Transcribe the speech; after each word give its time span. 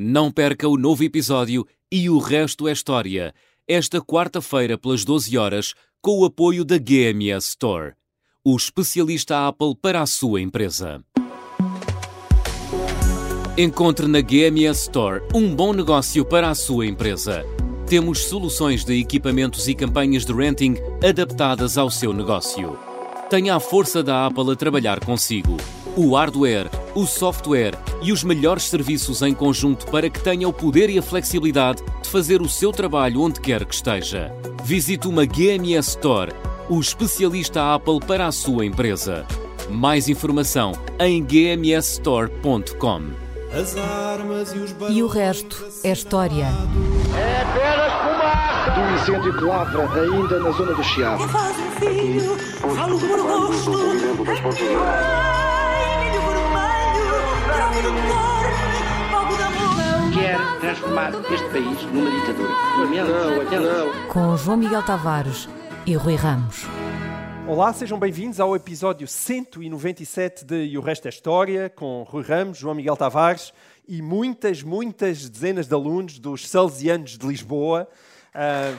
Não 0.00 0.30
perca 0.30 0.68
o 0.68 0.76
novo 0.76 1.02
episódio 1.02 1.66
e 1.90 2.08
o 2.08 2.18
resto 2.18 2.68
é 2.68 2.72
história. 2.72 3.34
Esta 3.66 4.00
quarta-feira, 4.00 4.78
pelas 4.78 5.04
12 5.04 5.36
horas, 5.36 5.74
com 6.00 6.20
o 6.20 6.24
apoio 6.24 6.64
da 6.64 6.78
GMS 6.78 7.48
Store, 7.48 7.94
o 8.44 8.54
especialista 8.54 9.48
Apple 9.48 9.74
para 9.82 10.00
a 10.00 10.06
sua 10.06 10.40
empresa. 10.40 11.02
Encontre 13.58 14.06
na 14.06 14.20
GMS 14.20 14.82
Store 14.82 15.20
um 15.34 15.52
bom 15.52 15.72
negócio 15.72 16.24
para 16.24 16.48
a 16.48 16.54
sua 16.54 16.86
empresa. 16.86 17.44
Temos 17.88 18.20
soluções 18.20 18.84
de 18.84 19.00
equipamentos 19.00 19.66
e 19.66 19.74
campanhas 19.74 20.24
de 20.24 20.32
renting 20.32 20.76
adaptadas 21.02 21.76
ao 21.76 21.90
seu 21.90 22.12
negócio. 22.12 22.78
Tenha 23.28 23.56
a 23.56 23.60
força 23.60 24.00
da 24.00 24.26
Apple 24.26 24.52
a 24.52 24.54
trabalhar 24.54 25.04
consigo. 25.04 25.56
O 25.98 26.14
hardware, 26.14 26.70
o 26.94 27.04
software 27.06 27.76
e 28.00 28.12
os 28.12 28.22
melhores 28.22 28.68
serviços 28.68 29.20
em 29.20 29.34
conjunto 29.34 29.84
para 29.86 30.08
que 30.08 30.20
tenha 30.20 30.48
o 30.48 30.52
poder 30.52 30.88
e 30.88 30.96
a 30.96 31.02
flexibilidade 31.02 31.82
de 32.00 32.08
fazer 32.08 32.40
o 32.40 32.48
seu 32.48 32.70
trabalho 32.70 33.20
onde 33.20 33.40
quer 33.40 33.64
que 33.64 33.74
esteja. 33.74 34.32
Visite 34.62 35.08
uma 35.08 35.26
GMS 35.26 35.88
Store, 35.88 36.32
o 36.68 36.78
especialista 36.78 37.74
Apple 37.74 37.98
para 37.98 38.28
a 38.28 38.30
sua 38.30 38.64
empresa. 38.64 39.26
Mais 39.68 40.08
informação 40.08 40.70
em 41.00 41.20
gmsstore.com. 41.20 43.02
As 43.52 43.76
armas 43.76 44.52
e 44.52 44.58
os 44.58 44.76
E 44.90 45.02
o 45.02 45.08
resto 45.08 45.66
é 45.82 45.90
história. 45.90 46.46
É 47.16 47.42
apenas 47.42 47.92
fumaça! 47.92 48.70
do 48.70 48.94
incêndio 48.94 49.36
que 49.36 49.44
lavra 49.44 49.82
ainda 50.00 50.38
na 50.38 50.50
zona 50.52 50.74
do 50.74 50.84
Chiado. 50.84 51.26
faz 51.26 51.56
um 51.58 51.70
filho, 51.72 52.36
falo 52.76 53.00
por 53.00 53.18
rosto. 53.18 53.72
Quer 60.12 60.38
transformar 60.60 61.12
este 61.32 61.48
país 61.50 61.82
numa 61.92 62.10
ditadura. 62.10 62.48
Não, 63.52 63.60
não. 63.60 64.08
Com 64.08 64.36
João 64.36 64.56
Miguel 64.56 64.82
Tavares 64.82 65.48
e 65.86 65.94
Rui 65.94 66.16
Ramos. 66.16 66.64
Olá, 67.46 67.72
sejam 67.72 67.96
bem-vindos 67.96 68.40
ao 68.40 68.56
episódio 68.56 69.06
197 69.06 70.44
de 70.44 70.64
E 70.64 70.76
o 70.76 70.80
Resto 70.80 71.06
é 71.06 71.08
História, 71.08 71.70
com 71.70 72.02
Rui 72.02 72.24
Ramos, 72.24 72.58
João 72.58 72.74
Miguel 72.74 72.96
Tavares 72.96 73.52
e 73.86 74.02
muitas, 74.02 74.60
muitas 74.64 75.28
dezenas 75.28 75.68
de 75.68 75.74
alunos 75.74 76.18
dos 76.18 76.48
Salesianos 76.48 77.16
de 77.16 77.24
Lisboa. 77.26 77.88
Ah, 78.34 78.74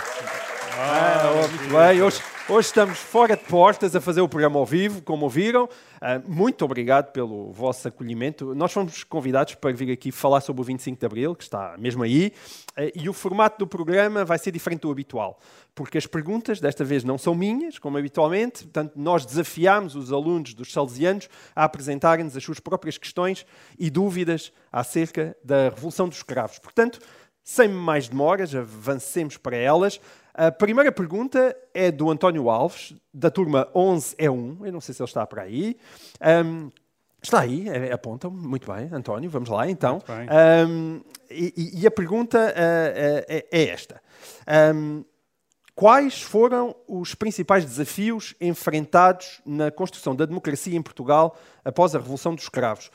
ah, 0.77 1.47
muito 1.49 1.73
bem, 1.73 2.01
hoje, 2.01 2.21
hoje 2.49 2.67
estamos 2.67 2.97
fora 2.97 3.37
de 3.37 3.43
portas 3.43 3.95
a 3.95 4.01
fazer 4.01 4.21
o 4.21 4.27
programa 4.27 4.57
ao 4.59 4.65
vivo, 4.65 5.01
como 5.03 5.25
ouviram. 5.25 5.69
Ah, 6.01 6.19
muito 6.27 6.65
obrigado 6.65 7.11
pelo 7.11 7.51
vosso 7.51 7.87
acolhimento. 7.87 8.55
Nós 8.55 8.71
fomos 8.73 9.03
convidados 9.03 9.55
para 9.55 9.71
vir 9.71 9.91
aqui 9.91 10.11
falar 10.11 10.41
sobre 10.41 10.61
o 10.61 10.65
25 10.65 10.99
de 10.99 11.05
Abril, 11.05 11.35
que 11.35 11.43
está 11.43 11.75
mesmo 11.77 12.01
aí, 12.01 12.33
Ah, 12.75 12.89
e 12.95 13.07
o 13.07 13.13
formato 13.13 13.59
do 13.59 13.67
programa 13.67 14.25
vai 14.25 14.37
ser 14.37 14.51
diferente 14.51 14.81
do 14.81 14.91
habitual, 14.91 15.39
porque 15.75 15.97
as 15.97 16.07
perguntas 16.07 16.59
desta 16.59 16.83
vez 16.83 17.03
não 17.03 17.17
são 17.17 17.35
minhas, 17.35 17.77
como 17.77 17.97
habitualmente, 17.97 18.63
portanto, 18.63 18.93
nós 18.95 19.25
desafiámos 19.25 19.95
os 19.95 20.11
alunos 20.11 20.53
dos 20.53 20.71
Salesianos 20.71 21.29
a 21.55 21.65
apresentarem-nos 21.65 22.35
as 22.35 22.43
suas 22.43 22.59
próprias 22.59 22.97
questões 22.97 23.45
e 23.77 23.89
dúvidas 23.89 24.51
acerca 24.71 25.35
da 25.43 25.69
Revolução 25.69 26.07
dos 26.07 26.17
Escravos. 26.17 26.57
Portanto, 26.57 26.99
sem 27.43 27.67
mais 27.67 28.07
demoras, 28.07 28.53
avancemos 28.53 29.35
para 29.35 29.57
elas. 29.57 29.99
A 30.33 30.51
primeira 30.51 30.91
pergunta 30.91 31.55
é 31.73 31.91
do 31.91 32.09
António 32.09 32.49
Alves, 32.49 32.93
da 33.13 33.29
turma 33.29 33.67
11E1. 33.75 34.65
Eu 34.65 34.71
não 34.71 34.81
sei 34.81 34.93
se 34.93 35.01
ele 35.01 35.07
está 35.09 35.25
por 35.25 35.39
aí. 35.39 35.77
Ahm, 36.21 36.69
está 37.21 37.41
aí, 37.41 37.67
é- 37.67 37.91
apontam. 37.91 38.31
Muito 38.31 38.71
bem, 38.71 38.89
António, 38.91 39.29
vamos 39.29 39.49
lá 39.49 39.69
então. 39.69 40.01
Ahm, 40.29 41.01
e, 41.29 41.81
e- 41.81 41.87
a 41.87 41.91
pergunta 41.91 42.37
ah, 42.55 43.25
é, 43.27 43.45
é 43.51 43.69
esta. 43.69 44.01
Ahm, 44.47 45.03
Quais 45.79 46.21
foram 46.21 46.75
os 46.85 47.15
principais 47.15 47.63
desafios 47.63 48.35
enfrentados 48.41 49.39
na 49.45 49.71
construção 49.71 50.13
da 50.13 50.25
democracia 50.25 50.77
em 50.77 50.81
Portugal 50.81 51.37
após 51.63 51.95
a 51.95 51.99
Revolução 51.99 52.35
dos 52.35 52.43
Escravos? 52.43 52.91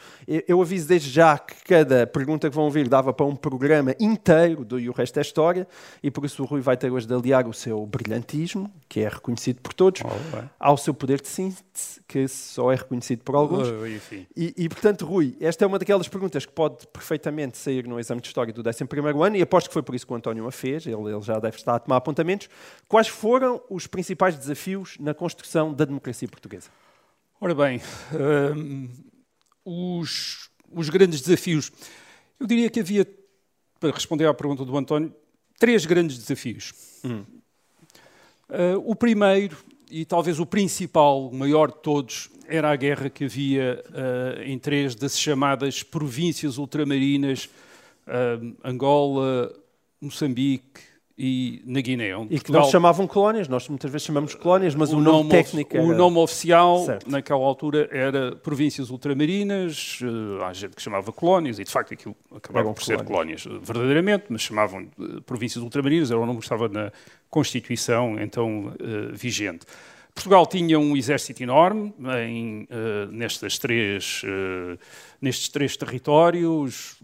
Eu 0.46 0.60
aviso 0.60 0.86
desde 0.86 1.08
já 1.08 1.38
que 1.38 1.54
cada 1.64 2.06
pergunta 2.06 2.50
que 2.50 2.54
vão 2.54 2.66
ouvir 2.66 2.86
dava 2.86 3.10
para 3.14 3.24
um 3.24 3.34
programa 3.34 3.94
inteiro 3.98 4.66
do 4.66 4.78
E 4.78 4.90
o 4.90 4.92
Resto 4.92 5.18
é 5.18 5.22
História, 5.22 5.66
e 6.02 6.10
por 6.10 6.26
isso 6.26 6.42
o 6.42 6.46
Rui 6.46 6.60
vai 6.60 6.76
ter 6.76 6.92
hoje 6.92 7.06
de 7.06 7.14
aliar 7.14 7.48
o 7.48 7.54
seu 7.54 7.86
brilhantismo, 7.86 8.70
que 8.86 9.00
é 9.00 9.08
reconhecido 9.08 9.62
por 9.62 9.72
todos, 9.72 10.02
Oh, 10.04 10.42
ao 10.60 10.76
seu 10.76 10.92
poder 10.92 11.22
de 11.22 11.28
síntese, 11.28 12.02
que 12.06 12.28
só 12.28 12.70
é 12.70 12.74
reconhecido 12.76 13.22
por 13.22 13.34
alguns. 13.34 13.66
Oh. 13.66 13.86
E, 14.36 14.54
e, 14.58 14.68
portanto, 14.68 15.06
Rui, 15.06 15.34
esta 15.40 15.64
é 15.64 15.66
uma 15.66 15.78
daquelas 15.78 16.06
perguntas 16.06 16.44
que 16.44 16.52
pode 16.52 16.86
perfeitamente 16.88 17.56
sair 17.56 17.86
no 17.86 17.98
exame 17.98 18.20
de 18.20 18.26
História 18.26 18.52
do 18.52 18.62
11º 18.62 19.26
ano, 19.26 19.36
e 19.36 19.40
aposto 19.40 19.68
que 19.68 19.72
foi 19.72 19.82
por 19.82 19.94
isso 19.94 20.06
que 20.06 20.12
o 20.12 20.16
António 20.16 20.46
a 20.46 20.52
fez, 20.52 20.86
ele, 20.86 20.96
ele 20.96 21.22
já 21.22 21.38
deve 21.38 21.56
estar 21.56 21.76
a 21.76 21.78
tomar 21.78 21.96
apontamentos. 21.96 22.46
Quais 22.88 23.08
foram 23.08 23.62
os 23.68 23.86
principais 23.86 24.36
desafios 24.36 24.96
na 24.98 25.14
construção 25.14 25.72
da 25.72 25.84
democracia 25.84 26.28
portuguesa? 26.28 26.70
Ora 27.40 27.54
bem, 27.54 27.80
hum, 28.56 28.88
os, 29.64 30.50
os 30.70 30.88
grandes 30.88 31.20
desafios. 31.20 31.72
Eu 32.38 32.46
diria 32.46 32.70
que 32.70 32.80
havia, 32.80 33.06
para 33.80 33.90
responder 33.90 34.26
à 34.26 34.34
pergunta 34.34 34.64
do 34.64 34.76
António, 34.76 35.14
três 35.58 35.86
grandes 35.86 36.18
desafios. 36.18 36.72
Uh, 37.04 38.78
o 38.84 38.94
primeiro, 38.94 39.56
e 39.90 40.04
talvez 40.04 40.38
o 40.38 40.46
principal, 40.46 41.28
o 41.28 41.34
maior 41.34 41.68
de 41.68 41.78
todos, 41.82 42.30
era 42.46 42.70
a 42.70 42.76
guerra 42.76 43.08
que 43.08 43.24
havia 43.24 43.82
uh, 43.88 44.42
em 44.42 44.58
três 44.58 44.94
das 44.94 45.18
chamadas 45.18 45.82
províncias 45.82 46.58
ultramarinas, 46.58 47.48
uh, 48.06 48.54
Angola, 48.62 49.52
Moçambique 50.00 50.93
e 51.16 51.62
na 51.64 51.80
Guiné. 51.80 52.16
onde 52.16 52.26
E 52.34 52.38
que 52.38 52.44
Portugal- 52.46 52.62
não 52.62 52.70
chamavam 52.70 53.06
colónias, 53.06 53.46
nós 53.46 53.68
muitas 53.68 53.90
vezes 53.90 54.04
chamamos 54.06 54.34
colónias, 54.34 54.74
mas 54.74 54.92
o, 54.92 55.00
nome, 55.00 55.20
of- 55.20 55.30
técnico 55.30 55.76
era... 55.76 55.86
o 55.86 55.94
nome 55.94 56.18
oficial 56.18 56.84
Certo. 56.84 57.08
naquela 57.08 57.44
altura 57.44 57.88
era 57.92 58.34
províncias 58.34 58.90
ultramarinas, 58.90 60.00
eh, 60.02 60.44
há 60.44 60.52
gente 60.52 60.74
que 60.74 60.82
chamava 60.82 61.12
colónias, 61.12 61.58
e 61.60 61.64
de 61.64 61.70
facto 61.70 61.94
aquilo 61.94 62.16
acabava 62.34 62.72
por 62.74 62.82
ser 62.82 63.04
colónias. 63.04 63.46
eh, 63.46 63.50
verdadeiramente, 63.62 64.24
mas 64.28 64.42
chamavam 64.42 64.80
eh, 65.00 65.20
províncias 65.24 65.62
ultramarinas, 65.62 66.10
era 66.10 66.18
o 66.18 66.26
nome 66.26 66.38
que 66.40 66.44
estava 66.44 66.68
na 66.68 66.90
Constituição 67.30 68.18
então 68.20 68.72
vigente. 69.12 69.66
Portugal 70.14 70.46
tinha 70.46 70.78
um 70.78 70.96
exército 70.96 71.42
enorme 71.42 71.92
em, 72.24 72.68
eh, 72.70 73.06
nestas 73.10 73.58
três, 73.58 74.22
eh, 74.24 74.78
nestes 75.20 75.48
três 75.48 75.76
territórios, 75.76 76.96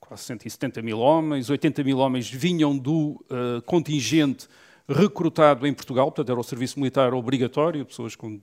quase 0.00 0.24
170 0.24 0.82
mil 0.82 0.98
homens, 0.98 1.48
80 1.48 1.84
mil 1.84 1.98
homens 1.98 2.28
vinham 2.28 2.76
do 2.76 3.24
eh, 3.30 3.62
contingente 3.64 4.48
recrutado 4.88 5.64
em 5.64 5.72
Portugal, 5.72 6.06
portanto 6.06 6.30
era 6.30 6.40
o 6.40 6.44
serviço 6.44 6.78
militar 6.80 7.14
obrigatório, 7.14 7.86
pessoas 7.86 8.16
com 8.16 8.40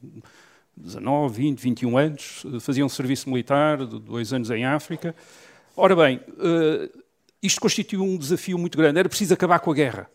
19, 0.75 1.35
20, 1.35 1.59
21 1.59 1.97
anos 1.97 2.45
faziam 2.61 2.88
serviço 2.88 3.29
militar, 3.29 3.85
dois 3.85 4.31
anos 4.34 4.50
em 4.50 4.66
África. 4.66 5.13
Ora 5.75 5.95
bem, 5.95 6.19
isto 7.41 7.61
constituiu 7.61 8.03
um 8.03 8.17
desafio 8.17 8.57
muito 8.57 8.78
grande, 8.78 9.00
era 9.00 9.07
preciso 9.07 9.34
acabar 9.34 9.59
com 9.59 9.72
a 9.72 9.73
guerra. 9.75 10.09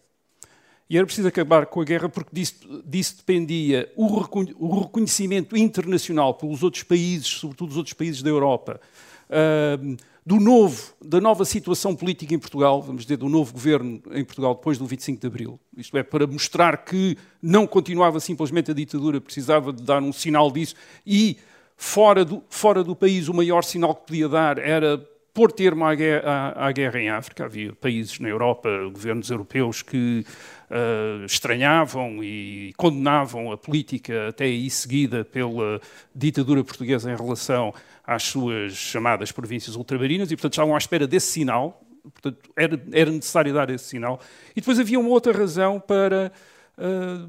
E 0.91 0.97
era 0.97 1.05
preciso 1.05 1.29
acabar 1.29 1.67
com 1.67 1.81
a 1.81 1.85
guerra 1.85 2.09
porque 2.09 2.31
disso, 2.33 2.55
disso 2.85 3.17
dependia 3.19 3.93
o, 3.95 4.21
recon- 4.21 4.55
o 4.59 4.81
reconhecimento 4.81 5.57
internacional 5.57 6.35
pelos 6.35 6.63
outros 6.63 6.83
países, 6.83 7.27
sobretudo 7.27 7.71
os 7.71 7.77
outros 7.77 7.93
países 7.93 8.23
da 8.23 8.31
Europa, 8.31 8.81
ahm, 9.29 9.97
do 10.25 10.39
novo, 10.39 10.93
da 11.03 11.21
nova 11.23 11.45
situação 11.45 11.97
política 11.97 12.35
em 12.35 12.39
Portugal, 12.39 12.83
vamos 12.83 13.03
dizer, 13.03 13.17
do 13.17 13.29
novo 13.31 13.53
governo 13.53 14.01
em 14.13 14.25
Portugal 14.25 14.55
depois 14.55 14.77
do 14.77 14.87
25 14.87 15.21
de 15.21 15.27
Abril. 15.27 15.61
Isto 15.77 15.97
é, 15.97 16.03
para 16.03 16.27
mostrar 16.27 16.85
que 16.85 17.17
não 17.43 17.67
continuava 17.67 18.21
simplesmente 18.21 18.71
a 18.71 18.75
ditadura, 18.75 19.23
precisava 19.23 19.73
de 19.73 19.83
dar 19.83 20.03
um 20.03 20.13
sinal 20.13 20.51
disso 20.51 20.75
e 21.07 21.39
fora 21.79 22.25
do, 22.25 22.43
fora 22.51 22.85
do 22.85 22.95
país 22.95 23.29
o 23.29 23.35
maior 23.35 23.65
sinal 23.65 23.95
que 23.95 24.07
podia 24.07 24.29
dar 24.29 24.59
era 24.59 25.03
pôr 25.35 25.53
termo 25.53 25.85
à 25.85 25.95
guerra, 25.95 26.53
à- 26.57 26.67
à 26.67 26.73
guerra 26.73 27.01
em 27.01 27.09
África. 27.11 27.45
Havia 27.45 27.73
países 27.75 28.19
na 28.19 28.29
Europa, 28.29 28.69
governos 28.93 29.31
europeus 29.31 29.83
que 29.83 30.25
ah, 30.71 31.25
estranhavam 31.25 32.23
e 32.23 32.73
condenavam 32.77 33.53
a 33.53 33.57
política 33.57 34.29
até 34.29 34.45
aí 34.45 34.69
seguida 34.71 35.25
pela 35.25 35.81
ditadura 36.15 36.63
portuguesa 36.65 37.11
em 37.13 37.17
relação 37.17 37.73
às 38.05 38.23
suas 38.25 38.73
chamadas 38.75 39.31
províncias 39.33 39.77
ultramarinas 39.77 40.31
e, 40.31 40.37
portanto, 40.37 40.53
estavam 40.55 40.75
à 40.75 40.79
espera 40.79 41.07
desse 41.07 41.29
sinal. 41.33 41.83
Portanto, 42.03 42.51
era, 42.57 42.81
era 42.93 43.11
necessário 43.11 43.53
dar 43.53 43.69
esse 43.71 43.85
sinal. 43.85 44.19
E 44.57 44.61
depois 44.61 44.79
havia 44.81 44.99
uma 44.99 45.11
outra 45.11 45.33
razão 45.33 45.79
para 45.79 46.33
ah, 46.77 47.29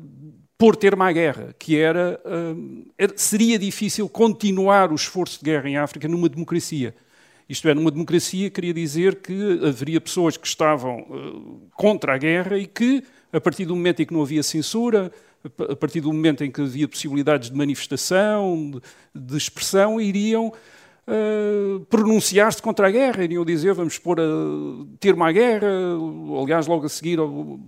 pôr 0.57 0.75
termo 0.75 1.04
à 1.04 1.12
guerra, 1.12 1.54
que 1.60 1.78
era, 1.78 2.19
era- 2.98 3.13
seria 3.16 3.57
difícil 3.60 4.10
continuar 4.10 4.92
o 4.92 4.95
esforço 4.95 5.40
de 5.40 5.45
guerra 5.45 5.69
em 5.69 5.78
África 5.78 6.07
numa 6.07 6.28
democracia. 6.30 6.94
Isto 7.50 7.68
é, 7.68 7.74
numa 7.74 7.90
democracia 7.90 8.48
queria 8.51 8.74
dizer 8.74 9.16
que 9.16 9.60
haveria 9.66 10.00
pessoas 10.00 10.38
que 10.38 10.46
estavam 10.46 11.00
eh, 11.00 11.68
contra 11.75 12.13
a 12.13 12.18
guerra 12.18 12.60
e 12.60 12.68
que, 12.68 13.04
a 13.34 13.42
partir 13.42 13.66
do 13.66 13.75
momento 13.75 14.01
em 14.01 14.06
que 14.06 14.13
não 14.13 14.22
havia 14.22 14.44
censura, 14.44 15.12
a 15.44 15.50
pa- 15.50 15.74
a 15.74 15.75
partir 15.75 16.00
do 16.00 16.13
momento 16.13 16.44
em 16.44 16.51
que 16.51 16.62
havia 16.62 16.88
possibilidades 16.88 17.50
de 17.50 17.57
manifestação, 17.57 18.72
de, 18.72 18.81
de 19.31 19.36
expressão, 19.36 20.00
iriam 20.00 20.54
uh, 21.07 21.80
pronunciar-se 21.90 22.62
contra 22.62 22.88
a 22.88 22.92
guerra, 22.92 23.24
iriam 23.24 23.44
dizer 23.44 23.74
vamos 23.74 23.98
pôr 23.98 24.19
a 24.19 24.24
termo 25.00 25.24
à 25.24 25.31
guerra. 25.31 25.68
Aliás, 26.44 26.68
logo 26.68 26.86
a 26.86 26.90
seguir 26.90 27.18
ao, 27.18 27.60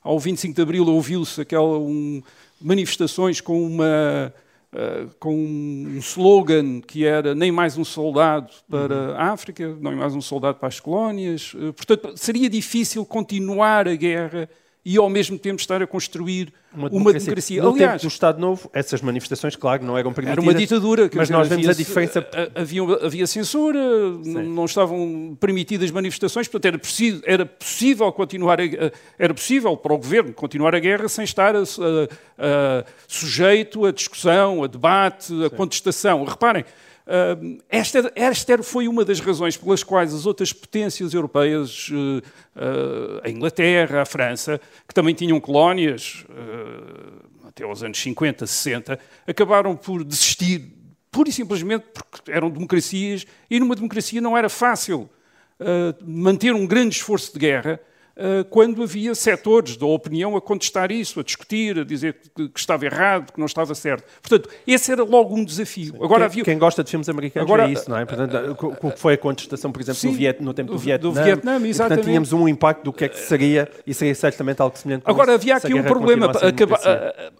ao 0.00 0.18
25 0.20 0.54
de 0.54 0.62
Abril 0.62 0.86
ouviu-se 0.86 1.40
aquela 1.40 1.76
um, 1.78 2.22
manifestações 2.60 3.40
com 3.40 3.60
uma 3.66 4.32
Uh, 4.70 5.08
com 5.18 5.34
um 5.34 5.96
slogan 5.96 6.82
que 6.82 7.06
era 7.06 7.34
nem 7.34 7.50
mais 7.50 7.78
um 7.78 7.84
soldado 7.84 8.52
para 8.68 8.94
uhum. 8.94 9.14
a 9.14 9.32
África, 9.32 9.74
nem 9.80 9.96
mais 9.96 10.14
um 10.14 10.20
soldado 10.20 10.58
para 10.58 10.68
as 10.68 10.78
colónias. 10.78 11.54
Uh, 11.54 11.72
portanto, 11.72 12.12
seria 12.16 12.50
difícil 12.50 13.06
continuar 13.06 13.88
a 13.88 13.94
guerra 13.94 14.46
e 14.88 14.96
ao 14.96 15.10
mesmo 15.10 15.38
tempo 15.38 15.60
estar 15.60 15.82
a 15.82 15.86
construir 15.86 16.50
uma 16.72 16.88
democracia. 16.88 16.98
Uma 16.98 17.12
democracia. 17.20 17.62
No 17.62 17.68
Aliás, 17.74 17.92
tempo 17.92 18.02
do 18.04 18.08
Estado 18.08 18.40
Novo, 18.40 18.70
essas 18.72 19.02
manifestações, 19.02 19.54
claro, 19.54 19.84
não 19.84 19.98
eram 19.98 20.14
permitidas. 20.14 20.42
Era 20.42 20.50
uma 20.50 20.58
ditadura. 20.58 21.10
Mas 21.14 21.28
nós 21.28 21.46
vemos 21.46 21.68
a 21.68 21.74
diferença. 21.74 22.26
Havia, 22.54 22.82
havia 23.04 23.26
censura, 23.26 23.78
Sim. 24.24 24.44
não 24.44 24.64
estavam 24.64 25.36
permitidas 25.38 25.90
manifestações, 25.90 26.48
portanto 26.48 26.64
era, 26.72 26.78
preciso, 26.78 27.20
era 27.26 27.44
possível 27.44 28.10
continuar, 28.12 28.62
a, 28.62 28.64
era 29.18 29.34
possível 29.34 29.76
para 29.76 29.92
o 29.92 29.98
governo 29.98 30.32
continuar 30.32 30.74
a 30.74 30.78
guerra 30.78 31.06
sem 31.06 31.22
estar 31.22 31.54
a, 31.54 31.60
a, 31.60 32.84
sujeito 33.06 33.84
a 33.84 33.92
discussão, 33.92 34.64
a 34.64 34.66
debate, 34.66 35.34
a 35.44 35.50
Sim. 35.50 35.54
contestação. 35.54 36.24
Reparem, 36.24 36.64
esta, 37.70 38.12
esta 38.14 38.62
foi 38.62 38.86
uma 38.86 39.04
das 39.04 39.18
razões 39.18 39.56
pelas 39.56 39.82
quais 39.82 40.12
as 40.12 40.26
outras 40.26 40.52
potências 40.52 41.14
europeias, 41.14 41.88
uh, 41.88 42.18
uh, 42.54 43.20
a 43.24 43.30
Inglaterra, 43.30 44.02
a 44.02 44.04
França, 44.04 44.60
que 44.86 44.92
também 44.92 45.14
tinham 45.14 45.40
colónias 45.40 46.26
uh, 46.28 47.48
até 47.48 47.64
aos 47.64 47.82
anos 47.82 47.98
50, 47.98 48.46
60, 48.46 48.98
acabaram 49.26 49.74
por 49.74 50.04
desistir, 50.04 50.70
pura 51.10 51.30
e 51.30 51.32
simplesmente 51.32 51.86
porque 51.94 52.30
eram 52.30 52.50
democracias 52.50 53.26
e 53.50 53.58
numa 53.58 53.74
democracia 53.74 54.20
não 54.20 54.36
era 54.36 54.48
fácil 54.48 55.08
manter 56.06 56.54
um 56.54 56.64
grande 56.64 56.94
esforço 56.94 57.32
de 57.32 57.38
guerra 57.40 57.80
eh, 57.80 57.80
quando 58.50 58.82
havia 58.82 59.14
setores 59.14 59.76
da 59.76 59.86
opinião 59.86 60.36
a 60.36 60.40
contestar 60.40 60.90
isso, 60.90 61.20
a 61.20 61.22
discutir, 61.22 61.78
a 61.78 61.84
dizer 61.84 62.16
que, 62.34 62.50
estava 62.56 62.84
errado, 62.84 63.32
que 63.32 63.38
não 63.38 63.46
estava 63.46 63.74
certo. 63.74 64.04
Portanto, 64.20 64.48
esse 64.66 64.90
era 64.90 65.04
logo 65.04 65.34
um 65.34 65.44
desafio. 65.44 65.94
Agora, 65.96 66.20
quem, 66.20 66.24
havia... 66.26 66.44
quem 66.44 66.58
gosta 66.58 66.82
de 66.82 66.90
filmes 66.90 67.08
americanos 67.08 67.48
Agora, 67.48 67.68
é 67.68 67.72
isso, 67.72 67.88
não 67.88 67.96
é? 67.96 68.04
Portanto, 68.04 68.56
o 68.82 68.90
que 68.90 68.98
foi 68.98 69.14
a 69.14 69.18
contestação, 69.18 69.70
por 69.70 69.80
exemplo, 69.80 70.00
sim, 70.00 70.12
Viet... 70.12 70.42
no 70.42 70.52
tempo 70.52 70.72
do, 70.72 70.76
do 70.76 70.78
Vietnã. 70.78 71.10
Do 71.10 71.14
Vietnã, 71.22 71.52
exatamente. 71.56 71.78
Portanto, 71.78 72.04
tínhamos 72.04 72.32
um 72.32 72.48
impacto 72.48 72.84
do 72.84 72.92
que 72.92 73.04
é 73.04 73.08
que 73.08 73.18
seria, 73.18 73.68
e 73.86 73.94
seria 73.94 74.14
certamente 74.14 74.60
algo 74.60 74.76
semelhante 74.76 75.04
Agora, 75.06 75.34
havia 75.34 75.56
aqui, 75.56 75.74
um 75.74 75.82
problema 75.82 76.30
para 76.30 76.48
acabar, 76.48 76.80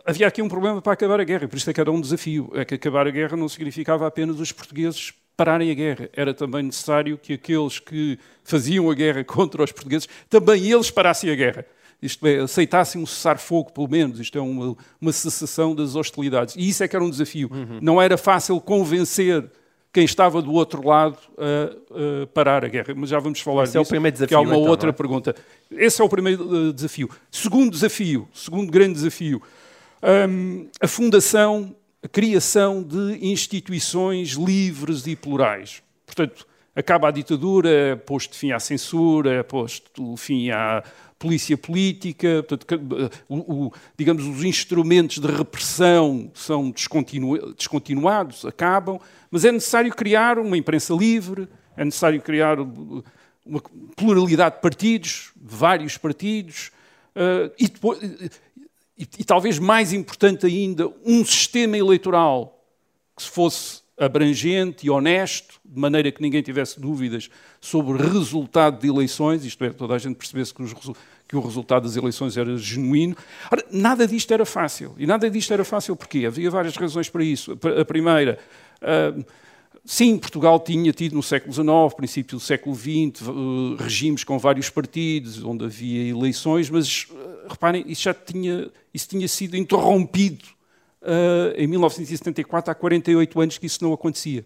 havia 0.04 0.26
aqui 0.26 0.42
um 0.42 0.48
problema 0.48 0.81
para 0.81 0.92
acabar 0.92 1.20
a 1.20 1.24
guerra, 1.24 1.48
por 1.48 1.56
isso 1.56 1.69
é 1.69 1.72
que 1.72 1.81
era 1.81 1.90
um 1.90 2.00
desafio. 2.00 2.50
É 2.54 2.64
que 2.64 2.74
acabar 2.74 3.06
a 3.06 3.10
guerra 3.10 3.36
não 3.36 3.48
significava 3.48 4.06
apenas 4.06 4.38
os 4.40 4.52
portugueses 4.52 5.12
pararem 5.38 5.70
a 5.70 5.75
guerra. 5.75 6.11
Era 6.12 6.35
também 6.35 6.64
necessário 6.64 7.17
que 7.17 7.35
aqueles 7.35 7.79
que 7.79 8.19
faziam 8.43 8.90
a 8.90 8.94
guerra 8.94 9.23
contra 9.23 9.62
os 9.62 9.70
portugueses, 9.70 10.08
também 10.29 10.69
eles 10.69 10.90
parassem 10.90 11.31
a 11.31 11.35
guerra. 11.37 11.64
Isto 12.02 12.26
é, 12.26 12.38
aceitassem 12.40 13.00
um 13.00 13.06
cessar-fogo, 13.06 13.73
pelo 13.73 13.88
menos. 13.88 14.19
Isto 14.19 14.37
é 14.37 14.40
uma, 14.40 14.76
uma 15.00 15.12
cessação 15.12 15.75
das 15.75 15.94
hostilidades. 15.94 16.56
E 16.56 16.69
isso 16.69 16.82
é 16.82 16.88
que 16.88 16.94
era 16.94 17.05
um 17.05 17.11
desafio. 17.11 17.49
Uhum. 17.52 17.79
Não 17.81 18.02
era 18.02 18.19
fácil 18.19 18.61
convencer 18.61 19.49
quem 19.93 20.05
estava 20.05 20.43
do 20.43 20.52
outro 20.52 20.87
lado 20.87 21.19
a, 21.38 22.23
a 22.23 22.26
parar 22.26 22.64
a 22.64 22.69
guerra. 22.69 22.94
Mas 22.96 23.08
já 23.08 23.19
vamos 23.20 23.41
falar 23.41 23.62
Esse 23.62 23.73
disso. 23.73 23.79
é 23.79 23.82
o 23.82 23.87
primeiro 23.87 24.14
desafio. 24.14 24.29
Que 24.29 24.34
há 24.34 24.41
uma 24.41 24.56
então, 24.56 24.70
outra 24.70 24.91
é? 24.91 24.93
pergunta. 24.93 25.37
Esse 25.70 26.02
é 26.02 26.05
o 26.05 26.08
primeiro 26.08 26.69
uh, 26.69 26.73
desafio. 26.73 27.08
Segundo 27.31 27.70
desafio, 27.70 28.29
segundo 28.32 28.70
grande 28.70 28.94
desafio, 28.94 29.41
um, 30.29 30.69
a 30.81 30.87
fundação 30.87 31.75
a 32.02 32.08
criação 32.08 32.82
de 32.82 33.18
instituições 33.20 34.30
livres 34.30 35.06
e 35.06 35.16
plurais. 35.16 35.82
Portanto, 36.06 36.46
acaba 36.74 37.08
a 37.08 37.10
ditadura, 37.10 38.00
posto 38.06 38.36
fim 38.36 38.52
à 38.52 38.60
censura, 38.60 39.42
posto 39.42 40.16
fim 40.16 40.50
à 40.50 40.82
polícia 41.18 41.58
política, 41.58 42.44
portanto, 42.48 43.10
o, 43.28 43.66
o, 43.66 43.72
digamos, 43.96 44.24
os 44.24 44.44
instrumentos 44.44 45.18
de 45.18 45.26
repressão 45.26 46.30
são 46.32 46.70
descontinu 46.70 47.52
descontinuados, 47.54 48.44
acabam, 48.44 49.00
mas 49.28 49.44
é 49.44 49.50
necessário 49.50 49.92
criar 49.92 50.38
uma 50.38 50.56
imprensa 50.56 50.94
livre, 50.94 51.48
é 51.76 51.84
necessário 51.84 52.22
criar 52.22 52.58
uma 52.60 53.60
pluralidade 53.96 54.56
de 54.56 54.62
partidos, 54.62 55.32
vários 55.36 55.98
partidos, 55.98 56.70
uh, 57.16 57.52
e 57.58 57.66
depois 57.66 57.98
e, 58.98 59.06
e 59.18 59.24
talvez 59.24 59.58
mais 59.58 59.92
importante 59.92 60.46
ainda, 60.46 60.90
um 61.04 61.24
sistema 61.24 61.76
eleitoral 61.76 62.62
que 63.16 63.22
fosse 63.22 63.82
abrangente 63.98 64.86
e 64.86 64.90
honesto, 64.90 65.60
de 65.64 65.78
maneira 65.78 66.10
que 66.12 66.22
ninguém 66.22 66.40
tivesse 66.40 66.80
dúvidas 66.80 67.28
sobre 67.60 67.92
o 67.92 67.96
resultado 67.96 68.80
de 68.80 68.88
eleições, 68.88 69.44
isto 69.44 69.64
é, 69.64 69.70
toda 69.70 69.94
a 69.94 69.98
gente 69.98 70.16
percebesse 70.16 70.54
que, 70.54 70.62
os, 70.62 70.72
que 71.26 71.36
o 71.36 71.40
resultado 71.40 71.82
das 71.82 71.96
eleições 71.96 72.36
era 72.36 72.56
genuíno. 72.56 73.16
Ora, 73.50 73.64
nada 73.70 74.06
disto 74.06 74.32
era 74.32 74.46
fácil. 74.46 74.94
E 74.98 75.06
nada 75.06 75.28
disto 75.28 75.52
era 75.52 75.64
fácil 75.64 75.96
porque 75.96 76.24
havia 76.24 76.50
várias 76.50 76.76
razões 76.76 77.08
para 77.08 77.24
isso. 77.24 77.58
A 77.78 77.84
primeira, 77.84 78.38
uh, 78.80 79.24
sim, 79.88 80.19
Portugal 80.19 80.61
tinha 80.61 80.93
tido 80.93 81.14
no 81.14 81.23
século 81.23 81.52
XIX, 81.52 81.94
princípio 81.96 82.37
do 82.37 82.40
século 82.40 82.76
XX, 82.76 83.26
uh, 83.26 83.76
regimes 83.79 84.23
com 84.23 84.38
vários 84.38 84.69
partidos, 84.69 85.43
onde 85.43 85.64
havia 85.64 86.11
eleições, 86.11 86.69
mas 86.69 87.06
uh, 87.11 87.49
reparem, 87.49 87.85
isso 87.87 88.02
já 88.02 88.12
tinha 88.12 88.70
isso 88.93 89.08
tinha 89.08 89.26
sido 89.26 89.56
interrompido 89.56 90.44
uh, 91.02 91.55
em 91.56 91.67
1974, 91.67 92.70
há 92.70 92.75
48 92.75 93.40
anos 93.40 93.58
que 93.58 93.67
isso 93.67 93.82
não 93.82 93.93
acontecia. 93.93 94.44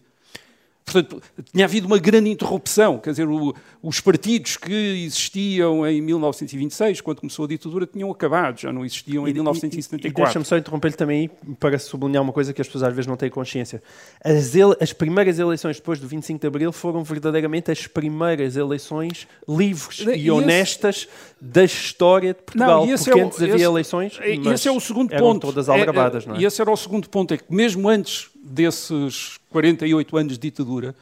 Portanto, 0.84 1.23
tinha 1.52 1.64
havido 1.64 1.87
uma 1.87 1.99
grande 1.99 2.31
interrupção. 2.31 2.99
Quer 2.99 3.11
dizer, 3.11 3.29
o, 3.29 3.55
os 3.82 4.00
partidos 4.00 4.56
que 4.56 4.73
existiam 5.05 5.87
em 5.87 6.00
1926, 6.02 7.00
quando 7.00 7.20
começou 7.20 7.44
a 7.44 7.49
ditadura, 7.49 7.87
tinham 7.87 8.11
acabado, 8.11 8.61
já 8.61 8.73
não 8.73 8.84
existiam 8.84 9.26
em 9.26 9.31
e, 9.31 9.34
1974. 9.34 10.08
E, 10.08 10.11
e 10.11 10.25
deixa-me 10.25 10.44
só 10.44 10.56
interromper-lhe 10.56 10.96
também 10.96 11.31
para 11.58 11.79
sublinhar 11.79 12.23
uma 12.23 12.32
coisa 12.32 12.52
que 12.52 12.61
as 12.61 12.67
pessoas 12.67 12.84
às 12.84 12.94
vezes 12.94 13.06
não 13.06 13.17
têm 13.17 13.31
consciência. 13.31 13.82
As, 14.23 14.55
ele, 14.55 14.76
as 14.81 14.93
primeiras 14.93 15.38
eleições 15.38 15.76
depois 15.76 16.00
do 16.00 16.06
25 16.06 16.40
de 16.40 16.46
Abril 16.46 16.73
foram 16.73 17.05
verdadeiramente 17.05 17.70
as 17.70 17.87
primeiras 17.87 18.56
eleições 18.56 19.28
livres 19.49 20.00
e, 20.00 20.25
e 20.25 20.31
honestas 20.31 20.96
esse... 20.96 21.08
da 21.40 21.64
história 21.64 22.35
de 22.35 22.43
Portugal. 22.43 22.87
Não, 22.87 22.96
porque 22.96 23.11
é 23.11 23.14
o, 23.14 23.26
antes 23.26 23.43
havia 23.43 23.55
esse, 23.55 23.64
eleições, 23.64 24.20
mas 24.43 24.55
esse 24.55 24.69
é 24.69 24.73
o 24.73 24.81
segundo 24.81 25.12
eram 25.12 25.26
ponto. 25.26 25.46
todas 25.46 25.69
aldrabadas, 25.69 26.25
é, 26.25 26.28
não 26.28 26.37
é? 26.37 26.40
E 26.40 26.44
esse 26.44 26.61
era 26.61 26.70
o 26.70 26.76
segundo 26.76 27.08
ponto, 27.08 27.32
é 27.35 27.37
que 27.37 27.44
mesmo 27.49 27.88
antes 27.88 28.31
desses 28.43 29.38
48 29.52 30.16
anos 30.16 30.32
de 30.32 30.38
ditadura, 30.40 30.94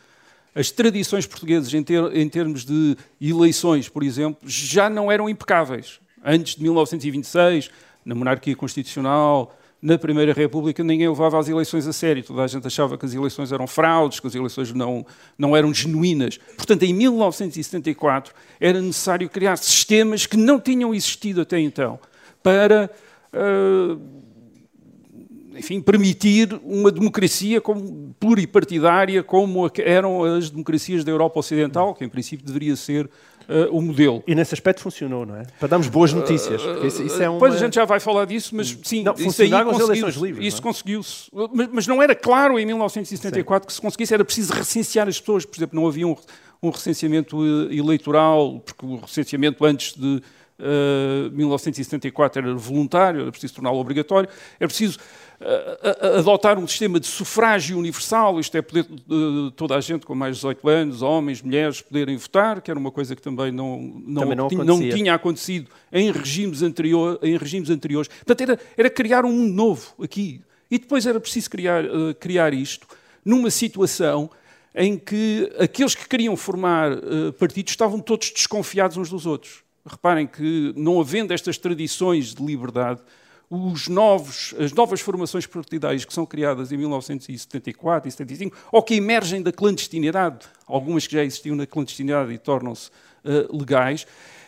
as 0.54 0.70
tradições 0.70 1.26
portuguesas 1.26 1.72
em, 1.72 1.82
ter, 1.82 2.16
em, 2.16 2.28
termos 2.28 2.64
de 2.64 2.96
eleições, 3.20 3.88
por 3.88 4.02
exemplo, 4.02 4.40
já 4.48 4.90
não 4.90 5.10
eram 5.10 5.28
impecáveis. 5.28 6.00
Antes 6.24 6.56
de 6.56 6.62
1926, 6.62 7.70
na 8.04 8.14
monarquia 8.14 8.54
constitucional, 8.56 9.56
na 9.80 9.96
Primeira 9.96 10.32
República, 10.32 10.82
ninguém 10.84 11.08
levava 11.08 11.38
as 11.38 11.48
eleições 11.48 11.86
a 11.86 11.92
sério. 11.92 12.22
Toda 12.22 12.42
a 12.42 12.46
gente 12.46 12.66
achava 12.66 12.98
que 12.98 13.06
as 13.06 13.14
eleições 13.14 13.52
eram 13.52 13.66
fraudes, 13.66 14.20
que 14.20 14.26
as 14.26 14.34
eleições 14.34 14.72
não, 14.72 15.06
não 15.38 15.56
eram 15.56 15.72
genuínas. 15.72 16.38
Portanto, 16.56 16.82
em 16.82 16.92
1974, 16.92 18.34
era 18.60 18.82
necessário 18.82 19.28
criar 19.30 19.56
sistemas 19.56 20.26
que 20.26 20.36
não 20.36 20.60
tinham 20.60 20.94
existido 20.94 21.40
até 21.40 21.58
então 21.58 21.98
para. 22.42 22.90
Uh, 23.32 24.20
enfim, 25.60 25.80
permitir 25.80 26.58
uma 26.64 26.90
democracia 26.90 27.60
como 27.60 28.14
pluripartidária, 28.18 29.22
como 29.22 29.70
eram 29.78 30.24
as 30.24 30.48
democracias 30.48 31.04
da 31.04 31.12
Europa 31.12 31.38
Ocidental, 31.38 31.94
que 31.94 32.02
em 32.02 32.08
princípio 32.08 32.46
deveria 32.46 32.74
ser 32.76 33.04
uh, 33.04 33.76
o 33.76 33.82
modelo. 33.82 34.22
E 34.26 34.34
nesse 34.34 34.54
aspecto 34.54 34.80
funcionou, 34.80 35.26
não 35.26 35.36
é? 35.36 35.42
Para 35.58 35.68
darmos 35.68 35.88
boas 35.88 36.14
notícias. 36.14 36.62
Isso, 36.82 37.02
isso 37.02 37.22
é 37.22 37.28
uma... 37.28 37.38
Pois 37.38 37.54
a 37.54 37.58
gente 37.58 37.74
já 37.74 37.84
vai 37.84 38.00
falar 38.00 38.24
disso, 38.24 38.56
mas 38.56 38.74
sim, 38.82 39.02
não, 39.02 39.12
isso 39.12 39.42
aí 39.42 39.52
as 39.52 39.78
eleições 39.78 40.14
livres. 40.14 40.46
Isso 40.46 40.60
é? 40.60 40.62
conseguiu-se. 40.62 41.30
Mas, 41.52 41.68
mas, 41.70 41.86
não 41.86 42.02
era 42.02 42.14
claro 42.14 42.58
em 42.58 42.64
1974 42.64 43.64
sim. 43.64 43.66
que 43.66 43.72
se 43.74 43.80
conseguisse, 43.82 44.14
era 44.14 44.24
preciso 44.24 44.54
recensear 44.54 45.08
as 45.08 45.20
pessoas. 45.20 45.44
Por 45.44 45.58
exemplo, 45.58 45.78
não 45.78 45.86
havia 45.86 46.08
um, 46.08 46.16
um 46.62 46.70
recenseamento 46.70 47.36
eh, 47.44 47.74
eleitoral, 47.74 48.60
porque 48.60 48.86
o 48.86 48.96
recenseamento 48.96 49.62
antes 49.62 49.94
de. 49.94 50.22
Uh, 50.60 51.30
1974 51.32 52.42
era 52.42 52.54
voluntário, 52.54 53.22
era 53.22 53.30
preciso 53.30 53.54
torná-lo 53.54 53.78
obrigatório, 53.78 54.28
era 54.58 54.68
preciso 54.68 54.98
adotar 56.18 56.58
um 56.58 56.68
sistema 56.68 57.00
de 57.00 57.06
sufrágio 57.06 57.78
universal, 57.78 58.38
isto 58.38 58.54
é, 58.58 58.60
poder 58.60 58.86
toda 59.56 59.74
a 59.74 59.80
gente 59.80 60.04
com 60.04 60.14
mais 60.14 60.36
de 60.36 60.40
18 60.40 60.68
anos, 60.68 61.02
homens, 61.02 61.40
mulheres, 61.40 61.80
poderem 61.80 62.16
votar, 62.18 62.60
que 62.60 62.70
era 62.70 62.78
uma 62.78 62.90
coisa 62.90 63.16
que 63.16 63.22
também 63.22 63.50
não, 63.50 63.80
não, 63.80 64.22
também 64.22 64.36
não, 64.36 64.48
tinha, 64.48 64.64
não 64.64 64.78
tinha, 64.78 65.14
acontecido 65.14 65.70
em 65.90 66.12
regimes, 66.12 66.60
anterior, 66.62 67.18
em 67.22 67.38
regimes 67.38 67.70
anteriores. 67.70 68.08
Portanto, 68.08 68.40
era, 68.42 68.60
era, 68.76 68.90
criar 68.90 69.24
um 69.24 69.32
mundo 69.32 69.54
novo 69.54 69.94
aqui. 70.02 70.42
E 70.70 70.78
depois 70.78 71.06
era 71.06 71.18
preciso 71.18 71.48
criar, 71.48 71.86
uh, 71.86 72.14
criar 72.14 72.52
isto 72.52 72.86
numa 73.24 73.50
situação 73.50 74.30
em 74.74 74.98
que 74.98 75.50
aqueles 75.58 75.94
que 75.94 76.06
queriam 76.06 76.36
formar 76.36 76.92
uh, 76.92 77.32
partidos 77.38 77.72
estavam 77.72 77.98
todos 77.98 78.30
desconfiados 78.30 78.98
uns 78.98 79.08
dos 79.08 79.24
outros. 79.24 79.62
Reparem 79.84 80.26
que, 80.26 80.72
não 80.76 81.00
havendo 81.00 81.32
estas 81.32 81.56
tradições 81.56 82.34
de 82.34 82.44
liberdade, 82.44 83.00
os 83.50 83.88
novos, 83.88 84.54
as 84.60 84.72
novas 84.72 85.00
formações 85.00 85.44
partidárias 85.44 86.04
que 86.04 86.14
são 86.14 86.24
criadas 86.24 86.70
em 86.70 86.76
1974 86.76 88.08
e 88.08 88.12
75, 88.12 88.56
ou 88.70 88.80
que 88.80 88.94
emergem 88.94 89.42
da 89.42 89.50
clandestinidade, 89.50 90.46
algumas 90.66 91.06
que 91.06 91.14
já 91.14 91.24
existiam 91.24 91.56
na 91.56 91.66
clandestinidade 91.66 92.32
e 92.32 92.38
tornam-se 92.38 92.90
uh, 93.24 93.56
legais, 93.56 94.06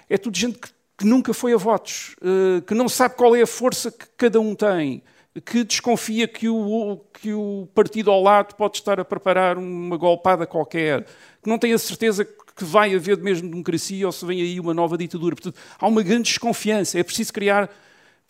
é 0.09 0.17
tudo 0.17 0.39
gente 0.39 0.59
que, 0.59 0.69
que 0.99 1.05
nunca 1.05 1.35
foi 1.35 1.53
a 1.53 1.57
votos, 1.57 2.15
uh, 2.23 2.62
que 2.62 2.75
não 2.75 2.89
sabe 2.89 3.17
qual 3.17 3.35
é 3.35 3.43
a 3.43 3.47
força 3.47 3.91
que 3.91 4.07
cada 4.17 4.41
um 4.41 4.55
tem, 4.55 5.03
que 5.45 5.65
desconfia 5.65 6.29
que 6.29 6.49
o, 6.49 7.01
que 7.12 7.33
o 7.33 7.67
partido 7.75 8.11
ao 8.11 8.23
lado 8.23 8.55
pode 8.55 8.77
estar 8.77 9.01
a 9.01 9.05
preparar 9.05 9.59
uma 9.59 9.97
golpada 9.97 10.47
qualquer, 10.47 11.05
que 11.43 11.49
não 11.49 11.59
tem 11.59 11.73
a 11.73 11.79
certeza 11.79 12.25
que 12.25 12.41
vai 12.61 12.94
haver 12.94 13.18
mesmo 13.18 13.49
democracia 13.49 14.06
ou 14.06 14.12
se 14.12 14.25
vem 14.25 14.40
aí 14.40 14.61
uma 14.61 14.75
nova 14.75 14.97
ditadura. 14.97 15.35
Portanto, 15.35 15.56
há 15.78 15.87
uma 15.87 16.02
grande 16.02 16.25
desconfiança. 16.25 16.99
É 16.99 17.02
preciso 17.02 17.32
criar 17.32 17.71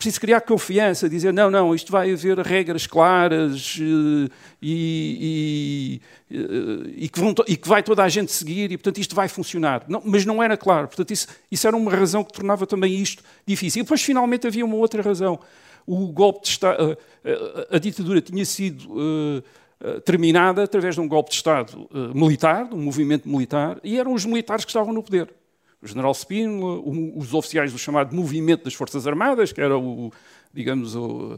preciso 0.03 0.19
criar 0.19 0.41
confiança, 0.41 1.07
dizer 1.07 1.31
não, 1.31 1.49
não, 1.49 1.73
isto 1.73 1.91
vai 1.91 2.11
haver 2.11 2.37
regras 2.39 2.85
claras 2.85 3.77
eh, 3.79 4.29
e, 4.61 6.01
e, 6.29 6.35
eh, 6.35 6.93
e, 6.97 7.09
que, 7.09 7.19
vão, 7.19 7.33
e 7.47 7.55
que, 7.55 7.67
vai 7.67 7.81
toda 7.81 8.03
a 8.03 8.09
gente 8.09 8.31
seguir 8.31 8.71
e, 8.71 8.77
portanto, 8.77 8.97
isto 8.97 9.15
vai 9.15 9.29
funcionar. 9.29 9.85
Não, 9.87 10.01
mas 10.03 10.25
não 10.25 10.43
era 10.43 10.57
claro. 10.57 10.87
Portanto, 10.87 11.11
isso, 11.11 11.27
isso, 11.49 11.65
era 11.65 11.77
uma 11.77 11.91
razão 11.91 12.23
que 12.23 12.33
tornava 12.33 12.67
também 12.67 12.93
isto 12.95 13.23
difícil. 13.45 13.81
E 13.81 13.83
depois, 13.83 14.01
finalmente, 14.01 14.45
havia 14.45 14.65
uma 14.65 14.75
outra 14.75 15.01
razão. 15.01 15.39
O 15.85 16.07
golpe 16.07 16.43
de 16.43 16.49
Estado, 16.49 16.97
a, 17.71 17.75
a, 17.75 17.79
ditadura 17.79 18.21
tinha 18.21 18.45
sido 18.45 18.89
terminada 20.05 20.63
através 20.63 20.95
de 20.95 21.01
um 21.01 21.07
golpe 21.07 21.29
de 21.29 21.35
Estado 21.37 21.87
uh, 21.91 22.17
militar, 22.17 22.67
de 22.67 22.75
um 22.75 22.81
movimento 22.81 23.27
militar, 23.27 23.79
e 23.83 23.99
eram 23.99 24.13
os 24.13 24.25
militares 24.25 24.65
que 24.65 24.71
estavam 24.71 24.93
no 24.93 25.03
poder 25.03 25.29
o 25.83 25.87
general 25.87 26.13
Spínola, 26.13 26.81
os 27.15 27.33
oficiais 27.33 27.73
do 27.73 27.77
chamado 27.77 28.15
Movimento 28.15 28.63
das 28.63 28.73
Forças 28.73 29.05
Armadas, 29.05 29.51
que 29.51 29.59
era 29.59 29.77
o, 29.77 30.13
digamos, 30.53 30.95
o, 30.95 31.37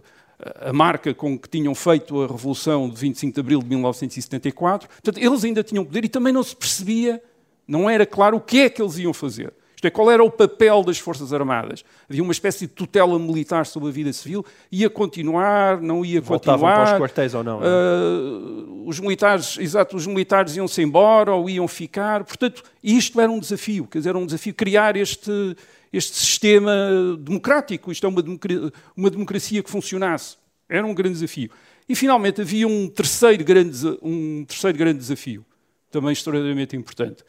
a 0.61 0.71
marca 0.71 1.15
com 1.15 1.37
que 1.37 1.49
tinham 1.49 1.73
feito 1.73 2.21
a 2.21 2.27
Revolução 2.27 2.87
de 2.87 2.95
25 2.95 3.33
de 3.33 3.39
Abril 3.39 3.59
de 3.59 3.65
1974. 3.69 4.87
Portanto, 4.87 5.17
eles 5.17 5.43
ainda 5.43 5.63
tinham 5.63 5.83
poder 5.83 6.05
e 6.05 6.09
também 6.09 6.31
não 6.31 6.43
se 6.43 6.55
percebia, 6.55 7.21
não 7.67 7.89
era 7.89 8.05
claro 8.05 8.37
o 8.37 8.41
que 8.41 8.59
é 8.59 8.69
que 8.69 8.79
eles 8.79 8.99
iam 8.99 9.13
fazer. 9.13 9.51
Isto 9.85 9.87
é, 9.87 9.91
qual 9.91 10.09
era 10.09 10.23
o 10.23 10.31
papel 10.31 10.83
das 10.83 10.97
Forças 10.97 11.31
Armadas? 11.31 11.85
Havia 12.09 12.23
uma 12.23 12.31
espécie 12.31 12.65
de 12.65 12.73
tutela 12.73 13.19
militar 13.19 13.67
sobre 13.67 13.89
a 13.89 13.91
vida 13.91 14.11
civil, 14.11 14.43
ia 14.71 14.89
continuar, 14.89 15.79
não 15.79 16.03
ia 16.03 16.19
Voltavam 16.19 16.61
continuar. 16.61 16.85
para 16.85 16.93
os 16.93 16.99
quartéis 16.99 17.33
ou 17.35 17.43
não? 17.43 17.59
não? 17.59 17.67
Uh, 17.67 18.87
os 18.87 18.99
militares, 18.99 19.59
exato, 19.59 19.95
os 19.95 20.07
militares 20.07 20.55
iam-se 20.55 20.81
embora 20.81 21.33
ou 21.33 21.47
iam 21.47 21.67
ficar. 21.67 22.23
Portanto, 22.23 22.63
isto 22.83 23.21
era 23.21 23.31
um 23.31 23.39
desafio, 23.39 23.85
quer 23.85 23.99
dizer, 23.99 24.09
era 24.09 24.17
um 24.17 24.25
desafio 24.25 24.55
criar 24.55 24.97
este, 24.97 25.55
este 25.93 26.17
sistema 26.17 26.73
democrático, 27.19 27.91
isto 27.91 28.07
é 28.07 28.09
uma 28.09 28.23
democracia, 28.23 28.71
uma 28.97 29.11
democracia 29.11 29.61
que 29.61 29.69
funcionasse. 29.69 30.37
Era 30.67 30.85
um 30.85 30.95
grande 30.95 31.13
desafio. 31.13 31.51
E 31.87 31.95
finalmente 31.95 32.41
havia 32.41 32.67
um 32.67 32.87
terceiro 32.87 33.43
grande, 33.43 33.85
um 34.01 34.45
terceiro 34.45 34.77
grande 34.79 34.97
desafio, 34.97 35.45
também 35.91 36.11
extraordinariamente 36.11 36.75
importante, 36.75 37.23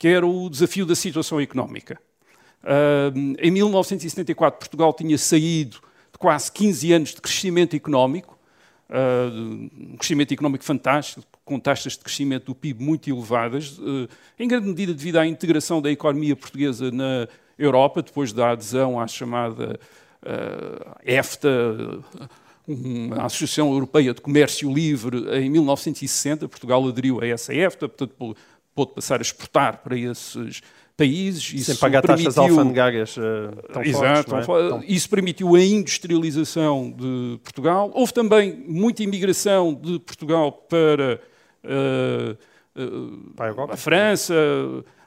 que 0.00 0.08
era 0.08 0.26
o 0.26 0.48
desafio 0.48 0.86
da 0.86 0.94
situação 0.94 1.38
económica. 1.38 2.00
Em 3.38 3.50
1974, 3.50 4.58
Portugal 4.58 4.94
tinha 4.94 5.18
saído 5.18 5.76
de 6.10 6.18
quase 6.18 6.50
15 6.50 6.92
anos 6.94 7.10
de 7.10 7.20
crescimento 7.20 7.76
económico, 7.76 8.38
um 8.90 9.96
crescimento 9.98 10.32
económico 10.32 10.64
fantástico, 10.64 11.22
com 11.44 11.60
taxas 11.60 11.92
de 11.92 11.98
crescimento 11.98 12.46
do 12.46 12.54
PIB 12.54 12.82
muito 12.82 13.10
elevadas, 13.10 13.78
uh, 13.78 14.08
em 14.38 14.48
grande 14.48 14.68
medida 14.68 14.94
devido 14.94 15.18
à 15.18 15.26
integração 15.26 15.82
da 15.82 15.90
economia 15.90 16.34
portuguesa 16.34 16.90
na 16.90 17.28
Europa, 17.58 18.02
depois 18.02 18.32
da 18.32 18.52
adesão 18.52 18.98
à 18.98 19.06
chamada 19.06 19.78
EFTA, 21.04 21.48
a 23.18 23.24
Associação 23.26 23.72
Europeia 23.72 24.14
de 24.14 24.20
Comércio 24.20 24.72
Livre, 24.72 25.26
em 25.38 25.50
1960. 25.50 26.48
Portugal 26.48 26.86
aderiu 26.86 27.20
a 27.20 27.26
essa 27.26 27.54
EFTA, 27.54 27.88
portanto, 27.88 28.36
pôde 28.80 28.94
passar 28.94 29.18
a 29.18 29.22
exportar 29.22 29.82
para 29.82 29.96
esses 29.96 30.62
países. 30.96 31.52
Isso 31.52 31.72
Sem 31.72 31.76
pagar 31.76 32.00
permitiu... 32.00 32.32
taxas 32.32 32.38
alfandegárias 32.38 33.16
uh, 33.16 33.20
tão 33.72 33.82
Exato, 33.82 34.44
fortes, 34.44 34.88
é? 34.88 34.92
Isso 34.92 35.10
permitiu 35.10 35.54
a 35.54 35.60
industrialização 35.60 36.90
de 36.90 37.38
Portugal. 37.42 37.90
Houve 37.92 38.14
também 38.14 38.64
muita 38.66 39.02
imigração 39.02 39.74
de 39.74 39.98
Portugal 39.98 40.52
para, 40.52 41.20
uh, 41.64 42.36
uh, 42.80 43.34
para 43.34 43.74
a 43.74 43.76
França, 43.76 44.34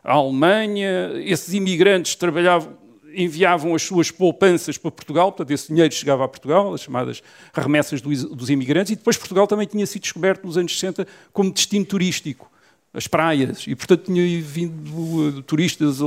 a 0.04 0.14
Alemanha. 0.14 1.12
Esses 1.16 1.54
imigrantes 1.56 2.14
trabalhavam, 2.14 2.78
enviavam 3.12 3.74
as 3.74 3.82
suas 3.82 4.12
poupanças 4.12 4.78
para 4.78 4.92
Portugal, 4.92 5.32
portanto, 5.32 5.52
esse 5.52 5.68
dinheiro 5.68 5.94
chegava 5.94 6.26
a 6.26 6.28
Portugal, 6.28 6.76
as 6.76 6.82
chamadas 6.82 7.24
remessas 7.54 8.02
dos 8.02 8.50
imigrantes, 8.52 8.92
e 8.92 8.96
depois 8.96 9.18
Portugal 9.18 9.48
também 9.48 9.68
tinha 9.68 9.86
sido 9.88 10.04
descoberto 10.04 10.46
nos 10.46 10.58
anos 10.58 10.74
60 10.74 11.08
como 11.32 11.52
destino 11.52 11.86
turístico 11.86 12.53
as 12.94 13.08
praias. 13.08 13.66
E, 13.68 13.76
portanto, 13.76 14.04
tinham 14.04 14.42
vindo 14.44 15.42
turistas 15.44 15.98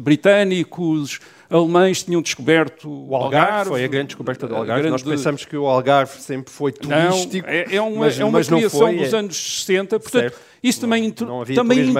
britânicos, 0.00 1.20
alemães, 1.50 2.02
tinham 2.02 2.22
descoberto 2.22 2.88
o 2.88 3.14
Algarve. 3.14 3.36
Algarve 3.36 3.70
foi 3.70 3.84
a 3.84 3.88
grande 3.88 4.06
descoberta 4.06 4.48
do 4.48 4.56
Algarve. 4.56 4.88
Nós 4.88 5.02
pensamos 5.02 5.44
que 5.44 5.56
o 5.56 5.66
Algarve 5.66 6.20
sempre 6.20 6.52
foi 6.52 6.72
turístico. 6.72 7.46
Não, 7.46 7.52
é, 7.52 7.76
é 7.76 7.82
uma, 7.82 8.00
mas, 8.00 8.18
é 8.18 8.24
uma 8.24 8.42
criação 8.42 8.80
foi, 8.80 8.96
dos 8.96 9.12
é... 9.12 9.16
anos 9.16 9.36
60. 9.36 10.00
Portanto, 10.00 10.22
certo. 10.22 10.40
isso 10.62 10.80
também, 10.80 11.14
não, 11.20 11.44
não 11.44 11.44
também, 11.44 11.94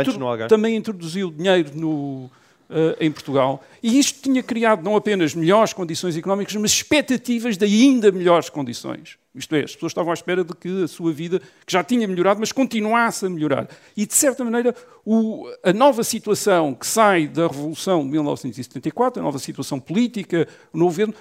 também 0.49 0.77
introduziu 0.77 1.31
dinheiro 1.31 1.71
no 1.75 2.31
uh, 2.71 2.97
em 2.99 3.11
Portugal. 3.11 3.63
E 3.83 3.99
isto 3.99 4.23
tinha 4.23 4.43
criado 4.43 4.83
não 4.83 4.97
apenas 4.97 5.35
melhores 5.35 5.73
condições 5.73 6.17
económicas, 6.17 6.55
mas 6.57 6.71
expectativas 6.71 7.57
de 7.57 7.65
ainda 7.65 8.11
melhores 8.11 8.49
condições. 8.49 9.19
Isto 9.35 9.57
é, 9.57 9.65
as 9.65 9.75
pessoas 9.75 9.91
estavam 9.91 10.13
à 10.13 10.15
espera 10.15 10.45
de 10.45 10.55
que 10.55 10.85
a 10.85 10.89
sua 10.89 11.13
vida, 11.13 11.41
que 11.67 11.73
já 11.73 11.83
tinha 11.83 12.07
melhorado, 12.07 12.39
mas 12.39 12.53
continuasse 12.53 13.27
a 13.27 13.29
melhorar. 13.29 13.69
E, 13.97 14.07
de 14.07 14.15
certa 14.15 14.45
maneira, 14.45 14.75
o, 15.05 15.49
a 15.63 15.73
nova 15.73 16.05
situação 16.05 16.73
que 16.73 16.87
sai 16.87 17.27
da 17.27 17.49
Revolução 17.49 18.05
de 18.05 18.11
1974, 18.11 19.21
a 19.21 19.25
nova 19.25 19.41
situação 19.41 19.81
política, 19.81 20.47
o 20.73 20.79
novo 20.79 20.91
governo, 20.91 21.15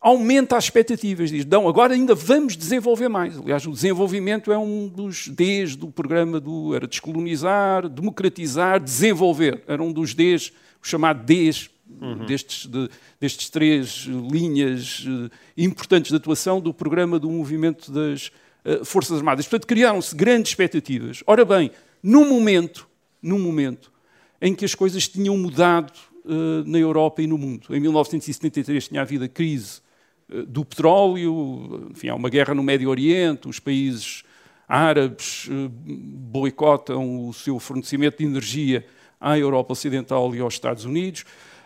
aumenta 0.00 0.56
as 0.56 0.64
expectativas. 0.64 1.30
Diz, 1.30 1.46
não, 1.46 1.66
agora 1.66 1.94
ainda 1.94 2.14
vamos 2.14 2.56
desenvolver 2.56 3.08
mais. 3.08 3.38
Aliás, 3.38 3.64
o 3.64 3.70
desenvolvimento 3.70 4.52
é 4.52 4.58
um 4.58 4.86
dos 4.86 5.28
Ds 5.28 5.76
do 5.76 5.90
programa 5.90 6.38
do. 6.38 6.74
Era 6.74 6.86
descolonizar, 6.86 7.88
democratizar, 7.88 8.80
desenvolver. 8.80 9.62
Era 9.66 9.82
um 9.82 9.90
dos 9.90 10.12
Ds, 10.12 10.52
o 10.82 10.86
chamado 10.86 11.24
Ds, 11.24 11.70
uhum. 12.00 12.26
destes, 12.26 12.66
de, 12.66 12.88
destes 13.20 13.50
três 13.50 14.06
linhas 14.30 15.04
uh, 15.06 15.30
importantes 15.56 16.10
de 16.10 16.16
atuação 16.16 16.60
do 16.60 16.72
programa 16.72 17.18
do 17.18 17.30
movimento 17.30 17.90
das 17.90 18.30
uh, 18.64 18.84
Forças 18.84 19.18
Armadas. 19.18 19.46
Portanto, 19.46 19.66
criaram-se 19.66 20.14
grandes 20.14 20.52
expectativas. 20.52 21.22
Ora 21.26 21.44
bem, 21.44 21.70
num 22.02 22.28
momento, 22.28 22.88
num 23.22 23.38
momento 23.38 23.92
em 24.40 24.54
que 24.54 24.64
as 24.64 24.74
coisas 24.74 25.08
tinham 25.08 25.36
mudado 25.36 25.92
uh, 26.24 26.64
na 26.66 26.78
Europa 26.78 27.22
e 27.22 27.26
no 27.26 27.38
mundo. 27.38 27.74
Em 27.74 27.80
1973 27.80 28.88
tinha 28.88 29.00
havido 29.00 29.24
a 29.24 29.28
crise 29.28 29.80
eh, 30.30 30.42
do 30.46 30.64
petróleo, 30.64 31.88
enfim, 31.90 32.08
há 32.08 32.14
uma 32.14 32.30
guerra 32.30 32.54
no 32.54 32.62
Médio 32.62 32.88
Oriente, 32.88 33.48
os 33.48 33.58
países 33.58 34.22
árabes 34.68 35.48
eh, 35.50 35.68
boicotam 35.70 37.28
o 37.28 37.32
seu 37.32 37.58
fornecimento 37.58 38.18
de 38.18 38.24
energia 38.24 38.86
à 39.20 39.38
Europa 39.38 39.72
Ocidental 39.72 40.34
e 40.34 40.40
aos 40.40 40.54
Estados 40.54 40.84
Unidos. 40.84 41.24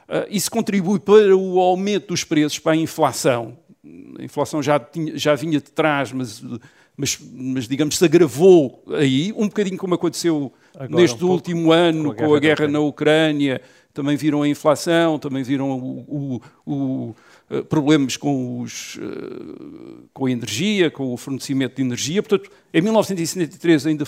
Eh, 0.09 0.29
isso 0.31 0.51
contribui 0.51 0.99
para 0.99 1.37
o 1.37 1.61
aumento 1.61 2.09
dos 2.09 2.25
preços, 2.25 2.59
para 2.59 2.73
a 2.73 2.77
inflação. 2.77 3.57
A 4.19 4.23
inflação 4.23 4.63
já, 4.63 4.79
tinha, 4.79 5.17
já 5.17 5.35
vinha 5.35 5.61
de 5.61 5.71
trás, 5.71 6.13
mas, 6.13 6.43
mas, 6.97 7.19
mas, 7.33 7.69
digamos, 7.69 7.99
se 7.99 8.05
agravou 8.05 8.83
aí, 8.89 9.33
um 9.37 9.47
bocadinho 9.47 9.77
como 9.77 9.95
aconteceu 9.95 10.53
Agora, 10.75 11.01
neste 11.03 11.25
um 11.25 11.29
último 11.29 11.73
ano, 11.73 12.15
com 12.15 12.15
a 12.15 12.15
guerra, 12.15 12.29
com 12.29 12.35
a 12.35 12.41
guerra 12.41 12.69
na 12.69 12.81
Ucrânia. 12.81 13.61
Também 13.93 14.17
viram 14.17 14.43
a 14.43 14.49
inflação, 14.49 15.19
também 15.19 15.43
viram 15.43 15.71
o, 15.73 16.41
o, 16.67 16.73
o 16.73 17.15
eh, 17.51 17.63
problemas 17.63 18.17
com, 18.17 18.61
os, 18.61 18.99
eh, 19.01 20.07
com 20.13 20.27
a 20.27 20.31
energia, 20.31 20.91
com 20.91 21.13
o 21.13 21.17
fornecimento 21.17 21.77
de 21.77 21.83
energia. 21.83 22.23
Portanto, 22.23 22.51
em 22.75 22.83
1973, 22.83 23.87
ainda, 23.87 24.05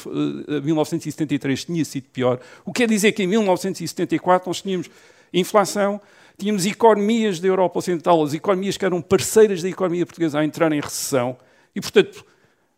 1973 0.63 1.61
eh, 1.61 1.67
tinha 1.67 1.85
sido 1.85 2.05
pior. 2.13 2.39
O 2.65 2.73
que 2.73 2.83
quer 2.83 2.89
dizer 2.89 3.13
que 3.13 3.23
em 3.23 3.27
1974 3.27 4.49
nós 4.49 4.61
tínhamos 4.61 4.91
inflação, 5.33 6.01
tínhamos 6.39 6.65
economias 6.67 7.39
da 7.39 7.49
Europa 7.49 7.79
Ocidental, 7.79 8.23
as 8.23 8.33
economias 8.33 8.77
que 8.77 8.85
eram 8.85 9.01
parceiras 9.03 9.63
da 9.63 9.69
economia 9.69 10.07
portuguesa 10.07 10.39
a 10.39 10.45
entrar 10.45 10.73
em 10.73 10.81
recessão, 10.81 11.37
e, 11.75 11.81
portanto, 11.81 12.25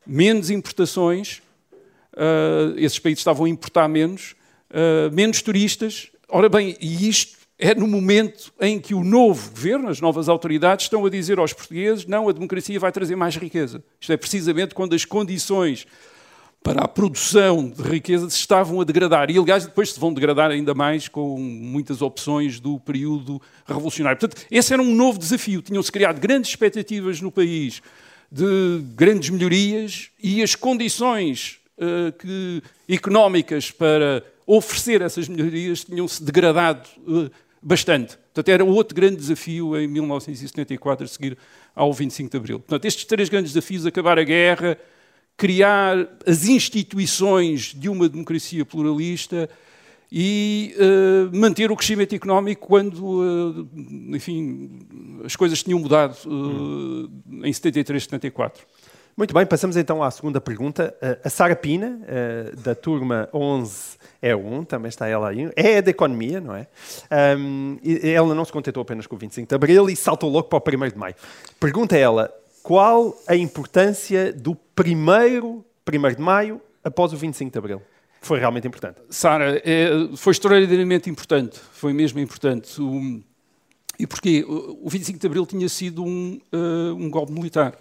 menos 0.06 0.50
importações, 0.50 1.40
uh, 2.14 2.76
esses 2.76 2.98
países 2.98 3.20
estavam 3.20 3.46
a 3.46 3.48
importar 3.48 3.88
menos, 3.88 4.34
uh, 4.70 5.12
menos 5.14 5.40
turistas. 5.40 6.10
Ora 6.28 6.48
bem, 6.48 6.76
e 6.80 7.08
isto 7.08 7.38
é 7.58 7.74
no 7.74 7.86
momento 7.86 8.52
em 8.60 8.80
que 8.80 8.94
o 8.94 9.04
novo 9.04 9.50
governo, 9.50 9.88
as 9.88 10.00
novas 10.00 10.28
autoridades, 10.28 10.86
estão 10.86 11.06
a 11.06 11.10
dizer 11.10 11.38
aos 11.38 11.52
portugueses: 11.52 12.06
não, 12.06 12.28
a 12.28 12.32
democracia 12.32 12.78
vai 12.78 12.90
trazer 12.90 13.14
mais 13.14 13.36
riqueza. 13.36 13.82
Isto 14.00 14.12
é 14.12 14.16
precisamente 14.16 14.74
quando 14.74 14.94
as 14.94 15.04
condições 15.04 15.86
para 16.62 16.82
a 16.82 16.88
produção 16.88 17.68
de 17.68 17.82
riqueza 17.82 18.30
se 18.30 18.36
estavam 18.36 18.80
a 18.80 18.84
degradar. 18.84 19.30
E, 19.30 19.38
aliás, 19.38 19.66
depois 19.66 19.92
se 19.92 19.98
vão 19.98 20.14
degradar 20.14 20.50
ainda 20.50 20.74
mais 20.74 21.08
com 21.08 21.38
muitas 21.38 22.00
opções 22.00 22.60
do 22.60 22.78
período 22.78 23.42
revolucionário. 23.66 24.18
Portanto, 24.18 24.46
esse 24.50 24.72
era 24.72 24.80
um 24.80 24.94
novo 24.94 25.18
desafio. 25.18 25.60
Tinham-se 25.60 25.90
criado 25.90 26.20
grandes 26.20 26.50
expectativas 26.50 27.20
no 27.20 27.32
país 27.32 27.82
de 28.30 28.80
grandes 28.94 29.28
melhorias 29.30 30.10
e 30.22 30.42
as 30.42 30.54
condições 30.54 31.58
uh, 31.76 32.12
que, 32.12 32.62
económicas 32.88 33.70
para 33.70 34.24
oferecer 34.46 35.02
essas 35.02 35.28
melhorias 35.28 35.84
tinham-se 35.84 36.22
degradado 36.22 36.88
uh, 37.06 37.30
bastante. 37.60 38.16
Portanto, 38.32 38.48
era 38.48 38.64
outro 38.64 38.94
grande 38.94 39.16
desafio 39.16 39.76
em 39.76 39.86
1974, 39.86 41.04
a 41.04 41.08
seguir 41.08 41.36
ao 41.74 41.92
25 41.92 42.30
de 42.30 42.36
Abril. 42.36 42.60
Portanto, 42.60 42.84
estes 42.86 43.04
três 43.04 43.28
grandes 43.28 43.52
desafios, 43.52 43.84
acabar 43.84 44.18
a 44.18 44.22
guerra, 44.22 44.78
criar 45.36 46.08
as 46.26 46.46
instituições 46.46 47.74
de 47.74 47.88
uma 47.88 48.08
democracia 48.08 48.64
pluralista 48.64 49.48
e 50.14 50.74
uh, 50.76 51.34
manter 51.34 51.72
o 51.72 51.76
crescimento 51.76 52.14
económico 52.14 52.66
quando, 52.66 52.98
uh, 53.02 53.68
enfim, 54.14 54.86
as 55.24 55.34
coisas 55.34 55.62
tinham 55.62 55.78
mudado 55.78 56.14
uh, 56.26 57.10
em 57.42 57.50
73, 57.50 58.02
74. 58.02 58.62
Muito 59.16 59.32
bem, 59.32 59.46
passamos 59.46 59.76
então 59.76 60.02
à 60.02 60.10
segunda 60.10 60.40
pergunta. 60.40 60.94
a 61.22 61.28
Sara 61.28 61.54
Pina, 61.54 62.00
da 62.64 62.74
turma 62.74 63.28
11 63.32 63.98
é 64.22 64.34
1, 64.34 64.64
também 64.64 64.88
está 64.88 65.06
ela 65.06 65.28
aí. 65.28 65.50
É 65.54 65.82
da 65.82 65.90
economia, 65.90 66.40
não 66.40 66.54
é? 66.54 66.66
Um, 67.36 67.76
ela 68.02 68.34
não 68.34 68.42
se 68.42 68.50
contentou 68.50 68.80
apenas 68.80 69.06
com 69.06 69.14
o 69.14 69.18
25 69.18 69.46
de 69.46 69.54
Abril 69.54 69.90
e 69.90 69.96
saltou 69.96 70.30
logo 70.30 70.48
para 70.48 70.58
o 70.58 70.84
1 70.86 70.88
de 70.88 70.96
Maio. 70.96 71.14
Pergunta 71.60 71.94
ela, 71.94 72.32
qual 72.62 73.18
a 73.26 73.34
importância 73.34 74.32
do 74.32 74.54
primeiro 74.54 75.64
1 75.86 76.14
de 76.14 76.20
Maio 76.20 76.60
após 76.84 77.12
o 77.12 77.16
25 77.16 77.50
de 77.50 77.58
Abril? 77.58 77.82
Foi 78.20 78.38
realmente 78.38 78.68
importante. 78.68 79.00
Sara, 79.10 79.60
é, 79.64 79.90
foi 80.16 80.30
extraordinariamente 80.30 81.10
importante. 81.10 81.58
Foi 81.72 81.92
mesmo 81.92 82.20
importante. 82.20 82.80
O, 82.80 83.20
e 83.98 84.06
porquê? 84.06 84.44
O 84.46 84.88
25 84.88 85.18
de 85.18 85.26
Abril 85.26 85.44
tinha 85.44 85.68
sido 85.68 86.04
um, 86.04 86.40
uh, 86.52 86.94
um 86.94 87.10
golpe 87.10 87.32
militar. 87.32 87.76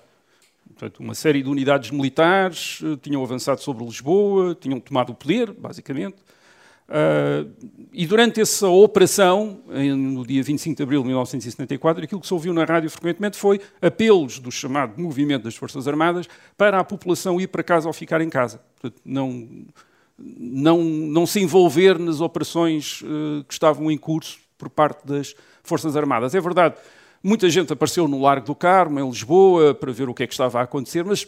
Portanto, 0.73 1.00
uma 1.00 1.13
série 1.13 1.43
de 1.43 1.50
unidades 1.50 1.91
militares 1.91 2.81
uh, 2.81 2.97
tinham 2.97 3.23
avançado 3.23 3.61
sobre 3.61 3.85
Lisboa, 3.85 4.55
tinham 4.59 4.79
tomado 4.79 5.11
o 5.11 5.15
poder, 5.15 5.51
basicamente. 5.51 6.15
Uh, 6.91 7.50
e 7.93 8.05
durante 8.05 8.41
essa 8.41 8.67
operação, 8.67 9.62
no 9.65 10.25
dia 10.25 10.43
25 10.43 10.75
de 10.75 10.83
abril 10.83 11.01
de 11.01 11.07
1974, 11.07 12.03
aquilo 12.03 12.19
que 12.19 12.27
se 12.27 12.33
ouviu 12.33 12.53
na 12.53 12.65
rádio 12.65 12.89
frequentemente 12.89 13.38
foi 13.38 13.62
apelos 13.81 14.39
do 14.39 14.51
chamado 14.51 15.01
movimento 15.01 15.43
das 15.43 15.55
Forças 15.55 15.88
Armadas 15.88 16.27
para 16.57 16.79
a 16.79 16.83
população 16.83 17.39
ir 17.39 17.48
para 17.48 17.63
casa 17.63 17.88
ou 17.88 17.93
ficar 17.93 18.19
em 18.19 18.29
casa. 18.29 18.62
Portanto, 18.79 19.01
não, 19.05 19.48
não, 20.17 20.83
não 20.83 21.25
se 21.25 21.39
envolver 21.39 21.98
nas 21.98 22.19
operações 22.19 23.01
uh, 23.03 23.43
que 23.45 23.53
estavam 23.53 23.89
em 23.89 23.98
curso 23.98 24.39
por 24.57 24.69
parte 24.69 25.07
das 25.07 25.33
Forças 25.63 25.95
Armadas. 25.95 26.36
É 26.36 26.41
verdade, 26.41 26.75
muita 27.24 27.50
gente 27.50 27.71
apareceu 27.71 28.05
no 28.05 28.21
Largo 28.21 28.48
do 28.48 28.55
Carmo, 28.55 29.00
em 29.00 29.10
Lisboa, 29.10 29.74
para 29.74 29.91
ver 29.93 30.10
o 30.10 30.13
que 30.13 30.24
é 30.24 30.27
que 30.27 30.33
estava 30.33 30.60
a 30.60 30.63
acontecer, 30.63 31.05
mas 31.05 31.25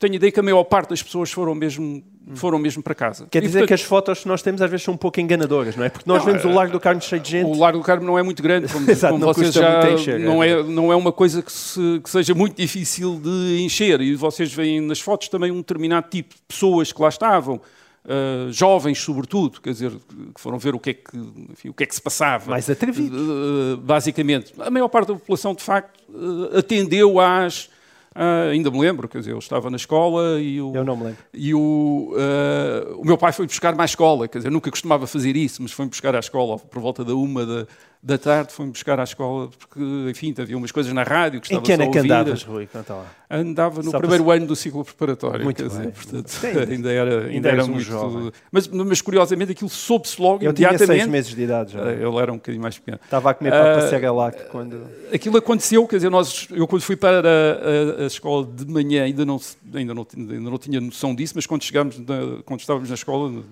tenho 0.00 0.14
ideia 0.14 0.32
que 0.32 0.40
a 0.40 0.42
maior 0.42 0.64
parte 0.64 0.88
das 0.88 1.02
pessoas 1.02 1.30
foram 1.30 1.54
mesmo, 1.54 2.02
foram 2.34 2.58
mesmo 2.58 2.82
para 2.82 2.94
casa. 2.94 3.26
Quer 3.30 3.42
dizer 3.42 3.50
e, 3.50 3.52
portanto, 3.52 3.68
que 3.68 3.74
as 3.74 3.82
fotos 3.82 4.20
que 4.20 4.28
nós 4.28 4.40
temos 4.40 4.62
às 4.62 4.70
vezes 4.70 4.82
são 4.82 4.94
um 4.94 4.96
pouco 4.96 5.20
enganadoras, 5.20 5.76
não 5.76 5.84
é? 5.84 5.90
Porque 5.90 6.08
nós 6.08 6.20
não, 6.20 6.26
vemos 6.26 6.44
o 6.46 6.48
Largo 6.48 6.72
do 6.72 6.80
Carmo 6.80 7.02
cheio 7.02 7.20
de 7.20 7.30
gente. 7.30 7.46
O 7.46 7.58
Largo 7.58 7.78
do 7.78 7.84
Carmo 7.84 8.06
não 8.06 8.18
é 8.18 8.22
muito 8.22 8.42
grande, 8.42 8.72
como, 8.72 8.88
Exato, 8.90 9.12
como 9.12 9.26
vocês 9.26 9.52
já... 9.52 9.92
Encher, 9.92 10.18
não, 10.18 10.42
é, 10.42 10.62
não 10.62 10.90
é 10.90 10.96
uma 10.96 11.12
coisa 11.12 11.42
que, 11.42 11.52
se, 11.52 12.00
que, 12.02 12.08
seja 12.08 12.34
muito 12.34 12.56
difícil 12.56 13.20
de 13.20 13.62
encher. 13.62 14.00
E 14.00 14.16
vocês 14.16 14.50
veem 14.50 14.80
nas 14.80 15.00
fotos 15.00 15.28
também 15.28 15.50
um 15.50 15.58
determinado 15.58 16.08
tipo 16.08 16.34
de 16.34 16.40
pessoas 16.48 16.90
que 16.92 17.02
lá 17.02 17.10
estavam. 17.10 17.60
Uh, 18.02 18.50
jovens, 18.50 18.98
sobretudo, 18.98 19.60
quer 19.60 19.72
dizer, 19.72 19.90
que 20.34 20.40
foram 20.40 20.58
ver 20.58 20.74
o 20.74 20.78
que 20.78 20.90
é 20.90 20.94
que, 20.94 21.14
enfim, 21.50 21.68
o 21.68 21.74
que, 21.74 21.82
é 21.82 21.86
que 21.86 21.94
se 21.94 22.00
passava. 22.00 22.50
Mais 22.50 22.70
atrevido. 22.70 23.14
Uh, 23.14 23.76
basicamente. 23.76 24.54
A 24.58 24.70
maior 24.70 24.88
parte 24.88 25.08
da 25.08 25.14
população, 25.14 25.54
de 25.54 25.62
facto, 25.62 26.00
uh, 26.08 26.56
atendeu 26.56 27.20
às 27.20 27.68
Uh, 28.16 28.50
ainda 28.50 28.72
me 28.72 28.80
lembro, 28.80 29.08
quer 29.08 29.18
dizer, 29.20 29.30
eu 29.30 29.38
estava 29.38 29.70
na 29.70 29.76
escola 29.76 30.40
e 30.40 30.60
o, 30.60 30.74
eu 30.74 30.84
não 30.84 30.96
me 30.96 31.04
lembro. 31.04 31.18
E 31.32 31.54
o, 31.54 32.12
uh, 32.12 33.00
o 33.00 33.04
meu 33.04 33.16
pai 33.16 33.32
foi 33.32 33.46
buscar 33.46 33.76
mais 33.76 33.92
escola, 33.92 34.26
quer 34.26 34.38
dizer, 34.38 34.50
nunca 34.50 34.68
costumava 34.68 35.06
fazer 35.06 35.36
isso, 35.36 35.62
mas 35.62 35.70
foi 35.70 35.86
buscar 35.86 36.16
à 36.16 36.18
escola 36.18 36.58
por 36.58 36.82
volta 36.82 37.04
da 37.04 37.14
uma 37.14 37.46
da, 37.46 37.66
da 38.02 38.16
tarde, 38.16 38.50
foi-me 38.50 38.72
buscar 38.72 38.98
à 38.98 39.04
escola, 39.04 39.50
porque, 39.58 39.78
enfim, 40.08 40.34
havia 40.38 40.56
umas 40.56 40.72
coisas 40.72 40.90
na 40.90 41.02
rádio 41.02 41.38
que 41.38 41.48
estava 41.48 41.60
Em 41.60 41.64
que 41.64 41.72
ano 41.72 41.82
é 41.82 41.88
que 41.88 41.98
andavas, 41.98 42.42
Rui? 42.42 42.66
Conta 42.66 42.94
lá. 42.94 43.06
Andava 43.28 43.82
no 43.82 43.90
Só 43.90 43.98
primeiro 43.98 44.24
para... 44.24 44.36
ano 44.36 44.46
do 44.46 44.56
ciclo 44.56 44.82
preparatório, 44.82 45.44
muito 45.44 45.62
quer 45.62 45.68
bem. 45.68 45.90
dizer, 45.90 45.92
portanto, 45.92 46.70
ainda 46.72 46.90
era, 46.90 47.14
ainda, 47.18 47.28
ainda 47.28 47.48
era 47.50 47.64
um 47.64 47.68
muito... 47.68 47.82
Jovem. 47.84 48.32
Mas, 48.50 48.66
mas, 48.68 49.02
curiosamente, 49.02 49.52
aquilo 49.52 49.68
soube-se 49.68 50.18
logo 50.18 50.42
eu 50.42 50.48
imediatamente. 50.48 50.80
Eu 50.80 50.86
tinha 50.86 50.98
seis 50.98 51.10
meses 51.10 51.34
de 51.34 51.42
idade 51.42 51.72
já. 51.74 51.92
Ele 51.92 52.16
era 52.16 52.32
um 52.32 52.36
bocadinho 52.36 52.62
mais 52.62 52.78
pequeno. 52.78 52.98
Estava 53.04 53.30
a 53.30 53.34
comer 53.34 53.50
papa 53.50 53.84
uh, 53.84 53.90
cega 53.90 54.10
lá 54.10 54.32
quando... 54.32 54.82
Aquilo 55.12 55.36
aconteceu, 55.36 55.86
quer 55.86 55.96
dizer, 55.96 56.10
nós, 56.10 56.48
eu 56.50 56.66
quando 56.66 56.80
fui 56.80 56.96
para 56.96 57.20
a, 57.28 58.00
a, 58.00 58.04
a 58.04 58.06
escola 58.06 58.46
de 58.46 58.64
manhã 58.66 59.04
ainda 59.04 59.26
não, 59.26 59.38
ainda, 59.74 59.92
não, 59.92 60.06
ainda 60.16 60.50
não 60.50 60.58
tinha 60.58 60.80
noção 60.80 61.14
disso, 61.14 61.34
mas 61.36 61.44
quando 61.44 61.62
chegámos, 61.62 61.98
na, 61.98 62.42
quando 62.46 62.60
estávamos 62.60 62.88
na 62.88 62.94
escola, 62.94 63.44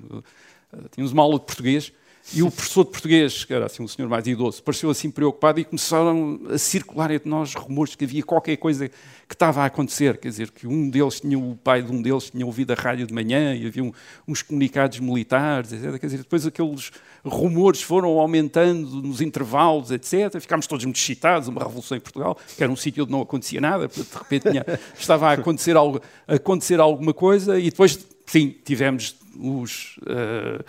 tínhamos 0.90 1.12
uma 1.12 1.22
aula 1.22 1.38
de 1.38 1.44
português, 1.44 1.92
e 2.34 2.42
o 2.42 2.50
professor 2.50 2.84
de 2.84 2.90
português, 2.90 3.44
que 3.44 3.54
era 3.54 3.66
assim 3.66 3.82
um 3.82 3.88
senhor 3.88 4.06
mais 4.06 4.26
idoso, 4.26 4.62
pareceu 4.62 4.90
assim 4.90 5.10
preocupado 5.10 5.60
e 5.60 5.64
começaram 5.64 6.38
a 6.50 6.58
circular 6.58 7.10
entre 7.10 7.28
nós 7.28 7.54
rumores 7.54 7.94
que 7.94 8.04
havia 8.04 8.22
qualquer 8.22 8.56
coisa 8.58 8.88
que 8.88 9.34
estava 9.34 9.62
a 9.62 9.64
acontecer. 9.64 10.18
Quer 10.18 10.28
dizer, 10.28 10.50
que 10.50 10.66
um 10.66 10.90
deles 10.90 11.20
tinha, 11.20 11.38
o 11.38 11.56
pai 11.56 11.82
de 11.82 11.90
um 11.90 12.02
deles 12.02 12.28
tinha 12.30 12.44
ouvido 12.44 12.72
a 12.72 12.74
rádio 12.74 13.06
de 13.06 13.14
manhã 13.14 13.54
e 13.54 13.66
havia 13.66 13.90
uns 14.26 14.42
comunicados 14.42 15.00
militares, 15.00 15.72
etc. 15.72 15.98
Quer 15.98 16.06
dizer, 16.06 16.18
depois 16.18 16.46
aqueles 16.46 16.90
rumores 17.24 17.80
foram 17.80 18.10
aumentando 18.18 19.00
nos 19.00 19.22
intervalos, 19.22 19.90
etc. 19.90 20.38
Ficámos 20.38 20.66
todos 20.66 20.84
muito 20.84 20.96
excitados, 20.96 21.48
uma 21.48 21.62
revolução 21.62 21.96
em 21.96 22.00
Portugal, 22.00 22.36
que 22.56 22.62
era 22.62 22.70
um 22.70 22.76
sítio 22.76 23.04
onde 23.04 23.12
não 23.12 23.22
acontecia 23.22 23.60
nada, 23.60 23.88
de 23.88 24.02
repente 24.02 24.50
tinha, 24.50 24.66
estava 24.98 25.30
a 25.30 25.32
acontecer, 25.32 25.76
algo, 25.76 26.00
a 26.26 26.34
acontecer 26.34 26.78
alguma 26.78 27.14
coisa 27.14 27.58
e 27.58 27.70
depois, 27.70 28.06
sim, 28.26 28.54
tivemos 28.64 29.16
os... 29.34 29.96
Uh, 30.02 30.62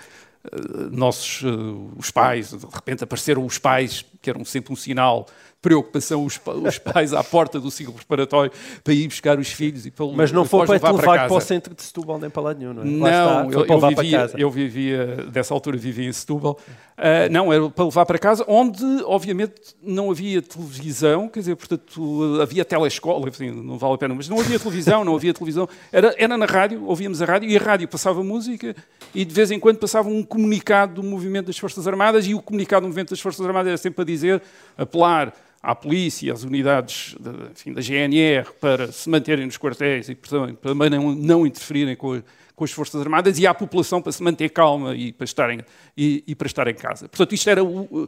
nossos 0.91 1.41
uh, 1.43 1.91
os 1.97 2.12
pais, 2.12 2.51
de 2.51 2.65
repente 2.65 3.03
apareceram 3.03 3.45
os 3.45 3.57
pais, 3.57 4.05
que 4.21 4.29
eram 4.29 4.43
sempre 4.43 4.73
um 4.73 4.75
sinal 4.75 5.25
preocupação 5.62 6.23
os, 6.23 6.39
os 6.63 6.77
pais 6.77 7.13
à 7.13 7.23
porta 7.23 7.60
do 7.60 7.69
ciclo 7.69 7.93
preparatório 7.93 8.51
para 8.82 8.93
ir 8.93 9.08
buscar 9.08 9.38
os 9.38 9.49
filhos 9.49 9.86
e 9.86 9.91
para 9.91 10.05
Mas 10.08 10.32
não 10.32 10.45
foi 10.45 10.65
para 10.65 10.79
te 10.79 10.86
levar 10.86 11.03
para, 11.03 11.27
para, 11.27 11.34
o 11.34 11.41
centro 11.41 11.75
de 11.75 11.84
Setúbal 11.84 12.17
nem 12.17 12.29
para 12.29 12.41
lá 12.41 12.53
nenhum, 12.53 12.73
não 12.73 12.84
é? 12.84 13.12
Não, 13.12 13.51
eu, 13.51 13.65
eu, 13.65 13.79
vivia, 13.79 14.32
eu, 14.38 14.49
vivia, 14.49 15.05
dessa 15.29 15.53
altura 15.53 15.77
vivia 15.77 16.08
em 16.08 16.13
Setúbal. 16.13 16.58
Uh, 16.97 17.32
não, 17.32 17.51
era 17.51 17.69
para 17.69 17.86
levar 17.86 18.05
para 18.05 18.17
casa, 18.17 18.45
onde 18.47 18.84
obviamente 19.05 19.53
não 19.82 20.12
havia 20.12 20.41
televisão, 20.41 21.27
quer 21.27 21.39
dizer, 21.39 21.55
portanto 21.55 22.39
havia 22.41 22.63
telescola, 22.63 23.27
enfim, 23.27 23.51
não 23.51 23.77
vale 23.77 23.95
a 23.95 23.97
pena, 23.97 24.15
mas 24.15 24.29
não 24.29 24.39
havia 24.39 24.60
televisão, 24.60 25.03
não 25.03 25.15
havia 25.15 25.34
televisão. 25.34 25.67
Era, 25.91 26.15
era 26.17 26.38
na 26.38 26.45
rádio, 26.45 26.86
ouvíamos 26.86 27.21
a 27.21 27.25
rádio 27.25 27.49
e 27.49 27.58
a 27.58 27.60
rádio 27.60 27.88
passava 27.88 28.23
música 28.23 28.75
e 29.13 29.25
de 29.25 29.34
vez 29.34 29.51
em 29.51 29.60
quando 29.60 29.77
passava 29.77 30.08
um 30.08 30.23
comunicado 30.23 31.01
do 31.01 31.03
movimento 31.03 31.47
das 31.47 31.58
Forças 31.58 31.86
Armadas 31.86 32.27
e 32.27 32.34
o 32.34 32.41
comunicado 32.41 32.84
do 32.84 32.88
movimento 32.88 33.10
das 33.10 33.19
Forças 33.19 33.45
Armadas 33.45 33.67
era 33.67 33.77
sempre 33.77 34.01
a 34.01 34.05
dizer, 34.12 34.41
apelar 34.78 35.34
à 35.62 35.76
polícia 35.76 36.34
às 36.34 36.43
unidades 36.43 37.15
de, 37.19 37.52
enfim, 37.52 37.74
da 37.74 37.82
GNR 37.82 38.50
para 38.60 38.91
se 38.91 39.10
manterem 39.10 39.45
nos 39.45 39.58
quartéis 39.58 40.10
e 40.10 40.15
para 40.15 40.89
não, 40.89 41.13
não 41.13 41.45
interferirem 41.45 41.95
com, 41.95 42.22
com, 42.56 42.63
as 42.63 42.72
Forças 42.72 43.02
Armadas 43.02 43.38
e 43.38 43.45
à 43.45 43.54
população 43.54 44.02
para 44.02 44.12
se 44.12 44.24
manter 44.24 44.50
calma 44.50 44.95
e 44.95 45.12
para 45.12 45.26
estarem, 45.26 45.60
e, 45.98 46.24
e 46.26 46.34
para 46.34 46.48
estar 46.48 46.67
em 46.67 46.74
casa. 46.74 47.10
Portanto, 47.10 47.34
isto 47.34 47.50
era 47.50 47.63
o, 47.63 48.08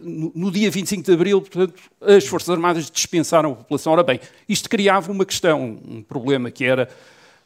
no, 0.00 0.32
no, 0.34 0.50
dia 0.50 0.70
25 0.70 1.04
de 1.04 1.12
Abril, 1.12 1.40
portanto, 1.40 1.74
as 2.00 2.26
Forças 2.26 2.50
Armadas 2.50 2.90
dispensaram 2.90 3.52
a 3.52 3.56
população. 3.56 3.92
Ora 3.92 4.02
bem, 4.02 4.20
isto 4.48 4.68
criava 4.68 5.12
uma 5.12 5.24
questão, 5.24 5.78
um 5.88 6.02
problema 6.02 6.50
que 6.50 6.64
era 6.64 6.88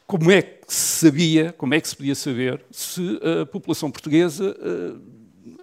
como 0.07 0.31
é 0.31 0.41
que 0.41 0.57
se 0.67 1.05
sabia, 1.05 1.53
como 1.57 1.73
é 1.73 1.81
que 1.81 1.87
se 1.87 1.95
podia 1.95 2.15
saber 2.15 2.61
se 2.71 3.19
a 3.41 3.45
população 3.45 3.89
portuguesa 3.89 4.51
uh, 4.51 4.99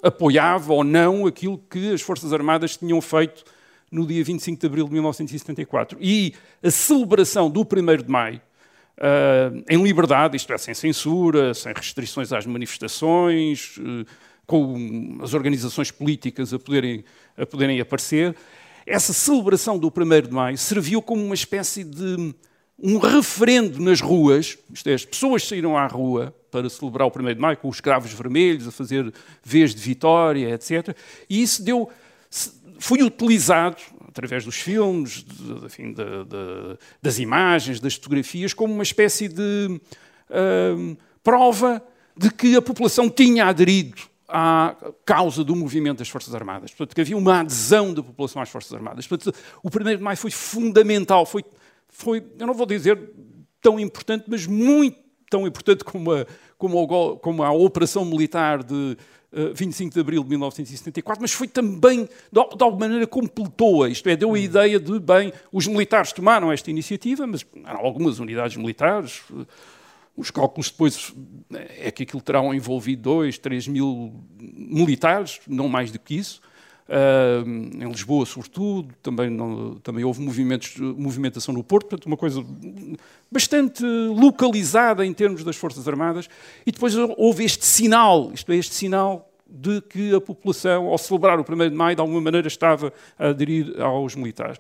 apoiava 0.03 0.73
ou 0.73 0.85
não 0.85 1.27
aquilo 1.27 1.59
que 1.59 1.93
as 1.93 2.01
Forças 2.01 2.33
Armadas 2.33 2.77
tinham 2.77 3.01
feito 3.01 3.45
no 3.91 4.07
dia 4.07 4.23
25 4.23 4.61
de 4.61 4.67
abril 4.67 4.87
de 4.87 4.93
1974. 4.93 5.99
E 6.01 6.35
a 6.63 6.71
celebração 6.71 7.51
do 7.51 7.63
1 7.63 8.03
de 8.03 8.11
maio, 8.11 8.41
uh, 8.99 9.65
em 9.69 9.83
liberdade, 9.83 10.37
isto 10.37 10.53
é, 10.53 10.59
sem 10.59 10.75
censura, 10.75 11.53
sem 11.55 11.73
restrições 11.73 12.33
às 12.33 12.47
manifestações, 12.47 13.77
uh, 13.79 14.07
com 14.47 15.19
as 15.23 15.35
organizações 15.35 15.91
políticas 15.91 16.53
a 16.53 16.59
poderem, 16.59 17.05
a 17.37 17.47
poderem 17.47 17.81
aparecer, 17.81 18.35
essa 18.87 19.13
celebração 19.13 19.79
do 19.79 19.89
1 19.89 20.29
de 20.29 20.33
maio 20.33 20.59
serviu 20.59 21.01
como 21.01 21.25
uma 21.25 21.35
espécie 21.35 21.85
de 21.85 22.35
um 22.83 22.99
referendo 22.99 23.79
nas 23.81 24.01
ruas, 24.01 24.59
isto 24.73 24.89
é, 24.89 24.95
as 24.95 25.05
pessoas 25.05 25.47
saíram 25.47 25.77
à 25.77 25.87
rua 25.87 26.35
para 26.51 26.69
celebrar 26.69 27.07
o 27.07 27.13
1 27.15 27.35
de 27.35 27.41
maio 27.41 27.57
com 27.57 27.69
os 27.69 27.81
cravos 27.81 28.13
vermelhos, 28.13 28.67
a 28.67 28.71
fazer 28.71 29.13
vez 29.45 29.75
de 29.75 29.81
vitória, 29.81 30.55
etc. 30.55 30.97
E 31.29 31.43
isso 31.43 31.63
deu 31.63 31.91
foi 32.81 33.03
utilizado, 33.03 33.77
através 34.09 34.45
dos 34.45 34.57
filmes, 34.57 35.23
de, 35.23 35.67
enfim, 35.67 35.93
de, 35.93 36.05
de, 36.25 36.79
das 37.03 37.19
imagens, 37.19 37.79
das 37.79 37.95
fotografias, 37.95 38.55
como 38.55 38.73
uma 38.73 38.83
espécie 38.83 39.29
de 39.29 39.81
hum, 40.77 40.97
prova 41.23 41.85
de 42.17 42.31
que 42.31 42.57
a 42.57 42.63
população 42.63 43.11
tinha 43.11 43.45
aderido 43.45 44.01
à 44.27 44.75
causa 45.05 45.45
do 45.45 45.55
movimento 45.55 45.99
das 45.99 46.09
Forças 46.09 46.35
Armadas. 46.35 46.71
Portanto, 46.71 46.95
que 46.95 47.01
havia 47.01 47.17
uma 47.17 47.41
adesão 47.41 47.93
da 47.93 48.03
população 48.03 48.41
às 48.41 48.49
Forças 48.49 48.73
Armadas. 48.73 49.07
Portanto, 49.07 49.37
o 49.63 49.69
1 49.69 49.97
de 49.97 50.03
Maio 50.03 50.17
foi 50.17 50.31
fundamental, 50.31 51.27
foi, 51.27 51.45
foi, 51.91 52.25
eu 52.39 52.47
não 52.47 52.55
vou 52.55 52.67
dizer 52.67 52.99
tão 53.61 53.79
importante, 53.79 54.25
mas 54.29 54.47
muito 54.47 54.99
tão 55.29 55.47
importante 55.47 55.85
como 55.85 56.13
a, 56.13 56.27
como 56.59 56.83
a, 56.83 57.19
como 57.19 57.43
a 57.43 57.53
operação 57.53 58.05
militar 58.05 58.65
de 58.65 58.97
uh, 59.33 59.55
25 59.55 59.95
de 59.95 60.01
abril 60.01 60.23
de 60.25 60.31
1974, 60.31 61.21
mas 61.23 61.33
foi 61.33 61.47
também, 61.47 62.05
de, 62.05 62.57
de 62.57 62.65
alguma 62.65 62.81
maneira, 62.81 63.07
completou-a. 63.07 63.89
Isto 63.89 64.09
é, 64.09 64.17
deu 64.17 64.35
a 64.35 64.39
ideia 64.39 64.81
de, 64.81 64.99
bem, 64.99 65.33
os 65.53 65.67
militares 65.67 66.13
tomaram 66.13 66.51
esta 66.51 66.71
iniciativa, 66.71 67.27
mas 67.27 67.47
eram 67.65 67.81
algumas 67.81 68.19
unidades 68.19 68.57
militares. 68.57 69.23
Uh, 69.31 69.47
os 70.17 70.31
cálculos 70.31 70.71
depois 70.71 71.15
é 71.79 71.91
que 71.91 72.03
aquilo 72.03 72.21
terão 72.21 72.53
envolvido 72.53 73.03
2, 73.03 73.39
3 73.39 73.69
mil 73.69 74.13
militares, 74.39 75.41
não 75.47 75.69
mais 75.69 75.91
do 75.91 75.99
que 75.99 76.17
isso. 76.17 76.43
Uh, 76.91 77.49
em 77.49 77.89
Lisboa, 77.89 78.27
sobretudo, 78.27 78.93
também, 79.01 79.31
não, 79.31 79.77
também 79.77 80.03
houve 80.03 80.21
movimentos, 80.21 80.77
movimentação 80.77 81.55
no 81.55 81.63
Porto, 81.63 81.91
portanto, 81.91 82.07
uma 82.07 82.17
coisa 82.17 82.45
bastante 83.31 83.85
localizada 83.85 85.07
em 85.07 85.13
termos 85.13 85.45
das 85.45 85.55
Forças 85.55 85.87
Armadas. 85.87 86.29
E 86.67 86.73
depois 86.73 86.97
houve 86.97 87.45
este 87.45 87.65
sinal, 87.65 88.33
isto 88.35 88.51
é, 88.51 88.57
este 88.57 88.75
sinal 88.75 89.31
de 89.49 89.81
que 89.83 90.13
a 90.13 90.21
população, 90.21 90.89
ao 90.89 90.99
celebrar 90.99 91.39
o 91.39 91.45
1 91.49 91.71
de 91.71 91.77
Maio, 91.77 91.95
de 91.95 92.01
alguma 92.01 92.21
maneira 92.21 92.49
estava 92.49 92.93
a 93.17 93.29
aderir 93.29 93.81
aos 93.81 94.17
militares. 94.17 94.59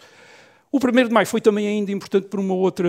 O 0.70 0.78
1 0.78 1.08
de 1.08 1.12
Maio 1.12 1.26
foi 1.26 1.40
também 1.40 1.66
ainda 1.66 1.90
importante 1.90 2.28
por 2.28 2.38
uma 2.38 2.54
outra, 2.54 2.88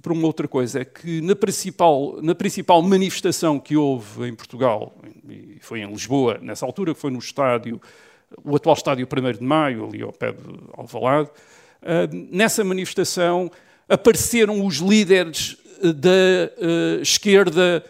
por 0.00 0.12
uma 0.12 0.26
outra 0.26 0.48
coisa, 0.48 0.80
é 0.80 0.84
que 0.86 1.20
na 1.20 1.36
principal, 1.36 2.22
na 2.22 2.34
principal 2.34 2.80
manifestação 2.80 3.60
que 3.60 3.76
houve 3.76 4.28
em 4.28 4.34
Portugal, 4.34 4.94
e 5.28 5.58
foi 5.60 5.80
em 5.80 5.90
Lisboa, 5.90 6.38
nessa 6.40 6.64
altura, 6.64 6.94
que 6.94 7.00
foi 7.00 7.10
no 7.10 7.18
estádio, 7.18 7.78
o 8.44 8.56
atual 8.56 8.74
estádio 8.74 9.06
1 9.06 9.32
de 9.38 9.42
Maio, 9.42 9.86
ali 9.86 10.02
ao 10.02 10.12
pé 10.12 10.32
de 10.32 10.42
Alvalade, 10.74 11.30
uh, 11.82 12.26
nessa 12.30 12.64
manifestação 12.64 13.50
apareceram 13.88 14.64
os 14.64 14.76
líderes 14.76 15.56
eh, 15.82 15.92
da 15.92 16.08
uh, 16.08 17.02
esquerda, 17.02 17.84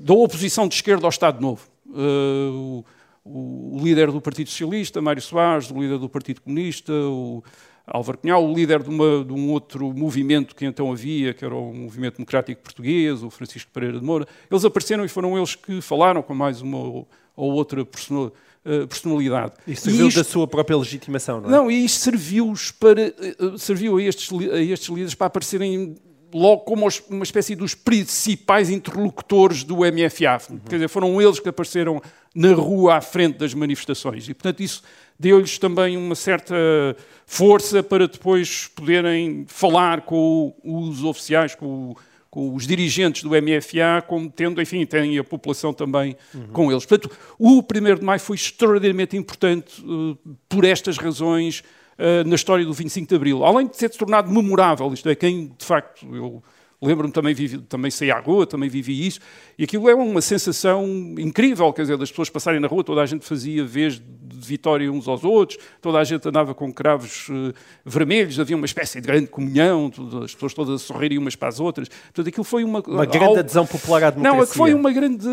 da 0.00 0.12
oposição 0.12 0.66
de 0.66 0.74
esquerda 0.74 1.06
ao 1.06 1.10
Estado 1.10 1.40
Novo. 1.40 1.62
O, 3.24 3.78
líder 3.80 4.10
do 4.10 4.20
Partido 4.20 4.50
Socialista, 4.50 5.00
Mário 5.00 5.22
Soares, 5.22 5.70
o 5.70 5.80
líder 5.80 5.98
do 5.98 6.08
Partido 6.08 6.40
Comunista, 6.40 6.92
o 6.92 7.42
Álvaro 7.86 8.18
Cunhal, 8.18 8.44
o 8.44 8.52
líder 8.52 8.82
de, 8.82 8.88
uma, 8.88 9.24
de, 9.24 9.32
um 9.32 9.50
outro 9.50 9.92
movimento 9.92 10.54
que 10.54 10.64
então 10.64 10.92
havia, 10.92 11.34
que 11.34 11.44
era 11.44 11.54
o 11.54 11.72
Movimento 11.72 12.16
Democrático 12.16 12.62
Português, 12.62 13.22
o 13.22 13.30
Francisco 13.30 13.70
Pereira 13.72 13.98
de 13.98 14.04
Moura, 14.04 14.26
eles 14.50 14.64
apareceram 14.64 15.04
e 15.04 15.08
foram 15.08 15.36
eles 15.36 15.54
que 15.54 15.80
falaram 15.80 16.22
com 16.22 16.34
mais 16.34 16.60
uma 16.60 16.78
ou 16.78 17.52
outra 17.52 17.84
eh, 18.64 18.86
personalidade. 18.86 19.52
E 19.66 19.74
serviu 19.74 20.08
isto, 20.08 20.18
da 20.18 20.24
sua 20.24 20.46
própria 20.46 20.76
legitimação, 20.76 21.40
não 21.40 21.48
é? 21.48 21.52
Não, 21.52 21.70
e 21.70 21.84
isto 21.84 22.00
serviu-os 22.00 22.70
para, 22.70 23.02
eh, 23.02 23.14
serviu 23.56 23.96
a 23.96 24.02
estes, 24.02 24.30
a 24.32 24.60
estes 24.60 24.88
líderes 24.88 25.14
para 25.14 25.28
aparecerem 25.28 25.96
logo 26.34 26.62
como 26.62 26.86
uma 27.08 27.24
espécie 27.24 27.54
dos 27.54 27.74
principais 27.74 28.70
interlocutores 28.70 29.64
do 29.64 29.78
MFA. 29.78 30.38
Uhum. 30.50 30.58
Quer 30.68 30.76
dizer, 30.76 30.88
foram 30.88 31.20
eles 31.20 31.40
que 31.40 31.48
apareceram 31.48 32.00
na 32.34 32.52
rua 32.52 32.96
à 32.96 33.00
frente 33.00 33.38
das 33.38 33.54
manifestações. 33.54 34.28
E, 34.28 34.34
portanto, 34.34 34.60
isso 34.60 34.82
deu-lhes 35.18 35.58
também 35.58 35.96
uma 35.96 36.14
certa 36.14 36.54
força 37.26 37.82
para 37.82 38.06
depois 38.06 38.68
poderem 38.68 39.44
falar 39.48 40.02
com 40.02 40.54
os 40.64 41.02
oficiais, 41.02 41.54
com, 41.54 41.94
com 42.30 42.54
os 42.54 42.66
dirigentes 42.66 43.22
do 43.24 43.30
MFA, 43.30 44.02
como 44.06 44.30
tendo, 44.30 44.62
enfim, 44.62 44.86
tem 44.86 45.18
a 45.18 45.24
população 45.24 45.72
também 45.72 46.16
uhum. 46.32 46.46
com 46.52 46.70
eles. 46.70 46.86
Portanto, 46.86 47.14
o 47.38 47.58
1 47.58 47.96
de 47.96 48.04
Maio 48.04 48.20
foi 48.20 48.36
extraordinariamente 48.36 49.16
importante 49.16 49.84
uh, 49.84 50.16
por 50.48 50.64
estas 50.64 50.96
razões 50.96 51.64
uh, 51.98 52.26
na 52.26 52.36
história 52.36 52.64
do 52.64 52.72
25 52.72 53.08
de 53.08 53.14
Abril. 53.16 53.44
Além 53.44 53.66
de 53.66 53.76
ter 53.76 53.90
se 53.90 53.98
tornado 53.98 54.30
memorável, 54.30 54.92
isto 54.94 55.08
é, 55.08 55.14
quem 55.16 55.48
de 55.58 55.64
facto, 55.64 56.06
eu 56.14 56.42
lembro-me 56.82 57.12
também, 57.12 57.34
vivi, 57.34 57.58
também 57.58 57.90
saí 57.90 58.10
à 58.10 58.18
rua, 58.18 58.46
também 58.46 58.68
vivi 58.68 59.06
isso, 59.06 59.20
e 59.58 59.64
aquilo 59.64 59.88
é 59.88 59.94
uma 59.94 60.22
sensação 60.22 60.86
incrível, 61.18 61.72
quer 61.72 61.82
dizer, 61.82 61.96
das 61.98 62.10
pessoas 62.10 62.30
passarem 62.30 62.60
na 62.60 62.68
rua, 62.68 62.82
toda 62.82 63.02
a 63.02 63.06
gente 63.06 63.24
fazia 63.24 63.64
vez 63.64 64.00
de 64.00 64.46
vitória 64.46 64.90
uns 64.90 65.06
aos 65.06 65.22
outros, 65.22 65.58
toda 65.82 65.98
a 65.98 66.04
gente 66.04 66.26
andava 66.26 66.54
com 66.54 66.72
cravos 66.72 67.28
uh, 67.28 67.52
vermelhos, 67.84 68.40
havia 68.40 68.56
uma 68.56 68.64
espécie 68.64 69.00
de 69.00 69.06
grande 69.06 69.26
comunhão, 69.26 69.90
as 70.24 70.32
pessoas 70.32 70.54
todas 70.54 70.82
a 70.82 70.84
sorrirem 70.84 71.18
umas 71.18 71.36
para 71.36 71.48
as 71.48 71.60
outras. 71.60 71.88
Portanto, 71.88 72.28
aquilo 72.28 72.44
foi 72.44 72.64
uma... 72.64 72.80
Uma 72.80 73.04
grande 73.04 73.26
algo... 73.26 73.38
adesão 73.38 73.66
popular 73.66 74.04
à 74.04 74.10
democracia. 74.10 74.40
Não, 74.40 74.46
foi 74.46 74.72
uma 74.72 74.90
grande... 74.90 75.26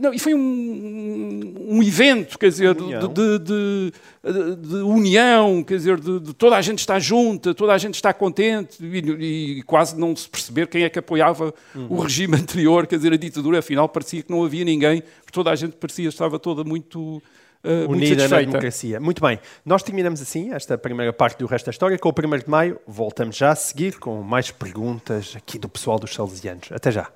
Não, 0.00 0.12
e 0.12 0.18
foi 0.18 0.34
um, 0.34 1.54
um 1.68 1.82
evento, 1.82 2.36
quer 2.38 2.48
dizer, 2.48 2.74
de, 2.74 3.08
de, 3.08 3.38
de, 3.38 3.92
de, 4.22 4.76
união, 4.76 5.62
quer 5.62 5.76
dizer, 5.76 5.98
de, 5.98 6.34
toda 6.34 6.56
a 6.56 6.60
gente 6.60 6.80
está 6.80 6.98
junta, 6.98 7.54
toda 7.54 7.72
a 7.72 7.78
gente 7.78 7.94
está 7.94 8.12
contente, 8.12 8.84
e, 8.84 9.58
e 9.58 9.62
quase 9.62 9.98
não 9.98 10.14
se 10.14 10.28
perceber 10.28 10.66
quem 10.66 10.82
é 10.82 10.90
que 10.90 10.98
apoiava 10.98 11.54
uhum. 11.74 11.86
o 11.88 12.00
regime 12.00 12.36
anterior, 12.40 12.86
quer 12.86 12.96
dizer, 12.96 13.12
a 13.12 13.16
ditadura, 13.16 13.60
afinal 13.60 13.88
parecia 13.88 14.22
que 14.22 14.30
não 14.30 14.44
havia 14.44 14.64
ninguém, 14.64 15.02
porque 15.02 15.32
toda 15.32 15.50
a 15.50 15.56
gente 15.56 15.72
parecia 15.76 16.08
estava 16.08 16.38
toda 16.38 16.62
muito 16.62 17.22
uh, 17.64 17.90
unida 17.90 18.28
na 18.28 18.40
democracia. 18.40 19.00
Muito 19.00 19.22
bem, 19.22 19.38
nós 19.64 19.82
terminamos 19.82 20.20
assim 20.20 20.52
esta 20.52 20.76
primeira 20.76 21.12
parte 21.12 21.38
do 21.38 21.46
resto 21.46 21.66
da 21.66 21.70
história 21.70 21.98
com 21.98 22.10
o 22.10 22.12
1 22.12 22.38
de 22.38 22.50
Maio. 22.50 22.78
Voltamos 22.86 23.36
já 23.36 23.50
a 23.50 23.56
seguir 23.56 23.98
com 23.98 24.22
mais 24.22 24.50
perguntas 24.50 25.34
aqui 25.34 25.58
do 25.58 25.68
pessoal 25.68 25.98
dos 25.98 26.12
Salesianos. 26.12 26.68
Até 26.72 26.90
já. 26.90 27.10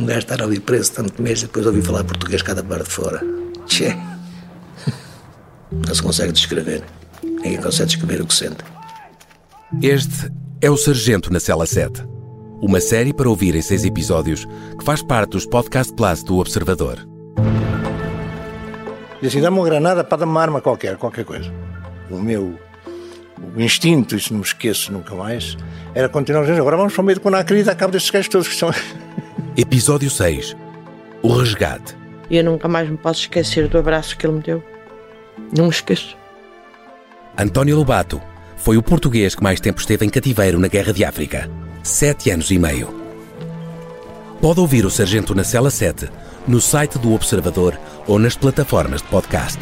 Um 0.00 0.06
gajo 0.06 0.20
estar 0.20 0.42
ali 0.42 0.58
preso 0.58 0.92
tanto 0.92 1.20
mês 1.20 1.42
depois 1.42 1.66
ouvi 1.66 1.82
falar 1.82 2.04
português 2.04 2.40
cada 2.40 2.64
parte 2.64 2.84
de 2.84 2.90
fora. 2.90 3.20
Tchê. 3.66 3.94
Não 5.70 5.94
se 5.94 6.02
consegue 6.02 6.32
descrever. 6.32 6.82
Ninguém 7.22 7.60
consegue 7.60 7.90
descrever 7.90 8.22
o 8.22 8.26
que 8.26 8.34
sente. 8.34 8.64
Este 9.82 10.32
é 10.62 10.70
o 10.70 10.76
Sargento 10.78 11.30
na 11.30 11.38
Cela 11.38 11.66
7 11.66 12.02
uma 12.62 12.80
série 12.80 13.12
para 13.12 13.28
ouvir 13.28 13.54
em 13.54 13.62
seis 13.62 13.84
episódios 13.84 14.46
que 14.78 14.84
faz 14.84 15.02
parte 15.02 15.32
dos 15.32 15.46
Podcast 15.46 15.94
Plus 15.94 16.22
do 16.22 16.38
Observador. 16.38 17.06
E 19.22 19.26
assim, 19.26 19.40
dá-me 19.40 19.58
uma 19.58 19.64
granada 19.64 20.02
para 20.02 20.18
dar 20.18 20.26
uma 20.26 20.40
arma 20.40 20.60
qualquer, 20.60 20.96
qualquer 20.96 21.24
coisa. 21.24 21.50
O 22.10 22.18
meu 22.18 22.58
o 23.54 23.60
instinto, 23.60 24.14
isso 24.14 24.32
não 24.32 24.40
me 24.40 24.46
esqueço 24.46 24.92
nunca 24.92 25.14
mais, 25.14 25.56
era 25.94 26.08
continuar 26.08 26.42
a 26.42 26.46
dizer, 26.46 26.60
agora 26.60 26.76
vamos 26.76 26.92
para 26.92 27.02
o 27.02 27.04
meio 27.04 27.18
do 27.18 27.22
Conacri 27.22 27.60
e 27.60 27.62
dar 27.64 27.74
cabo 27.74 27.92
destes 27.92 28.10
gajos 28.10 28.28
todos 28.28 28.48
que 28.48 28.54
são... 28.54 28.70
Episódio 29.56 30.08
6. 30.10 30.56
O 31.22 31.32
Resgate. 31.36 31.96
E 32.30 32.36
eu 32.36 32.44
nunca 32.44 32.68
mais 32.68 32.88
me 32.88 32.96
posso 32.96 33.20
esquecer 33.22 33.68
do 33.68 33.78
abraço 33.78 34.16
que 34.16 34.26
ele 34.26 34.34
me 34.34 34.42
deu. 34.42 34.62
Não 35.56 35.64
me 35.64 35.70
esqueço. 35.70 36.16
António 37.36 37.76
Lobato 37.76 38.20
foi 38.56 38.76
o 38.76 38.82
português 38.82 39.34
que 39.34 39.42
mais 39.42 39.60
tempo 39.60 39.80
esteve 39.80 40.06
em 40.06 40.08
cativeiro 40.08 40.58
na 40.58 40.68
Guerra 40.68 40.92
de 40.92 41.04
África 41.04 41.50
sete 41.82 42.30
anos 42.30 42.50
e 42.50 42.58
meio. 42.58 42.94
Pode 44.40 44.60
ouvir 44.60 44.84
o 44.86 44.90
Sargento 44.90 45.34
na 45.34 45.44
Cela 45.44 45.70
7 45.70 46.08
no 46.46 46.60
site 46.60 46.98
do 46.98 47.12
Observador 47.12 47.78
ou 48.06 48.18
nas 48.18 48.36
plataformas 48.36 49.02
de 49.02 49.08
podcast. 49.08 49.58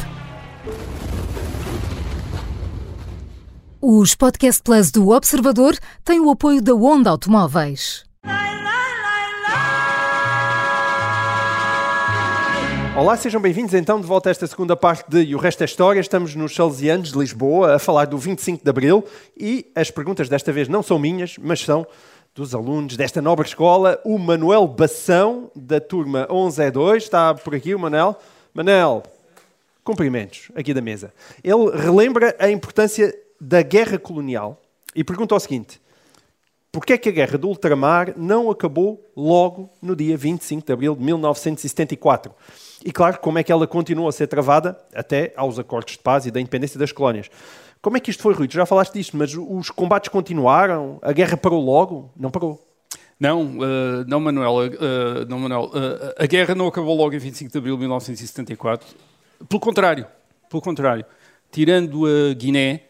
Os 3.81 4.13
Podcast 4.15 4.61
Plus 4.61 4.91
do 4.91 5.09
Observador 5.09 5.75
têm 6.03 6.19
o 6.19 6.29
apoio 6.29 6.61
da 6.61 6.73
Onda 6.75 7.09
Automóveis. 7.09 8.03
Olá, 12.99 13.15
sejam 13.15 13.39
bem-vindos 13.39 13.73
então 13.73 14.01
de 14.01 14.05
volta 14.05 14.27
a 14.27 14.31
esta 14.31 14.45
segunda 14.45 14.75
parte 14.75 15.09
de 15.09 15.21
E 15.23 15.33
o 15.33 15.37
Resto 15.37 15.61
é 15.61 15.65
História. 15.65 16.01
Estamos 16.01 16.35
nos 16.35 16.53
Salesianos 16.53 17.13
de 17.13 17.17
Lisboa 17.17 17.75
a 17.75 17.79
falar 17.79 18.03
do 18.03 18.17
25 18.17 18.61
de 18.61 18.69
Abril 18.69 19.05
e 19.37 19.71
as 19.73 19.89
perguntas 19.89 20.27
desta 20.27 20.51
vez 20.51 20.67
não 20.67 20.83
são 20.83 20.99
minhas, 20.99 21.37
mas 21.37 21.61
são 21.61 21.87
dos 22.35 22.53
alunos 22.53 22.97
desta 22.97 23.21
nobre 23.21 23.47
escola, 23.47 24.01
o 24.03 24.17
Manuel 24.17 24.67
Bação, 24.67 25.49
da 25.55 25.79
turma 25.79 26.27
11E2. 26.29 26.97
Está 26.97 27.33
por 27.33 27.55
aqui 27.55 27.73
o 27.73 27.79
Manel. 27.79 28.17
Manel, 28.53 29.03
cumprimentos 29.81 30.51
aqui 30.53 30.73
da 30.73 30.81
mesa. 30.81 31.13
Ele 31.41 31.71
relembra 31.73 32.35
a 32.37 32.51
importância 32.51 33.17
da 33.39 33.61
guerra 33.61 33.97
colonial 33.97 34.61
e 34.93 35.05
pergunta 35.05 35.33
o 35.35 35.39
seguinte: 35.39 35.79
Porquê 36.69 36.91
é 36.93 36.97
que 36.97 37.07
a 37.07 37.13
guerra 37.13 37.37
do 37.37 37.47
ultramar 37.47 38.13
não 38.17 38.51
acabou 38.51 39.09
logo 39.15 39.69
no 39.81 39.95
dia 39.95 40.17
25 40.17 40.67
de 40.67 40.73
abril 40.73 40.97
de 40.97 41.01
1974? 41.01 42.35
E 42.83 42.91
claro, 42.91 43.19
como 43.19 43.37
é 43.37 43.43
que 43.43 43.51
ela 43.51 43.67
continuou 43.67 44.07
a 44.07 44.11
ser 44.11 44.27
travada 44.27 44.77
até 44.93 45.33
aos 45.35 45.59
acordos 45.59 45.93
de 45.93 45.99
paz 45.99 46.25
e 46.25 46.31
da 46.31 46.39
independência 46.39 46.79
das 46.79 46.91
colónias? 46.91 47.29
Como 47.81 47.97
é 47.97 47.99
que 47.99 48.11
isto 48.11 48.23
foi, 48.23 48.33
Rui? 48.33 48.47
Tu 48.47 48.55
já 48.55 48.65
falaste 48.65 48.93
disto, 48.93 49.15
mas 49.15 49.33
os 49.35 49.69
combates 49.69 50.09
continuaram? 50.09 50.99
A 51.01 51.13
guerra 51.13 51.37
parou 51.37 51.63
logo? 51.63 52.11
Não 52.17 52.29
parou. 52.29 52.65
Não, 53.19 53.57
uh, 53.57 54.05
não, 54.07 54.19
Manuel. 54.19 54.53
Uh, 54.55 55.25
não, 55.27 55.39
Manuel 55.39 55.65
uh, 55.65 56.13
a 56.17 56.25
guerra 56.25 56.55
não 56.55 56.67
acabou 56.67 56.95
logo 56.95 57.13
em 57.13 57.19
25 57.19 57.51
de 57.51 57.57
abril 57.57 57.75
de 57.75 57.81
1974. 57.81 58.87
Pelo 59.47 59.59
contrário, 59.59 60.05
pelo 60.49 60.61
contrário. 60.61 61.05
tirando 61.51 62.05
a 62.05 62.33
Guiné, 62.33 62.83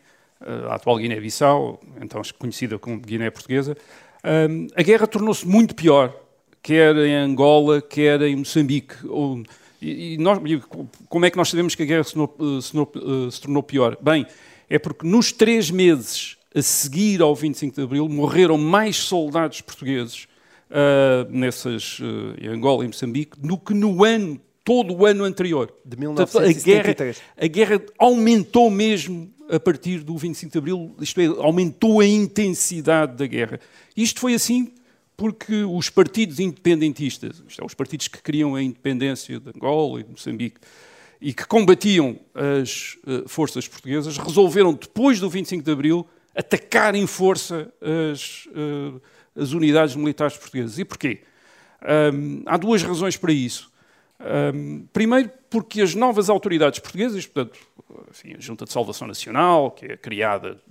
a 0.69 0.75
atual 0.75 0.97
Guiné-Bissau, 0.97 1.79
então 2.01 2.21
conhecida 2.37 2.77
como 2.79 2.99
Guiné 2.99 3.29
Portuguesa, 3.29 3.77
a 4.75 4.81
guerra 4.81 5.05
tornou-se 5.05 5.47
muito 5.47 5.75
pior, 5.75 6.13
quer 6.61 6.95
em 6.97 7.15
Angola, 7.15 7.81
quer 7.81 8.21
em 8.23 8.35
Moçambique. 8.35 8.95
E, 9.81 10.17
nós, 10.17 10.39
como 11.07 11.25
é 11.25 11.29
que 11.29 11.37
nós 11.37 11.49
sabemos 11.49 11.75
que 11.75 11.83
a 11.83 11.85
guerra 11.85 12.03
se 12.03 12.13
tornou, 12.13 12.61
se, 12.61 12.71
tornou, 12.71 13.31
se 13.31 13.41
tornou, 13.41 13.63
pior? 13.63 13.97
Bem, 14.01 14.25
é 14.69 14.77
porque 14.77 15.07
nos 15.07 15.31
três 15.31 15.71
meses 15.71 16.37
a 16.53 16.61
seguir 16.61 17.21
ao 17.21 17.35
25 17.35 17.75
de 17.75 17.81
Abril 17.81 18.09
morreram 18.09 18.57
mais 18.57 18.97
soldados 18.97 19.61
portugueses 19.61 20.27
uh, 20.69 21.29
nessas, 21.29 21.99
uh, 21.99 22.35
em 22.41 22.47
Angola 22.47 22.83
e 22.83 22.87
Moçambique 22.87 23.39
do 23.39 23.57
que 23.57 23.73
no 23.73 24.03
ano, 24.03 24.39
todo 24.63 24.93
o 24.93 25.05
ano 25.05 25.23
anterior. 25.23 25.71
De 25.85 25.97
1973. 25.97 27.21
A 27.37 27.47
guerra, 27.47 27.75
a 27.75 27.77
guerra 27.77 27.85
aumentou 27.97 28.69
mesmo 28.69 29.31
a 29.49 29.59
partir 29.59 29.99
do 29.99 30.15
25 30.15 30.51
de 30.51 30.57
Abril, 30.57 30.95
isto 31.01 31.19
é, 31.19 31.25
aumentou 31.25 31.99
a 31.99 32.05
intensidade 32.05 33.17
da 33.17 33.25
guerra. 33.25 33.59
Isto 33.97 34.19
foi 34.19 34.35
assim 34.35 34.71
porque 35.19 35.65
os 35.65 35.89
partidos 35.89 36.39
independentistas, 36.39 37.43
isto 37.45 37.61
é, 37.61 37.65
os 37.65 37.73
partidos 37.73 38.07
que 38.07 38.23
queriam 38.23 38.55
a 38.55 38.63
independência 38.63 39.37
de 39.37 39.49
Angola 39.49 39.99
e 39.99 40.03
de 40.03 40.11
Moçambique, 40.11 40.61
e 41.19 41.33
que 41.33 41.45
combatiam 41.45 42.17
as 42.33 42.97
uh, 43.05 43.27
forças 43.27 43.67
portuguesas, 43.67 44.17
resolveram, 44.17 44.71
depois 44.71 45.19
do 45.19 45.29
25 45.29 45.61
de 45.61 45.69
Abril, 45.69 46.07
atacar 46.33 46.95
em 46.95 47.05
força 47.05 47.69
as, 48.13 48.45
uh, 48.45 49.01
as 49.35 49.51
unidades 49.51 49.93
militares 49.93 50.37
portuguesas. 50.37 50.79
E 50.79 50.85
porquê? 50.85 51.19
Um, 52.13 52.41
há 52.45 52.55
duas 52.55 52.81
razões 52.81 53.17
para 53.17 53.33
isso. 53.33 53.69
Um, 54.53 54.85
primeiro, 54.93 55.29
porque 55.49 55.81
as 55.81 55.93
novas 55.95 56.29
autoridades 56.29 56.79
portuguesas, 56.79 57.25
portanto, 57.25 57.59
enfim, 58.09 58.35
a 58.37 58.39
Junta 58.39 58.63
de 58.63 58.71
Salvação 58.71 59.05
Nacional, 59.05 59.71
que 59.71 59.85
é 59.85 59.97
criada, 59.97 60.61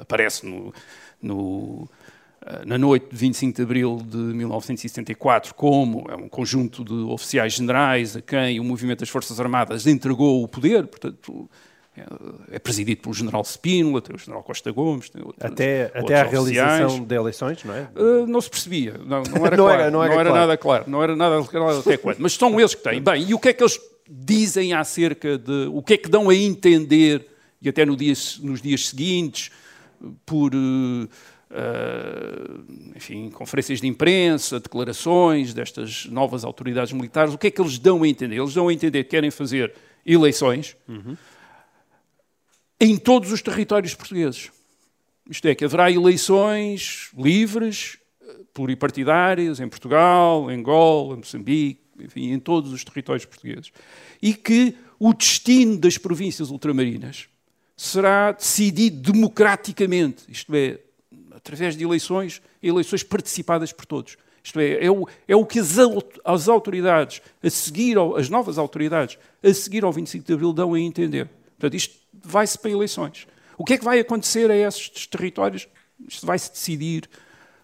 aparece 0.00 0.44
no, 0.44 0.74
no 1.22 1.88
eh, 1.90 2.17
na 2.64 2.78
noite 2.78 3.08
de 3.10 3.16
25 3.16 3.56
de 3.56 3.62
abril 3.62 3.98
de 4.04 4.16
1974, 4.16 5.54
como 5.54 6.06
é 6.08 6.14
um 6.14 6.28
conjunto 6.28 6.84
de 6.84 6.94
oficiais 6.94 7.54
generais 7.54 8.16
a 8.16 8.22
quem 8.22 8.60
o 8.60 8.64
movimento 8.64 9.00
das 9.00 9.08
Forças 9.08 9.38
Armadas 9.40 9.86
entregou 9.86 10.42
o 10.42 10.48
poder, 10.48 10.86
portanto, 10.86 11.48
é, 11.96 12.56
é 12.56 12.58
presidido 12.58 13.02
pelo 13.02 13.14
general 13.14 13.42
Spínola, 13.44 14.00
tem 14.00 14.14
o 14.14 14.18
general 14.18 14.42
Costa 14.42 14.70
Gomes, 14.70 15.10
outros, 15.16 15.34
até, 15.40 15.84
outros 15.86 16.04
até 16.04 16.20
a 16.20 16.24
realização 16.24 17.04
de 17.04 17.14
eleições, 17.14 17.64
não 17.64 17.74
é? 17.74 17.88
Uh, 17.96 18.26
não 18.26 18.40
se 18.40 18.48
percebia, 18.48 18.94
não, 19.04 19.22
não 19.22 19.46
era, 19.46 19.56
não 19.56 19.64
claro, 19.64 19.80
era, 19.80 19.90
não 19.90 20.02
era, 20.04 20.14
não 20.14 20.20
era 20.20 20.30
claro. 20.30 20.34
nada 20.34 20.56
claro, 20.56 20.84
não 20.86 21.02
era 21.02 21.16
nada 21.16 21.44
claro 21.44 21.78
até 21.80 21.96
quando, 21.96 22.18
mas 22.18 22.34
são 22.34 22.58
eles 22.58 22.74
que 22.74 22.82
têm. 22.82 23.02
Bem, 23.02 23.28
e 23.28 23.34
o 23.34 23.38
que 23.38 23.48
é 23.48 23.52
que 23.52 23.62
eles 23.62 23.78
dizem 24.08 24.72
acerca 24.72 25.36
de, 25.36 25.68
o 25.72 25.82
que 25.82 25.94
é 25.94 25.96
que 25.96 26.08
dão 26.08 26.30
a 26.30 26.34
entender, 26.34 27.26
e 27.60 27.68
até 27.68 27.84
no 27.84 27.96
dia, 27.96 28.14
nos 28.42 28.62
dias 28.62 28.88
seguintes, 28.88 29.50
por... 30.24 30.54
Uh, 30.54 31.08
Uh, 31.50 32.92
enfim, 32.94 33.30
conferências 33.30 33.80
de 33.80 33.86
imprensa, 33.86 34.60
declarações 34.60 35.54
destas 35.54 36.04
novas 36.04 36.44
autoridades 36.44 36.92
militares, 36.92 37.32
o 37.32 37.38
que 37.38 37.46
é 37.46 37.50
que 37.50 37.60
eles 37.60 37.78
dão 37.78 38.02
a 38.02 38.08
entender? 38.08 38.36
Eles 38.36 38.52
dão 38.52 38.68
a 38.68 38.72
entender 38.72 39.04
que 39.04 39.10
querem 39.10 39.30
fazer 39.30 39.74
eleições 40.04 40.76
uhum. 40.86 41.16
em 42.78 42.98
todos 42.98 43.32
os 43.32 43.40
territórios 43.40 43.94
portugueses. 43.94 44.50
Isto 45.28 45.48
é, 45.48 45.54
que 45.54 45.64
haverá 45.64 45.90
eleições 45.90 47.10
livres, 47.16 47.98
pluripartidárias, 48.52 49.60
em 49.60 49.68
Portugal, 49.68 50.50
em 50.50 50.58
Angola, 50.58 51.16
Moçambique, 51.16 51.80
enfim, 51.98 52.32
em 52.32 52.38
todos 52.38 52.72
os 52.72 52.84
territórios 52.84 53.24
portugueses. 53.24 53.72
E 54.20 54.34
que 54.34 54.74
o 54.98 55.14
destino 55.14 55.78
das 55.78 55.96
províncias 55.96 56.50
ultramarinas 56.50 57.28
será 57.76 58.32
decidido 58.32 59.12
democraticamente, 59.12 60.24
isto 60.28 60.54
é, 60.54 60.80
através 61.48 61.76
de 61.76 61.84
eleições, 61.84 62.42
eleições 62.62 63.02
participadas 63.02 63.72
por 63.72 63.86
todos. 63.86 64.16
Isto 64.42 64.60
é, 64.60 64.84
é 64.84 64.90
o, 64.90 65.06
é 65.26 65.34
o 65.34 65.44
que 65.44 65.58
as, 65.58 65.76
as 66.24 66.48
autoridades, 66.48 67.20
a 67.42 67.50
seguir, 67.50 67.96
as 68.16 68.28
novas 68.28 68.58
autoridades, 68.58 69.18
a 69.42 69.52
seguir 69.52 69.84
ao 69.84 69.92
25 69.92 70.24
de 70.24 70.32
Abril, 70.32 70.52
dão 70.52 70.74
a 70.74 70.80
entender. 70.80 71.28
Portanto, 71.58 71.74
isto 71.74 71.96
vai-se 72.24 72.58
para 72.58 72.70
eleições. 72.70 73.26
O 73.56 73.64
que 73.64 73.74
é 73.74 73.78
que 73.78 73.84
vai 73.84 73.98
acontecer 73.98 74.50
a 74.50 74.56
esses 74.56 75.06
territórios? 75.06 75.66
Isto 76.06 76.26
vai-se 76.26 76.50
decidir. 76.50 77.08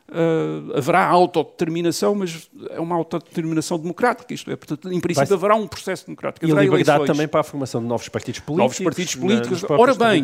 Uh, 0.07 0.77
haverá 0.77 1.07
autodeterminação, 1.07 2.15
mas 2.15 2.51
é 2.71 2.79
uma 2.79 2.95
autodeterminação 2.95 3.79
democrática, 3.79 4.35
isto 4.35 4.51
é, 4.51 4.55
portanto, 4.55 4.93
em 4.93 5.01
princípio 5.01 5.35
haverá 5.35 5.55
um 5.55 5.67
processo 5.67 6.05
democrático. 6.05 6.45
E 6.45 6.49
liberdade 6.49 6.75
eleições. 6.75 7.07
também 7.07 7.27
para 7.27 7.41
a 7.41 7.43
formação 7.43 7.81
de 7.81 7.87
novos 7.87 8.09
partidos 8.11 8.41
políticos. 8.41 8.79
Novos 8.79 8.85
partidos 8.85 9.15
políticos. 9.15 9.65
Ora 9.71 9.95
bem, 9.95 10.23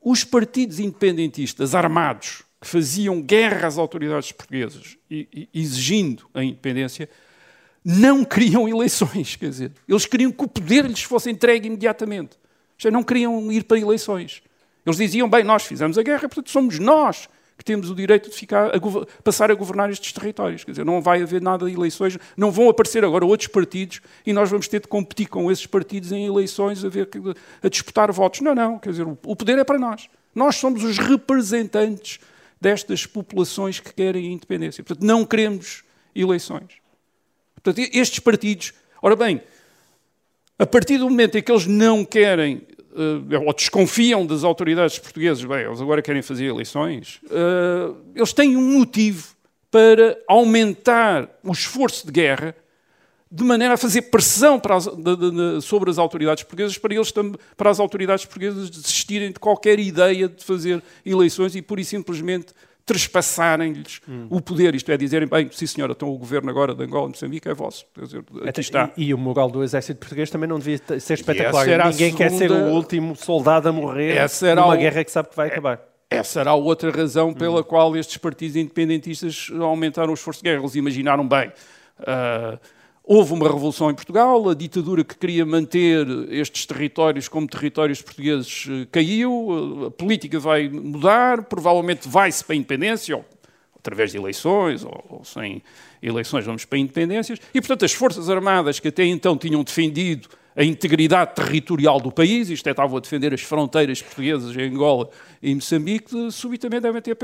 os 0.00 0.22
partidos 0.22 0.78
independentistas 0.78 1.74
armados 1.74 2.44
que 2.60 2.66
faziam 2.66 3.22
guerra 3.22 3.68
às 3.68 3.78
autoridades 3.78 4.32
portuguesas, 4.32 4.96
exigindo 5.54 6.28
a 6.34 6.42
independência, 6.42 7.08
não 7.84 8.24
queriam 8.24 8.68
eleições, 8.68 9.36
quer 9.36 9.48
dizer, 9.48 9.72
eles 9.88 10.06
queriam 10.06 10.32
que 10.32 10.44
o 10.44 10.48
poder 10.48 10.84
lhes 10.84 11.02
fosse 11.02 11.30
entregue 11.30 11.68
imediatamente. 11.68 12.36
Já 12.76 12.90
não 12.90 13.02
queriam 13.02 13.50
ir 13.50 13.64
para 13.64 13.78
eleições. 13.78 14.42
Eles 14.84 14.96
diziam, 14.96 15.28
bem, 15.28 15.44
nós 15.44 15.64
fizemos 15.64 15.98
a 15.98 16.02
guerra, 16.02 16.20
portanto 16.20 16.50
somos 16.50 16.78
nós 16.78 17.28
que 17.56 17.64
temos 17.64 17.90
o 17.90 17.94
direito 17.94 18.30
de 18.30 18.36
ficar 18.36 18.70
a 18.74 18.80
passar 19.22 19.50
a 19.50 19.54
governar 19.54 19.90
estes 19.90 20.12
territórios. 20.12 20.62
Quer 20.62 20.70
dizer, 20.70 20.84
não 20.84 21.02
vai 21.02 21.22
haver 21.22 21.42
nada 21.42 21.66
de 21.66 21.72
eleições, 21.72 22.16
não 22.36 22.52
vão 22.52 22.68
aparecer 22.68 23.04
agora 23.04 23.26
outros 23.26 23.48
partidos 23.48 24.00
e 24.24 24.32
nós 24.32 24.48
vamos 24.48 24.68
ter 24.68 24.80
de 24.80 24.86
competir 24.86 25.28
com 25.28 25.50
esses 25.50 25.66
partidos 25.66 26.12
em 26.12 26.24
eleições 26.24 26.84
a, 26.84 26.88
ver, 26.88 27.08
a 27.60 27.68
disputar 27.68 28.12
votos. 28.12 28.42
Não, 28.42 28.54
não, 28.54 28.78
quer 28.78 28.90
dizer, 28.90 29.06
o 29.06 29.16
poder 29.16 29.58
é 29.58 29.64
para 29.64 29.78
nós. 29.78 30.08
Nós 30.32 30.54
somos 30.54 30.84
os 30.84 30.98
representantes 30.98 32.20
destas 32.60 33.06
populações 33.06 33.80
que 33.80 33.92
querem 33.92 34.28
a 34.28 34.32
independência. 34.32 34.82
Portanto, 34.82 35.04
não 35.04 35.24
queremos 35.24 35.84
eleições. 36.14 36.80
Portanto, 37.54 37.88
estes 37.92 38.18
partidos, 38.18 38.72
ora 39.02 39.16
bem, 39.16 39.40
a 40.58 40.66
partir 40.66 40.98
do 40.98 41.08
momento 41.08 41.38
em 41.38 41.42
que 41.42 41.52
eles 41.52 41.66
não 41.66 42.04
querem 42.04 42.62
uh, 42.92 43.46
ou 43.46 43.54
desconfiam 43.54 44.26
das 44.26 44.44
autoridades 44.44 44.98
portuguesas, 44.98 45.44
bem, 45.44 45.64
eles 45.64 45.80
agora 45.80 46.02
querem 46.02 46.22
fazer 46.22 46.46
eleições, 46.46 47.20
uh, 47.24 47.96
eles 48.14 48.32
têm 48.32 48.56
um 48.56 48.78
motivo 48.78 49.36
para 49.70 50.18
aumentar 50.26 51.28
o 51.42 51.52
esforço 51.52 52.06
de 52.06 52.12
guerra 52.12 52.54
de 53.30 53.44
maneira 53.44 53.74
a 53.74 53.76
fazer 53.76 54.02
pressão 54.02 54.60
as, 54.70 54.86
de, 54.86 55.16
de, 55.16 55.60
sobre 55.62 55.90
as 55.90 55.98
autoridades 55.98 56.42
portuguesas 56.44 56.78
para 56.78 56.94
eles 56.94 57.12
para 57.56 57.70
as 57.70 57.78
autoridades 57.78 58.24
portuguesas 58.24 58.70
desistirem 58.70 59.32
de 59.32 59.38
qualquer 59.38 59.78
ideia 59.78 60.28
de 60.28 60.42
fazer 60.42 60.82
eleições 61.04 61.54
e 61.54 61.60
pura 61.60 61.80
e 61.80 61.84
simplesmente 61.84 62.54
trespassarem-lhes 62.86 64.00
hum. 64.08 64.26
o 64.30 64.40
poder, 64.40 64.74
isto 64.74 64.90
é, 64.90 64.96
dizerem, 64.96 65.28
bem, 65.28 65.50
sim 65.52 65.66
senhora, 65.66 65.92
então 65.92 66.08
o 66.08 66.16
governo 66.16 66.48
agora 66.48 66.74
de 66.74 66.82
Angola 66.82 67.04
e 67.04 67.08
Moçambique 67.10 67.46
é 67.46 67.52
vosso. 67.52 67.84
Dizer, 67.94 68.24
aqui 68.46 68.60
está. 68.60 68.90
E, 68.96 69.08
e, 69.08 69.14
o 69.14 69.18
moral 69.18 69.50
do 69.50 69.62
exército 69.62 70.00
português 70.00 70.30
também 70.30 70.48
não 70.48 70.58
devia 70.58 70.80
ser 70.98 71.12
espetacular. 71.12 71.66
Ninguém 71.66 71.92
segunda... 71.92 72.16
quer 72.16 72.30
ser 72.30 72.50
o 72.50 72.70
último 72.70 73.14
soldado 73.14 73.68
a 73.68 73.72
morrer 73.72 74.16
essa 74.16 74.54
numa 74.54 74.74
o... 74.74 74.78
guerra 74.78 75.04
que 75.04 75.10
sabe 75.10 75.28
que 75.28 75.36
vai 75.36 75.48
acabar. 75.48 75.82
Essa 76.08 76.40
será 76.40 76.54
outra 76.54 76.90
razão 76.90 77.34
pela 77.34 77.60
hum. 77.60 77.64
qual 77.64 77.94
estes 77.94 78.16
partidos 78.16 78.56
independentistas 78.56 79.50
aumentaram 79.60 80.10
o 80.10 80.14
esforço 80.14 80.42
de 80.42 80.48
guerra. 80.48 80.62
Eles 80.62 80.74
imaginaram 80.74 81.28
bem... 81.28 81.52
Uh, 82.00 82.58
Houve 83.10 83.32
uma 83.32 83.46
revolução 83.46 83.90
em 83.90 83.94
Portugal, 83.94 84.50
a 84.50 84.54
ditadura 84.54 85.02
que 85.02 85.16
queria 85.16 85.46
manter 85.46 86.06
estes 86.28 86.66
territórios 86.66 87.26
como 87.26 87.48
territórios 87.48 88.02
portugueses 88.02 88.66
eh, 88.68 88.86
caiu, 88.92 89.86
a 89.86 89.90
política 89.90 90.38
vai 90.38 90.68
mudar, 90.68 91.44
provavelmente 91.44 92.06
vai-se 92.06 92.44
para 92.44 92.52
a 92.52 92.56
independência, 92.58 93.16
ou 93.16 93.24
através 93.78 94.10
de 94.12 94.18
eleições, 94.18 94.84
ou, 94.84 95.04
ou 95.08 95.24
sem 95.24 95.62
eleições 96.02 96.44
vamos 96.44 96.66
para 96.66 96.78
independências, 96.78 97.38
e 97.54 97.60
portanto 97.62 97.86
as 97.86 97.94
Forças 97.94 98.28
Armadas 98.28 98.78
que 98.78 98.88
até 98.88 99.06
então 99.06 99.38
tinham 99.38 99.64
defendido 99.64 100.28
a 100.58 100.64
integridade 100.64 101.36
territorial 101.36 102.00
do 102.00 102.10
país, 102.10 102.50
isto 102.50 102.66
é, 102.66 102.70
estavam 102.70 102.96
a 102.96 103.00
defender 103.00 103.32
as 103.32 103.40
fronteiras 103.40 104.02
portuguesas 104.02 104.56
em 104.56 104.62
Angola 104.62 105.08
e 105.40 105.54
Moçambique, 105.54 106.32
subitamente 106.32 106.82
devem 106.82 107.00
ter. 107.00 107.16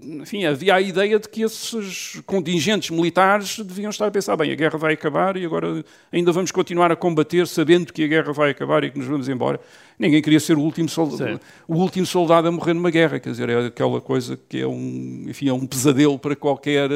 Enfim, 0.00 0.44
havia 0.44 0.76
a 0.76 0.80
ideia 0.80 1.18
de 1.18 1.28
que 1.28 1.42
esses 1.42 2.22
contingentes 2.24 2.90
militares 2.90 3.58
deviam 3.58 3.90
estar 3.90 4.06
a 4.06 4.10
pensar: 4.12 4.36
bem, 4.36 4.52
a 4.52 4.54
guerra 4.54 4.78
vai 4.78 4.94
acabar 4.94 5.36
e 5.36 5.44
agora 5.44 5.84
ainda 6.12 6.30
vamos 6.30 6.52
continuar 6.52 6.92
a 6.92 6.96
combater 6.96 7.44
sabendo 7.48 7.92
que 7.92 8.04
a 8.04 8.06
guerra 8.06 8.32
vai 8.32 8.50
acabar 8.50 8.84
e 8.84 8.92
que 8.92 8.98
nos 8.98 9.08
vamos 9.08 9.28
embora. 9.28 9.58
Ninguém 9.98 10.22
queria 10.22 10.38
ser 10.38 10.56
o 10.56 10.60
último, 10.60 10.88
soldado, 10.88 11.40
o 11.66 11.74
último 11.74 12.06
soldado 12.06 12.46
a 12.46 12.52
morrer 12.52 12.72
numa 12.72 12.90
guerra, 12.90 13.18
quer 13.18 13.30
dizer, 13.30 13.48
é 13.48 13.66
aquela 13.66 14.00
coisa 14.00 14.38
que 14.48 14.60
é 14.60 14.66
um, 14.66 15.24
enfim, 15.26 15.48
é 15.48 15.52
um 15.52 15.66
pesadelo 15.66 16.16
para 16.16 16.36
qualquer 16.36 16.88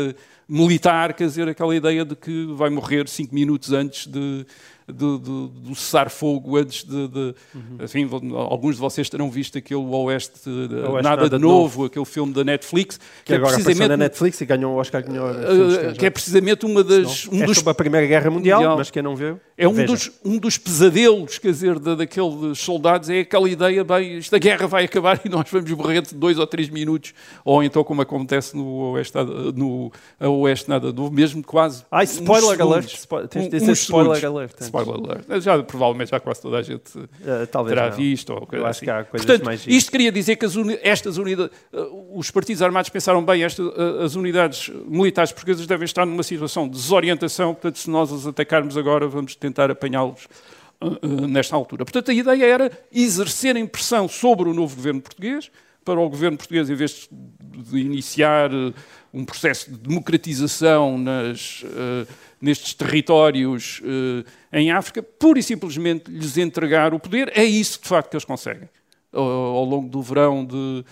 militar, 0.48 1.14
quer 1.14 1.24
dizer, 1.24 1.48
aquela 1.48 1.74
ideia 1.74 2.04
de 2.04 2.14
que 2.14 2.46
vai 2.54 2.70
morrer 2.70 3.08
cinco 3.08 3.34
minutos 3.34 3.72
antes 3.72 4.06
de 4.06 4.46
do, 4.92 5.18
do, 5.18 5.48
do 5.48 5.74
cessar-fogo 5.74 6.56
antes 6.56 6.84
de. 6.84 7.08
de 7.08 7.34
uhum. 7.54 7.78
Enfim, 7.82 8.08
alguns 8.34 8.76
de 8.76 8.80
vocês 8.80 9.08
terão 9.08 9.30
visto 9.30 9.58
aquele 9.58 9.80
Oeste, 9.80 10.48
Oeste 10.48 11.02
nada, 11.02 11.02
nada, 11.02 11.30
de 11.30 11.38
novo, 11.38 11.62
novo, 11.62 11.84
aquele 11.86 12.04
filme 12.04 12.32
da 12.32 12.44
Netflix. 12.44 12.98
Que, 12.98 13.24
que 13.24 13.32
é 13.32 13.36
agora 13.36 13.54
precisamente 13.54 13.88
na 13.88 13.96
Netflix 13.96 14.40
e 14.40 14.46
ganhou 14.46 14.74
o 14.74 14.76
Oscar. 14.76 15.02
Ganhou 15.02 15.30
uh, 15.30 15.94
que 15.98 16.06
é 16.06 16.10
precisamente 16.10 16.66
uma 16.66 16.84
das. 16.84 17.28
Um 17.28 17.42
é 17.42 17.46
dos, 17.46 17.58
sobre 17.58 17.70
a 17.70 17.74
Primeira 17.74 18.06
Guerra 18.06 18.30
Mundial, 18.30 18.60
mundial, 18.60 18.76
mas 18.76 18.90
quem 18.90 19.02
não 19.02 19.16
viu. 19.16 19.40
É 19.56 19.68
um 19.68 19.84
dos, 19.84 20.10
um 20.24 20.38
dos 20.38 20.58
pesadelos, 20.58 21.38
quer 21.38 21.48
dizer, 21.48 21.78
da, 21.78 21.94
daqueles 21.94 22.58
soldados, 22.58 23.08
é 23.08 23.20
aquela 23.20 23.48
ideia, 23.48 23.84
bem, 23.84 24.16
esta 24.16 24.38
guerra 24.38 24.66
vai 24.66 24.84
acabar 24.84 25.20
e 25.24 25.28
nós 25.28 25.48
vamos 25.50 25.70
morrer 25.70 26.02
de 26.02 26.14
dois 26.14 26.38
ou 26.38 26.46
três 26.46 26.68
minutos, 26.68 27.14
ou 27.44 27.62
então 27.62 27.84
como 27.84 28.02
acontece 28.02 28.56
no 28.56 28.92
Oeste, 28.92 29.16
no 29.54 29.92
Oeste 30.20 30.68
nada 30.68 30.92
novo, 30.92 31.12
mesmo 31.12 31.42
quase. 31.44 31.84
Ai, 31.90 32.04
spoiler 32.04 32.60
alert! 32.60 32.88
Spo 32.96 33.28
tens 33.28 33.48
de 33.48 33.58
dizer 33.58 33.72
spoiler 33.72 34.24
alert. 34.24 34.56
Spoiler 34.82 35.10
alert. 35.10 35.42
Já, 35.42 35.62
provavelmente 35.62 36.10
já 36.10 36.20
quase 36.20 36.42
toda 36.42 36.58
a 36.58 36.62
gente 36.62 36.98
uh, 36.98 37.64
terá 37.66 37.90
não. 37.90 37.96
visto. 37.96 38.30
Ou 38.32 38.46
coisa 38.46 38.68
assim. 38.68 38.86
Portanto, 38.86 39.44
mais 39.44 39.66
isto 39.66 39.90
queria 39.90 40.12
dizer 40.12 40.36
que 40.36 40.46
uni 40.46 40.78
estas 40.82 41.16
unidades, 41.16 41.56
uh, 41.72 42.18
os 42.18 42.30
partidos 42.30 42.62
armados 42.62 42.90
pensaram 42.90 43.24
bem, 43.24 43.44
esta, 43.44 43.62
uh, 43.62 44.00
as 44.02 44.14
unidades 44.14 44.70
militares 44.86 45.32
portuguesas 45.32 45.66
devem 45.66 45.84
estar 45.84 46.04
numa 46.04 46.22
situação 46.22 46.68
de 46.68 46.74
desorientação, 46.74 47.54
portanto, 47.54 47.78
se 47.78 47.90
nós 47.90 48.12
as 48.12 48.26
atacarmos 48.26 48.76
agora, 48.76 49.08
vamos 49.08 49.34
tentar 49.34 49.70
apanhá-los 49.70 50.28
nesta 51.28 51.54
altura. 51.54 51.84
Portanto, 51.84 52.10
a 52.10 52.14
ideia 52.14 52.44
era 52.44 52.70
exercerem 52.92 53.66
pressão 53.66 54.08
sobre 54.08 54.48
o 54.48 54.54
novo 54.54 54.74
governo 54.74 55.00
português, 55.00 55.48
para 55.84 56.00
o 56.00 56.08
governo 56.08 56.36
português, 56.36 56.68
em 56.68 56.74
vez 56.74 57.08
de 57.40 57.78
iniciar 57.78 58.50
um 59.12 59.24
processo 59.24 59.70
de 59.70 59.76
democratização 59.78 60.98
nas, 60.98 61.64
nestes 62.42 62.74
territórios 62.74 63.80
uh, 63.80 64.24
em 64.52 64.72
África, 64.72 65.02
pura 65.02 65.38
e 65.38 65.42
simplesmente 65.42 66.10
lhes 66.10 66.36
entregar 66.36 66.92
o 66.92 66.98
poder. 66.98 67.30
É 67.34 67.44
isso, 67.44 67.80
de 67.80 67.88
facto, 67.88 68.10
que 68.10 68.16
eles 68.16 68.24
conseguem. 68.24 68.68
Ao, 69.12 69.22
ao 69.22 69.64
longo 69.64 69.88
do 69.88 70.02
verão 70.02 70.44
de 70.44 70.56
uh, 70.56 70.84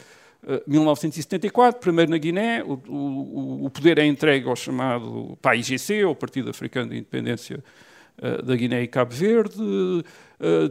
eh, 0.46 0.62
1974, 0.66 1.80
primeiro 1.80 2.10
na 2.10 2.18
Guiné, 2.18 2.62
o, 2.62 2.80
o, 2.88 3.64
o, 3.66 3.70
poder 3.70 3.98
é 3.98 4.06
entregue 4.06 4.48
ao 4.48 4.54
chamado 4.54 5.36
PAIGC, 5.42 6.02
ao 6.02 6.14
Partido 6.14 6.50
Africano 6.50 6.90
de 6.90 6.96
Independência 6.96 7.62
da 8.44 8.54
Guiné 8.54 8.82
e 8.82 8.86
Cabo 8.86 9.14
Verde. 9.14 9.56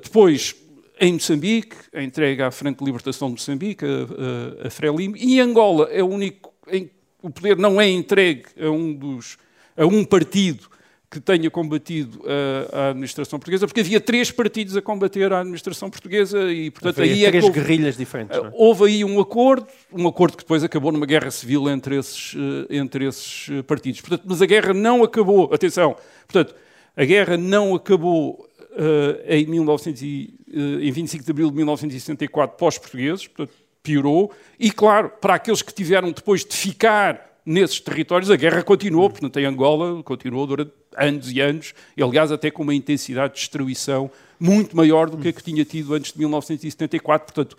depois, 0.04 0.56
em 1.02 1.14
Moçambique, 1.14 1.76
é 1.92 2.04
entregue 2.04 2.44
à 2.44 2.52
Frente 2.52 2.78
de 2.78 2.86
Libertação 2.86 3.30
de 3.30 3.34
Moçambique, 3.34 3.84
a, 3.84 4.66
a, 4.66 4.68
a 4.68 4.70
Frelimo, 4.70 5.18
e 5.18 5.40
Angola 5.40 5.90
é 5.92 6.04
o 6.04 6.08
único 6.08 6.54
em 6.68 6.92
o 7.22 7.30
poder 7.30 7.58
não 7.58 7.80
é 7.80 7.90
entregue 7.90 8.46
a 8.60 8.70
um, 8.70 8.94
dos, 8.94 9.38
a 9.80 9.86
um 9.86 10.04
partido 10.04 10.68
que 11.10 11.20
tenha 11.20 11.50
combatido 11.50 12.22
a, 12.24 12.78
a, 12.78 12.90
administração 12.90 13.40
portuguesa, 13.40 13.66
porque 13.66 13.80
havia 13.80 14.00
três 14.00 14.30
partidos 14.30 14.78
a 14.78 14.82
combater 14.82 15.34
a 15.34 15.40
administração 15.40 15.90
portuguesa 15.90 16.52
e, 16.52 16.70
portanto, 16.70 17.00
havia 17.00 17.14
aí 17.14 17.26
é 17.26 17.30
três 17.30 17.44
houve, 17.44 17.60
guerrilhas 17.60 17.98
diferentes. 17.98 18.38
É? 18.38 18.52
Houve 18.54 18.86
aí 18.86 19.04
um 19.04 19.20
acordo, 19.20 19.66
um 19.92 20.08
acordo 20.08 20.38
que 20.38 20.44
depois 20.44 20.64
acabou 20.64 20.92
numa 20.92 21.08
guerra 21.08 21.32
civil 21.32 21.68
entre 21.68 21.98
esses, 21.98 22.36
eh, 22.36 22.78
entre 22.78 23.08
esses 23.08 23.50
eh, 23.50 23.64
partidos. 23.64 24.02
Portanto, 24.02 24.24
mas 24.28 24.40
a 24.40 24.46
guerra 24.46 24.72
não 24.72 25.04
acabou, 25.04 25.52
atenção, 25.52 25.96
portanto, 26.28 26.54
a 26.96 27.06
guerra 27.06 27.38
não 27.38 27.74
acabou 27.74 28.48
uh, 28.72 29.22
em, 29.26 29.48
1900 29.48 30.02
e, 30.04 30.36
uh, 30.54 30.80
em 30.82 30.92
25 30.92 31.24
de 31.24 31.32
abril 31.32 31.50
de 31.50 31.56
1964 31.56 32.56
pós-portugueses, 32.56 33.26
portanto, 33.28 33.58
piorou. 33.82 34.32
E, 34.60 34.70
claro, 34.70 35.10
para 35.10 35.36
aqueles 35.36 35.64
que 35.64 35.74
tiveram 35.74 36.12
depois 36.12 36.46
de 36.46 36.56
ficar 36.56 37.29
nesses 37.50 37.80
territórios, 37.80 38.30
a 38.30 38.36
guerra 38.36 38.62
continuou, 38.62 39.10
portanto, 39.10 39.38
em 39.40 39.46
Angola 39.46 40.04
continuou 40.04 40.46
durante 40.46 40.72
anos 40.96 41.32
e 41.32 41.42
anos, 41.42 41.74
e 41.98 42.04
aliás 42.04 42.32
até 42.32 42.52
com 42.52 42.62
uma 42.62 42.76
intensidade 42.76 43.34
de 43.34 43.40
destruição 43.40 44.12
muito 44.40 44.78
maior 44.78 45.10
do 45.10 45.18
que 45.18 45.30
a 45.30 45.34
que 45.34 45.42
tinha 45.44 45.66
tido 45.66 45.96
antes 45.96 46.14
de 46.14 46.20
1974. 46.20 47.34
Portanto, 47.34 47.58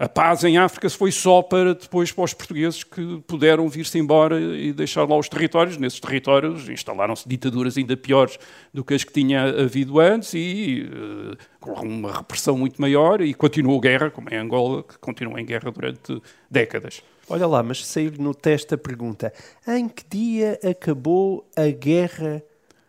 a 0.00 0.08
paz 0.08 0.42
em 0.42 0.58
África 0.58 0.90
foi 0.90 1.12
só 1.12 1.42
para 1.42 1.74
depois 1.74 2.10
para 2.10 2.24
os 2.24 2.34
portugueses 2.34 2.82
que 2.82 3.22
puderam 3.24 3.68
vir-se 3.68 3.98
embora 3.98 4.40
e 4.40 4.72
deixar 4.72 5.08
lá 5.08 5.16
os 5.16 5.28
territórios. 5.28 5.76
Nesses 5.76 6.00
territórios 6.00 6.68
instalaram-se 6.68 7.28
ditaduras 7.28 7.76
ainda 7.76 7.96
piores 7.96 8.36
do 8.74 8.82
que 8.82 8.94
as 8.94 9.04
que 9.04 9.12
tinha 9.12 9.44
havido 9.44 10.00
antes 10.00 10.34
e 10.34 10.90
uh, 10.90 11.36
com 11.60 11.72
uma 11.86 12.16
repressão 12.16 12.58
muito 12.58 12.80
maior 12.80 13.20
e 13.20 13.32
continuou 13.32 13.78
guerra, 13.78 14.10
como 14.10 14.28
em 14.30 14.36
Angola, 14.36 14.82
que 14.82 14.98
continuou 14.98 15.38
em 15.38 15.44
guerra 15.44 15.70
durante 15.70 16.20
décadas. 16.50 17.02
Olha 17.30 17.46
lá, 17.46 17.62
mas 17.62 17.86
saiu 17.86 18.12
no 18.18 18.34
teste 18.34 18.74
a 18.74 18.78
pergunta: 18.78 19.32
em 19.66 19.88
que 19.88 20.02
dia 20.10 20.58
acabou 20.68 21.48
a 21.56 21.68
guerra 21.68 22.42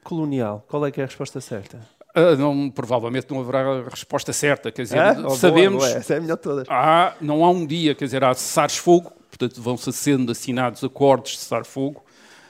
colonial? 0.04 0.65
Qual 0.67 0.84
é 0.84 0.91
que 0.91 0.99
é 0.99 1.04
a 1.04 1.08
resposta 1.08 1.39
certa? 1.39 1.77
Uh, 2.15 2.36
não, 2.36 2.69
provavelmente 2.69 3.27
não 3.30 3.39
haverá 3.39 3.84
resposta 3.84 4.34
certa, 4.34 4.71
quer 4.71 4.82
dizer, 4.82 4.99
ah, 4.99 5.30
sabemos. 5.30 5.86
Boa, 5.86 6.04
é 6.10 6.17
a 6.17 6.19
melhor 6.19 6.38
todas. 6.38 6.67
Há, 6.67 7.15
não 7.21 7.45
há 7.45 7.51
um 7.51 7.65
dia, 7.65 7.95
quer 7.95 8.04
dizer, 8.04 8.23
há 8.23 8.34
cessares-fogo, 8.34 9.13
portanto 9.30 9.62
vão-se 9.62 9.93
sendo 9.93 10.32
assinados 10.32 10.84
acordos 10.84 11.32
de 11.34 11.38
cessar-fogo, 11.38 12.04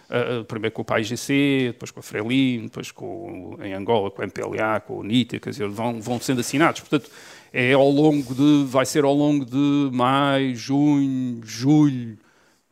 uh, 0.10 0.44
primeiro 0.46 0.74
com 0.74 0.82
o 0.82 0.86
PAIGC, 0.86 1.74
depois 1.74 1.92
com 1.92 2.00
a 2.00 2.04
Frelimo, 2.04 2.64
depois 2.64 2.90
com, 2.90 3.58
em 3.62 3.74
Angola 3.74 4.10
com 4.10 4.22
o 4.22 4.26
MPLA, 4.26 4.80
com 4.80 4.98
o 4.98 5.04
NITA, 5.04 5.40
quer 5.40 5.52
dizer, 5.52 5.68
vão, 5.68 6.02
vão 6.02 6.20
sendo 6.20 6.40
assinados. 6.40 6.80
Portanto, 6.80 7.12
é 7.54 7.74
ao 7.74 7.90
longo 7.90 8.34
de, 8.34 8.66
vai 8.66 8.86
ser 8.86 9.04
ao 9.04 9.14
longo 9.14 9.46
de 9.46 9.90
maio, 9.96 10.56
junho, 10.56 11.42
julho, 11.44 12.18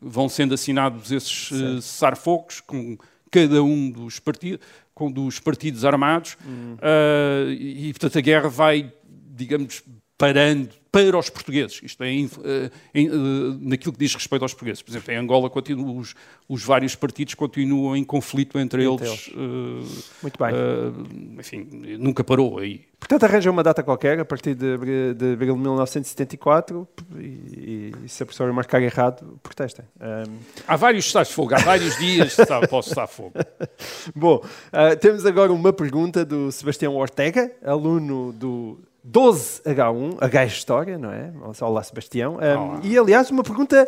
vão 0.01 0.29
sendo 0.29 0.53
assinados 0.53 1.11
esses 1.11 1.51
uh, 1.51 1.81
cessar-fogos 1.81 2.61
com 2.61 2.97
cada 3.29 3.61
um 3.61 3.91
dos 3.91 4.19
partidos 4.19 4.65
com 4.99 5.09
dos 5.09 5.39
partidos 5.39 5.85
armados 5.85 6.37
hum. 6.45 6.75
uh, 6.75 7.49
e, 7.51 7.91
portanto, 7.93 8.17
a 8.17 8.21
guerra 8.21 8.49
vai, 8.49 8.91
digamos, 9.07 9.81
parando 10.19 10.69
para 10.91 11.17
os 11.17 11.29
portugueses. 11.29 11.79
Isto 11.82 12.03
é, 12.03 12.10
em, 12.10 12.29
eh, 12.43 12.69
em, 12.93 13.10
uh, 13.10 13.58
naquilo 13.62 13.93
que 13.93 13.99
diz 13.99 14.13
respeito 14.13 14.41
aos 14.41 14.53
portugueses. 14.53 14.82
Por 14.82 14.91
exemplo, 14.91 15.13
em 15.13 15.17
Angola 15.17 15.49
continua, 15.49 15.93
os, 15.93 16.13
os, 16.47 16.63
vários 16.63 16.93
partidos 16.93 17.36
continuam 17.36 17.95
em 17.95 18.03
conflito 18.03 18.60
entre, 18.60 18.84
entre 18.84 19.05
eles. 19.05 19.27
eles. 19.27 19.27
Uh, 19.29 20.03
Muito 20.21 20.38
bem. 20.38 21.39
enfim, 21.39 21.69
nunca 21.97 22.23
parou 22.23 22.58
aí. 22.58 22.82
Portanto, 22.99 23.23
arranja 23.23 23.49
uma 23.49 23.63
data 23.63 23.82
qualquer, 23.82 24.19
a 24.19 24.25
partir 24.25 24.55
de, 24.55 24.77
de 25.13 25.34
abril 25.34 25.55
de 25.55 25.62
1974, 25.62 26.88
e, 27.17 27.93
e, 28.03 28.10
se 28.10 28.21
a 28.21 28.25
professora 28.25 28.51
marcar 28.51 28.82
errado, 28.82 29.39
protestem. 29.41 29.86
Um... 30.01 30.38
Há 30.67 30.75
vários 30.75 31.05
estados 31.05 31.29
de 31.29 31.36
fogo, 31.36 31.55
há 31.55 31.60
vários 31.60 31.97
dias 31.97 32.36
que 32.36 32.67
posso 32.67 32.89
estar 32.89 33.08
fogo. 33.08 33.34
Bom, 34.13 34.43
uh, 34.43 34.97
temos 34.99 35.25
agora 35.25 35.53
uma 35.53 35.71
pergunta 35.71 36.25
do 36.25 36.51
Sebastião 36.51 36.97
Ortega, 36.97 37.49
aluno 37.63 38.34
do 38.34 38.79
12H1, 39.11 40.17
H 40.21 40.45
História, 40.45 40.97
não 40.97 41.11
é? 41.11 41.31
Olá, 41.61 41.83
Sebastião. 41.83 42.35
Um, 42.35 42.37
E, 42.83 42.97
aliás, 42.97 43.31
uma 43.31 43.43
pergunta 43.43 43.87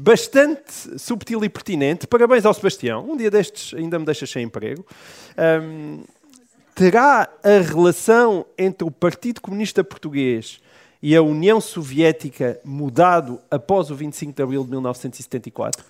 bastante 0.00 0.98
subtil 0.98 1.44
e 1.44 1.48
pertinente. 1.48 2.06
Parabéns 2.06 2.46
ao 2.46 2.54
Sebastião. 2.54 3.08
Um 3.08 3.16
dia 3.16 3.30
destes 3.30 3.74
ainda 3.74 3.98
me 3.98 4.04
deixa 4.04 4.26
sem 4.26 4.44
emprego. 4.44 4.84
Um, 5.62 6.02
terá 6.74 7.28
a 7.42 7.58
relação 7.60 8.46
entre 8.56 8.86
o 8.86 8.90
Partido 8.90 9.40
Comunista 9.40 9.84
Português 9.84 10.60
e 11.02 11.14
a 11.14 11.22
União 11.22 11.60
Soviética 11.60 12.58
mudado 12.64 13.40
após 13.50 13.90
o 13.90 13.94
25 13.94 14.32
de 14.32 14.42
abril 14.42 14.64
de 14.64 14.70
1974? 14.70 15.84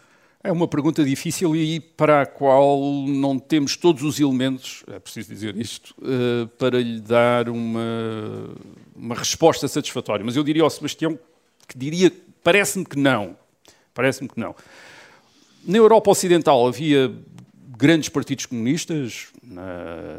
É 0.45 0.51
uma 0.51 0.67
pergunta 0.67 1.05
difícil 1.05 1.55
e 1.55 1.79
para 1.79 2.23
a 2.23 2.27
qual 2.27 2.81
não 3.07 3.39
temos 3.39 3.77
todos 3.77 4.03
os 4.03 4.19
elementos, 4.19 4.83
é 4.89 4.99
preciso 4.99 5.29
dizer 5.29 5.57
isto, 5.57 5.95
uh, 6.01 6.49
para 6.59 6.81
lhe 6.81 7.01
dar 7.01 7.49
uma, 7.49 8.51
uma 8.97 9.15
resposta 9.15 9.69
satisfatória. 9.69 10.25
Mas 10.25 10.35
eu 10.35 10.43
diria 10.43 10.65
ao 10.65 10.71
Sebastião 10.71 11.17
que 11.69 11.79
diria, 11.79 12.13
parece-me 12.43 12.85
que 12.85 12.99
não. 12.99 13.37
Parece-me 13.95 14.29
que 14.29 14.41
não. 14.41 14.55
Na 15.65 15.79
Europa 15.79 16.11
Ocidental 16.11 16.67
havia 16.67 17.13
grandes 17.79 18.09
partidos 18.09 18.47
comunistas, 18.47 19.29
na 19.43 20.19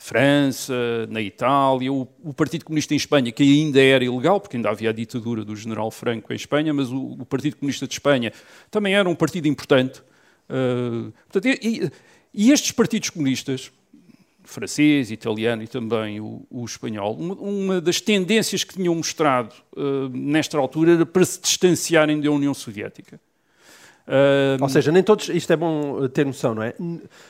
França, 0.00 0.72
na 1.10 1.20
Itália, 1.20 1.92
o, 1.92 2.08
o, 2.22 2.32
Partido 2.32 2.64
Comunista 2.64 2.94
em 2.94 2.96
Espanha, 2.96 3.32
que 3.32 3.42
ainda 3.42 3.82
era 3.82 4.04
ilegal, 4.04 4.40
porque 4.40 4.56
ainda 4.56 4.70
havia 4.70 4.90
a 4.90 4.92
ditadura 4.92 5.44
do 5.44 5.56
General 5.56 5.90
Franco 5.90 6.32
em 6.32 6.36
Espanha, 6.36 6.72
mas 6.72 6.88
o, 6.90 7.16
o 7.18 7.26
Partido 7.26 7.56
Comunista 7.56 7.84
de 7.86 7.94
Espanha 7.94 8.32
também 8.70 8.94
era 8.94 9.08
um 9.08 9.14
partido 9.16 9.48
importante. 9.48 10.00
Uh, 10.48 11.12
portanto, 11.28 11.46
e, 11.60 11.90
e, 12.32 12.52
estes 12.52 12.70
partidos 12.70 13.10
comunistas, 13.10 13.72
francês, 14.44 15.10
italiano 15.10 15.64
e 15.64 15.66
também 15.66 16.20
o, 16.20 16.46
o 16.48 16.64
espanhol, 16.64 17.16
uma, 17.16 17.34
uma, 17.34 17.80
das 17.80 18.00
tendências 18.00 18.62
que 18.62 18.74
tinham 18.74 18.94
mostrado 18.94 19.52
uh, 19.76 20.08
nesta 20.10 20.56
altura 20.56 20.92
era 20.92 21.04
para 21.04 21.24
se 21.24 21.40
distanciarem 21.40 22.20
da 22.20 22.30
União 22.30 22.54
Soviética. 22.54 23.20
Uh, 24.08 24.62
Ou 24.62 24.68
seja, 24.70 24.90
nem 24.90 25.02
todos, 25.02 25.28
isto 25.28 25.52
é 25.52 25.56
bom 25.56 26.02
eh, 26.02 26.08
ter 26.08 26.24
noção, 26.24 26.54
não 26.54 26.62
é? 26.62 26.72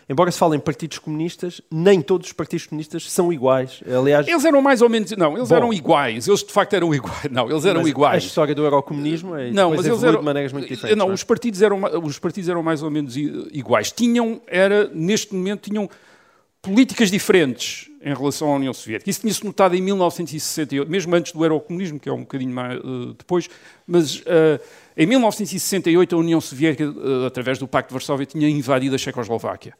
Embora 0.08 0.30
se 0.30 0.38
fale 0.38 0.56
em 0.56 0.60
partidos 0.60 1.00
comunistas, 1.00 1.60
nem 1.68 2.00
todos 2.00 2.28
os 2.28 2.32
partidos 2.32 2.66
comunistas 2.66 3.10
são 3.10 3.32
iguais. 3.32 3.80
Aliás, 3.84 4.28
eles 4.28 4.44
eram 4.44 4.62
mais 4.62 4.80
ou 4.80 4.88
menos, 4.88 5.10
não, 5.16 5.36
eles 5.36 5.48
bom, 5.48 5.56
eram 5.56 5.72
iguais. 5.72 6.28
Eles 6.28 6.44
de 6.44 6.52
facto 6.52 6.74
eram 6.74 6.94
iguais. 6.94 7.18
Não, 7.32 7.50
eles 7.50 7.64
eram 7.64 7.86
iguais. 7.86 8.22
A 8.22 8.26
história 8.26 8.54
do 8.54 8.62
eurocomunismo 8.62 9.34
é 9.34 9.50
não, 9.50 9.70
mas 9.74 9.86
eles 9.86 10.02
eram 10.02 10.20
de 10.20 10.24
maneiras 10.24 10.52
muito 10.52 10.68
diferentes. 10.68 10.96
Não, 10.96 11.06
não 11.06 11.12
é? 11.12 11.14
os 11.14 11.24
partidos 11.24 11.62
eram 11.62 11.80
os 12.04 12.18
partidos 12.18 12.48
eram 12.48 12.62
mais 12.62 12.82
ou 12.82 12.90
menos 12.90 13.16
iguais. 13.16 13.90
Tinham 13.90 14.40
era 14.46 14.88
neste 14.94 15.34
momento 15.34 15.68
tinham 15.68 15.90
políticas 16.62 17.10
diferentes 17.10 17.87
em 18.00 18.14
relação 18.14 18.52
à 18.52 18.56
União 18.56 18.72
Soviética. 18.72 19.10
Isso 19.10 19.20
tinha-se 19.20 19.44
notado 19.44 19.74
em 19.74 19.82
1968, 19.82 20.90
mesmo 20.90 21.14
antes 21.14 21.32
do 21.32 21.44
Eurocomunismo, 21.44 21.98
que 21.98 22.08
é 22.08 22.12
um 22.12 22.20
bocadinho 22.20 22.54
mais 22.54 22.78
uh, 22.78 23.14
depois, 23.14 23.48
mas 23.86 24.20
uh, 24.20 24.60
em 24.96 25.06
1968 25.06 26.14
a 26.14 26.18
União 26.18 26.40
Soviética, 26.40 26.88
uh, 26.88 27.26
através 27.26 27.58
do 27.58 27.66
Pacto 27.66 27.88
de 27.88 27.94
Varsóvia, 27.94 28.26
tinha 28.26 28.48
invadido 28.48 28.94
a 28.94 28.98
Checoslováquia. 28.98 29.74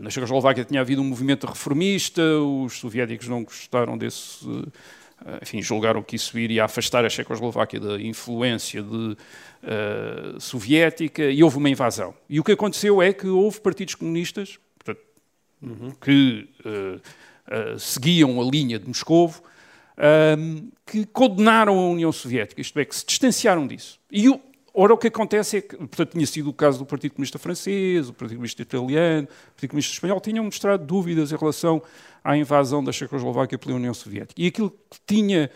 na 0.00 0.10
Checoslováquia 0.10 0.64
tinha 0.64 0.80
havido 0.80 1.00
um 1.00 1.04
movimento 1.04 1.46
reformista, 1.46 2.22
os 2.40 2.78
soviéticos 2.78 3.28
não 3.28 3.44
gostaram 3.44 3.96
desse 3.96 4.46
enfim, 5.42 5.60
julgaram 5.60 6.02
que 6.02 6.16
isso 6.16 6.38
iria 6.38 6.64
afastar 6.64 7.04
a 7.04 7.10
Checoslováquia 7.10 7.78
da 7.78 8.00
influência 8.00 8.82
de, 8.82 9.16
soviética 10.38 11.24
e 11.24 11.44
houve 11.44 11.58
uma 11.58 11.68
invasão. 11.68 12.14
E 12.26 12.40
o 12.40 12.44
que 12.44 12.52
aconteceu 12.52 13.02
é 13.02 13.12
que 13.12 13.26
houve 13.26 13.60
partidos 13.60 13.94
comunistas 13.94 14.58
que 16.00 16.48
uh, 16.64 16.96
uh, 16.96 17.78
seguiam 17.78 18.40
a 18.40 18.44
linha 18.44 18.78
de 18.78 18.86
Moscovo 18.86 19.42
que 20.86 21.04
condenaram 21.04 21.78
a 21.78 21.88
União 21.90 22.10
Soviética, 22.10 22.58
isto 22.58 22.78
é, 22.78 22.86
que 22.86 22.96
se 22.96 23.04
distanciaram 23.04 23.66
disso. 23.66 24.00
E 24.10 24.30
o, 24.30 24.40
Ora, 24.72 24.94
o 24.94 24.96
que 24.96 25.08
acontece 25.08 25.56
é 25.56 25.60
que, 25.60 25.76
portanto, 25.76 26.12
tinha 26.12 26.26
sido 26.26 26.48
o 26.48 26.52
caso 26.52 26.78
do 26.78 26.86
Partido 26.86 27.12
Comunista 27.12 27.38
Francês, 27.38 28.08
o 28.08 28.12
Partido 28.12 28.36
Comunista 28.36 28.62
Italiano, 28.62 29.26
o 29.26 29.50
Partido 29.50 29.70
Comunista 29.70 29.92
Espanhol, 29.92 30.20
tinham 30.20 30.44
mostrado 30.44 30.84
dúvidas 30.84 31.32
em 31.32 31.36
relação 31.36 31.82
à 32.22 32.36
invasão 32.36 32.82
da 32.82 32.92
Checoslováquia 32.92 33.58
pela 33.58 33.74
União 33.74 33.92
Soviética. 33.92 34.40
E 34.40 34.46
aquilo 34.46 34.70
que 34.70 35.00
tinha 35.04 35.50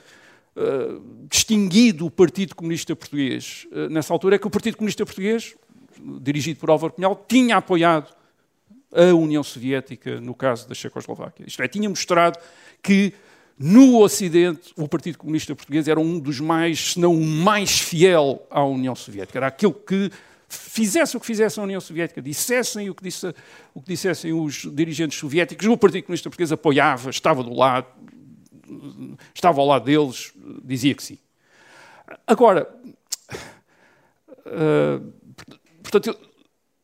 uh, 0.57 1.26
distinguido 1.30 2.07
o 2.07 2.11
Partido 2.11 2.57
Comunista 2.57 2.96
Português 2.96 3.68
uh, 3.70 3.88
nessa 3.88 4.12
altura 4.12 4.34
é 4.34 4.38
que 4.38 4.46
o 4.48 4.50
Partido 4.50 4.76
Comunista 4.78 5.07
Português, 5.07 5.55
dirigido 6.20 6.59
por 6.59 6.68
Álvaro 6.70 6.92
Cunhal, 6.92 7.24
tinha 7.28 7.57
apoiado 7.57 8.12
a 8.95 9.14
União 9.14 9.42
Soviética 9.42 10.20
no 10.20 10.34
caso 10.34 10.68
da 10.68 10.74
Checoslováquia. 10.74 11.45
Isto 11.47 11.62
é, 11.62 11.68
tinha 11.68 11.88
mostrado 11.88 12.38
que 12.82 13.12
no 13.59 14.01
Ocidente 14.01 14.72
o 14.76 14.88
Partido 14.88 15.18
Comunista 15.18 15.55
Português 15.55 15.88
era 15.88 15.99
um 16.01 16.18
dos 16.18 16.40
mais, 16.40 16.92
se 16.92 17.01
não 17.01 17.14
o 17.14 17.24
mais 17.24 17.80
fiel 17.80 18.47
à 18.51 18.64
União 18.64 18.95
Soviética. 18.95 19.38
Era 19.38 19.47
aquele 19.49 19.74
que 19.74 20.11
fizesse 20.49 21.16
o 21.16 21.20
que 21.20 21.26
fizesse 21.26 21.59
a 21.59 21.62
União 21.62 21.80
Soviética, 21.80 22.22
dissessem 22.22 22.88
o 22.88 22.95
que, 22.95 23.03
disse, 23.03 23.34
o 23.74 23.80
que 23.80 23.88
dissessem 23.88 24.32
os 24.32 24.68
dirigentes 24.72 25.18
soviéticos, 25.18 25.66
o 25.66 25.76
Partido 25.76 26.05
Comunista 26.05 26.30
Português 26.30 26.53
apoiava, 26.53 27.11
estava 27.11 27.42
do 27.42 27.53
lado, 27.53 27.86
estava 29.34 29.61
ao 29.61 29.66
lado 29.66 29.84
deles, 29.84 30.32
dizia 30.62 30.95
que 30.95 31.03
sim. 31.03 31.18
Agora, 32.26 32.68
uh, 34.47 35.12
portanto, 35.82 36.16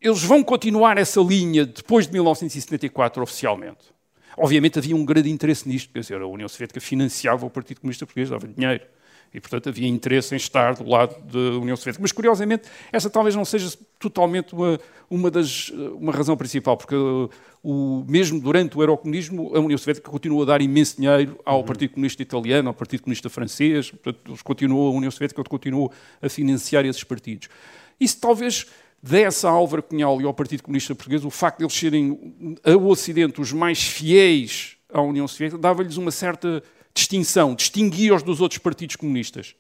eles 0.01 0.23
vão 0.23 0.43
continuar 0.43 0.97
essa 0.97 1.21
linha 1.21 1.67
depois 1.67 2.07
de 2.07 2.13
1974 2.13 3.23
oficialmente. 3.23 4.01
Obviamente 4.37 4.79
havia 4.79 4.97
um 4.97 5.05
grande 5.05 5.31
interesse 5.31 5.69
nisto, 5.69 5.93
quer 5.93 6.01
dizer, 6.01 6.21
a 6.21 6.27
União 6.27 6.49
Soviética 6.49 6.81
financiava 6.81 7.45
o 7.45 7.51
Partido 7.51 7.81
Comunista 7.81 8.07
Português, 8.07 8.31
dava 8.31 8.49
dinheiro. 8.49 8.85
E, 9.33 9.41
portanto, 9.41 9.69
havia 9.69 9.87
interesse 9.87 10.35
em 10.35 10.37
estar 10.37 10.75
do 10.75 10.89
lado 10.89 11.15
da 11.23 11.59
União 11.59 11.77
Soviética. 11.77 12.03
Mas, 12.03 12.11
curiosamente, 12.11 12.65
essa 12.91 13.09
talvez 13.09 13.37
não 13.37 13.45
seja 13.45 13.73
totalmente 13.97 14.53
uma, 14.55 14.81
uma, 15.09 15.31
das, 15.31 15.69
uma 15.69 16.11
razão 16.11 16.37
principal, 16.37 16.77
porque 16.77 16.97
o, 17.63 18.05
mesmo 18.09 18.41
durante 18.41 18.77
o 18.77 18.83
eurocomunismo, 18.83 19.55
a 19.55 19.61
União 19.61 19.79
Soviética 19.79 20.11
continuou 20.11 20.43
a 20.43 20.47
dar 20.47 20.61
imenso 20.61 20.97
dinheiro 20.97 21.39
ao 21.45 21.59
uhum. 21.59 21.65
Partido 21.65 21.93
Comunista 21.93 22.23
Italiano, 22.23 22.69
ao 22.69 22.75
Partido 22.75 23.03
Comunista 23.03 23.29
Francês, 23.29 23.93
portanto, 23.93 24.37
continuou, 24.43 24.93
a 24.93 24.97
União 24.97 25.11
Soviética 25.13 25.45
continuou 25.45 25.93
a 26.21 26.29
financiar 26.29 26.85
esses 26.85 27.05
partidos. 27.05 27.49
Isso 28.01 28.19
talvez 28.19 28.67
desse 29.03 29.47
a 29.47 29.51
Álvaro 29.51 29.83
Cunhal 29.83 30.21
e 30.21 30.25
ao 30.25 30.35
Partido 30.35 30.63
Comunista 30.63 30.95
Português 30.95 31.25
o 31.25 31.31
facto 31.31 31.59
de 31.59 31.65
eles 31.65 31.75
serem, 31.75 32.35
ao 32.65 32.87
Ocidente, 32.87 33.41
os 33.41 33.53
mais 33.53 33.83
fiéis 33.83 34.77
à 34.93 35.01
União 35.01 35.27
Soviética, 35.27 35.61
dava-lhes 35.61 35.97
uma 35.97 36.11
certa 36.11 36.63
distinção, 36.93 37.55
distinguia-os 37.55 38.23
dos 38.23 38.41
outros 38.41 38.59
partidos 38.59 38.97
comunistas. 38.97 39.55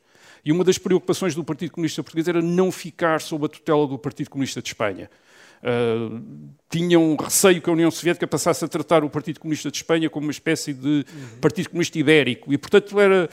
E 0.45 0.51
uma 0.53 0.65
das 0.65 0.79
preocupações 0.79 1.35
do 1.35 1.45
Partido 1.45 1.73
Comunista 1.73 2.03
Português 2.03 2.27
era 2.27 2.41
não 2.41 2.73
ficar 2.73 3.21
sob 3.21 3.45
a 3.45 3.49
tutela 3.49 3.87
do 3.87 3.99
Partido 3.99 4.31
Comunista 4.31 4.63
de 4.63 4.69
Espanha. 4.69 5.11
Uh, 5.63 6.51
tinham 6.71 7.17
receio 7.17 7.61
que 7.61 7.69
a 7.69 7.73
União 7.73 7.91
Soviética 7.91 8.27
passasse 8.27 8.65
a 8.65 8.69
tratar 8.69 9.03
o 9.03 9.11
Partido 9.11 9.41
Comunista 9.41 9.71
de 9.71 9.77
Espanha 9.77 10.09
como 10.09 10.27
uma 10.27 10.31
espécie 10.31 10.73
de 10.73 10.89
uhum. 10.89 11.39
Partido 11.41 11.69
Comunista 11.69 11.99
Ibérico. 11.99 12.53
E, 12.53 12.57
portanto, 12.57 12.99
era, 13.01 13.29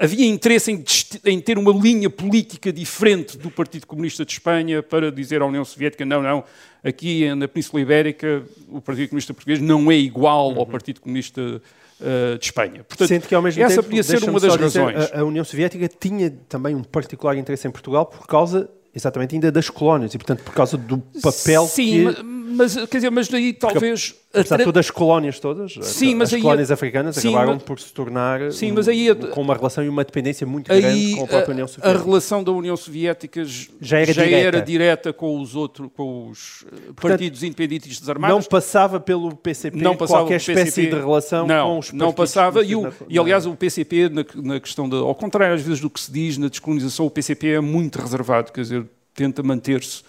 havia 0.00 0.26
interesse 0.26 0.72
em, 0.72 0.82
em, 1.26 1.38
ter 1.38 1.58
uma 1.58 1.70
linha 1.70 2.08
política 2.08 2.72
diferente 2.72 3.36
do 3.36 3.50
Partido 3.50 3.86
Comunista 3.86 4.24
de 4.24 4.32
Espanha 4.32 4.82
para 4.82 5.12
dizer 5.12 5.42
à 5.42 5.46
União 5.46 5.64
Soviética: 5.64 6.04
não, 6.06 6.22
não, 6.22 6.42
aqui 6.82 7.32
na 7.34 7.46
Península 7.46 7.82
Ibérica 7.82 8.42
o 8.68 8.80
Partido 8.80 9.10
Comunista 9.10 9.34
Português 9.34 9.60
não 9.60 9.92
é 9.92 9.96
igual 9.96 10.52
uhum. 10.52 10.60
ao 10.60 10.66
Partido 10.66 11.02
Comunista 11.02 11.42
uh, 11.42 12.38
de 12.38 12.44
Espanha. 12.46 12.82
Portanto, 12.84 13.08
Sente 13.08 13.28
que 13.28 13.34
ao 13.34 13.42
mesmo 13.42 13.62
essa 13.62 13.76
tempo, 13.76 13.88
podia 13.88 14.02
ser 14.02 14.24
uma 14.24 14.40
das 14.40 14.56
razões. 14.56 15.12
A, 15.12 15.22
União 15.24 15.44
Soviética 15.44 15.86
tinha 15.88 16.30
também 16.48 16.74
um 16.74 16.82
particular 16.82 17.36
interesse 17.36 17.68
em 17.68 17.70
Portugal 17.70 18.06
por 18.06 18.26
causa, 18.26 18.70
exatamente, 18.94 19.34
ainda 19.34 19.50
das 19.52 19.70
colónias 19.70 20.14
e, 20.14 20.18
portanto, 20.18 20.42
por 20.42 20.54
causa 20.54 20.76
do 20.76 20.98
papel 21.22 21.66
Sim, 21.66 22.12
que... 22.12 22.39
mas, 22.60 22.74
quer 22.74 22.98
dizer, 22.98 23.10
mas 23.10 23.28
daí 23.28 23.52
talvez... 23.52 24.14
Apesar 24.32 24.58
de 24.58 24.64
todas 24.64 24.86
as 24.86 24.90
colónias 24.92 25.40
todas, 25.40 25.74
sim, 25.82 26.14
mas 26.14 26.32
as 26.32 26.40
colónias 26.40 26.70
africanas 26.70 27.16
sim, 27.16 27.30
acabaram 27.30 27.54
mas, 27.54 27.62
por 27.64 27.80
se 27.80 27.92
tornar 27.92 28.52
sim, 28.52 28.70
mas 28.70 28.86
aí, 28.86 29.12
com 29.12 29.40
uma 29.40 29.56
relação 29.56 29.82
e 29.82 29.88
uma 29.88 30.04
dependência 30.04 30.46
muito 30.46 30.72
aí, 30.72 30.80
grande 30.80 31.16
com 31.16 31.24
a 31.24 31.26
própria 31.26 31.52
União 31.52 31.66
Soviética. 31.66 31.98
A 31.98 32.04
relação 32.04 32.44
da 32.44 32.52
União 32.52 32.76
Soviética 32.76 33.42
já 33.44 33.98
era, 33.98 34.12
já 34.12 34.22
direta. 34.22 34.46
era 34.46 34.62
direta 34.62 35.12
com 35.12 35.40
os 35.40 35.56
outros, 35.56 35.90
com 35.96 36.28
os 36.28 36.64
eh, 36.64 36.70
Portanto, 36.70 36.94
partidos 37.00 37.42
independentistas 37.42 38.08
armados. 38.08 38.36
Não 38.36 38.42
passava 38.44 39.00
pelo 39.00 39.34
PCP 39.34 39.76
não 39.78 39.96
passava 39.96 40.20
qualquer 40.20 40.38
PCP, 40.38 40.60
espécie 40.60 40.86
de 40.86 40.94
relação 40.94 41.44
não, 41.44 41.66
com 41.66 41.78
os 41.80 41.92
Não 41.92 42.12
passava, 42.12 42.62
e, 42.62 42.76
o, 42.76 42.92
e, 43.08 43.18
aliás 43.18 43.46
o 43.46 43.56
PCP, 43.56 44.10
na, 44.10 44.24
na 44.36 44.60
questão, 44.60 44.88
de, 44.88 44.94
ao 44.94 45.14
contrário 45.16 45.56
às 45.56 45.62
vezes 45.62 45.80
do 45.80 45.90
que 45.90 46.00
se 46.00 46.12
diz 46.12 46.38
na 46.38 46.46
descolonização, 46.46 47.04
o 47.04 47.10
PCP 47.10 47.48
é 47.48 47.60
muito 47.60 48.00
reservado, 48.00 48.52
quer 48.52 48.60
dizer, 48.60 48.86
tenta 49.12 49.42
manter-se 49.42 50.04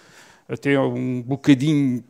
até 0.48 0.78
um 0.78 1.22
bocadinho 1.22 2.04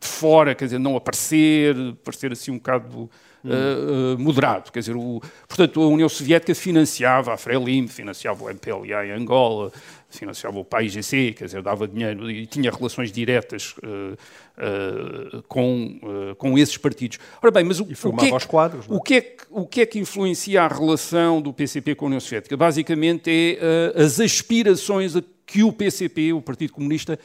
de 0.00 0.06
fora, 0.06 0.54
quer 0.54 0.66
dizer, 0.66 0.78
não 0.78 0.96
aparecer, 0.96 1.74
parecer 2.04 2.32
assim 2.32 2.50
um 2.50 2.56
bocado 2.56 3.10
uh, 3.44 4.14
uh, 4.14 4.18
moderado. 4.18 4.70
Quer 4.72 4.80
dizer, 4.80 4.96
o, 4.96 5.20
portanto, 5.48 5.82
a 5.82 5.88
União 5.88 6.08
Soviética 6.08 6.54
financiava 6.54 7.32
a 7.32 7.36
Frelimo, 7.36 7.88
financiava 7.88 8.44
o 8.44 8.50
MPLA 8.50 9.06
em 9.06 9.12
Angola, 9.12 9.72
financiava 10.08 10.58
o 10.58 10.64
PAIGC, 10.64 11.34
quer 11.34 11.44
dizer, 11.46 11.62
dava 11.62 11.86
dinheiro 11.86 12.30
e 12.30 12.46
tinha 12.46 12.70
relações 12.70 13.10
diretas 13.10 13.74
uh, 13.78 15.42
com, 15.48 16.00
com 16.38 16.58
esses 16.58 16.76
partidos. 16.76 17.18
Ora 17.42 17.50
bem, 17.50 17.64
mas 17.64 17.80
o, 17.80 17.84
o, 17.84 17.86
que, 17.86 18.26
é 18.26 18.38
que, 18.38 18.46
quadros, 18.46 18.86
é? 18.88 18.92
o, 18.92 19.00
que 19.00 19.14
é 19.14 19.20
que, 19.20 19.44
o 19.50 19.66
que 19.66 19.80
é 19.80 19.86
que 19.86 19.98
influencia 19.98 20.62
a 20.62 20.68
relação 20.68 21.40
do 21.40 21.52
PCP 21.52 21.94
com 21.94 22.06
a 22.06 22.08
União 22.08 22.20
Soviética? 22.20 22.56
Basicamente 22.56 23.30
é 23.30 24.02
as 24.02 24.20
aspirações 24.20 25.16
a 25.16 25.22
que 25.46 25.62
o 25.62 25.72
PCP, 25.72 26.32
o 26.32 26.42
Partido 26.42 26.72
Comunista, 26.72 27.18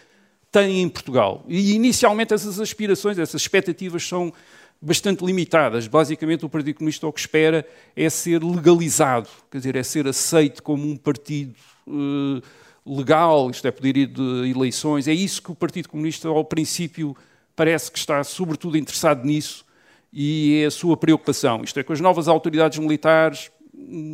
tem 0.52 0.82
em 0.82 0.90
Portugal. 0.90 1.46
E 1.48 1.74
inicialmente 1.74 2.34
essas 2.34 2.60
aspirações, 2.60 3.18
essas 3.18 3.42
expectativas 3.42 4.06
são 4.06 4.34
bastante 4.82 5.24
limitadas. 5.24 5.88
Basicamente, 5.88 6.46
o 6.46 6.50
Partido 6.50 6.76
Comunista 6.76 7.08
o 7.08 7.14
que 7.14 7.20
espera 7.20 7.66
é 7.96 8.10
ser 8.10 8.44
legalizado, 8.44 9.30
quer 9.50 9.60
dizer, 9.60 9.76
é 9.76 9.84
ser 9.84 10.08
aceito 10.08 10.62
como 10.62 10.88
um 10.90 10.98
partido 10.98 11.56
uh, 11.88 12.42
legal, 12.86 13.50
isto 13.52 13.68
é, 13.68 13.72
poder 13.72 13.96
ir 13.96 14.08
de 14.08 14.50
eleições. 14.50 15.08
É 15.08 15.14
isso 15.14 15.42
que 15.42 15.52
o 15.52 15.56
Partido 15.56 15.88
Comunista, 15.88 16.28
ao 16.28 16.44
princípio, 16.44 17.16
parece 17.56 17.92
que 17.92 18.00
está 18.00 18.24
sobretudo 18.24 18.78
interessado 18.78 19.24
nisso 19.24 19.64
e 20.12 20.62
é 20.64 20.66
a 20.66 20.72
sua 20.72 20.98
preocupação. 20.98 21.64
Isto 21.64 21.80
é, 21.80 21.84
com 21.84 21.94
as 21.94 22.02
novas 22.02 22.28
autoridades 22.28 22.80
militares, 22.80 23.52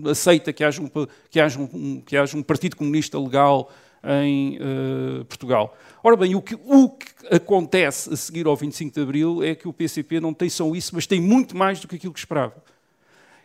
aceita 0.09 0.53
que 0.53 0.63
haja 0.63 0.81
um, 0.81 0.89
que 1.29 1.39
haja 1.39 1.59
um, 1.59 2.01
que 2.01 2.15
haja 2.15 2.37
um 2.37 2.43
Partido 2.43 2.75
Comunista 2.75 3.19
legal 3.19 3.71
em 4.07 4.57
uh, 4.57 5.25
Portugal. 5.25 5.75
Ora 6.03 6.15
bem, 6.15 6.35
o 6.35 6.41
que, 6.41 6.55
o 6.55 6.89
que, 6.89 7.07
acontece 7.29 8.13
a 8.13 8.15
seguir 8.15 8.47
ao 8.47 8.55
25 8.55 8.93
de 8.93 9.01
Abril 9.01 9.43
é 9.43 9.53
que 9.53 9.67
o 9.67 9.73
PCP 9.73 10.19
não 10.19 10.33
tem 10.33 10.49
só 10.49 10.73
isso, 10.73 10.95
mas 10.95 11.05
tem 11.05 11.19
muito 11.19 11.57
mais 11.57 11.79
do 11.79 11.87
que 11.87 11.95
aquilo 11.97 12.13
que 12.13 12.19
esperava. 12.19 12.55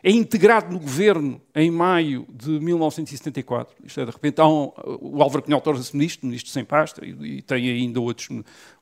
É 0.05 0.11
integrado 0.11 0.73
no 0.73 0.81
governo 0.81 1.41
em 1.55 1.71
maio 1.71 2.27
de 2.29 2.51
1974. 2.51 3.75
Isto 3.85 4.01
é, 4.01 4.05
de 4.05 4.11
repente, 4.11 4.41
um, 4.41 4.73
o 5.01 5.23
Álvaro 5.23 5.45
Cunhal 5.45 5.61
torna-se 5.61 5.95
ministro, 5.97 6.27
ministro 6.27 6.51
sem 6.51 6.65
pasta, 6.65 7.05
e, 7.05 7.39
e, 7.39 7.43
tem 7.43 7.71
ainda 7.71 8.01
outros, 8.01 8.29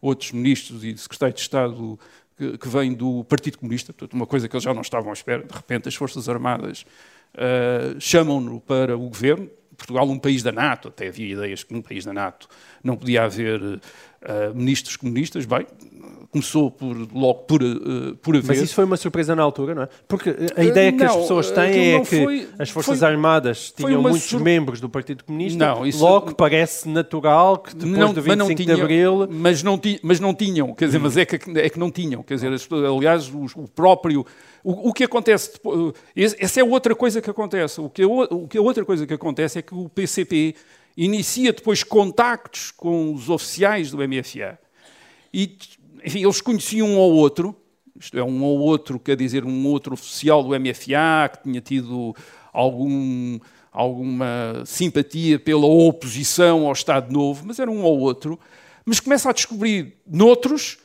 outros 0.01 0.33
ministros 0.33 0.83
e 0.83 0.97
secretários 0.97 1.37
de 1.37 1.43
Estado 1.43 1.99
que, 2.39 2.57
que 2.57 2.69
vêm 2.69 2.95
do 2.95 3.23
Partido 3.25 3.59
Comunista, 3.59 3.93
portanto, 3.93 4.15
uma 4.15 4.27
coisa 4.27 4.49
que 4.49 4.57
eles 4.57 4.65
já 4.65 4.73
não 4.73 4.81
estavam 4.81 5.11
à 5.11 5.13
espera. 5.13 5.43
De 5.45 5.55
repente, 5.55 5.89
as 5.89 5.95
Forças 5.95 6.27
Armadas 6.27 6.87
uh, 7.35 8.01
chamam-no 8.01 8.59
para 8.59 8.97
o 8.97 9.09
governo, 9.09 9.51
Portugal 9.81 10.09
um 10.09 10.19
país 10.19 10.43
da 10.43 10.53
NATO, 10.53 10.89
até 10.89 11.09
havia 11.09 11.33
ideias 11.33 11.65
que 11.65 11.73
num 11.73 11.81
país 11.81 12.05
da 12.05 12.13
NATO 12.13 12.49
não 12.85 12.97
podia 12.97 13.25
haver 13.25 13.81
uh, 14.23 14.55
ministros 14.55 14.97
comunistas, 14.97 15.47
bem, 15.47 15.67
começou 16.31 16.71
por, 16.71 16.97
logo 17.13 17.41
por, 17.41 17.63
uh, 17.63 18.15
por 18.23 18.37
haver. 18.37 18.47
Mas 18.47 18.63
isso 18.63 18.75
foi 18.75 18.85
uma 18.85 18.97
surpresa 18.97 19.35
na 19.35 19.43
altura, 19.43 19.75
não 19.75 19.83
é? 19.83 19.89
Porque 20.07 20.35
a 20.57 20.63
ideia 20.63 20.93
que 20.93 20.99
não, 20.99 21.07
as 21.07 21.17
pessoas 21.17 21.51
têm 21.51 21.95
é 21.95 22.01
que 22.01 22.25
foi, 22.25 22.49
as 22.59 22.71
Forças 22.71 22.99
foi, 23.01 23.09
Armadas 23.09 23.73
tinham 23.73 24.01
muitos 24.01 24.23
sur... 24.23 24.41
membros 24.41 24.81
do 24.81 24.89
Partido 24.89 25.25
Comunista, 25.25 25.59
não, 25.59 25.85
isso, 25.85 26.03
logo 26.03 26.35
parece 26.35 26.89
natural 26.89 27.59
que 27.59 27.75
depois 27.75 27.99
não, 27.99 28.15
do 28.15 28.23
25 28.23 28.55
tinha, 28.55 28.75
de 28.77 28.81
Abril... 28.81 29.29
Mas 29.29 29.63
não, 29.63 29.77
ti, 29.77 29.99
mas 30.03 30.21
não 30.21 30.33
tinham, 30.33 30.73
quer 30.73 30.87
dizer, 30.87 31.01
mas 31.01 31.17
é 31.17 31.25
que, 31.25 31.37
é 31.59 31.69
que 31.69 31.79
não 31.79 31.91
tinham, 31.91 32.23
quer 32.23 32.35
dizer, 32.35 32.53
aliás, 32.73 33.29
o, 33.29 33.47
o 33.57 33.69
próprio... 33.69 34.25
O, 34.63 34.91
o, 34.91 34.93
que 34.93 35.05
acontece, 35.05 35.59
essa 36.15 36.61
é 36.61 36.65
outra 36.65 36.95
coisa 36.95 37.23
que 37.23 37.31
acontece, 37.31 37.81
o 37.81 37.89
que, 37.89 38.05
o 38.05 38.47
que 38.47 38.59
a 38.59 38.61
outra 38.61 38.85
coisa 38.85 39.07
que 39.07 39.15
acontece 39.15 39.59
é 39.59 39.63
que 39.63 39.75
o 39.75 39.89
PCP 39.89 40.55
inicia 41.05 41.53
depois 41.53 41.83
contactos 41.83 42.71
com 42.71 43.15
os 43.15 43.31
oficiais 43.31 43.91
do 43.91 43.97
MFA 44.07 44.59
e, 45.33 45.57
enfim, 46.05 46.23
eles 46.23 46.41
conheciam 46.43 46.89
um 46.89 46.99
ao 46.99 47.11
outro, 47.11 47.57
isto 47.99 48.19
é, 48.19 48.23
um 48.23 48.43
ou 48.43 48.59
outro, 48.59 48.99
quer 48.99 49.17
dizer, 49.17 49.45
um 49.45 49.67
outro 49.67 49.95
oficial 49.95 50.43
do 50.43 50.49
MFA 50.51 51.31
que 51.33 51.43
tinha 51.45 51.61
tido 51.61 52.15
algum, 52.53 53.39
alguma 53.73 54.63
simpatia 54.67 55.39
pela 55.39 55.67
oposição 55.67 56.67
ao 56.67 56.73
Estado 56.73 57.11
Novo, 57.11 57.45
mas 57.47 57.59
era 57.59 57.71
um 57.71 57.83
ou 57.83 57.99
outro, 57.99 58.39
mas 58.85 59.01
começa 59.01 59.31
a 59.31 59.33
descobrir 59.33 59.95
noutros 60.07 60.79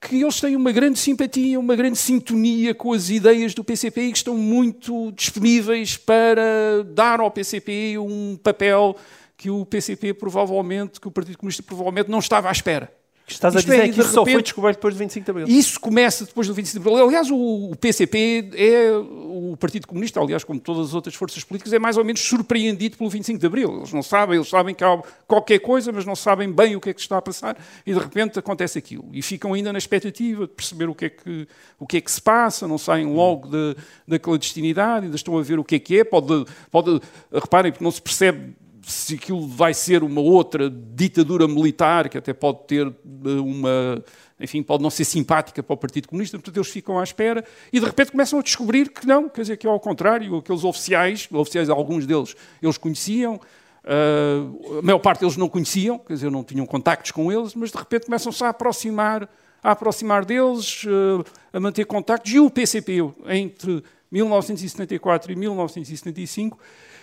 que 0.00 0.22
eles 0.22 0.40
têm 0.40 0.54
uma 0.56 0.72
grande 0.72 0.98
simpatia, 0.98 1.58
uma 1.58 1.74
grande 1.74 1.98
sintonia 1.98 2.74
com 2.74 2.92
as 2.92 3.10
ideias 3.10 3.52
do 3.52 3.64
PCP 3.64 4.00
e 4.00 4.12
que 4.12 4.18
estão 4.18 4.36
muito 4.36 5.12
disponíveis 5.12 5.96
para 5.96 6.84
dar 6.86 7.20
ao 7.20 7.30
PCP 7.30 7.98
um 7.98 8.38
papel 8.42 8.96
que 9.38 9.48
o 9.48 9.64
PCP 9.64 10.12
provavelmente, 10.12 11.00
que 11.00 11.06
o 11.06 11.10
Partido 11.12 11.38
Comunista 11.38 11.62
provavelmente 11.62 12.10
não 12.10 12.18
estava 12.18 12.48
à 12.48 12.52
espera. 12.52 12.92
Estás 13.28 13.54
a 13.54 13.60
dizer 13.60 13.80
é, 13.80 13.88
que 13.88 14.00
isso 14.00 14.12
só 14.12 14.24
foi 14.24 14.42
descoberto 14.42 14.78
depois 14.78 14.94
do 14.94 14.98
25 14.98 15.24
de 15.24 15.30
Abril. 15.30 15.46
Isso 15.46 15.78
começa 15.78 16.24
depois 16.24 16.46
do 16.46 16.54
25 16.54 16.82
de 16.82 16.88
Abril. 16.88 17.06
Aliás, 17.06 17.30
o 17.30 17.76
PCP 17.78 18.50
é 18.54 18.90
o 18.96 19.54
Partido 19.58 19.86
Comunista, 19.86 20.18
aliás, 20.18 20.44
como 20.44 20.58
todas 20.58 20.88
as 20.88 20.94
outras 20.94 21.14
forças 21.14 21.44
políticas, 21.44 21.72
é 21.72 21.78
mais 21.78 21.98
ou 21.98 22.04
menos 22.04 22.22
surpreendido 22.22 22.96
pelo 22.96 23.10
25 23.10 23.38
de 23.38 23.46
Abril. 23.46 23.76
Eles 23.76 23.92
não 23.92 24.02
sabem, 24.02 24.36
eles 24.36 24.48
sabem 24.48 24.74
que 24.74 24.82
há 24.82 25.00
qualquer 25.26 25.58
coisa, 25.58 25.92
mas 25.92 26.06
não 26.06 26.16
sabem 26.16 26.50
bem 26.50 26.74
o 26.74 26.80
que 26.80 26.88
é 26.88 26.94
que 26.94 27.00
está 27.00 27.18
a 27.18 27.22
passar 27.22 27.56
e 27.86 27.92
de 27.92 27.98
repente 27.98 28.38
acontece 28.38 28.78
aquilo. 28.78 29.08
E 29.12 29.20
ficam 29.20 29.52
ainda 29.52 29.72
na 29.72 29.78
expectativa 29.78 30.46
de 30.46 30.52
perceber 30.54 30.88
o 30.88 30.94
que 30.94 31.04
é 31.04 31.10
que, 31.10 31.46
o 31.78 31.86
que, 31.86 31.98
é 31.98 32.00
que 32.00 32.10
se 32.10 32.22
passa, 32.22 32.66
não 32.66 32.78
saem 32.78 33.06
logo 33.06 33.48
da, 33.48 33.76
da 34.06 34.18
clandestinidade, 34.18 35.04
ainda 35.04 35.16
estão 35.16 35.36
a 35.36 35.42
ver 35.42 35.58
o 35.58 35.64
que 35.64 35.74
é 35.74 35.78
que 35.78 36.00
é. 36.00 36.04
Pode, 36.04 36.46
pode, 36.70 37.00
reparem, 37.30 37.70
porque 37.70 37.84
não 37.84 37.90
se 37.90 38.00
percebe 38.00 38.54
se 38.88 39.16
aquilo 39.16 39.46
vai 39.46 39.74
ser 39.74 40.02
uma 40.02 40.20
outra 40.20 40.70
ditadura 40.70 41.46
militar, 41.46 42.08
que 42.08 42.16
até 42.16 42.32
pode 42.32 42.60
ter 42.66 42.86
eh, 42.86 43.28
uma. 43.28 44.02
Enfim, 44.40 44.62
pode 44.62 44.82
não 44.82 44.88
ser 44.88 45.04
simpática 45.04 45.62
para 45.62 45.74
o 45.74 45.76
Partido 45.76 46.08
Comunista, 46.08 46.38
portanto 46.38 46.56
eles 46.56 46.68
ficam 46.68 46.98
à 46.98 47.02
espera 47.02 47.44
e 47.72 47.80
de 47.80 47.84
repente 47.84 48.12
começam 48.12 48.38
a 48.38 48.42
descobrir 48.42 48.88
que 48.88 49.06
não, 49.06 49.28
quer 49.28 49.42
dizer, 49.42 49.56
que 49.56 49.66
é 49.66 49.70
ao 49.70 49.80
contrário, 49.80 50.36
aqueles 50.36 50.64
oficiais, 50.64 51.28
oficiais, 51.32 51.68
alguns 51.68 52.06
deles, 52.06 52.36
eles 52.62 52.78
conheciam, 52.78 53.34
uh, 53.34 54.78
a 54.78 54.82
maior 54.82 55.00
parte 55.00 55.20
deles 55.20 55.36
não 55.36 55.48
conheciam, 55.48 55.98
quer 55.98 56.14
dizer, 56.14 56.30
não 56.30 56.44
tinham 56.44 56.64
contactos 56.66 57.10
com 57.10 57.32
eles, 57.32 57.54
mas 57.54 57.72
de 57.72 57.78
repente 57.78 58.06
começam-se 58.06 58.44
a 58.44 58.50
aproximar, 58.50 59.28
a 59.60 59.72
aproximar 59.72 60.24
deles, 60.24 60.84
uh, 60.84 61.24
a 61.52 61.58
manter 61.58 61.84
contactos, 61.84 62.32
e 62.32 62.38
o 62.38 62.48
PCP, 62.48 62.98
entre 63.26 63.82
1974 64.10 65.32
e 65.32 65.36
1975, 65.36 66.58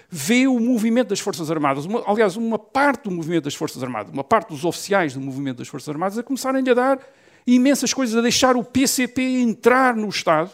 vê 0.09 0.47
o 0.47 0.59
movimento 0.59 1.09
das 1.09 1.19
Forças 1.19 1.49
Armadas, 1.49 1.85
uma, 1.85 2.03
aliás, 2.07 2.35
uma 2.35 2.59
parte 2.59 3.03
do 3.03 3.11
movimento 3.11 3.45
das 3.45 3.55
Forças 3.55 3.81
Armadas, 3.81 4.11
uma 4.13 4.23
parte 4.23 4.49
dos 4.49 4.63
oficiais 4.63 5.13
do 5.13 5.21
movimento 5.21 5.57
das 5.57 5.67
Forças 5.67 5.89
Armadas, 5.89 6.17
a 6.17 6.23
começarem 6.23 6.67
a 6.69 6.73
dar 6.73 6.99
imensas 7.45 7.93
coisas, 7.93 8.15
a 8.15 8.21
deixar 8.21 8.55
o 8.55 8.63
PCP 8.63 9.21
entrar 9.21 9.95
no 9.95 10.07
Estado, 10.09 10.51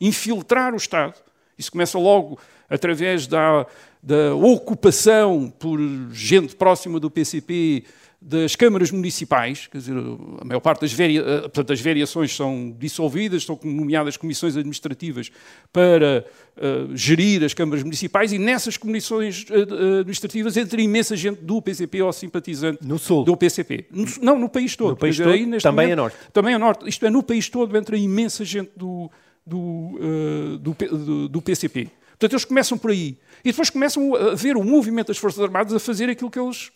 infiltrar 0.00 0.74
o 0.74 0.76
Estado. 0.76 1.14
Isso 1.56 1.70
começa 1.70 1.98
logo 1.98 2.38
através 2.68 3.26
da, 3.26 3.66
da 4.02 4.34
ocupação 4.34 5.52
por 5.58 5.78
gente 6.10 6.56
próxima 6.56 6.98
do 6.98 7.10
PCP 7.10 7.84
das 8.24 8.54
câmaras 8.54 8.92
municipais, 8.92 9.66
quer 9.66 9.78
dizer, 9.78 9.96
a 10.40 10.44
maior 10.44 10.60
parte 10.60 10.82
das, 10.82 10.92
varia, 10.92 11.20
eh, 11.20 11.40
portanto, 11.40 11.82
variações 11.82 12.34
são 12.34 12.72
dissolvidas, 12.78 13.42
estão 13.42 13.58
nomeadas 13.64 14.16
comissões 14.16 14.56
administrativas 14.56 15.32
para 15.72 16.24
uh, 16.56 16.96
gerir 16.96 17.42
as 17.42 17.52
câmaras 17.52 17.82
municipais 17.82 18.32
e 18.32 18.38
nessas 18.38 18.76
comissões 18.76 19.44
uh, 19.50 19.98
administrativas 20.00 20.56
entra 20.56 20.80
imensa 20.80 21.16
gente 21.16 21.42
do 21.42 21.60
PCP 21.60 22.00
ou 22.00 22.12
simpatizante 22.12 22.78
no 22.86 22.96
sul. 22.96 23.24
do 23.24 23.36
PCP. 23.36 23.86
No, 23.90 24.06
não, 24.22 24.38
no 24.38 24.48
país 24.48 24.76
todo. 24.76 24.90
No 24.90 24.96
país 24.96 25.16
todo, 25.16 25.28
aí, 25.28 25.58
também 25.58 25.86
momento, 25.86 25.92
a 25.92 25.96
norte. 25.96 26.16
Também 26.32 26.54
a 26.54 26.58
norte. 26.60 26.88
Isto 26.88 27.06
é, 27.06 27.10
no 27.10 27.24
país 27.24 27.48
todo 27.48 27.76
entra 27.76 27.96
imensa 27.96 28.44
gente 28.44 28.70
do, 28.76 29.10
do, 29.44 29.58
uh, 29.58 30.58
do, 30.58 30.74
do, 30.74 31.28
do 31.28 31.42
PCP. 31.42 31.90
Portanto, 32.10 32.34
eles 32.34 32.44
começam 32.44 32.78
por 32.78 32.92
aí. 32.92 33.18
E 33.44 33.50
depois 33.50 33.68
começam 33.68 34.14
a 34.14 34.36
ver 34.36 34.56
o 34.56 34.62
movimento 34.62 35.08
das 35.08 35.18
Forças 35.18 35.42
Armadas 35.42 35.74
a 35.74 35.80
fazer 35.80 36.08
aquilo 36.08 36.30
que 36.30 36.38
eles 36.38 36.70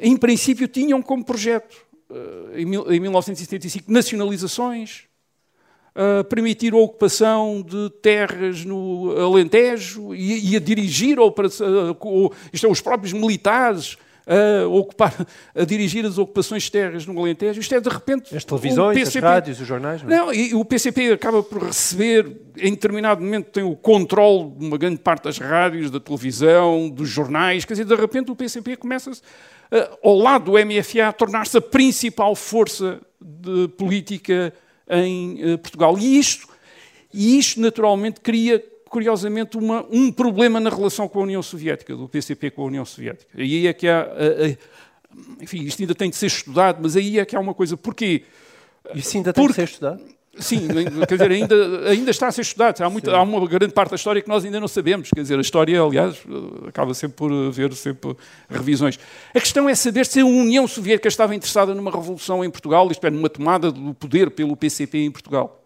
em 0.00 0.16
princípio, 0.16 0.66
tinham 0.66 1.00
como 1.02 1.24
projeto, 1.24 1.76
eh, 2.10 2.62
em 2.62 3.00
1975, 3.00 3.90
nacionalizações, 3.90 5.04
a 5.94 6.24
permitir 6.24 6.72
a 6.72 6.76
ocupação 6.76 7.62
de 7.62 7.90
terras 8.00 8.64
no 8.64 9.12
Alentejo 9.18 10.14
e, 10.14 10.56
a 10.56 10.60
dirigir 10.60 11.18
a 11.18 11.24
operação, 11.24 11.96
isto 12.52 12.66
é, 12.66 12.70
os 12.70 12.80
próprios 12.80 13.12
militares 13.12 13.98
a 14.30 14.68
ocupar, 14.68 15.26
a 15.54 15.64
dirigir 15.64 16.06
as 16.06 16.16
ocupações 16.16 16.62
de 16.62 16.70
terras 16.70 17.04
no 17.04 17.18
Alentejo. 17.18 17.60
Isto 17.60 17.74
é, 17.74 17.80
de 17.80 17.88
repente... 17.88 18.36
As 18.36 18.44
televisões, 18.44 18.96
PCP, 18.96 19.18
as 19.18 19.32
rádios, 19.32 19.60
os 19.60 19.66
jornais... 19.66 20.02
Não, 20.02 20.12
é? 20.12 20.16
não 20.16 20.32
e 20.32 20.54
o 20.54 20.64
PCP 20.64 21.12
acaba 21.12 21.42
por 21.42 21.64
receber, 21.64 22.30
em 22.56 22.70
determinado 22.70 23.20
momento, 23.20 23.50
tem 23.50 23.64
o 23.64 23.74
controle 23.74 24.50
de 24.56 24.66
uma 24.66 24.78
grande 24.78 24.98
parte 24.98 25.24
das 25.24 25.38
rádios, 25.38 25.90
da 25.90 25.98
televisão, 25.98 26.88
dos 26.88 27.08
jornais. 27.08 27.64
Quer 27.64 27.74
dizer, 27.74 27.86
de 27.86 27.94
repente 27.96 28.30
o 28.30 28.36
PCP 28.36 28.76
começa-se 28.76 29.20
eh, 29.20 29.59
ao 30.02 30.16
lado 30.16 30.46
do 30.46 30.52
MFA, 30.52 31.08
a 31.08 31.12
tornar-se 31.12 31.56
a 31.56 31.60
principal 31.60 32.34
força 32.34 33.00
de 33.20 33.68
política 33.68 34.52
em 34.88 35.54
uh, 35.54 35.58
Portugal. 35.58 35.96
E 35.98 36.18
isto, 36.18 36.48
e 37.12 37.38
isto, 37.38 37.60
naturalmente, 37.60 38.20
cria, 38.20 38.62
curiosamente, 38.88 39.56
uma, 39.56 39.86
um 39.90 40.10
problema 40.10 40.58
na 40.58 40.70
relação 40.70 41.08
com 41.08 41.20
a 41.20 41.22
União 41.22 41.42
Soviética, 41.42 41.94
do 41.94 42.08
PCP 42.08 42.50
com 42.50 42.62
a 42.62 42.66
União 42.66 42.84
Soviética. 42.84 43.30
E 43.36 43.58
aí 43.58 43.66
é 43.66 43.72
que 43.72 43.88
há. 43.88 44.06
Uh, 44.06 44.80
enfim, 45.40 45.62
isto 45.64 45.82
ainda 45.82 45.94
tem 45.94 46.08
de 46.08 46.16
ser 46.16 46.26
estudado, 46.26 46.78
mas 46.80 46.96
aí 46.96 47.18
é 47.18 47.24
que 47.24 47.34
há 47.34 47.40
uma 47.40 47.54
coisa. 47.54 47.76
Porquê? 47.76 48.22
Isso 48.94 49.16
ainda 49.16 49.32
tem 49.32 49.44
Porque, 49.44 49.60
de 49.60 49.68
ser 49.68 49.72
estudado? 49.72 50.02
Sim, 50.38 50.68
quer 51.08 51.16
dizer, 51.16 51.30
ainda, 51.30 51.88
ainda 51.88 52.10
está 52.10 52.28
a 52.28 52.32
ser 52.32 52.42
estudado. 52.42 52.80
Há, 52.80 52.88
muito, 52.88 53.10
há, 53.10 53.20
uma 53.20 53.46
grande 53.48 53.74
parte 53.74 53.90
da 53.90 53.96
história 53.96 54.22
que 54.22 54.28
nós 54.28 54.44
ainda 54.44 54.60
não 54.60 54.68
sabemos. 54.68 55.10
Quer 55.10 55.22
dizer, 55.22 55.38
a 55.38 55.40
história, 55.40 55.82
aliás, 55.82 56.16
acaba 56.68 56.94
sempre 56.94 57.16
por 57.16 57.32
haver 57.32 57.74
sempre 57.74 58.16
revisões. 58.48 58.98
A 59.34 59.40
questão 59.40 59.68
é 59.68 59.74
saber 59.74 60.06
se 60.06 60.20
a 60.20 60.24
União 60.24 60.66
Soviética 60.68 61.08
estava 61.08 61.34
interessada 61.34 61.74
numa 61.74 61.90
revolução 61.90 62.44
em 62.44 62.50
Portugal, 62.50 62.88
isto 62.90 63.04
é, 63.04 63.10
numa 63.10 63.28
tomada 63.28 63.72
do 63.72 63.92
poder 63.92 64.30
pelo 64.30 64.56
PCP 64.56 64.98
em 64.98 65.10
Portugal. 65.10 65.60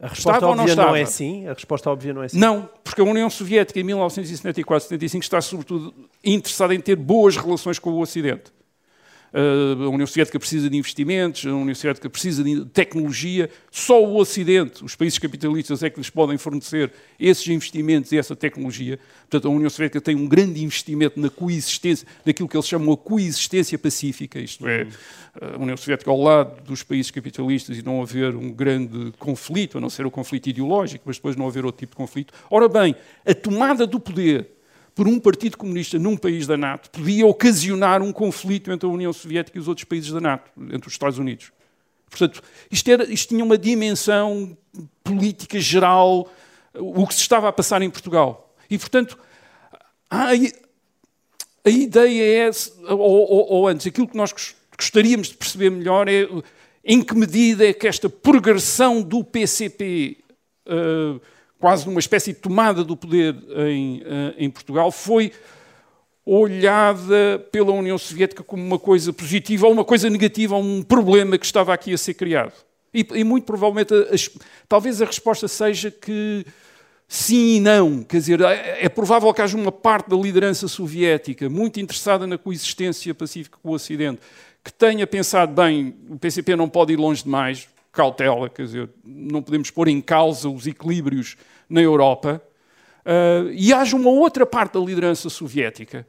A 0.00 0.08
resposta 0.08 0.38
estava 0.38 0.52
óbvia 0.52 0.74
não, 0.74 0.86
não, 0.86 0.96
é 0.96 1.04
sim? 1.04 1.46
A 1.46 1.52
resposta 1.52 1.90
óbvia 1.90 2.14
não 2.14 2.22
é 2.22 2.28
sim? 2.28 2.38
Não, 2.38 2.70
porque 2.82 3.02
a 3.02 3.04
União 3.04 3.28
Soviética 3.28 3.78
em 3.78 3.84
1974-75 3.84 5.20
está 5.20 5.40
sobretudo 5.42 5.92
interessada 6.24 6.74
em 6.74 6.80
ter 6.80 6.96
boas 6.96 7.36
relações 7.36 7.78
com 7.78 7.90
o 7.90 8.00
Ocidente. 8.00 8.50
Uh, 9.32 9.84
a 9.84 9.88
União 9.88 10.06
Soviética 10.06 10.38
precisa 10.38 10.68
de 10.68 10.76
investimentos, 10.76 11.46
a 11.46 11.54
União 11.54 11.74
Soviética 11.74 12.10
precisa 12.10 12.42
de 12.42 12.64
tecnologia. 12.66 13.48
Só 13.70 14.04
o 14.04 14.16
Ocidente, 14.16 14.84
os 14.84 14.96
países 14.96 15.18
capitalistas, 15.18 15.82
é 15.82 15.90
que 15.90 15.98
lhes 15.98 16.10
podem 16.10 16.36
fornecer 16.36 16.92
esses 17.18 17.46
investimentos 17.48 18.10
e 18.10 18.18
essa 18.18 18.34
tecnologia. 18.34 18.98
Portanto, 19.28 19.46
a 19.46 19.50
União 19.50 19.70
Soviética 19.70 20.00
tem 20.00 20.16
um 20.16 20.26
grande 20.26 20.64
investimento 20.64 21.20
na 21.20 21.30
coexistência, 21.30 22.06
naquilo 22.26 22.48
que 22.48 22.56
eles 22.56 22.66
chamam 22.66 22.92
a 22.92 22.96
coexistência 22.96 23.78
pacífica, 23.78 24.40
isto 24.40 24.66
é, 24.66 24.88
a 25.40 25.58
União 25.58 25.76
Soviética 25.76 26.10
ao 26.10 26.20
lado 26.20 26.62
dos 26.64 26.82
países 26.82 27.10
capitalistas 27.10 27.78
e 27.78 27.82
não 27.82 28.02
haver 28.02 28.34
um 28.34 28.50
grande 28.50 29.12
conflito, 29.18 29.78
a 29.78 29.80
não 29.80 29.88
ser 29.88 30.06
o 30.06 30.10
conflito 30.10 30.48
ideológico, 30.48 31.04
mas 31.06 31.16
depois 31.16 31.36
não 31.36 31.46
haver 31.46 31.64
outro 31.64 31.78
tipo 31.78 31.92
de 31.92 31.96
conflito. 31.96 32.34
Ora 32.50 32.68
bem, 32.68 32.96
a 33.24 33.34
tomada 33.34 33.86
do 33.86 34.00
poder 34.00 34.59
por 34.94 35.06
um 35.08 35.18
partido 35.18 35.56
comunista 35.56 35.98
num 35.98 36.16
país 36.16 36.46
da 36.46 36.56
NATO 36.56 36.90
podia 36.90 37.26
ocasionar 37.26 38.02
um 38.02 38.12
conflito 38.12 38.70
entre 38.70 38.86
a 38.86 38.90
União 38.90 39.12
Soviética 39.12 39.56
e 39.56 39.60
os 39.60 39.68
outros 39.68 39.84
países 39.84 40.10
da 40.10 40.20
NATO, 40.20 40.50
entre 40.72 40.88
os 40.88 40.94
Estados 40.94 41.18
Unidos. 41.18 41.52
Portanto, 42.08 42.42
isto, 42.70 42.90
era, 42.90 43.04
isto 43.04 43.28
tinha 43.28 43.44
uma 43.44 43.56
dimensão 43.56 44.56
política 45.04 45.58
geral, 45.60 46.28
o 46.74 47.06
que 47.06 47.14
se 47.14 47.20
estava 47.20 47.48
a 47.48 47.52
passar 47.52 47.82
em 47.82 47.90
Portugal. 47.90 48.54
E, 48.68 48.76
portanto, 48.76 49.16
a, 50.10 50.30
a 51.64 51.70
ideia 51.70 52.48
é, 52.48 52.50
ou, 52.88 52.98
ou, 52.98 53.52
ou, 53.52 53.68
antes, 53.68 53.86
aquilo 53.86 54.08
que 54.08 54.16
nós 54.16 54.34
gostaríamos 54.76 55.28
de 55.28 55.36
perceber 55.36 55.70
melhor 55.70 56.08
é 56.08 56.26
em 56.84 57.02
que 57.02 57.14
medida 57.14 57.66
é 57.68 57.72
que 57.72 57.86
esta 57.86 58.08
progressão 58.08 59.02
do 59.02 59.22
PCP 59.22 60.18
uh, 60.66 61.20
quase 61.60 61.86
numa 61.86 62.00
espécie 62.00 62.32
de 62.32 62.40
tomada 62.40 62.82
do 62.82 62.96
poder 62.96 63.36
em, 63.68 64.02
eh, 64.04 64.34
em 64.38 64.50
Portugal, 64.50 64.90
foi 64.90 65.30
olhada 66.24 67.44
pela 67.52 67.72
União 67.72 67.98
Soviética 67.98 68.42
como 68.42 68.64
uma 68.64 68.78
coisa 68.78 69.12
positiva 69.12 69.66
ou 69.66 69.72
uma 69.72 69.84
coisa 69.84 70.08
negativa, 70.08 70.56
um 70.56 70.82
problema 70.82 71.36
que 71.36 71.44
estava 71.44 71.74
aqui 71.74 71.92
a 71.92 71.98
ser 71.98 72.14
criado. 72.14 72.52
E, 72.92 73.06
e 73.14 73.24
muito 73.24 73.44
provavelmente, 73.44 73.92
talvez 74.68 75.00
a 75.02 75.04
resposta 75.04 75.46
seja 75.46 75.90
que 75.90 76.44
sim 77.06 77.56
e 77.56 77.60
não. 77.60 78.02
Quer 78.02 78.16
dizer, 78.16 78.40
é, 78.40 78.84
é 78.84 78.88
provável 78.88 79.32
que 79.34 79.42
haja 79.42 79.56
uma 79.56 79.72
parte 79.72 80.08
da 80.08 80.16
liderança 80.16 80.66
soviética 80.66 81.48
muito 81.48 81.78
interessada 81.78 82.26
na 82.26 82.38
coexistência 82.38 83.14
pacífica 83.14 83.58
com 83.62 83.70
o 83.70 83.74
Ocidente, 83.74 84.20
que 84.64 84.72
tenha 84.72 85.06
pensado, 85.06 85.52
bem, 85.52 85.94
o 86.08 86.18
PCP 86.18 86.56
não 86.56 86.68
pode 86.68 86.92
ir 86.92 86.96
longe 86.96 87.22
demais, 87.22 87.68
cautela, 87.92 88.48
quer 88.48 88.64
dizer, 88.64 88.90
não 89.04 89.42
podemos 89.42 89.70
pôr 89.70 89.88
em 89.88 90.00
causa 90.00 90.48
os 90.48 90.66
equilíbrios 90.66 91.36
na 91.68 91.80
Europa. 91.80 92.42
Uh, 93.00 93.50
e 93.52 93.72
haja 93.72 93.96
uma 93.96 94.10
outra 94.10 94.44
parte 94.44 94.74
da 94.74 94.80
liderança 94.80 95.28
soviética, 95.30 96.06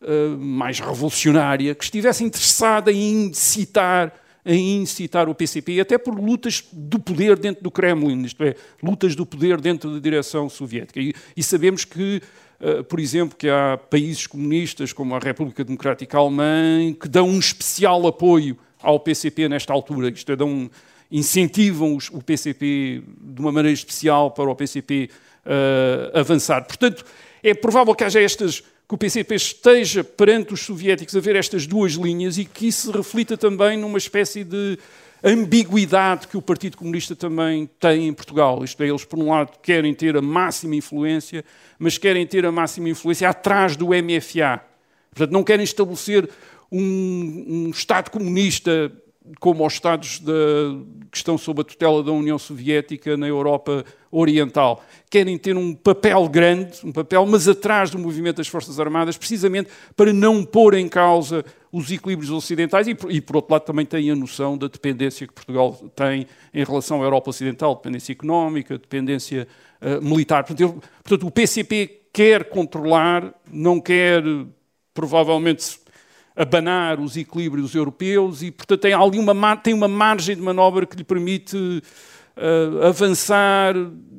uh, 0.00 0.36
mais 0.38 0.80
revolucionária, 0.80 1.74
que 1.74 1.84
estivesse 1.84 2.24
interessada 2.24 2.90
em 2.90 3.26
incitar 3.26 4.12
em 4.44 4.76
incitar 4.78 5.28
o 5.28 5.34
PCP, 5.34 5.80
até 5.80 5.98
por 5.98 6.18
lutas 6.18 6.64
do 6.72 6.98
poder 6.98 7.38
dentro 7.38 7.62
do 7.62 7.70
Kremlin, 7.70 8.24
isto 8.24 8.42
é, 8.42 8.54
lutas 8.82 9.14
do 9.14 9.26
poder 9.26 9.60
dentro 9.60 9.92
da 9.92 9.98
direção 9.98 10.48
soviética. 10.48 10.98
E, 10.98 11.14
e 11.36 11.42
sabemos 11.42 11.84
que, 11.84 12.22
uh, 12.60 12.82
por 12.84 12.98
exemplo, 12.98 13.36
que 13.36 13.48
há 13.48 13.76
países 13.76 14.26
comunistas, 14.26 14.92
como 14.92 15.14
a 15.14 15.18
República 15.18 15.62
Democrática 15.62 16.16
Alemã, 16.16 16.92
que 16.98 17.06
dão 17.06 17.28
um 17.28 17.38
especial 17.38 18.06
apoio 18.06 18.56
ao 18.82 18.98
PCP 18.98 19.48
nesta 19.48 19.72
altura, 19.72 20.08
isto 20.08 20.32
é, 20.32 20.36
dão, 20.36 20.70
incentivam 21.10 21.96
os, 21.96 22.08
o 22.10 22.22
PCP 22.22 23.02
de 23.20 23.40
uma 23.40 23.50
maneira 23.50 23.74
especial 23.74 24.30
para 24.30 24.50
o 24.50 24.54
PCP 24.54 25.10
uh, 25.10 25.48
eh, 26.14 26.20
avançar. 26.20 26.64
Portanto, 26.64 27.04
é 27.42 27.52
provável 27.54 27.94
que 27.94 28.04
haja 28.04 28.20
estas 28.20 28.60
que 28.60 28.94
o 28.94 28.98
PCP 28.98 29.36
esteja 29.36 30.02
perante 30.02 30.52
os 30.52 30.60
soviéticos 30.60 31.14
a 31.16 31.20
ver 31.20 31.36
estas 31.36 31.64
duas 31.64 31.92
linhas 31.92 32.38
e 32.38 32.44
que 32.44 32.66
isso 32.66 32.90
se 32.90 32.96
reflita 32.96 33.36
também 33.36 33.78
numa 33.78 33.98
espécie 33.98 34.42
de 34.42 34.78
ambiguidade 35.22 36.26
que 36.26 36.36
o 36.36 36.42
Partido 36.42 36.76
Comunista 36.76 37.14
também 37.14 37.68
tem 37.78 38.08
em 38.08 38.12
Portugal. 38.12 38.64
Isto 38.64 38.82
é, 38.82 38.88
eles, 38.88 39.04
por 39.04 39.18
um 39.18 39.30
lado, 39.30 39.58
querem 39.62 39.94
ter 39.94 40.16
a 40.16 40.22
máxima 40.22 40.74
influência, 40.74 41.44
mas 41.78 41.98
querem 41.98 42.26
ter 42.26 42.44
a 42.44 42.50
máxima 42.50 42.88
influência 42.88 43.28
atrás 43.28 43.76
do 43.76 43.88
MFA. 43.88 44.60
Portanto, 45.10 45.32
não 45.32 45.44
querem 45.44 45.64
estabelecer 45.64 46.28
um, 46.70 47.66
um 47.66 47.70
Estado 47.70 48.10
comunista 48.10 48.90
como 49.38 49.66
os 49.66 49.74
Estados 49.74 50.18
de, 50.18 50.32
que 51.10 51.16
estão 51.16 51.38
sob 51.38 51.60
a 51.60 51.64
tutela 51.64 52.02
da 52.02 52.12
União 52.12 52.38
Soviética 52.38 53.16
na 53.16 53.26
Europa 53.26 53.84
Oriental. 54.10 54.84
Querem 55.08 55.38
ter 55.38 55.56
um 55.56 55.74
papel 55.74 56.28
grande, 56.28 56.78
um 56.84 56.92
papel, 56.92 57.24
mas 57.26 57.46
atrás 57.46 57.90
do 57.90 57.98
movimento 57.98 58.36
das 58.36 58.48
Forças 58.48 58.80
Armadas, 58.80 59.16
precisamente 59.16 59.70
para 59.96 60.12
não 60.12 60.44
pôr 60.44 60.74
em 60.74 60.88
causa 60.88 61.44
os 61.72 61.90
equilíbrios 61.90 62.30
ocidentais 62.30 62.88
e, 62.88 62.96
e, 63.08 63.20
por 63.20 63.36
outro 63.36 63.52
lado, 63.52 63.62
também 63.62 63.86
têm 63.86 64.10
a 64.10 64.16
noção 64.16 64.58
da 64.58 64.66
dependência 64.66 65.26
que 65.26 65.32
Portugal 65.32 65.72
tem 65.94 66.26
em 66.52 66.64
relação 66.64 67.00
à 67.00 67.04
Europa 67.04 67.30
Ocidental, 67.30 67.76
dependência 67.76 68.12
económica, 68.12 68.76
dependência 68.76 69.46
uh, 69.80 70.02
militar. 70.02 70.44
Portanto, 70.44 70.82
portanto, 71.04 71.26
o 71.26 71.30
PCP 71.30 72.00
quer 72.12 72.48
controlar, 72.48 73.32
não 73.50 73.80
quer, 73.80 74.22
provavelmente, 74.92 75.79
abanar 76.40 76.98
os 76.98 77.18
equilíbrios 77.18 77.74
europeus 77.74 78.42
e, 78.42 78.50
portanto, 78.50 78.80
tem 78.80 78.94
ali 78.94 79.18
uma, 79.18 79.56
tem 79.56 79.74
uma 79.74 79.86
margem 79.86 80.34
de 80.34 80.40
manobra 80.40 80.86
que 80.86 80.96
lhe 80.96 81.04
permite 81.04 81.54
uh, 81.54 82.86
avançar 82.86 83.74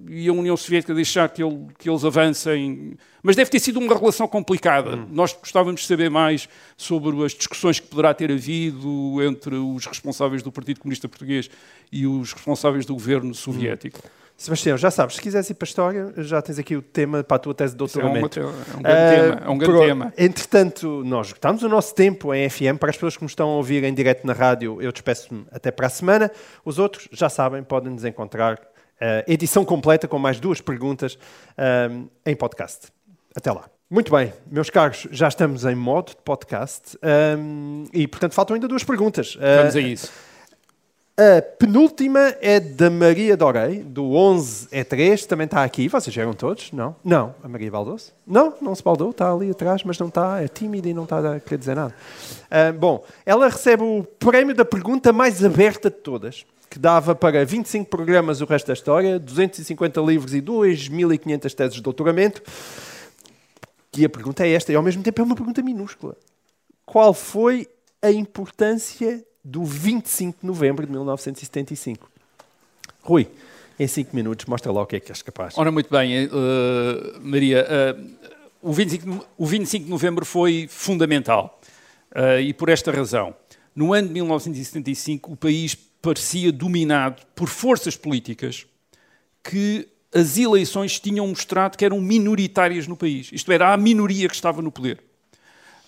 e 0.07 0.28
a 0.28 0.34
União 0.34 0.55
Soviética 0.55 0.93
deixar 0.93 1.30
que, 1.30 1.41
ele, 1.41 1.65
que, 1.80 1.89
eles 1.89 2.05
avancem. 2.05 2.93
Mas 3.24 3.36
deve 3.36 3.49
ter 3.49 3.59
sido 3.59 3.80
uma 3.80 3.97
relação 3.97 4.28
complicada. 4.28 4.97
Hum. 4.97 5.07
Nós 5.09 5.34
gostávamos 5.34 5.82
de 5.82 5.88
saber 5.88 6.11
mais 6.11 6.47
sobre 6.78 7.26
as 7.26 7.32
discussões 7.32 7.80
que 7.80 7.88
poderá 7.88 8.13
ter 8.13 8.32
havido 8.32 9.17
entre 9.24 9.55
os 9.55 9.88
responsáveis 9.88 10.43
do 10.43 10.51
Partido 10.51 10.80
Comunista 10.80 11.09
Português 11.09 11.49
e 11.91 12.05
os 12.05 12.34
responsáveis 12.34 12.86
do 12.86 12.93
governo 12.93 13.34
soviético. 13.34 13.99
Hum. 14.05 14.20
Sebastião, 14.42 14.76
já 14.76 14.89
sabes, 14.89 15.18
se 15.18 15.22
quiseres 15.22 15.48
ir 15.52 15.54
para 15.54 15.68
a 15.68 15.70
história, 15.70 16.14
já 16.18 16.42
tens 16.42 16.58
aqui 16.58 16.76
o 16.76 16.82
tema 16.82 17.24
para 17.24 17.36
a 17.36 17.39
tua 17.39 17.54
tese 17.54 17.74
de 17.74 17.78
doutoramento. 17.78 18.39
É 18.39 18.44
um, 18.44 18.50
é 18.50 18.50
um 18.50 18.82
grande 18.82 19.04
uh, 19.04 19.16
tema. 19.16 19.42
É 19.46 19.50
um 19.50 19.58
grande 19.60 19.80
tema. 19.80 20.14
Entretanto, 20.18 21.04
nós 21.06 21.28
esgotamos 21.28 21.62
o 21.62 21.70
nosso 21.70 21.94
tempo 21.94 22.34
em 22.34 22.50
FM. 22.50 22.80
Para 22.80 22.89
as 22.89 22.96
pessoas 22.96 23.16
que 23.16 23.22
nos 23.22 23.34
estão 23.34 23.50
a 23.50 23.56
ouvir 23.58 23.84
em 23.84 23.94
direto 23.94 24.26
na 24.26 24.34
rádio, 24.34 24.82
eu 24.82 24.92
despeço-me 24.92 25.46
até 25.52 25.70
para 25.70 25.86
a 25.86 25.89
semana. 25.92 26.32
Os 26.66 26.80
outros, 26.80 27.08
já 27.12 27.30
sabem, 27.30 27.62
podem 27.62 27.94
nos 27.94 28.04
encontrar 28.04 28.56
uh, 28.56 29.24
edição 29.28 29.64
completa 29.64 30.08
com 30.08 30.18
mais 30.18 30.39
duas 30.39 30.60
perguntas 30.60 31.20
uh, 31.52 32.10
em 32.26 32.36
podcast. 32.36 32.88
Até 33.36 33.52
lá. 33.52 33.66
Muito 33.92 34.12
bem, 34.12 34.34
meus 34.50 34.72
caros, 34.72 35.08
já 35.12 35.28
estamos 35.28 35.66
em 35.66 35.76
modo 35.76 36.12
de 36.12 36.16
podcast 36.16 36.98
um, 37.38 37.84
e, 37.94 38.08
portanto, 38.08 38.34
faltam 38.34 38.56
ainda 38.56 38.68
duas 38.68 38.84
perguntas. 38.84 39.38
Vamos 39.39 39.76
a 39.76 39.82
isso. 39.82 40.12
A 41.22 41.39
penúltima 41.39 42.36
é 42.41 42.59
da 42.59 42.89
Maria 42.89 43.38
Dorei, 43.38 43.84
do 43.84 44.13
11 44.15 44.69
é 44.72 44.84
3, 44.84 45.24
também 45.28 45.45
está 45.45 45.63
aqui. 45.63 45.88
Vocês 45.88 46.17
eram 46.17 46.34
todos? 46.34 46.72
Não? 46.72 46.95
Não. 47.03 47.36
A 47.43 47.47
Maria 47.47 47.69
baldou-se? 47.69 48.11
Não, 48.26 48.55
não 48.59 48.74
se 48.74 48.82
baldou, 48.82 49.11
está 49.11 49.32
ali 49.32 49.51
atrás, 49.51 49.84
mas 49.84 49.99
não 49.99 50.07
está, 50.07 50.41
é 50.41 50.47
tímida 50.47 50.89
e 50.89 50.95
não 50.95 51.03
está 51.03 51.36
a 51.36 51.39
querer 51.39 51.59
dizer 51.59 51.76
nada. 51.76 51.93
Uh, 52.49 52.74
bom, 52.74 53.05
ela 53.24 53.47
recebe 53.47 53.84
o 53.84 54.03
prémio 54.03 54.55
da 54.55 54.65
pergunta 54.65 55.13
mais 55.13 55.45
aberta 55.45 55.91
de 55.91 55.97
todas, 55.97 56.43
que 56.67 56.80
dava 56.80 57.13
para 57.13 57.45
25 57.45 57.88
programas 57.88 58.41
o 58.41 58.45
resto 58.45 58.65
da 58.65 58.74
história, 58.74 59.19
250 59.19 60.01
livros 60.01 60.34
e 60.34 60.41
2.500 60.41 61.53
teses 61.53 61.76
de 61.76 61.84
doutoramento. 61.84 62.41
E 63.95 64.03
a 64.03 64.09
pergunta 64.09 64.43
é 64.43 64.53
esta, 64.53 64.72
e 64.72 64.76
ao 64.76 64.82
mesmo 64.82 65.03
tempo 65.03 65.22
é 65.22 65.24
uma 65.24 65.36
pergunta 65.36 65.61
minúscula. 65.61 66.17
Qual 66.84 67.13
foi 67.13 67.67
a 68.01 68.09
importância 68.09 69.24
do 69.44 69.64
25 69.64 70.39
de 70.42 70.48
novembro 70.48 70.86
de 70.86 70.92
1975. 70.92 72.10
Rui, 73.02 73.28
em 73.80 73.88
5 73.88 74.16
minutos, 74.16 74.46
mostra 74.46 74.72
lá 74.72 74.82
o 74.82 74.86
que 74.86 74.96
é 74.96 75.00
que 75.00 75.12
és 75.12 75.22
capaz. 75.22 75.58
Ora, 75.58 75.72
muito 75.72 75.89
bem, 75.89 76.28
uh, 76.28 76.30
Maria. 77.22 77.66
Uh, 77.98 78.30
o, 78.62 78.72
25, 78.72 79.28
o 79.38 79.46
25 79.46 79.86
de 79.86 79.92
novembro 79.92 80.26
foi 80.26 80.68
fundamental. 80.70 81.60
Uh, 82.16 82.39
e 82.39 82.54
por 82.54 82.70
esta 82.70 82.92
razão. 82.92 83.34
No 83.76 83.94
ano 83.94 84.10
de 84.10 84.14
1975, 84.16 85.32
o 85.32 85.36
país 85.36 85.76
parecia 86.02 86.52
dominado 86.52 87.22
por 87.34 87.48
forças 87.48 87.96
políticas 87.96 88.66
que 89.44 89.88
as 90.14 90.38
eleições 90.38 91.00
tinham 91.00 91.26
mostrado 91.26 91.78
que 91.78 91.86
eram 91.86 92.02
minoritárias 92.02 92.86
no 92.86 92.98
país. 92.98 93.30
Isto 93.32 93.52
era, 93.52 93.74
a 93.74 93.78
minoria 93.78 94.28
que 94.28 94.36
estava 94.36 94.62
no 94.62 94.72
poder. 94.72 95.02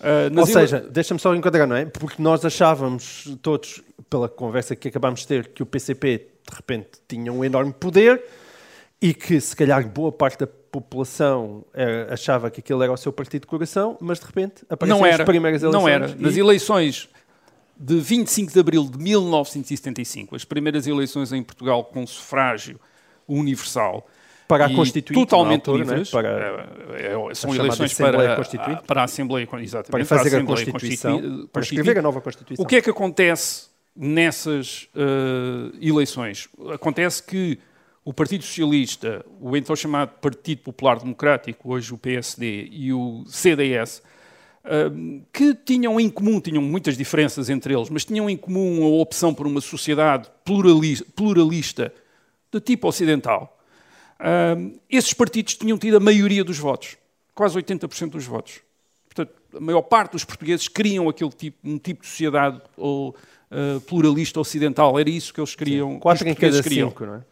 Uh, 0.04 0.38
Ou 0.38 0.46
seja, 0.46 0.78
ele... 0.78 0.90
deixa-me 0.90 1.18
só 1.18 1.34
enquadrar, 1.34 1.66
não 1.66 1.74
é? 1.74 1.86
Porque 1.86 2.20
nós 2.20 2.44
achávamos 2.44 3.36
todos, 3.40 3.82
pela 4.10 4.28
conversa 4.28 4.76
que 4.76 4.88
acabámos 4.88 5.20
de 5.20 5.26
ter, 5.26 5.48
que 5.48 5.62
o 5.62 5.66
PCP 5.66 6.18
de 6.18 6.54
repente 6.54 6.90
tinha 7.08 7.32
um 7.32 7.42
enorme 7.42 7.72
poder 7.72 8.22
e 9.00 9.14
que 9.14 9.40
se 9.40 9.56
calhar 9.56 9.86
boa 9.88 10.12
parte 10.12 10.38
da 10.38 10.46
população 10.46 11.64
era, 11.72 12.12
achava 12.12 12.50
que 12.50 12.60
aquele 12.60 12.82
era 12.82 12.92
o 12.92 12.96
seu 12.96 13.12
partido 13.12 13.42
de 13.42 13.46
coração, 13.46 13.96
mas 14.00 14.18
de 14.18 14.26
repente 14.26 14.62
não 14.86 15.06
era, 15.06 15.22
as 15.22 15.26
primeiras 15.26 15.62
eleições. 15.62 15.82
Não 15.82 15.88
era. 15.88 16.14
Nas 16.16 16.36
eleições 16.36 17.08
de 17.78 17.98
25 17.98 18.52
de 18.52 18.60
abril 18.60 18.84
de 18.84 18.98
1975, 18.98 20.36
as 20.36 20.44
primeiras 20.44 20.86
eleições 20.86 21.32
em 21.32 21.42
Portugal 21.42 21.84
com 21.84 22.06
sufrágio 22.06 22.78
universal, 23.26 24.06
para 24.46 24.66
a 24.66 24.74
Constituinte, 24.74 25.20
totalmente 25.20 25.68
altura, 25.68 25.84
livres. 25.84 26.12
Né? 26.12 26.22
Para, 26.22 26.68
é, 26.98 27.30
é 27.30 27.34
são 27.34 27.54
eleições 27.54 27.94
para, 27.94 28.34
a, 28.34 28.82
para 28.82 29.00
a 29.00 29.04
Assembleia, 29.04 29.48
exatamente, 29.60 29.90
para 29.90 30.04
fazer 30.04 30.30
para 30.30 30.38
a, 30.38 30.42
a 30.42 30.46
Constituição, 30.46 31.48
para 31.52 31.62
escrever 31.62 31.98
a 31.98 32.02
nova 32.02 32.20
Constituição. 32.20 32.64
O 32.64 32.68
que 32.68 32.76
é 32.76 32.82
que 32.82 32.90
acontece 32.90 33.68
nessas 33.96 34.88
uh, 34.94 35.74
eleições? 35.80 36.48
Acontece 36.72 37.22
que 37.22 37.58
o 38.04 38.12
Partido 38.12 38.44
Socialista, 38.44 39.24
o 39.40 39.56
então 39.56 39.74
chamado 39.74 40.10
Partido 40.20 40.62
Popular 40.62 40.98
Democrático, 40.98 41.72
hoje 41.72 41.94
o 41.94 41.98
PSD, 41.98 42.68
e 42.70 42.92
o 42.92 43.24
CDS, 43.26 44.02
uh, 44.64 45.22
que 45.32 45.54
tinham 45.54 45.98
em 45.98 46.10
comum, 46.10 46.38
tinham 46.38 46.62
muitas 46.62 46.98
diferenças 46.98 47.48
entre 47.48 47.74
eles, 47.74 47.88
mas 47.88 48.04
tinham 48.04 48.28
em 48.28 48.36
comum 48.36 48.84
a 48.84 48.88
opção 49.00 49.32
por 49.32 49.46
uma 49.46 49.60
sociedade 49.60 50.28
pluralista, 50.44 51.06
pluralista 51.16 51.94
de 52.52 52.60
tipo 52.60 52.86
ocidental, 52.86 53.53
Uh, 54.20 54.78
esses 54.88 55.12
partidos 55.12 55.54
tinham 55.56 55.76
tido 55.76 55.96
a 55.96 56.00
maioria 56.00 56.44
dos 56.44 56.58
votos, 56.58 56.96
quase 57.34 57.56
80% 57.58 58.10
dos 58.10 58.24
votos. 58.24 58.60
Portanto, 59.06 59.32
a 59.56 59.60
maior 59.60 59.82
parte 59.82 60.12
dos 60.12 60.24
portugueses 60.24 60.68
queriam 60.68 61.08
aquele 61.08 61.30
tipo, 61.30 61.58
um 61.64 61.78
tipo 61.78 62.02
de 62.02 62.08
sociedade 62.08 62.60
ou, 62.76 63.14
uh, 63.50 63.80
pluralista 63.82 64.40
ocidental. 64.40 64.98
Era 64.98 65.10
isso 65.10 65.32
que 65.32 65.40
eles 65.40 65.54
queriam. 65.54 65.92
Sim, 65.92 65.98
quatro 65.98 66.28
em 66.28 66.34
cada 66.34 66.62
queriam. 66.62 66.88
cinco, 66.90 67.06
não 67.06 67.14
é? 67.16 67.24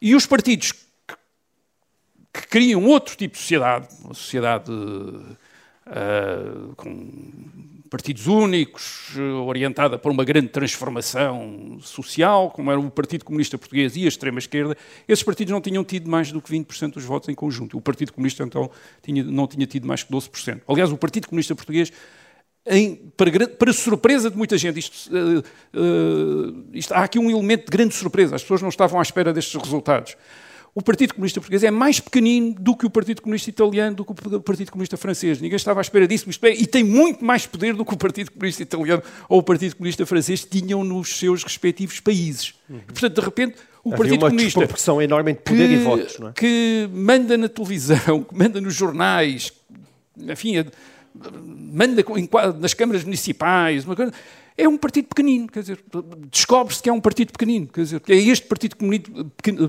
E 0.00 0.14
os 0.14 0.26
partidos 0.26 0.72
que, 0.72 1.14
que 2.32 2.48
queriam 2.48 2.84
outro 2.84 3.16
tipo 3.16 3.34
de 3.34 3.40
sociedade, 3.40 3.88
uma 4.04 4.14
sociedade 4.14 4.70
uh, 4.70 5.36
com 6.76 7.10
partidos 7.86 8.26
únicos, 8.26 9.14
eh, 9.16 9.20
orientada 9.20 9.98
para 9.98 10.10
uma 10.10 10.24
grande 10.24 10.48
transformação 10.48 11.78
social, 11.80 12.50
como 12.50 12.70
era 12.70 12.80
o 12.80 12.90
Partido 12.90 13.24
Comunista 13.24 13.56
Português 13.56 13.96
e 13.96 14.04
a 14.04 14.08
extrema-esquerda, 14.08 14.76
esses 15.08 15.22
partidos 15.22 15.52
não 15.52 15.60
tinham 15.60 15.84
tido 15.84 16.10
mais 16.10 16.32
do 16.32 16.40
que 16.40 16.50
20% 16.50 16.94
dos 16.94 17.04
votos 17.04 17.28
em 17.28 17.34
conjunto. 17.34 17.76
O 17.76 17.80
Partido 17.80 18.12
Comunista, 18.12 18.42
então, 18.42 18.70
tinha, 19.02 19.22
não 19.24 19.46
tinha 19.46 19.66
tido 19.66 19.86
mais 19.86 20.02
que 20.02 20.12
12%. 20.12 20.60
Aliás, 20.68 20.92
o 20.92 20.96
Partido 20.96 21.28
Comunista 21.28 21.54
Português 21.54 21.92
em, 22.68 22.96
para, 23.16 23.48
para, 23.48 23.72
surpresa 23.72 24.28
de 24.28 24.36
muita 24.36 24.58
gente, 24.58 24.80
isto, 24.80 25.08
uh, 25.14 25.38
uh, 25.38 26.66
isto, 26.72 26.92
há 26.92 27.04
aqui 27.04 27.16
um 27.16 27.30
elemento 27.30 27.66
de 27.66 27.70
grande 27.70 27.94
surpresa. 27.94 28.34
As 28.34 28.42
pessoas 28.42 28.60
não 28.60 28.68
estavam 28.68 28.98
à 28.98 29.02
espera 29.02 29.32
destes 29.32 29.54
resultados. 29.54 30.16
O 30.76 30.82
Partido 30.82 31.14
Comunista 31.14 31.40
Português 31.40 31.64
é 31.64 31.70
mais 31.70 31.98
pequenino 31.98 32.54
do 32.54 32.76
que 32.76 32.84
o 32.84 32.90
Partido 32.90 33.22
Comunista 33.22 33.48
Italiano, 33.48 33.96
do 33.96 34.04
que 34.04 34.12
o 34.12 34.40
Partido 34.42 34.70
Comunista 34.70 34.98
Francês. 34.98 35.40
Ninguém 35.40 35.56
estava 35.56 35.80
à 35.80 35.82
espera 35.82 36.06
disso, 36.06 36.28
é, 36.42 36.50
e 36.50 36.66
tem 36.66 36.84
muito 36.84 37.24
mais 37.24 37.46
poder 37.46 37.72
do 37.72 37.82
que 37.82 37.94
o 37.94 37.96
Partido 37.96 38.30
Comunista 38.30 38.62
Italiano 38.62 39.02
ou 39.26 39.38
o 39.38 39.42
Partido 39.42 39.74
Comunista 39.74 40.04
Francês 40.04 40.44
tinham 40.44 40.84
nos 40.84 41.18
seus 41.18 41.42
respectivos 41.42 41.98
países. 41.98 42.52
Uhum. 42.68 42.80
Portanto, 42.88 43.14
de 43.14 43.20
repente, 43.22 43.56
o 43.82 43.88
Havia 43.88 43.96
Partido 43.96 44.22
uma 44.22 44.28
Comunista. 44.28 44.60
desproporção 44.60 45.00
enorme 45.00 45.30
entre 45.30 45.44
poder 45.44 45.66
que, 45.66 45.74
e 45.74 45.78
votos, 45.78 46.18
não 46.18 46.28
é? 46.28 46.32
Que 46.34 46.90
manda 46.92 47.38
na 47.38 47.48
televisão, 47.48 48.20
que 48.28 48.34
manda 48.36 48.60
nos 48.60 48.74
jornais, 48.74 49.50
enfim, 50.14 50.62
manda 51.72 52.04
nas 52.60 52.74
câmaras 52.74 53.02
municipais, 53.02 53.82
coisa, 53.86 54.12
é 54.56 54.66
um 54.66 54.78
partido 54.78 55.08
pequenino, 55.08 55.48
quer 55.48 55.60
dizer, 55.60 55.84
descobre-se 56.30 56.82
que 56.82 56.88
é 56.88 56.92
um 56.92 57.00
partido 57.00 57.32
pequenino, 57.32 57.66
quer 57.66 57.82
dizer, 57.82 58.00
que 58.00 58.12
é 58.12 58.16
este 58.16 58.46
partido 58.46 58.76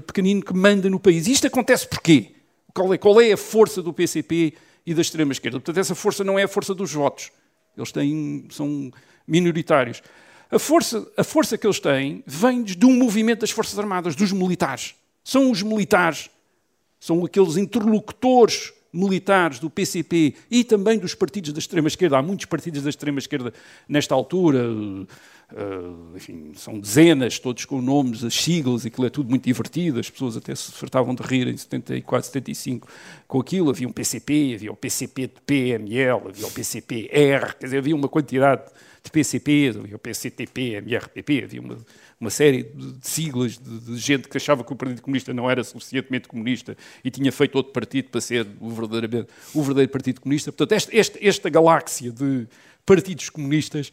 pequenino 0.06 0.42
que 0.42 0.54
manda 0.54 0.90
no 0.90 1.00
país. 1.00 1.28
E 1.28 1.34
isto 1.34 1.46
acontece 1.48 1.88
porquê? 1.88 2.32
Qual 2.74 2.94
é, 2.94 2.98
qual 2.98 3.20
é 3.20 3.34
a 3.34 3.38
força 3.38 3.82
do 3.82 3.92
PCP 3.92 4.54
e 4.86 4.94
da 4.94 5.02
extrema-esquerda? 5.02 5.60
Portanto, 5.60 5.78
essa 5.78 5.94
força 5.94 6.24
não 6.24 6.40
é 6.40 6.44
a 6.44 6.48
força 6.48 6.74
dos 6.74 6.94
votos. 6.94 7.32
Eles 7.76 7.92
têm, 7.92 8.48
são 8.50 8.92
minoritários. 9.28 10.02
A 10.50 10.58
força, 10.58 11.06
a 11.18 11.24
força 11.24 11.58
que 11.58 11.68
eles 11.68 11.80
têm 11.80 12.24
vem 12.26 12.64
de 12.64 12.86
um 12.86 12.94
movimento 12.94 13.42
das 13.42 13.52
Forças 13.52 13.78
Armadas, 13.78 14.16
dos 14.16 14.32
militares. 14.32 14.96
São 15.22 15.52
os 15.52 15.62
militares, 15.62 16.30
são 17.00 17.26
aqueles 17.26 17.58
interlocutores 17.58 18.72
militares 18.92 19.60
do 19.60 19.70
PCP 19.70 20.36
e 20.50 20.64
também 20.64 20.98
dos 20.98 21.14
partidos 21.14 21.52
da 21.54 21.60
extrema-esquerda. 21.60 22.18
Há 22.18 22.22
muitos 22.22 22.46
partidos 22.46 22.84
da 22.84 22.90
extrema-esquerda 22.90 23.54
nesta 23.88 24.16
altura, 24.16 24.70
uh, 24.70 25.08
enfim, 26.16 26.52
são 26.56 26.80
dezenas, 26.80 27.40
todos 27.40 27.66
com 27.66 27.82
nomes, 27.82 28.24
as 28.24 28.34
siglas, 28.34 28.86
aquilo 28.86 29.08
é 29.08 29.10
tudo 29.10 29.30
muito 29.30 29.44
divertido, 29.44 30.00
as 30.00 30.10
pessoas 30.10 30.38
até 30.38 30.54
se 30.56 30.72
fartavam 30.72 31.14
de 31.14 31.24
rir 31.24 31.48
em 31.48 31.58
74, 31.58 32.28
75 32.28 32.88
com 33.28 33.40
aquilo. 33.40 33.70
Havia 33.70 33.88
um 33.88 33.92
PCP, 33.92 34.54
havia 34.56 34.72
o 34.72 34.76
PCP 34.76 35.28
de 35.28 35.42
PML, 35.46 36.28
havia 36.28 36.48
o 36.48 36.52
PCP-R, 36.52 37.56
quer 37.56 37.66
dizer, 37.66 37.78
havia 37.78 37.96
uma 37.96 38.10
quantidade 38.10 38.64
de 39.08 39.12
PCPs, 39.12 39.78
havia 39.78 39.96
o 39.96 40.00
PCTP, 40.00 40.76
MRPP, 40.76 41.44
havia 41.44 41.62
uma 41.62 41.78
uma 42.20 42.30
série 42.30 42.64
de 42.64 43.08
siglas 43.08 43.58
de, 43.58 43.80
de, 43.80 43.98
gente 43.98 44.28
que 44.28 44.36
achava 44.38 44.64
que 44.64 44.74
o 44.74 44.76
Partido 44.76 45.02
Comunista 45.02 45.34
não 45.34 45.50
era 45.50 45.64
suficientemente 45.64 46.28
comunista 46.28 46.76
e 47.04 47.12
tinha 47.12 47.32
feito 47.32 47.56
outro 47.56 47.72
partido 47.72 48.10
para 48.10 48.20
ser 48.20 48.48
o, 48.60 48.70
verdadeiro, 48.70 49.28
o 49.54 49.62
verdadeiro 49.62 49.92
Partido 49.92 50.22
Comunista. 50.22 50.52
Portanto, 50.52 50.72
este, 50.72 50.96
este, 50.96 51.28
esta 51.28 51.50
galáxia 51.50 52.12
de 52.12 52.48
partidos 52.86 53.30
comunistas 53.30 53.92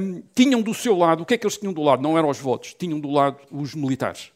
um, 0.00 0.22
tinham 0.34 0.60
do 0.60 0.74
seu 0.74 0.96
lado, 0.96 1.22
o 1.22 1.26
que 1.26 1.34
é 1.34 1.38
que 1.38 1.46
eles 1.46 1.56
tinham 1.56 1.72
do 1.72 1.82
lado? 1.82 2.02
Não 2.02 2.18
eram 2.18 2.28
os 2.28 2.38
votos, 2.38 2.74
tinham 2.74 2.98
do 2.98 3.10
lado 3.10 3.38
os 3.50 3.74
militares. 3.74 4.32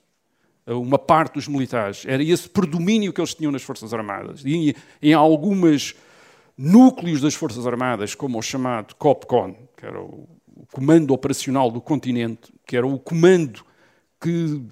Uma 0.66 0.98
parte 0.98 1.34
dos 1.34 1.48
militares. 1.48 2.05
Era 2.07 2.22
esse 2.22 2.48
predomínio 2.48 3.12
que 3.12 3.20
eles 3.20 3.34
tinham 3.34 3.51
nas 3.51 3.62
Forças 3.62 3.92
Armadas. 3.92 4.42
E 4.44 4.76
em 5.03 5.12
algumas 5.12 5.96
núcleos 6.57 7.22
das 7.22 7.34
Forças 7.34 7.66
Armadas, 7.66 8.14
como 8.14 8.38
o 8.38 8.42
chamado 8.42 8.94
COPCON, 8.94 9.57
que 9.80 9.86
era 9.86 9.98
o 9.98 10.28
Comando 10.70 11.14
Operacional 11.14 11.70
do 11.70 11.80
Continente, 11.80 12.52
que 12.66 12.76
era 12.76 12.86
o 12.86 12.98
comando 12.98 13.64
que 14.20 14.62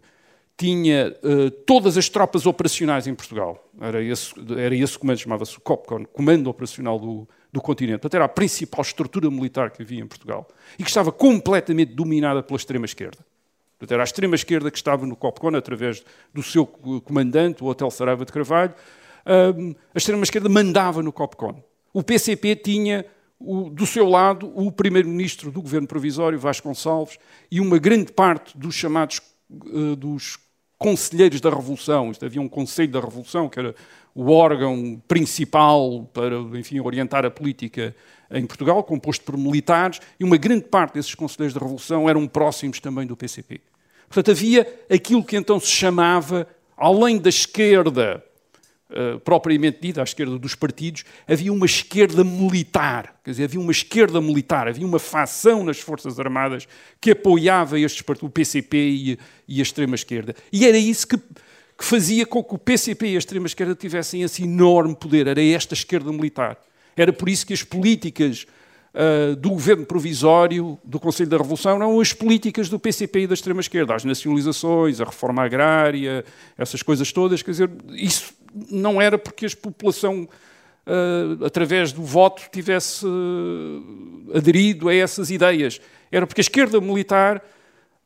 tinha 0.54 1.16
uh, 1.22 1.50
todas 1.64 1.96
as 1.96 2.08
tropas 2.10 2.44
operacionais 2.44 3.06
em 3.06 3.14
Portugal. 3.14 3.64
Era 3.80 4.02
esse, 4.02 4.34
era 4.58 4.74
esse 4.74 4.98
comando, 4.98 5.18
chamava-se 5.18 5.58
COPCON, 5.58 6.04
Comando 6.04 6.50
Operacional 6.50 6.98
do, 6.98 7.26
do 7.50 7.60
Continente. 7.60 8.00
Portanto, 8.00 8.14
era 8.16 8.24
a 8.26 8.28
principal 8.28 8.82
estrutura 8.82 9.30
militar 9.30 9.70
que 9.70 9.82
havia 9.82 10.00
em 10.00 10.06
Portugal 10.06 10.46
e 10.78 10.82
que 10.82 10.90
estava 10.90 11.10
completamente 11.10 11.94
dominada 11.94 12.42
pela 12.42 12.58
extrema-esquerda. 12.58 13.24
Portanto, 13.78 13.92
era 13.94 14.02
a 14.02 14.04
extrema-esquerda 14.04 14.70
que 14.70 14.76
estava 14.76 15.06
no 15.06 15.16
COPCON, 15.16 15.56
através 15.56 16.04
do 16.34 16.42
seu 16.42 16.66
comandante, 16.66 17.62
o 17.62 17.66
Hotel 17.66 17.90
Saraiva 17.90 18.24
de 18.24 18.32
Carvalho. 18.32 18.74
Um, 19.56 19.74
a 19.94 19.98
extrema-esquerda 19.98 20.48
mandava 20.48 21.02
no 21.02 21.12
COPCON. 21.12 21.62
O 21.94 22.02
PCP 22.02 22.56
tinha 22.56 23.06
o, 23.38 23.70
do 23.70 23.86
seu 23.86 24.08
lado, 24.08 24.50
o 24.54 24.70
primeiro-ministro 24.72 25.50
do 25.50 25.62
governo 25.62 25.86
provisório, 25.86 26.38
Vasco 26.38 26.68
Gonçalves, 26.68 27.18
e 27.50 27.60
uma 27.60 27.78
grande 27.78 28.12
parte 28.12 28.56
dos 28.56 28.74
chamados 28.74 29.20
uh, 29.50 29.94
dos 29.96 30.38
conselheiros 30.76 31.40
da 31.40 31.50
Revolução. 31.50 32.10
Isto, 32.10 32.24
havia 32.24 32.40
um 32.40 32.48
Conselho 32.48 32.92
da 32.92 33.00
Revolução, 33.00 33.48
que 33.48 33.58
era 33.58 33.74
o 34.14 34.30
órgão 34.30 35.00
principal 35.06 36.08
para, 36.12 36.36
enfim, 36.58 36.80
orientar 36.80 37.24
a 37.24 37.30
política 37.30 37.94
em 38.30 38.46
Portugal, 38.46 38.82
composto 38.82 39.24
por 39.24 39.36
militares, 39.36 40.00
e 40.18 40.24
uma 40.24 40.36
grande 40.36 40.64
parte 40.64 40.94
desses 40.94 41.14
conselheiros 41.14 41.54
da 41.54 41.60
Revolução 41.60 42.08
eram 42.08 42.26
próximos 42.26 42.80
também 42.80 43.06
do 43.06 43.16
PCP. 43.16 43.60
Portanto, 44.08 44.30
havia 44.30 44.66
aquilo 44.90 45.22
que 45.22 45.36
então 45.36 45.60
se 45.60 45.68
chamava, 45.68 46.46
além 46.76 47.18
da 47.18 47.28
esquerda 47.28 48.24
Uh, 48.90 49.20
propriamente 49.20 49.80
dita, 49.82 50.00
à 50.00 50.04
esquerda 50.04 50.38
dos 50.38 50.54
partidos, 50.54 51.04
havia 51.26 51.52
uma 51.52 51.66
esquerda 51.66 52.24
militar. 52.24 53.20
Quer 53.22 53.32
dizer, 53.32 53.44
havia 53.44 53.60
uma 53.60 53.70
esquerda 53.70 54.18
militar, 54.18 54.66
havia 54.66 54.86
uma 54.86 54.98
facção 54.98 55.62
nas 55.62 55.78
Forças 55.78 56.18
Armadas 56.18 56.66
que 56.98 57.10
apoiava 57.10 57.78
estes 57.78 58.00
partidos, 58.00 58.30
o 58.30 58.32
PCP 58.32 58.76
e, 58.78 59.18
e 59.46 59.60
a 59.60 59.62
extrema-esquerda. 59.62 60.34
E 60.50 60.66
era 60.66 60.78
isso 60.78 61.06
que, 61.06 61.18
que, 61.18 61.84
fazia 61.84 62.24
com 62.24 62.42
que 62.42 62.54
o 62.54 62.58
PCP 62.58 63.08
e 63.08 63.16
a 63.16 63.18
extrema-esquerda 63.18 63.74
tivessem 63.74 64.22
esse 64.22 64.44
enorme 64.44 64.96
poder. 64.96 65.26
Era 65.26 65.44
esta 65.44 65.74
esquerda 65.74 66.10
militar. 66.10 66.56
Era 66.96 67.12
por 67.12 67.28
isso 67.28 67.46
que 67.46 67.52
as 67.52 67.62
políticas 67.62 68.46
uh, 68.94 69.36
do 69.36 69.50
governo 69.50 69.86
provisório 69.86 70.78
do 70.82 70.98
Conselho 70.98 71.30
da 71.30 71.36
Revolução 71.36 71.76
eram 71.76 72.00
as 72.00 72.12
políticas 72.12 72.68
do 72.68 72.78
PCP 72.78 73.20
e 73.20 73.26
da 73.26 73.34
extrema-esquerda. 73.34 73.94
As 73.94 74.04
nacionalizações, 74.04 75.00
a 75.00 75.04
reforma 75.04 75.42
agrária, 75.42 76.24
essas 76.56 76.82
coisas 76.82 77.12
todas. 77.12 77.42
Quer 77.42 77.50
dizer, 77.50 77.70
isso 77.90 78.37
não 78.70 79.00
era 79.00 79.18
porque 79.18 79.46
a 79.46 79.50
população, 79.60 80.28
uh, 80.86 81.44
através 81.44 81.92
do 81.92 82.02
voto, 82.02 82.42
tivesse 82.50 83.06
uh, 83.06 84.30
aderido 84.34 84.88
a 84.88 84.94
essas 84.94 85.30
ideias. 85.30 85.80
Era 86.10 86.26
porque 86.26 86.40
a 86.40 86.42
esquerda 86.42 86.80
militar 86.80 87.42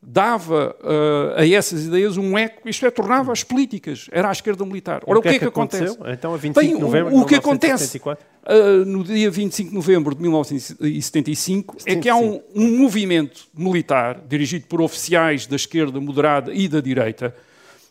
dava 0.04 0.74
uh, 0.82 1.38
a 1.38 1.46
essas 1.46 1.84
ideias 1.84 2.16
um 2.16 2.36
eco, 2.36 2.68
isto 2.68 2.84
é, 2.84 2.90
tornava-as 2.90 3.44
políticas. 3.44 4.08
Era 4.10 4.28
a 4.28 4.32
esquerda 4.32 4.66
militar. 4.66 5.02
Ora, 5.06 5.20
o 5.20 5.22
que, 5.22 5.28
é 5.28 5.38
que, 5.38 5.44
aconteceu? 5.44 5.92
acontece? 5.92 6.12
Então, 6.12 6.34
a 6.34 6.36
25 6.36 6.74
de 6.74 6.80
novembro 6.80 7.14
o, 7.14 7.20
o 7.20 7.24
que 7.24 7.36
acontece 7.36 7.98
uh, 7.98 8.84
no 8.84 9.04
dia 9.04 9.30
25 9.30 9.70
de 9.70 9.74
novembro 9.76 10.14
de 10.14 10.22
1975 10.22 11.74
75. 11.78 11.84
é 11.86 12.02
que 12.02 12.08
há 12.08 12.16
um, 12.16 12.40
um 12.52 12.78
movimento 12.78 13.46
militar 13.54 14.20
dirigido 14.28 14.66
por 14.66 14.80
oficiais 14.80 15.46
da 15.46 15.54
esquerda 15.54 16.00
moderada 16.00 16.52
e 16.52 16.66
da 16.66 16.80
direita, 16.80 17.32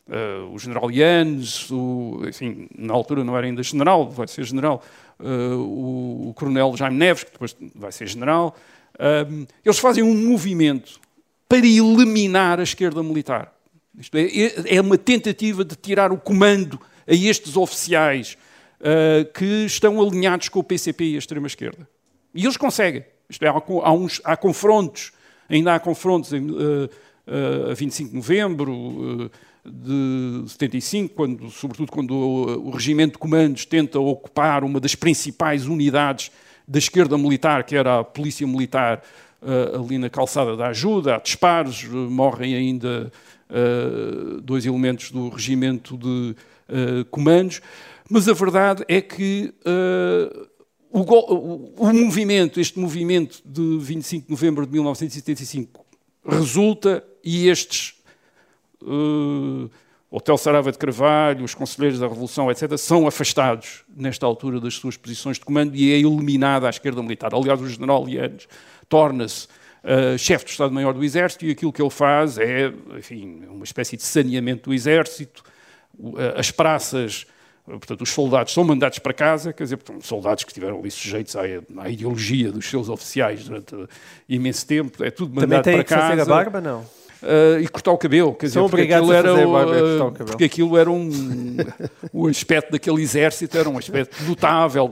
uh, 0.07 0.53
o 0.53 0.59
general 0.59 0.91
Yanes, 0.91 1.69
o, 1.71 2.21
enfim, 2.27 2.67
na 2.77 2.93
altura 2.93 3.23
não 3.23 3.37
era 3.37 3.45
ainda 3.45 3.63
general, 3.63 4.09
vai 4.09 4.27
ser 4.27 4.43
general, 4.43 4.83
uh, 5.19 5.55
o, 5.57 6.29
o, 6.29 6.33
coronel 6.33 6.75
Jaime 6.75 6.97
Neves, 6.97 7.23
que 7.23 7.31
depois 7.31 7.55
vai 7.75 7.91
ser 7.91 8.07
general, 8.07 8.55
uh, 8.95 9.47
eles 9.63 9.79
fazem 9.79 10.03
um 10.03 10.29
movimento 10.29 10.99
para 11.47 11.65
eliminar 11.65 12.59
a 12.59 12.63
esquerda 12.63 13.03
militar. 13.03 13.53
Isto 13.97 14.17
é, 14.17 14.21
é, 14.23 14.75
é 14.77 14.81
uma 14.81 14.97
tentativa 14.97 15.65
de 15.65 15.75
tirar 15.75 16.11
o 16.11 16.17
comando 16.17 16.79
a 17.07 17.13
estes 17.13 17.57
oficiais 17.57 18.37
que 19.35 19.65
estão 19.65 20.01
alinhados 20.01 20.49
com 20.49 20.59
o 20.59 20.63
PCP 20.63 21.11
e 21.11 21.15
a 21.15 21.19
extrema-esquerda. 21.19 21.87
E 22.33 22.43
eles 22.43 22.57
conseguem. 22.57 23.05
Isto 23.29 23.45
é, 23.45 23.49
há, 23.49 23.51
há, 23.51 23.93
uns, 23.93 24.19
há 24.23 24.35
confrontos, 24.35 25.11
ainda 25.47 25.75
há 25.75 25.79
confrontos 25.79 26.31
a 26.33 27.73
25 27.75 28.09
de 28.09 28.15
novembro, 28.15 29.29
de 29.65 30.43
75, 30.47 31.13
quando, 31.13 31.49
sobretudo 31.49 31.91
quando 31.91 32.11
o, 32.11 32.67
o 32.67 32.69
regimento 32.71 33.13
de 33.13 33.19
comandos 33.19 33.65
tenta 33.65 33.99
ocupar 33.99 34.63
uma 34.63 34.79
das 34.79 34.95
principais 34.95 35.65
unidades 35.65 36.31
da 36.67 36.79
esquerda 36.79 37.17
militar, 37.17 37.63
que 37.63 37.75
era 37.75 37.99
a 37.99 38.03
polícia 38.03 38.47
militar, 38.47 39.03
uh, 39.41 39.81
ali 39.81 39.97
na 39.97 40.09
calçada 40.09 40.55
da 40.55 40.67
ajuda, 40.67 41.15
há 41.15 41.19
disparos, 41.19 41.83
uh, 41.83 42.09
morrem 42.09 42.55
ainda 42.55 43.11
uh, 43.49 44.41
dois 44.41 44.65
elementos 44.65 45.11
do 45.11 45.29
regimento 45.29 45.97
de 45.97 46.35
comandos, 47.09 47.61
mas 48.09 48.29
a 48.29 48.33
verdade 48.33 48.85
é 48.87 49.01
que 49.01 49.53
o, 50.89 51.01
o, 51.01 51.93
movimento, 51.93 52.61
este 52.61 52.79
movimento 52.79 53.41
de 53.45 53.77
25 53.77 54.27
de 54.27 54.31
novembro 54.31 54.65
de 54.65 54.71
1975, 54.71 55.85
resulta 56.25 57.03
e 57.21 57.49
estes 57.49 58.00
Hotel 60.13 60.37
Sarava 60.37 60.73
de 60.73 60.77
Carvalho, 60.77 61.45
os 61.45 61.55
conselheiros 61.55 61.99
da 61.99 62.07
Revolução, 62.07 62.51
etc., 62.51 62.77
são 62.77 63.07
afastados 63.07 63.85
nesta 63.95 64.25
altura 64.25 64.59
das 64.59 64.73
suas 64.73 64.97
posições 64.97 65.39
de 65.39 65.45
comando 65.45 65.73
e 65.73 65.93
é 65.93 65.97
eliminada 65.99 66.67
a 66.67 66.69
esquerda 66.69 67.01
militar. 67.01 67.33
Aliás, 67.33 67.61
o 67.61 67.67
general 67.69 68.05
Lianes 68.05 68.45
torna-se 68.89 69.47
uh, 69.83 70.17
chefe 70.17 70.43
do 70.43 70.49
Estado-Maior 70.49 70.93
do 70.93 71.01
Exército 71.01 71.45
e 71.45 71.51
aquilo 71.51 71.71
que 71.71 71.81
ele 71.81 71.89
faz 71.89 72.37
é, 72.37 72.73
enfim, 72.97 73.45
uma 73.49 73.63
espécie 73.63 73.95
de 73.95 74.03
saneamento 74.03 74.69
do 74.69 74.73
Exército. 74.73 75.43
Uh, 75.97 76.17
as 76.35 76.51
praças 76.51 77.25
Portanto, 77.63 78.01
os 78.01 78.09
soldados 78.09 78.53
são 78.53 78.63
mandados 78.63 78.99
para 78.99 79.13
casa, 79.13 79.53
quer 79.53 79.63
dizer, 79.63 79.77
portanto, 79.77 80.05
soldados 80.05 80.43
que 80.43 80.49
estiveram 80.49 80.79
ali 80.79 80.89
sujeitos 80.89 81.35
à, 81.35 81.41
à, 81.77 81.89
ideologia 81.89 82.51
dos 82.51 82.67
seus 82.67 82.89
oficiais 82.89 83.45
durante 83.45 83.75
imenso 84.27 84.65
tempo, 84.65 85.03
é 85.03 85.11
tudo 85.11 85.33
mandado 85.33 85.49
Também 85.49 85.61
tem 85.61 85.73
para 85.75 85.83
que 85.83 85.89
casa. 85.89 86.07
fazer 86.07 86.21
a 86.21 86.25
barba, 86.25 86.59
não? 86.59 86.85
Uh, 87.21 87.61
e 87.61 87.67
cortar 87.67 87.91
o 87.91 87.97
cabelo, 87.99 88.33
quer 88.33 88.49
São 88.49 88.65
dizer, 88.65 88.71
porque 88.71 88.93
aquilo, 88.93 89.13
era, 89.13 89.31
uh, 89.31 89.37
cortar 89.37 90.23
o 90.23 90.25
porque 90.25 90.43
aquilo 90.43 90.75
era 90.75 90.89
um. 90.89 91.55
o 92.11 92.25
aspecto 92.29 92.71
daquele 92.71 93.01
exército 93.01 93.55
era 93.55 93.69
um 93.69 93.77
aspecto 93.77 94.23
notável, 94.23 94.91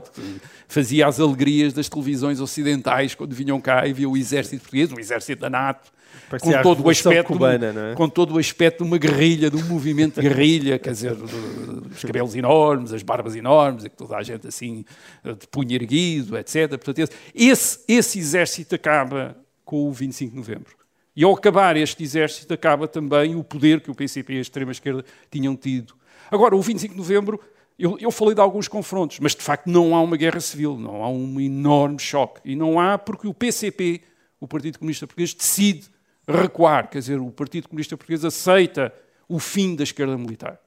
fazia 0.68 1.08
as 1.08 1.18
alegrias 1.18 1.72
das 1.72 1.88
televisões 1.88 2.40
ocidentais 2.40 3.16
quando 3.16 3.34
vinham 3.34 3.60
cá 3.60 3.84
e 3.84 3.92
via 3.92 4.08
o 4.08 4.16
exército 4.16 4.62
português, 4.62 4.92
um 4.92 5.00
exército 5.00 5.40
da 5.40 5.50
NATO, 5.50 5.90
Parecia 6.30 6.58
com 6.58 6.62
todo, 6.62 6.86
o 6.86 6.90
aspecto, 6.90 7.32
cubana, 7.32 7.90
é? 7.90 7.94
com 7.96 8.08
todo 8.08 8.34
o 8.36 8.38
aspecto 8.38 8.84
de 8.84 8.88
uma 8.88 8.98
guerrilha, 8.98 9.50
de 9.50 9.56
um 9.56 9.64
movimento 9.64 10.20
de 10.20 10.28
guerrilha, 10.28 10.78
quer 10.78 10.92
dizer, 10.92 11.12
os 11.12 12.04
cabelos 12.04 12.36
enormes, 12.36 12.92
as 12.92 13.02
barbas 13.02 13.34
enormes, 13.34 13.84
e 13.84 13.90
que 13.90 13.96
toda 13.96 14.16
a 14.16 14.22
gente 14.22 14.46
assim, 14.46 14.84
de 15.24 15.48
punho 15.48 15.72
erguido, 15.72 16.38
etc. 16.38 16.68
Portanto, 16.68 17.10
esse, 17.34 17.80
esse 17.88 18.20
exército 18.20 18.76
acaba 18.76 19.36
com 19.64 19.88
o 19.88 19.92
25 19.92 20.30
de 20.30 20.36
novembro. 20.36 20.79
E 21.14 21.24
ao 21.24 21.32
acabar 21.32 21.76
este 21.76 22.02
exército, 22.02 22.52
acaba 22.54 22.86
também 22.86 23.34
o 23.34 23.42
poder 23.42 23.80
que 23.80 23.90
o 23.90 23.94
PCP 23.94 24.34
e 24.34 24.38
a 24.38 24.40
extrema-esquerda 24.40 25.04
tinham 25.30 25.56
tido. 25.56 25.94
Agora, 26.30 26.54
o 26.54 26.62
25 26.62 26.94
de 26.94 26.98
novembro, 26.98 27.40
eu, 27.78 27.96
eu 27.98 28.10
falei 28.10 28.34
de 28.34 28.40
alguns 28.40 28.68
confrontos, 28.68 29.18
mas 29.20 29.34
de 29.34 29.42
facto 29.42 29.66
não 29.66 29.96
há 29.96 30.02
uma 30.02 30.16
guerra 30.16 30.40
civil, 30.40 30.76
não 30.76 31.02
há 31.02 31.08
um 31.08 31.40
enorme 31.40 31.98
choque. 31.98 32.40
E 32.44 32.54
não 32.54 32.78
há 32.78 32.96
porque 32.96 33.26
o 33.26 33.34
PCP, 33.34 34.02
o 34.38 34.46
Partido 34.46 34.78
Comunista 34.78 35.06
Português, 35.06 35.34
decide 35.34 35.88
recuar. 36.28 36.88
Quer 36.88 36.98
dizer, 36.98 37.18
o 37.18 37.30
Partido 37.30 37.68
Comunista 37.68 37.96
Português 37.96 38.24
aceita 38.24 38.92
o 39.28 39.38
fim 39.38 39.74
da 39.74 39.82
esquerda 39.82 40.16
militar. 40.16 40.60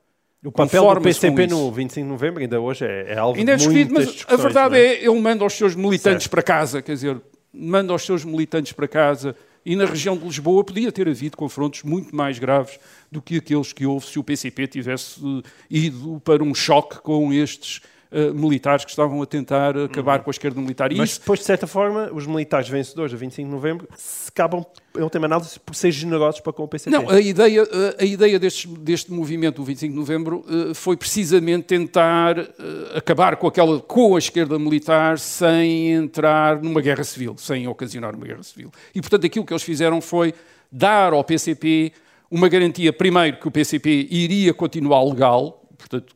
O 0.44 0.52
papel 0.52 0.94
do 0.96 1.02
PCP 1.02 1.48
no 1.48 1.72
25 1.72 2.06
de 2.06 2.12
novembro 2.12 2.42
ainda 2.42 2.60
hoje 2.60 2.86
é, 2.86 3.14
é 3.14 3.18
alvo 3.18 3.40
Ainda 3.40 3.54
é 3.54 3.56
de 3.56 3.60
discutido, 3.60 3.94
muitas 3.94 4.26
mas 4.26 4.40
a 4.40 4.42
verdade 4.42 4.78
é? 4.78 4.96
é 4.96 5.06
ele 5.06 5.20
manda 5.22 5.46
os 5.46 5.54
seus 5.54 5.74
militantes 5.74 6.24
Certo. 6.24 6.32
para 6.32 6.44
casa, 6.44 6.82
quer 6.82 6.94
dizer, 6.94 7.22
manda 7.54 7.94
os 7.94 8.04
seus 8.04 8.26
militantes 8.26 8.74
para 8.74 8.88
casa 8.88 9.36
e 9.66 9.76
na 9.76 9.86
região 9.86 10.18
de 10.18 10.26
Lisboa 10.26 10.64
podia 10.64 10.92
ter 10.92 11.08
havido 11.08 11.38
confrontos 11.38 11.84
muito 11.84 12.16
mais 12.16 12.40
graves 12.40 12.80
do 13.12 13.22
que 13.22 13.38
aqueles 13.38 13.72
que 13.72 13.86
houve 13.86 14.06
se 14.06 14.20
o 14.20 14.24
PCP 14.24 14.68
tivesse 14.68 15.22
eh, 15.22 15.50
ido 15.70 16.22
para 16.24 16.44
um 16.44 16.54
choque 16.54 17.00
com 17.02 17.32
estes 17.32 17.82
eh, 18.14 18.32
militares 18.32 18.86
que 18.86 18.92
estavam 18.92 19.20
a 19.24 19.26
tentar 19.26 19.76
acabar 19.76 20.20
com 20.24 20.30
a 20.30 20.32
esquerda 20.32 20.62
militar. 20.62 20.92
E 20.92 20.96
Mas 20.98 21.10
isso 21.10 21.20
depois, 21.22 21.40
de 21.40 21.46
certa 21.46 21.66
forma, 21.66 22.12
os 22.14 22.28
militares 22.28 22.70
vencedores 22.70 23.12
a 23.12 23.18
25 23.18 23.50
de 23.50 23.52
novembro 23.52 23.88
se 23.98 24.30
acabam, 24.30 24.64
em 24.96 25.02
última 25.02 25.26
análise, 25.26 25.60
por 25.60 25.74
ser 25.74 25.90
generosos 25.90 26.40
para 26.40 26.54
com 26.54 26.64
o 26.64 26.68
PCP. 26.68 26.96
Não, 26.96 27.10
a 27.10 27.20
ideia, 27.20 27.68
a 28.00 28.06
ideia 28.06 28.38
deste, 28.38 28.68
deste 28.68 29.12
movimento 29.12 29.56
do 29.56 29.64
25 29.64 29.92
de 29.92 30.00
novembro 30.00 30.46
eh, 30.48 30.76
foi 30.76 30.96
precisamente 30.96 31.66
tentar 31.66 32.38
eh, 32.38 32.48
acabar 32.96 33.36
com, 33.36 33.48
aquela, 33.48 33.80
com 33.80 34.16
a 34.16 34.20
esquerda 34.20 34.60
militar 34.60 35.18
sem 35.18 35.94
entrar 35.94 36.62
numa 36.62 36.82
guerra 36.82 37.04
civil, 37.04 37.36
sem 37.38 37.68
ocasionar 37.68 38.16
uma 38.16 38.28
guerra 38.28 38.44
civil. 38.44 38.72
E, 38.94 39.02
portanto, 39.02 39.26
aquilo 39.26 39.44
que 39.44 39.54
eles 39.54 39.64
fizeram 39.64 40.00
foi 40.00 40.36
dar 40.72 41.14
ao 41.14 41.24
PCP 41.24 41.92
uma 42.30 42.48
garantia, 42.48 42.94
primeiro, 42.94 43.38
que 43.38 43.48
o 43.48 43.52
PCP 43.52 44.08
iria 44.12 44.54
continuar 44.54 45.04
legal, 45.04 45.68
portanto, 45.78 46.16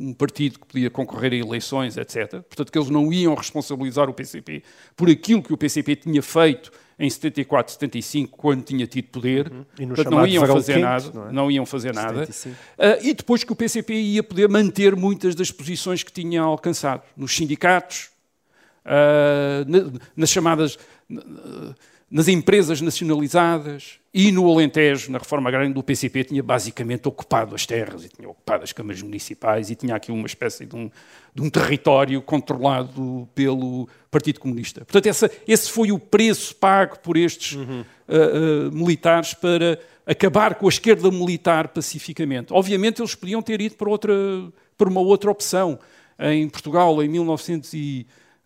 um 0.00 0.14
partido 0.14 0.58
que 0.58 0.66
podia 0.66 0.90
concorrer 0.90 1.32
a 1.32 1.36
eleições, 1.36 1.96
etc. 1.96 2.30
Portanto, 2.42 2.72
que 2.72 2.78
eles 2.78 2.88
não 2.90 3.12
iam 3.12 3.34
responsabilizar 3.34 4.08
o 4.08 4.14
PCP 4.14 4.62
por 4.96 5.10
aquilo 5.10 5.42
que 5.42 5.52
o 5.52 5.56
PCP 5.56 5.94
tinha 5.96 6.22
feito 6.22 6.72
em 6.98 7.08
74, 7.08 7.72
75, 7.74 8.36
quando 8.36 8.62
tinha 8.62 8.86
tido 8.86 9.06
poder. 9.08 9.50
Uhum. 9.50 9.88
Portanto, 9.88 10.10
não 10.10 10.26
iam 10.26 10.46
fazer 10.46 10.72
quente, 10.74 10.82
nada. 10.82 11.10
não 11.14 11.28
é? 11.28 11.32
Não 11.32 11.50
iam 11.50 11.66
fazer 11.66 11.94
nada. 11.94 12.26
75. 12.26 12.56
Ah, 12.78 12.98
e 13.02 13.14
depois 13.14 13.42
que 13.44 13.52
o 13.52 13.56
PCP 13.56 13.94
ia 13.94 14.22
poder 14.22 14.48
manter 14.48 14.94
muitas 14.96 15.34
das 15.34 15.50
posições 15.50 16.02
que 16.02 16.12
tinha 16.12 16.42
alcançado 16.42 17.02
nos 17.16 17.34
sindicatos, 17.34 18.10
ah, 18.84 19.64
na- 19.66 19.98
nas 20.16 20.30
chamadas 20.30 20.78
na- 21.08 21.74
nas 22.10 22.26
empresas 22.26 22.80
nacionalizadas 22.80 24.00
e 24.12 24.32
no 24.32 24.50
Alentejo, 24.50 25.12
na 25.12 25.18
reforma 25.18 25.48
agrária 25.48 25.70
do 25.70 25.82
PCP, 25.82 26.24
tinha 26.24 26.42
basicamente 26.42 27.06
ocupado 27.06 27.54
as 27.54 27.64
terras 27.64 28.04
e 28.04 28.08
tinha 28.08 28.28
ocupado 28.28 28.64
as 28.64 28.72
câmaras 28.72 29.00
municipais 29.00 29.70
e 29.70 29.76
tinha 29.76 29.94
aqui 29.94 30.10
uma 30.10 30.26
espécie 30.26 30.66
de 30.66 30.74
um, 30.74 30.90
de 31.32 31.40
um 31.42 31.48
território 31.48 32.20
controlado 32.20 33.28
pelo 33.34 33.88
Partido 34.10 34.40
Comunista. 34.40 34.80
Portanto, 34.84 35.06
essa- 35.06 35.30
esse 35.46 35.70
foi 35.70 35.92
o 35.92 35.98
preço 36.00 36.56
pago 36.56 36.98
por 36.98 37.16
estes 37.16 37.56
ah, 37.56 37.84
ah, 38.08 38.70
militares 38.74 39.32
para 39.34 39.78
acabar 40.04 40.56
com 40.56 40.66
a 40.66 40.68
esquerda 40.70 41.08
militar 41.12 41.68
pacificamente. 41.68 42.52
Obviamente, 42.52 43.00
eles 43.00 43.14
podiam 43.14 43.40
ter 43.40 43.60
ido 43.60 43.76
para, 43.76 43.88
outra, 43.88 44.12
para 44.76 44.88
uma 44.88 45.00
outra 45.00 45.30
opção. 45.30 45.78
Em 46.18 46.48
Portugal, 46.48 47.00
em 47.02 47.08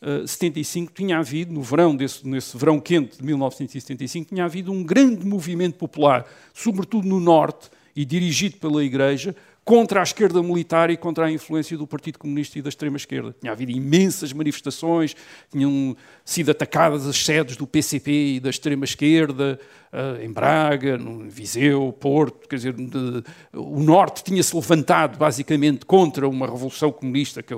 1975, 0.04 0.92
tinha 0.92 1.18
havido, 1.18 1.52
no 1.52 1.62
verão, 1.62 1.96
desse, 1.96 2.26
nesse 2.26 2.56
verão 2.56 2.78
quente 2.78 3.16
de 3.16 3.24
1975, 3.24 4.28
tinha 4.28 4.44
havido 4.44 4.70
um 4.70 4.84
grande 4.84 5.26
movimento 5.26 5.76
popular, 5.76 6.26
sobretudo 6.52 7.08
no 7.08 7.18
Norte, 7.18 7.70
e 7.96 8.04
dirigido 8.04 8.56
pela 8.56 8.84
Igreja, 8.84 9.34
contra 9.64 10.00
a 10.00 10.02
esquerda 10.02 10.42
militar 10.42 10.90
e 10.90 10.96
contra 10.96 11.26
a 11.26 11.30
influência 11.30 11.76
do 11.76 11.86
Partido 11.86 12.18
Comunista 12.18 12.58
e 12.58 12.62
da 12.62 12.68
extrema-esquerda. 12.68 13.34
Tinha 13.40 13.52
havido 13.52 13.72
imensas 13.72 14.32
manifestações, 14.32 15.16
tinham 15.50 15.96
sido 16.24 16.50
atacadas 16.50 17.06
as 17.06 17.16
sedes 17.24 17.56
do 17.56 17.66
PCP 17.66 18.36
e 18.36 18.40
da 18.40 18.50
extrema-esquerda, 18.50 19.58
ah, 19.90 20.18
em 20.20 20.30
Braga, 20.30 20.98
no 20.98 21.30
Viseu, 21.30 21.92
Porto, 21.92 22.48
quer 22.48 22.56
dizer, 22.56 22.74
o 23.54 23.80
Norte 23.80 24.24
tinha-se 24.24 24.54
levantado 24.54 25.16
basicamente 25.16 25.86
contra 25.86 26.28
uma 26.28 26.46
revolução 26.46 26.90
comunista, 26.92 27.42
que, 27.42 27.54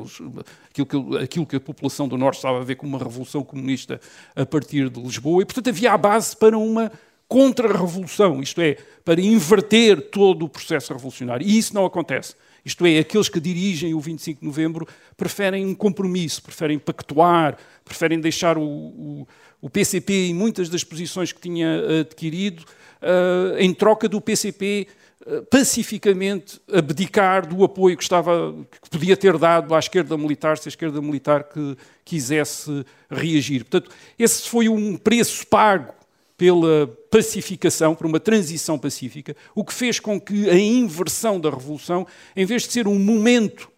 aquilo 1.23 1.47
que 1.47 1.57
a 1.57 1.61
população 1.61 2.07
do 2.07 2.19
Norte 2.19 2.37
estava 2.37 2.61
a 2.61 2.65
ver 2.65 2.77
como 2.77 2.95
uma 2.95 3.03
revolução 3.03 3.43
comunista 3.43 3.99
a 4.35 4.45
partir 4.45 4.91
de 4.91 5.01
Lisboa, 5.01 5.43
e 5.43 5.45
portanto 5.47 5.71
havia 5.71 5.93
a 5.93 5.99
base 5.99 6.37
para 6.37 6.57
uma 6.57 6.93
contra-revolução, 7.29 8.41
isto 8.41 8.61
é, 8.61 8.77
para 9.05 9.21
inverter 9.21 10.11
todo 10.11 10.45
o 10.45 10.49
processo 10.49 10.93
revolucionário. 10.93 11.47
E 11.47 11.59
isso 11.59 11.75
não 11.75 11.85
acontece. 11.85 12.35
Isto 12.65 12.85
é, 12.85 12.99
aqueles 12.99 13.29
que 13.29 13.39
dirigem 13.39 13.95
o 13.95 14.01
25 14.01 14.41
de 14.41 14.47
novembro 14.47 14.89
preferem 15.17 15.65
um 15.65 15.75
compromisso, 15.75 16.43
preferem 16.43 16.79
pactuar, 16.79 17.57
preferem 17.85 18.19
deixar 18.19 18.59
o, 18.59 18.63
o, 18.63 19.29
o 19.61 19.71
PCP 19.71 20.29
em 20.29 20.35
muitas 20.35 20.69
das 20.69 20.83
posições 20.83 21.33
que 21.33 21.41
tinha 21.41 22.01
adquirido, 22.01 22.65
ah, 23.01 23.55
em 23.59 23.73
troca 23.73 24.09
do 24.09 24.21
PCP 24.21 24.89
ah, 25.25 25.43
pacificamente 25.49 26.61
abdicar 26.73 27.47
do 27.47 27.63
apoio 27.63 27.97
que, 27.97 28.03
estava, 28.03 28.53
que 28.83 28.91
podia 28.91 29.17
ter 29.17 29.39
dado 29.39 29.73
à 29.73 29.79
esquerda 29.79 30.17
militar, 30.17 30.59
se 30.59 30.69
a 30.69 30.71
esquerda 30.71 31.01
militar 31.01 31.45
que 31.45 31.77
quisesse 32.05 32.85
reagir. 33.09 33.65
Portanto, 33.65 33.95
esse 34.19 34.49
foi 34.49 34.69
um 34.69 34.97
preço 34.97 35.47
pago 35.47 35.95
pela 36.37 36.87
pacificação, 37.11 37.95
por 37.95 38.07
uma 38.07 38.21
transição 38.21 38.79
pacífica, 38.79 39.35
o 39.55 39.65
que 39.65 39.73
fez 39.73 39.99
com 39.99 40.21
que 40.21 40.51
a 40.51 40.59
inversão 40.59 41.41
da 41.41 41.49
revolução, 41.49 42.07
em 42.35 42.45
vez 42.45 42.63
de 42.63 42.73
ser 42.73 42.87
um 42.87 42.99
momento, 42.99 43.71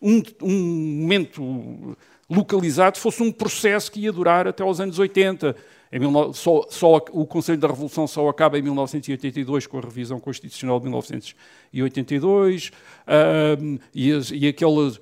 um, 0.00 0.22
um 0.42 1.00
momento 1.00 1.96
localizado, 2.30 2.98
fosse 2.98 3.22
um 3.22 3.32
processo 3.32 3.90
que 3.90 4.00
ia 4.00 4.12
durar 4.12 4.46
até 4.46 4.62
aos 4.62 4.80
anos 4.80 4.98
80. 4.98 5.56
Em 5.94 6.00
19 6.00 6.36
só, 6.36 6.66
só 6.68 6.96
o 7.12 7.24
Conselho 7.24 7.56
da 7.56 7.68
Revolução 7.68 8.04
só 8.08 8.28
acaba 8.28 8.58
em 8.58 8.62
1982 8.62 9.68
com 9.68 9.78
a 9.78 9.80
revisão 9.80 10.18
constitucional 10.18 10.80
de 10.80 10.86
1982 10.86 12.72
ahm, 13.06 13.78
e, 13.94 14.10
as, 14.10 14.28
e 14.32 14.48
aquela 14.48 14.92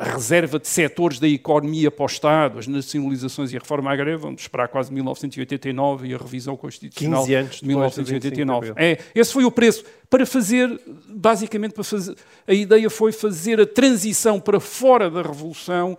reserva 0.00 0.58
de 0.58 0.66
setores 0.66 1.20
da 1.20 1.28
economia 1.28 1.92
para 1.92 2.02
o 2.02 2.06
Estado, 2.06 2.58
as 2.58 2.66
nacionalizações 2.66 3.52
e 3.52 3.56
a 3.56 3.60
reforma 3.60 3.92
agrária, 3.92 4.18
vamos 4.18 4.40
esperar 4.40 4.66
quase 4.66 4.92
1989 4.92 6.08
e 6.08 6.14
a 6.14 6.18
revisão 6.18 6.56
constitucional 6.56 7.22
15 7.22 7.34
anos 7.36 7.60
de 7.60 7.68
depois 7.68 7.94
do 7.94 8.02
25 8.02 8.34
de 8.34 8.44
1989. 8.44 8.70
abril. 8.70 8.84
É, 8.84 8.98
esse 9.14 9.32
foi 9.32 9.44
o 9.44 9.50
preço. 9.52 9.84
Para 10.10 10.26
fazer, 10.26 10.68
basicamente, 11.08 11.72
para 11.72 11.84
fazer, 11.84 12.16
a 12.48 12.52
ideia 12.52 12.90
foi 12.90 13.12
fazer 13.12 13.60
a 13.60 13.66
transição 13.66 14.40
para 14.40 14.58
fora 14.58 15.08
da 15.08 15.22
Revolução 15.22 15.96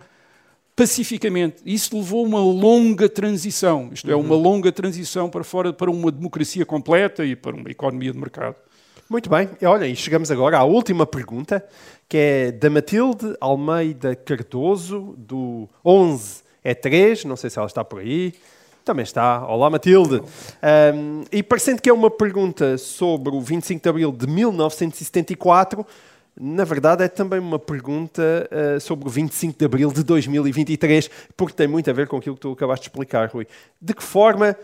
pacificamente. 0.76 1.58
Isso 1.66 1.96
levou 1.96 2.26
a 2.26 2.28
uma 2.28 2.40
longa 2.40 3.08
transição, 3.08 3.90
isto 3.94 4.10
é, 4.10 4.16
uma 4.16 4.36
longa 4.36 4.72
transição 4.72 5.30
para 5.30 5.44
fora, 5.44 5.72
para 5.72 5.92
uma 5.92 6.12
democracia 6.12 6.66
completa 6.66 7.26
e 7.26 7.36
para 7.36 7.56
uma 7.56 7.70
economia 7.70 8.12
de 8.12 8.18
mercado. 8.18 8.56
Muito 9.10 9.30
bem, 9.30 9.50
E 9.62 9.66
olha, 9.66 9.86
e 9.86 9.96
chegamos 9.96 10.32
agora 10.32 10.58
à 10.58 10.64
última 10.64 11.06
pergunta, 11.06 11.64
que 12.08 12.18
é 12.18 12.52
da 12.52 12.70
Matilde 12.70 13.36
Almeida 13.40 14.16
Cardoso, 14.16 15.14
do 15.18 15.70
11 15.86 16.42
é 16.64 16.74
3, 16.74 17.26
não 17.26 17.36
sei 17.36 17.50
se 17.50 17.60
ela 17.60 17.68
está 17.68 17.84
por 17.84 18.00
aí. 18.00 18.34
Também 18.86 19.04
está. 19.04 19.46
Olá, 19.48 19.70
Matilde. 19.70 20.22
Um, 20.96 21.24
e 21.32 21.42
parecendo 21.42 21.82
que 21.82 21.90
é 21.90 21.94
uma 21.94 22.12
pergunta 22.12 22.78
sobre 22.78 23.34
o 23.34 23.40
25 23.40 23.82
de 23.82 23.90
Abril 23.90 24.12
de 24.12 24.28
1974, 24.28 25.86
na 26.40 26.64
verdade 26.64 27.04
é 27.04 27.08
também 27.08 27.40
uma 27.40 27.60
pergunta 27.60 28.50
uh, 28.52 28.80
sobre 28.80 29.08
o 29.08 29.12
25 29.12 29.58
de 29.58 29.66
Abril 29.66 29.92
de 29.92 30.04
2023, 30.04 31.10
porque 31.38 31.54
tem 31.54 31.68
muito 31.68 31.90
a 31.90 31.94
ver 31.94 32.08
com 32.08 32.18
aquilo 32.18 32.36
que 32.36 32.42
tu 32.42 32.52
acabaste 32.52 32.84
de 32.84 32.90
explicar, 32.90 33.30
Rui. 33.30 33.48
De 33.82 33.94
que 33.94 34.04
forma 34.04 34.56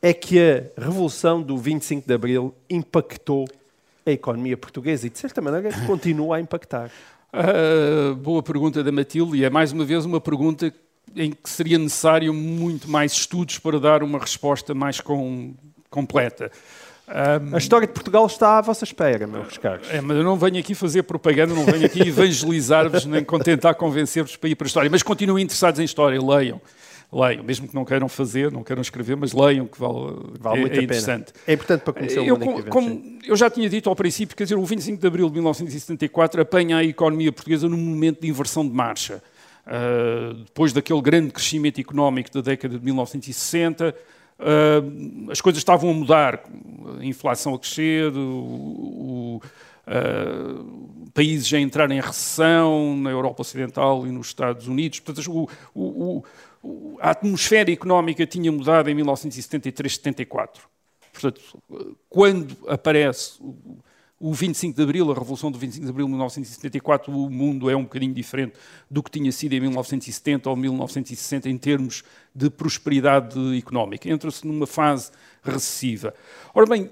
é 0.00 0.14
que 0.14 0.38
a 0.40 0.80
Revolução 0.80 1.42
do 1.42 1.58
25 1.58 2.06
de 2.06 2.14
Abril 2.14 2.54
impactou 2.68 3.46
a 4.06 4.10
economia 4.10 4.56
portuguesa 4.56 5.06
e, 5.06 5.10
de 5.10 5.18
certa 5.18 5.42
maneira, 5.42 5.70
continua 5.86 6.36
a 6.36 6.40
impactar? 6.40 6.90
Uh, 7.32 8.14
boa 8.16 8.42
pergunta 8.42 8.82
da 8.82 8.90
Matilde, 8.90 9.36
e 9.36 9.44
é 9.44 9.50
mais 9.50 9.72
uma 9.72 9.84
vez 9.84 10.04
uma 10.04 10.20
pergunta 10.20 10.72
em 11.14 11.32
que 11.32 11.50
seria 11.50 11.78
necessário 11.78 12.32
muito 12.32 12.90
mais 12.90 13.12
estudos 13.12 13.58
para 13.58 13.78
dar 13.78 14.02
uma 14.02 14.18
resposta 14.18 14.74
mais 14.74 15.00
com, 15.00 15.54
completa. 15.90 16.50
Um, 17.10 17.56
a 17.56 17.58
história 17.58 17.88
de 17.88 17.92
Portugal 17.92 18.24
está 18.24 18.58
à 18.58 18.60
vossa 18.60 18.84
espera, 18.84 19.26
meus 19.26 19.58
caros. 19.58 19.88
É, 19.90 20.00
mas 20.00 20.16
eu 20.16 20.22
não 20.22 20.36
venho 20.36 20.58
aqui 20.58 20.76
fazer 20.76 21.02
propaganda, 21.02 21.52
não 21.52 21.64
venho 21.64 21.84
aqui 21.84 22.00
evangelizar-vos, 22.08 23.04
nem 23.04 23.24
tentar 23.42 23.74
convencer-vos 23.74 24.36
para 24.36 24.48
ir 24.48 24.54
para 24.54 24.66
a 24.66 24.68
história. 24.68 24.88
Mas 24.88 25.02
continuem 25.02 25.44
interessados 25.44 25.80
em 25.80 25.84
história, 25.84 26.20
leiam. 26.22 26.60
Leiam, 27.12 27.42
mesmo 27.42 27.66
que 27.66 27.74
não 27.74 27.84
queiram 27.84 28.08
fazer, 28.08 28.52
não 28.52 28.62
queiram 28.62 28.80
escrever, 28.80 29.16
mas 29.16 29.32
leiam, 29.32 29.66
que 29.66 29.80
vale, 29.80 30.16
vale 30.38 30.58
é, 30.58 30.60
muito 30.60 30.78
é 30.78 30.82
interessante. 30.84 31.32
Pena. 31.32 31.44
É 31.48 31.52
importante 31.54 31.80
para 31.80 31.92
conhecer 31.92 32.20
o 32.20 32.24
eu, 32.24 32.38
como, 32.38 32.62
como 32.66 33.18
eu 33.26 33.34
já 33.34 33.50
tinha 33.50 33.68
dito 33.68 33.88
ao 33.90 33.96
princípio, 33.96 34.36
quer 34.36 34.44
dizer, 34.44 34.54
o 34.54 34.64
25 34.64 35.00
de 35.00 35.06
abril 35.08 35.26
de 35.26 35.32
1974 35.34 36.42
apanha 36.42 36.76
a 36.76 36.84
economia 36.84 37.32
portuguesa 37.32 37.68
num 37.68 37.76
momento 37.76 38.20
de 38.20 38.28
inversão 38.28 38.64
de 38.64 38.72
marcha. 38.72 39.20
Uh, 39.66 40.34
depois 40.44 40.72
daquele 40.72 41.00
grande 41.02 41.32
crescimento 41.32 41.80
económico 41.80 42.30
da 42.32 42.40
década 42.40 42.78
de 42.78 42.84
1960, 42.84 43.88
Uh, 43.88 44.19
as 45.30 45.40
coisas 45.40 45.58
estavam 45.58 45.90
a 45.90 45.94
mudar, 45.94 46.44
a 46.98 47.04
inflação 47.04 47.54
a 47.54 47.58
crescer, 47.58 48.12
o, 48.12 48.20
o 48.20 49.42
uh, 49.86 51.10
países 51.12 51.52
a 51.52 51.58
entrar 51.58 51.90
em 51.90 52.00
recessão 52.00 52.96
na 52.96 53.10
Europa 53.10 53.42
Ocidental 53.42 54.06
e 54.06 54.10
nos 54.10 54.28
Estados 54.28 54.66
Unidos. 54.68 55.00
Portanto, 55.00 55.48
o, 55.74 56.24
a 57.00 57.10
atmosfera 57.10 57.70
económica 57.70 58.26
tinha 58.26 58.50
mudado 58.52 58.88
em 58.90 58.96
1973-74. 58.96 60.48
Portanto, 61.12 61.40
quando 62.08 62.56
aparece 62.68 63.38
o 64.22 64.34
25 64.34 64.76
de 64.76 64.82
Abril, 64.82 65.10
a 65.10 65.14
Revolução 65.14 65.50
do 65.50 65.58
25 65.58 65.86
de 65.86 65.90
Abril 65.90 66.04
de 66.04 66.10
1974, 66.10 67.10
o 67.10 67.30
mundo 67.30 67.70
é 67.70 67.74
um 67.74 67.84
bocadinho 67.84 68.12
diferente 68.12 68.52
do 68.90 69.02
que 69.02 69.10
tinha 69.10 69.32
sido 69.32 69.54
em 69.54 69.60
1970 69.60 70.50
ou 70.50 70.54
1960 70.54 71.48
em 71.48 71.56
termos 71.56 72.04
de 72.34 72.50
prosperidade 72.50 73.56
económica. 73.56 74.10
Entra-se 74.10 74.46
numa 74.46 74.66
fase 74.66 75.10
recessiva. 75.42 76.12
Ora 76.54 76.66
bem, 76.66 76.90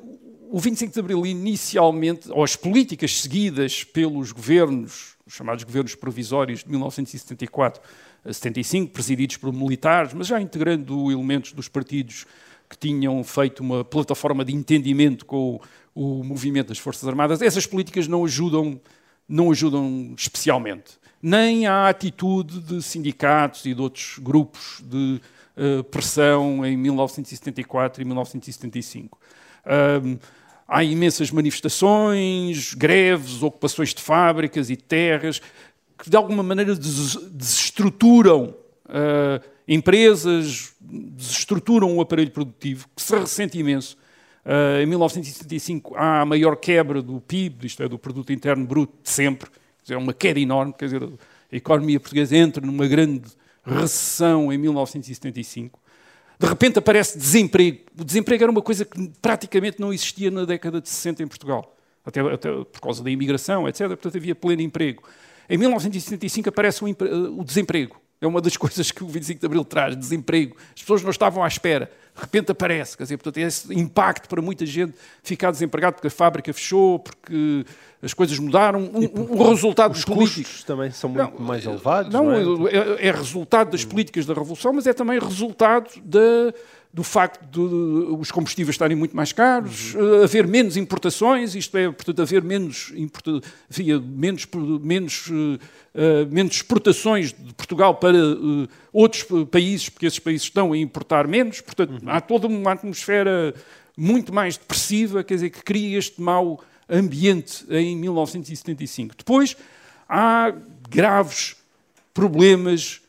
o 0.51 0.59
25 0.59 0.91
de 0.91 1.01
Abril, 1.01 1.26
inicialmente, 1.26 2.33
ou 2.33 2.43
as 2.43 2.57
políticas 2.57 3.20
seguidas 3.20 3.85
pelos 3.85 4.33
governos, 4.33 5.14
os 5.26 5.35
chamados 5.35 5.64
governos 5.64 5.95
provisórios 5.95 6.64
de 6.64 6.70
1974 6.70 7.83
a 8.24 8.33
75, 8.33 8.91
presididos 8.91 9.37
por 9.37 9.53
militares, 9.53 10.14
mas 10.14 10.26
já 10.26 10.41
integrando 10.41 11.12
elementos 11.12 11.53
dos 11.53 11.68
partidos 11.68 12.24
que 12.68 12.79
tinham 12.79 13.22
feito 13.24 13.61
uma 13.61 13.85
plataforma 13.85 14.45
de 14.45 14.55
entendimento 14.55 15.24
com 15.24 15.61
o 15.99 16.23
movimento 16.23 16.69
das 16.69 16.79
Forças 16.79 17.09
Armadas, 17.09 17.43
essas 17.43 17.67
políticas 17.67 18.07
não 18.07 18.25
ajudam, 18.25 18.81
não 19.29 19.51
ajudam 19.51 20.15
especialmente. 20.17 20.93
Nem 21.21 21.67
a 21.67 21.89
atitude 21.89 22.61
de 22.61 22.81
sindicatos 22.81 23.67
e 23.67 23.75
de 23.75 23.83
outros 23.83 24.17
grupos 24.21 24.81
de 24.85 25.21
uh, 25.57 25.83
pressão 25.85 26.65
em 26.65 26.77
1974 26.77 28.01
e 28.01 28.05
1975. 28.05 29.19
Um, 30.05 30.19
há 30.69 30.85
imensas 30.85 31.33
manifestações, 31.33 32.75
greves, 32.75 33.43
ocupações 33.43 33.93
de 33.93 34.01
fábricas 34.01 34.71
e 34.71 34.77
terras 34.77 35.43
que 35.99 36.09
de 36.09 36.17
alguma 36.17 36.45
maneira 36.45 36.77
desestruturam 36.77 38.55
uh, 38.85 39.45
empresas, 39.67 40.73
desestruturam 40.81 41.97
o 41.97 42.01
aparelho 42.01 42.31
produtivo, 42.31 42.87
que 42.95 43.03
se 43.03 43.19
ressente 43.19 43.59
imenso 43.59 43.97
Uh, 44.49 44.81
em 44.81 44.87
1975 44.87 45.95
há 45.95 46.23
a 46.23 46.25
maior 46.25 46.57
quebra 46.57 47.03
do 47.03 47.21
PIB, 47.21 47.67
isto 47.67 47.83
é, 47.83 47.89
do 47.89 47.99
Produto 47.99 48.33
Interno 48.33 48.65
Bruto, 48.65 48.95
de 49.03 49.11
sempre. 49.11 49.51
É 49.91 49.95
uma 49.95 50.15
queda 50.15 50.41
enorme, 50.41 50.73
quer 50.73 50.87
dizer, 50.87 51.03
a 51.05 51.57
economia 51.57 52.01
portuguesa 52.01 52.35
entra 52.35 52.65
numa 52.65 52.87
grande 52.87 53.29
recessão 53.63 54.51
em 54.51 54.57
1975. 54.57 55.79
De 56.41 56.47
repente 56.47 56.79
aparece 56.79 57.19
desemprego. 57.19 57.81
O 58.01 58.05
desemprego 58.05 58.43
era 58.43 58.51
uma 58.51 58.63
coisa 58.63 58.87
que 58.87 59.11
praticamente 59.21 59.79
não 59.81 59.93
existia 59.93 60.31
na 60.31 60.47
década 60.47 60.81
de 60.81 60.89
60 60.89 61.23
em 61.23 61.27
Portugal, 61.27 61.77
até, 62.03 62.21
até 62.21 62.51
por 62.51 62.81
causa 62.81 63.05
da 63.05 63.11
imigração, 63.11 63.69
etc. 63.69 63.89
Portanto, 63.89 64.17
havia 64.17 64.35
pleno 64.35 64.63
emprego. 64.63 65.03
Em 65.51 65.59
1975 65.59 66.49
aparece 66.49 66.83
o, 66.83 66.89
o 67.39 67.45
desemprego. 67.45 68.01
É 68.21 68.27
uma 68.27 68.41
das 68.41 68.57
coisas 68.59 68.91
que 68.91 69.03
o 69.03 69.09
25 69.09 69.41
de 69.41 69.47
Abril 69.47 69.64
traz, 69.64 69.97
desemprego. 69.97 70.57
As 70.75 70.81
pessoas 70.81 71.03
não 71.03 71.11
estavam 71.11 71.43
à 71.43 71.49
espera 71.49 71.91
de 72.19 72.23
repente 72.23 72.51
aparece. 72.51 72.97
Quer 72.97 73.05
dizer, 73.05 73.16
portanto, 73.16 73.39
esse 73.39 73.73
impacto 73.73 74.29
para 74.29 74.43
muita 74.43 74.66
gente 74.66 74.95
ficar 75.23 75.53
desempregado 75.53 75.95
porque 75.95 76.09
a 76.09 76.11
fábrica 76.11 76.53
fechou, 76.53 76.99
porque 76.99 77.64
as 78.03 78.12
coisas 78.12 78.39
mudaram. 78.39 78.81
Um, 78.81 79.35
um 79.35 79.49
resultado 79.49 79.93
os 79.93 80.05
político. 80.05 80.43
custos 80.43 80.64
também 80.64 80.91
são 80.91 81.11
muito 81.11 81.39
não, 81.39 81.47
mais 81.47 81.64
elevados. 81.64 82.12
Não, 82.12 82.25
não 82.25 82.69
é? 82.69 82.73
É, 82.73 83.07
é? 83.07 83.12
resultado 83.12 83.71
das 83.71 83.85
políticas 83.85 84.27
da 84.27 84.35
Revolução, 84.35 84.73
mas 84.73 84.87
é 84.87 84.93
também 84.93 85.19
resultado 85.19 85.89
da 86.03 86.53
do 86.93 87.05
facto 87.05 87.45
de 87.47 87.61
os 87.61 88.30
combustíveis 88.30 88.74
estarem 88.74 88.97
muito 88.97 89.14
mais 89.14 89.32
caros, 89.32 89.95
uhum. 89.95 90.22
haver 90.24 90.47
menos 90.47 90.76
importações, 90.76 91.55
isto 91.55 91.76
é, 91.76 91.91
portanto, 91.91 92.22
haver 92.22 92.43
menos, 92.43 92.93
importa, 92.97 93.41
havia 93.70 94.01
menos, 94.01 94.47
menos, 94.82 95.28
uh, 95.28 95.59
menos 96.30 96.57
exportações 96.57 97.32
de 97.32 97.55
Portugal 97.55 97.95
para 97.97 98.16
uh, 98.16 98.68
outros 98.93 99.26
países, 99.51 99.89
porque 99.89 100.07
esses 100.07 100.18
países 100.18 100.45
estão 100.45 100.72
a 100.72 100.78
importar 100.78 101.28
menos, 101.28 101.61
portanto, 101.61 101.91
uhum. 101.91 102.09
há 102.11 102.20
toda 102.20 102.47
uma 102.47 102.72
atmosfera 102.72 103.55
muito 103.97 104.32
mais 104.32 104.57
depressiva, 104.57 105.22
quer 105.22 105.34
dizer, 105.34 105.51
que 105.51 105.62
cria 105.62 105.99
este 105.99 106.20
mau 106.20 106.61
ambiente 106.89 107.66
em 107.68 107.97
1975. 107.97 109.14
Depois, 109.18 109.57
há 110.09 110.55
graves 110.89 111.57
problemas 112.14 113.03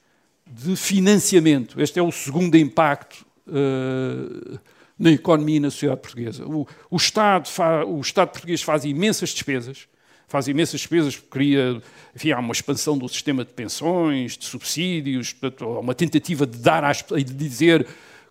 de 0.46 0.76
financiamento. 0.76 1.80
Este 1.80 2.00
é 2.00 2.04
o 2.04 2.12
segundo 2.12 2.58
impacto 2.58 3.29
uh, 3.50 4.60
na 4.98 5.12
economia 5.12 5.58
e 5.58 5.60
na 5.60 5.72
sociedade 5.72 6.02
portuguesa. 6.02 6.46
O, 6.46 6.68
o, 6.90 6.98
Estado 6.98 7.48
o 7.88 8.02
Estado 8.02 8.30
português 8.30 8.62
faz 8.62 8.86
imensas 8.86 9.30
despesas, 9.30 9.88
faz 10.28 10.48
imensas 10.48 10.82
despesas 10.82 11.16
porque 11.16 11.32
queria, 11.32 11.82
enfim, 12.16 12.32
há 12.32 12.40
uma 12.40 12.52
expansão 12.52 12.98
do 12.98 13.08
sistema 13.08 13.46
de 13.46 13.52
pensões, 13.54 14.38
de 14.38 14.46
subsídios, 14.46 15.34
portanto, 15.34 15.66
há 15.66 15.80
uma 15.80 15.96
tentativa 15.96 16.46
de 16.46 16.58
dar 16.60 16.84
às, 16.84 17.04
de 17.04 17.24
dizer 17.24 17.88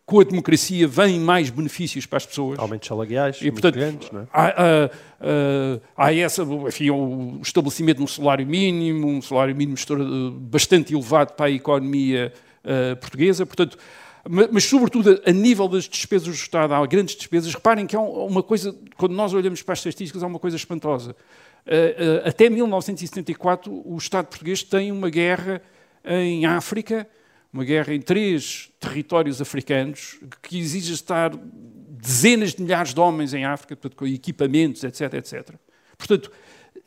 com 0.08 0.20
a 0.20 0.24
democracia 0.24 0.88
vêm 0.88 1.20
mais 1.20 1.50
benefícios 1.50 2.06
para 2.06 2.16
as 2.16 2.24
pessoas. 2.24 2.58
Aumentos 2.58 2.88
salariais 2.88 3.40
e, 3.42 3.50
portanto, 3.50 3.74
grandes, 3.74 4.10
não 4.10 4.22
é? 4.22 4.26
há, 4.32 4.46
há, 4.48 6.06
há, 6.06 6.14
essa, 6.14 6.42
enfim, 6.42 6.88
o 6.88 7.40
estabelecimento 7.42 7.98
de 7.98 8.04
um 8.04 8.06
salário 8.06 8.46
mínimo, 8.46 9.06
um 9.06 9.20
salário 9.20 9.54
mínimo 9.54 9.76
bastante 10.32 10.94
elevado 10.94 11.34
para 11.34 11.46
a 11.46 11.50
economia 11.50 12.32
uh, 12.64 12.96
portuguesa, 12.96 13.44
portanto, 13.44 13.76
mas, 14.28 14.64
sobretudo 14.64 15.20
a 15.24 15.32
nível 15.32 15.68
das 15.68 15.84
despesas 15.84 16.28
do 16.28 16.34
Estado, 16.34 16.74
há 16.74 16.86
grandes 16.86 17.14
despesas. 17.14 17.54
Reparem 17.54 17.86
que 17.86 17.96
há 17.96 18.00
uma 18.00 18.42
coisa, 18.42 18.74
quando 18.96 19.14
nós 19.14 19.32
olhamos 19.32 19.62
para 19.62 19.74
as 19.74 19.78
estatísticas, 19.78 20.22
há 20.22 20.26
uma 20.26 20.38
coisa 20.38 20.56
espantosa. 20.56 21.14
Eh, 21.66 22.22
eh, 22.24 22.28
até 22.28 22.48
1974, 22.48 23.72
o 23.72 23.96
Estado 23.96 24.26
português 24.26 24.62
tem 24.62 24.90
uma 24.90 25.10
guerra 25.10 25.62
em 26.04 26.46
África, 26.46 27.06
uma 27.52 27.64
guerra 27.64 27.94
em 27.94 28.00
três 28.00 28.70
territórios 28.80 29.40
africanos, 29.40 30.18
que 30.42 30.58
exige 30.58 30.92
estar 30.92 31.30
dezenas 31.36 32.54
de 32.54 32.62
milhares 32.62 32.94
de 32.94 33.00
homens 33.00 33.34
em 33.34 33.44
África, 33.44 33.76
portanto, 33.76 33.96
com 33.96 34.06
equipamentos, 34.06 34.84
etc, 34.84 35.14
etc. 35.14 35.54
Portanto, 35.96 36.30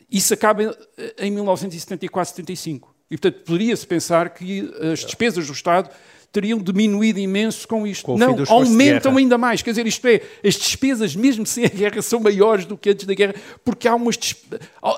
isso 0.10 0.34
acaba 0.34 0.76
em 1.18 1.32
1974, 1.32 2.36
75. 2.36 2.96
E, 3.10 3.18
portanto, 3.18 3.44
poderia-se 3.44 3.86
pensar 3.86 4.30
que 4.30 4.72
as 4.92 5.00
despesas 5.00 5.48
do 5.48 5.54
Estado 5.54 5.90
teriam 6.32 6.60
diminuído 6.60 7.20
imenso 7.20 7.68
com 7.68 7.86
isto. 7.86 8.06
Com 8.06 8.18
não, 8.18 8.36
aumentam 8.48 9.18
ainda 9.18 9.38
mais. 9.38 9.62
Quer 9.62 9.72
dizer, 9.72 9.86
isto 9.86 10.08
é, 10.08 10.22
as 10.46 10.56
despesas, 10.56 11.16
mesmo 11.16 11.46
sem 11.46 11.66
a 11.66 11.70
guerra, 11.70 12.02
são 12.02 12.20
maiores 12.20 12.66
do 12.66 12.78
que 12.78 12.90
antes 12.90 13.06
da 13.06 13.14
guerra, 13.14 13.36
porque 13.66 13.88
há 13.88 13.96
umas 13.96 14.18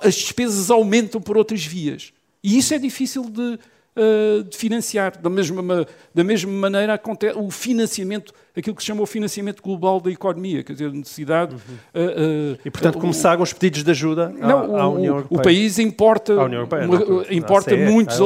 as 0.01 0.15
despesas 0.15 0.69
aumentam 0.69 1.19
por 1.19 1.37
outras 1.37 1.65
vias. 1.65 2.13
E 2.43 2.57
isso 2.57 2.73
é 2.73 2.77
difícil 2.77 3.23
de, 3.23 3.41
uh, 3.41 4.43
de 4.43 4.55
financiar. 4.55 5.17
Da 5.19 5.29
mesma, 5.29 5.87
da 6.13 6.23
mesma 6.23 6.51
maneira, 6.51 6.93
acontece 6.93 7.37
o 7.37 7.49
financiamento, 7.49 8.33
aquilo 8.55 8.75
que 8.75 8.83
se 8.83 8.87
chama 8.87 9.01
o 9.01 9.05
financiamento 9.05 9.63
global 9.63 9.99
da 10.01 10.11
economia, 10.11 10.61
quer 10.61 10.73
dizer, 10.73 10.87
a 10.87 10.93
necessidade. 10.93 11.55
Uhum. 11.55 11.59
Uh, 11.59 12.53
uh, 12.53 12.59
e, 12.65 12.69
portanto, 12.69 12.99
começaram 12.99 13.41
os 13.41 13.53
pedidos 13.53 13.83
de 13.83 13.91
ajuda 13.91 14.33
à, 14.41 14.47
não, 14.47 14.77
à 14.77 14.89
União 14.89 15.15
Europeia. 15.15 15.39
O 15.39 15.41
país 15.41 15.79
importa, 15.79 16.33
Europeia, 16.33 16.85
uma, 16.85 16.99
não, 16.99 17.25
importa 17.31 17.75
muitos 17.75 18.19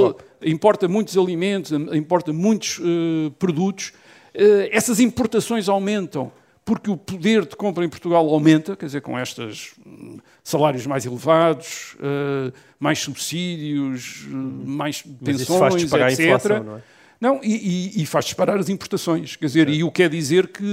importa 0.44 0.88
muitos 0.88 1.18
alimentos, 1.18 1.72
importa 1.72 2.32
muitos 2.34 2.80
uh, 2.80 3.32
produtos, 3.40 3.94
uh, 4.36 4.70
essas 4.72 5.00
importações 5.00 5.70
aumentam 5.70 6.32
porque 6.64 6.92
o 6.92 6.98
poder 6.98 7.46
de 7.46 7.56
compra 7.56 7.86
em 7.86 7.90
Portugal 7.90 8.28
aumenta, 8.28 8.76
quer 8.76 8.88
dizer, 8.88 9.02
com 9.02 9.18
estes 9.18 9.74
hum, 9.86 10.18
salários 10.44 10.86
mais 10.86 11.06
elevados, 11.06 11.96
uh, 11.96 12.52
mais 12.78 13.00
subsídios, 13.00 14.28
mais 14.30 15.02
pensões, 15.02 15.84
etc. 15.84 16.20
Inflação, 16.20 16.64
não, 16.64 16.76
é? 16.76 16.82
não 17.22 17.40
e, 17.42 17.96
e, 17.98 18.02
e, 18.02 18.06
faz 18.06 18.26
disparar 18.26 18.58
as 18.58 18.68
importações. 18.68 19.38
Quer 19.38 19.46
dizer, 19.46 19.70
e 19.70 19.82
o 19.82 19.90
que 19.90 20.04
quer 20.04 20.10
dizer 20.10 20.50
que 20.50 20.64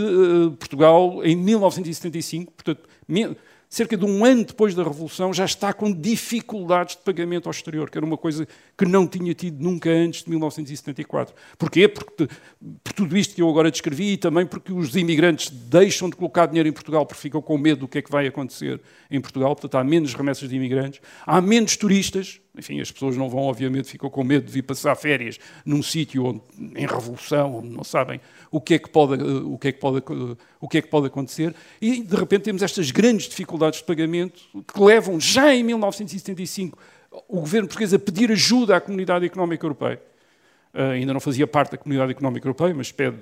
Portugal, 0.59 1.21
em 1.23 1.37
1975, 1.37 2.51
portanto, 2.51 2.89
cerca 3.75 3.97
de 3.97 4.05
um 4.05 4.25
ano 4.25 4.45
depois 4.45 4.73
da 4.73 4.85
Revolução, 4.85 5.35
já 5.35 5.45
está 5.45 5.73
com 5.73 5.93
dificuldades 5.93 6.95
de 6.95 7.03
pagamento 7.03 7.47
ao 7.47 7.51
exterior, 7.51 7.91
que 7.91 7.99
era 7.99 8.07
uma 8.07 8.17
coisa 8.17 8.47
que 8.79 8.87
não 8.87 9.05
tinha 9.05 9.35
tido 9.35 9.61
nunca 9.61 9.91
antes 9.91 10.23
de 10.23 10.31
1974. 10.31 11.35
Porquê? 11.59 11.89
Porque, 11.89 12.29
por 12.85 12.93
tudo 12.93 13.17
isto 13.17 13.35
que 13.35 13.43
eu 13.43 13.51
agora 13.51 13.73
descrevi 13.73 14.13
e 14.13 14.17
também 14.17 14.47
porque 14.47 14.73
os 14.73 14.95
imigrantes 14.95 15.51
deixam 15.51 16.09
de 16.09 16.15
colocar 16.15 16.47
dinheiro 16.47 16.69
em 16.69 16.73
Portugal 16.73 17.05
porque 17.05 17.21
ficam 17.21 17.43
com 17.43 17.59
medo 17.59 17.81
do 17.81 17.89
que 17.89 17.99
é 17.99 18.03
que 18.03 18.13
vai 18.13 18.29
acontecer 18.29 18.81
em 19.11 19.21
Portugal, 19.21 19.57
portanto 19.57 19.75
há 19.75 19.83
menos 19.83 20.15
remessas 20.15 20.49
de 20.49 20.55
imigrantes, 20.55 21.01
há 21.27 21.41
menos 21.41 21.77
turistas, 21.77 22.41
enfim, 22.57 22.81
as 22.81 22.91
pessoas 22.91 23.17
não 23.17 23.29
vão, 23.29 23.43
obviamente, 23.43 23.89
ficam 23.89 24.09
com 24.09 24.23
medo 24.23 24.47
de 24.47 24.53
vir 24.53 24.63
passar 24.63 24.95
férias 24.95 25.39
num 25.65 25.83
sítio 25.83 26.41
em 26.77 26.87
revolução, 26.87 27.57
onde 27.57 27.69
não 27.69 27.83
sabem 27.83 28.21
o 28.51 28.61
que, 28.61 28.75
é 28.75 28.79
que 28.79 28.89
pode, 28.89 29.23
o, 29.23 29.59
que 29.59 29.69
é 29.69 29.73
que 29.73 29.81
pode, 29.81 30.03
o 30.61 30.69
que 30.69 30.79
é 30.79 30.83
que 30.83 30.89
pode 30.89 31.07
acontecer, 31.07 31.55
e 31.81 32.03
de 32.03 32.17
repente 32.17 32.43
temos 32.43 32.63
estas 32.63 32.91
grandes 32.91 33.29
dificuldades 33.29 33.81
de 33.81 33.85
pagamento 33.85 34.41
que 34.73 34.81
levam, 34.81 35.19
já 35.19 35.55
em 35.55 35.65
1975, 35.65 36.79
o 37.29 37.41
governo 37.41 37.69
português 37.69 37.93
a 37.93 37.99
pedir 37.99 38.31
ajuda 38.31 38.77
à 38.77 38.81
comunidade 38.81 39.25
económica 39.25 39.65
europeia. 39.65 40.01
Uh, 40.75 40.91
ainda 40.91 41.13
não 41.13 41.21
fazia 41.21 41.47
parte 41.47 41.71
da 41.71 41.79
comunidade 41.79 42.11
económica 42.11 42.49
europeia, 42.49 42.75
mas 42.75 42.91
pede, 42.91 43.17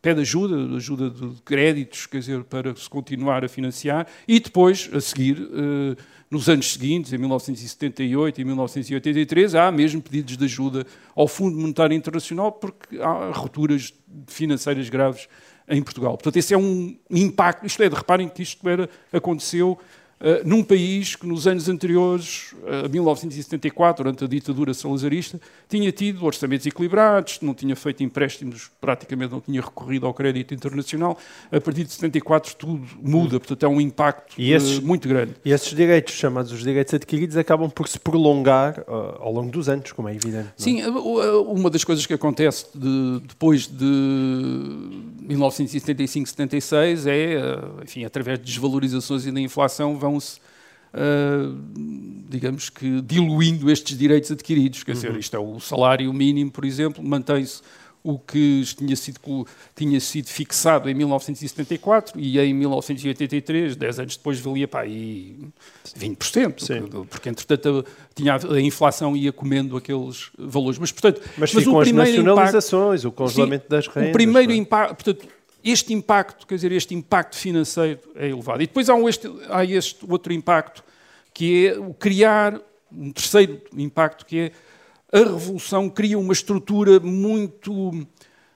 pede 0.00 0.22
ajuda, 0.22 0.74
ajuda 0.74 1.10
de 1.10 1.42
créditos, 1.42 2.06
quer 2.06 2.18
dizer, 2.20 2.42
para 2.44 2.74
se 2.74 2.88
continuar 2.88 3.44
a 3.44 3.48
financiar, 3.48 4.06
e 4.26 4.40
depois, 4.40 4.88
a 4.94 4.98
seguir, 4.98 5.38
uh, 5.38 5.94
nos 6.30 6.48
anos 6.48 6.72
seguintes, 6.72 7.12
em 7.12 7.18
1978 7.18 8.40
e 8.40 8.44
1983, 8.44 9.54
há 9.54 9.70
mesmo 9.70 10.00
pedidos 10.00 10.36
de 10.36 10.44
ajuda 10.44 10.86
ao 11.14 11.28
Fundo 11.28 11.58
Monetário 11.58 11.94
Internacional 11.94 12.52
porque 12.52 12.98
há 13.00 13.32
rupturas 13.32 13.92
financeiras 14.26 14.88
graves 14.88 15.28
em 15.68 15.82
Portugal. 15.82 16.12
Portanto, 16.12 16.36
esse 16.36 16.54
é 16.54 16.58
um 16.58 16.96
impacto, 17.10 17.66
isto 17.66 17.82
é, 17.82 17.88
reparem 17.88 18.28
que 18.28 18.42
isto 18.42 18.66
era, 18.68 18.88
aconteceu 19.12 19.78
Uh, 20.20 20.42
num 20.44 20.64
país 20.64 21.14
que 21.14 21.24
nos 21.24 21.46
anos 21.46 21.68
anteriores, 21.68 22.52
uh, 22.64 22.86
a 22.86 22.88
1974, 22.88 24.02
durante 24.02 24.24
a 24.24 24.26
ditadura 24.26 24.74
salazarista, 24.74 25.40
tinha 25.68 25.92
tido 25.92 26.24
orçamentos 26.24 26.66
equilibrados, 26.66 27.38
não 27.40 27.54
tinha 27.54 27.76
feito 27.76 28.02
empréstimos, 28.02 28.68
praticamente 28.80 29.30
não 29.30 29.40
tinha 29.40 29.60
recorrido 29.60 30.06
ao 30.06 30.14
crédito 30.14 30.52
internacional. 30.52 31.16
A 31.52 31.60
partir 31.60 31.84
de 31.84 31.92
74 31.92 32.56
tudo 32.56 32.84
muda, 33.00 33.38
portanto 33.38 33.62
é 33.62 33.68
um 33.68 33.80
impacto 33.80 34.34
esses, 34.40 34.78
uh, 34.78 34.82
muito 34.82 35.06
grande. 35.08 35.34
E 35.44 35.52
esses 35.52 35.72
direitos, 35.72 36.14
chamados 36.14 36.50
os 36.50 36.64
direitos 36.64 36.92
adquiridos, 36.94 37.36
acabam 37.36 37.70
por 37.70 37.86
se 37.86 38.00
prolongar 38.00 38.84
ao 38.88 39.32
longo 39.32 39.50
dos 39.52 39.68
anos, 39.68 39.92
como 39.92 40.08
é 40.08 40.14
evidente. 40.16 40.48
É? 40.48 40.52
Sim, 40.56 40.82
uma 41.46 41.70
das 41.70 41.84
coisas 41.84 42.04
que 42.06 42.14
acontece 42.14 42.66
de, 42.74 43.20
depois 43.20 43.68
de 43.68 43.84
1975-76 45.28 47.06
é, 47.06 47.84
enfim, 47.84 48.04
através 48.04 48.38
de 48.38 48.44
desvalorizações 48.46 49.26
e 49.26 49.30
da 49.30 49.40
inflação, 49.40 49.96
vão-se, 50.08 50.38
uh, 50.94 51.58
digamos 52.28 52.70
que, 52.70 53.00
diluindo 53.02 53.70
estes 53.70 53.96
direitos 53.96 54.30
adquiridos. 54.30 54.82
Quer 54.82 54.92
dizer, 54.92 55.10
uhum. 55.12 55.18
isto 55.18 55.36
é 55.36 55.40
o 55.40 55.60
salário 55.60 56.12
mínimo, 56.12 56.50
por 56.50 56.64
exemplo, 56.64 57.02
mantém-se 57.04 57.60
o 58.02 58.18
que 58.18 58.62
tinha 58.76 58.96
sido, 58.96 59.46
tinha 59.74 60.00
sido 60.00 60.28
fixado 60.28 60.88
em 60.88 60.94
1974 60.94 62.18
e 62.18 62.38
em 62.38 62.54
1983, 62.54 63.76
10 63.76 63.98
anos 63.98 64.16
depois, 64.16 64.40
valia 64.40 64.68
para 64.68 64.80
aí 64.80 65.36
20%, 65.98 66.60
Sim. 66.60 66.80
porque, 66.82 67.08
porque 67.10 67.28
entretanto 67.28 67.84
tinha, 68.14 68.36
a 68.36 68.60
inflação 68.60 69.16
ia 69.16 69.32
comendo 69.32 69.76
aqueles 69.76 70.30
valores. 70.38 70.78
Mas, 70.78 70.92
portanto, 70.92 71.20
mas, 71.36 71.52
mas 71.52 71.66
as 71.66 71.92
nacionalizações, 71.92 73.04
impacto, 73.04 73.08
o 73.08 73.12
congelamento 73.12 73.64
sim, 73.64 73.68
das 73.68 73.86
rendas. 73.88 74.10
O 74.10 74.12
primeiro 74.12 74.52
é? 74.52 74.56
impacto, 74.56 74.94
portanto, 74.94 75.28
este 75.64 75.92
impacto, 75.92 76.46
quer 76.46 76.54
dizer, 76.54 76.72
este 76.72 76.94
impacto 76.94 77.36
financeiro 77.36 78.00
é 78.14 78.28
elevado. 78.28 78.62
E 78.62 78.66
depois 78.66 78.88
há, 78.88 78.94
um, 78.94 79.08
este, 79.08 79.28
há 79.48 79.64
este 79.64 80.04
outro 80.08 80.32
impacto, 80.32 80.84
que 81.34 81.68
é 81.68 81.78
o 81.78 81.92
criar, 81.92 82.60
um 82.90 83.12
terceiro 83.12 83.60
impacto, 83.76 84.24
que 84.24 84.38
é 84.38 84.52
a 85.12 85.18
revolução 85.18 85.88
cria 85.88 86.18
uma 86.18 86.32
estrutura 86.32 87.00
muito 87.00 88.06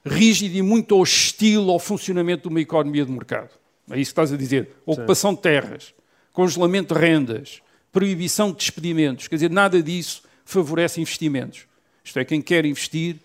rígida 0.05 0.57
e 0.57 0.61
muito 0.61 0.97
hostil 0.97 1.69
ao 1.69 1.79
funcionamento 1.79 2.43
de 2.43 2.49
uma 2.49 2.61
economia 2.61 3.05
de 3.05 3.11
mercado. 3.11 3.49
É 3.89 3.99
isso 3.99 4.09
que 4.09 4.11
estás 4.11 4.31
a 4.31 4.37
dizer. 4.37 4.69
Ocupação 4.85 5.31
Sim. 5.31 5.35
de 5.37 5.41
terras, 5.41 5.93
congelamento 6.31 6.93
de 6.93 6.99
rendas, 6.99 7.61
proibição 7.91 8.51
de 8.51 8.57
despedimentos. 8.57 9.27
Quer 9.27 9.35
dizer, 9.35 9.49
nada 9.49 9.81
disso 9.81 10.23
favorece 10.45 11.01
investimentos. 11.01 11.65
Isto 12.03 12.19
é, 12.19 12.25
quem 12.25 12.41
quer 12.41 12.65
investir 12.65 13.17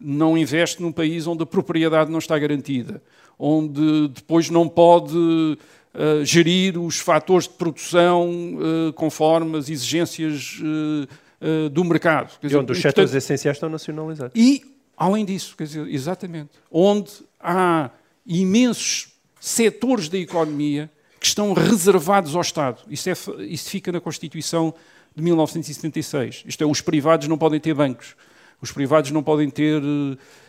não 0.00 0.36
investe 0.36 0.82
num 0.82 0.90
país 0.90 1.26
onde 1.26 1.42
a 1.42 1.46
propriedade 1.46 2.10
não 2.10 2.18
está 2.18 2.38
garantida, 2.38 3.02
onde 3.44 4.06
depois 4.06 4.48
não 4.48 4.68
pode 4.68 5.16
uh, 5.16 6.24
gerir 6.24 6.78
os 6.78 7.00
fatores 7.00 7.48
de 7.48 7.54
produção 7.54 8.30
uh, 8.30 8.92
conforme 8.92 9.58
as 9.58 9.68
exigências 9.68 10.60
uh, 10.60 11.68
do 11.70 11.82
mercado. 11.82 12.38
Quer 12.38 12.46
e 12.46 12.48
dizer, 12.48 12.58
onde 12.58 12.70
os 12.70 12.78
setores 12.78 13.12
essenciais 13.12 13.56
estão 13.56 13.68
nacionalizados. 13.68 14.32
E, 14.36 14.62
além 14.96 15.24
disso, 15.24 15.56
quer 15.56 15.64
dizer, 15.64 15.88
exatamente, 15.88 16.50
onde 16.70 17.10
há 17.40 17.90
imensos 18.24 19.08
setores 19.40 20.08
da 20.08 20.18
economia 20.18 20.88
que 21.18 21.26
estão 21.26 21.52
reservados 21.52 22.36
ao 22.36 22.42
Estado. 22.42 22.82
Isso, 22.88 23.10
é, 23.10 23.12
isso 23.40 23.68
fica 23.68 23.90
na 23.90 24.00
Constituição 24.00 24.72
de 25.16 25.20
1976. 25.20 26.44
Isto 26.46 26.62
é, 26.62 26.66
os 26.66 26.80
privados 26.80 27.26
não 27.26 27.36
podem 27.36 27.58
ter 27.58 27.74
bancos, 27.74 28.14
os 28.60 28.70
privados 28.70 29.10
não 29.10 29.20
podem 29.20 29.50
ter 29.50 29.82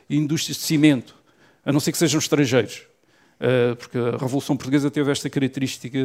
indústrias 0.08 0.58
de 0.58 0.64
cimento, 0.64 1.23
a 1.66 1.72
não 1.72 1.80
ser 1.80 1.92
que 1.92 1.98
sejam 1.98 2.20
estrangeiros. 2.20 2.84
Eh, 3.40 3.76
porque 3.76 3.98
a 3.98 4.12
Revolução 4.12 4.56
Portuguesa 4.56 4.90
teve 4.90 5.12
esta 5.12 5.30
característica 5.30 5.98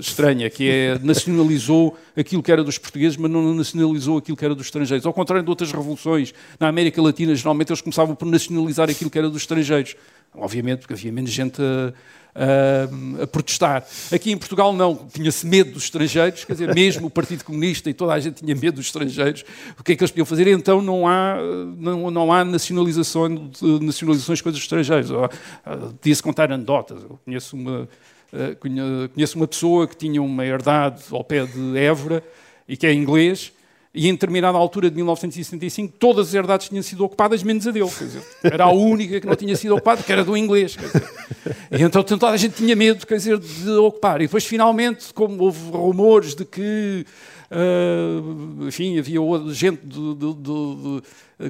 estranha, 0.00 0.50
que 0.50 0.68
é 0.68 0.98
nacionalizou 0.98 1.96
aquilo 2.16 2.42
que 2.42 2.50
era 2.50 2.64
dos 2.64 2.78
portugueses, 2.78 3.16
mas 3.16 3.30
não 3.30 3.54
nacionalizou 3.54 4.18
aquilo 4.18 4.36
que 4.36 4.44
era 4.44 4.56
dos 4.56 4.66
estrangeiros. 4.66 5.06
Ao 5.06 5.12
contrário 5.12 5.44
de 5.44 5.48
outras 5.48 5.70
revoluções, 5.70 6.34
na 6.58 6.66
América 6.66 7.00
Latina, 7.00 7.32
geralmente 7.34 7.70
eles 7.70 7.80
começavam 7.80 8.16
por 8.16 8.26
nacionalizar 8.26 8.90
aquilo 8.90 9.08
que 9.08 9.18
era 9.18 9.28
dos 9.28 9.42
estrangeiros. 9.42 9.94
Obviamente, 10.34 10.80
porque 10.80 10.94
havia 10.94 11.10
menos 11.10 11.30
gente 11.30 11.60
a, 11.60 11.92
a, 13.20 13.24
a 13.24 13.26
protestar. 13.26 13.84
Aqui 14.12 14.30
em 14.30 14.38
Portugal 14.38 14.72
não, 14.72 14.94
tinha-se 15.12 15.44
medo 15.46 15.72
dos 15.72 15.84
estrangeiros, 15.84 16.44
quer 16.44 16.52
dizer, 16.52 16.72
mesmo 16.74 17.08
o 17.08 17.10
Partido 17.10 17.44
Comunista 17.44 17.90
e 17.90 17.94
toda 17.94 18.12
a 18.12 18.20
gente 18.20 18.42
tinha 18.42 18.54
medo 18.54 18.76
dos 18.76 18.86
estrangeiros. 18.86 19.44
O 19.78 19.82
que 19.82 19.92
é 19.92 19.96
que 19.96 20.02
eles 20.02 20.10
podiam 20.10 20.26
fazer? 20.26 20.46
Então 20.48 20.80
não 20.80 21.06
há, 21.06 21.36
não, 21.76 22.10
não 22.10 22.32
há 22.32 22.44
nacionalização, 22.44 23.50
nacionalizações 23.82 24.38
de 24.38 24.42
coisas 24.42 24.60
estrangeiras. 24.60 25.10
Podia-se 26.00 26.22
contar 26.22 26.52
anedotas. 26.52 27.02
Eu 27.02 27.18
conheço 27.24 27.56
uma, 27.56 27.88
eh, 28.32 28.56
conheço 29.12 29.36
uma 29.36 29.48
pessoa 29.48 29.88
que 29.88 29.96
tinha 29.96 30.22
uma 30.22 30.46
herdade 30.46 31.02
ao 31.10 31.24
pé 31.24 31.44
de 31.44 31.76
Évora 31.76 32.22
e 32.68 32.76
que 32.76 32.86
é 32.86 32.92
inglês 32.92 33.52
e 33.92 34.08
em 34.08 34.12
determinada 34.12 34.56
altura 34.56 34.88
de 34.88 34.96
1965, 34.96 35.94
todas 35.98 36.28
as 36.28 36.34
herdades 36.34 36.68
tinham 36.68 36.82
sido 36.82 37.04
ocupadas, 37.04 37.42
menos 37.42 37.66
a 37.66 37.72
dele. 37.72 37.88
Dizer, 37.88 38.22
era 38.44 38.64
a 38.64 38.72
única 38.72 39.20
que 39.20 39.26
não 39.26 39.34
tinha 39.34 39.56
sido 39.56 39.74
ocupada, 39.74 40.02
que 40.02 40.12
era 40.12 40.24
do 40.24 40.36
inglês. 40.36 40.76
E 41.72 41.82
então 41.82 42.02
toda 42.02 42.28
a 42.28 42.36
gente 42.36 42.54
tinha 42.54 42.76
medo 42.76 43.06
quer 43.06 43.16
dizer, 43.16 43.38
de 43.38 43.70
ocupar. 43.70 44.20
E 44.20 44.26
depois, 44.26 44.44
finalmente, 44.44 45.12
como 45.12 45.42
houve 45.42 45.70
rumores 45.70 46.34
de 46.34 46.44
que 46.44 47.04
Uh, 47.50 48.68
enfim, 48.68 48.96
havia 48.96 49.20
gente 49.52 49.80
de, 49.84 50.14
de, 50.14 50.34
de, 50.34 50.34
de, 50.34 51.02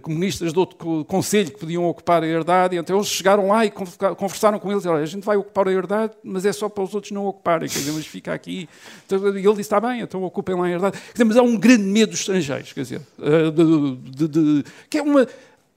comunistas 0.03 0.53
de 0.53 0.59
outro 0.59 1.05
conselho 1.05 1.51
que 1.51 1.59
podiam 1.59 1.85
ocupar 1.85 2.23
a 2.23 2.27
herdade, 2.27 2.77
então 2.77 2.97
eles 2.97 3.09
chegaram 3.09 3.49
lá 3.49 3.65
e 3.65 3.71
conversaram 3.71 4.59
com 4.59 4.71
eles, 4.71 4.87
a 4.87 5.05
gente 5.07 5.25
vai 5.25 5.37
ocupar 5.37 5.67
a 5.69 5.73
herdade, 5.73 6.13
mas 6.23 6.45
é 6.45 6.53
só 6.53 6.69
para 6.69 6.85
os 6.85 6.95
outros 6.95 7.11
não 7.13 7.27
ocuparem, 7.27 7.69
quer 7.69 7.79
dizer, 7.79 7.93
mas 7.93 8.07
fica 8.07 8.33
aqui. 8.33 8.69
Então, 9.07 9.19
e 9.19 9.39
ele 9.39 9.49
disse, 9.49 9.61
está 9.61 9.81
bem, 9.81 10.01
então 10.01 10.23
ocupem 10.23 10.55
lá 10.55 10.67
a 10.67 10.71
herdade. 10.71 10.99
Dizer, 11.13 11.25
mas 11.25 11.37
há 11.37 11.43
um 11.43 11.57
grande 11.57 11.85
medo 11.85 12.11
dos 12.11 12.21
estrangeiros, 12.21 12.73
quer 12.73 12.83
dizer, 12.83 13.01
uh, 13.19 14.63
que 14.89 14.99
é 14.99 15.03
uma... 15.03 15.27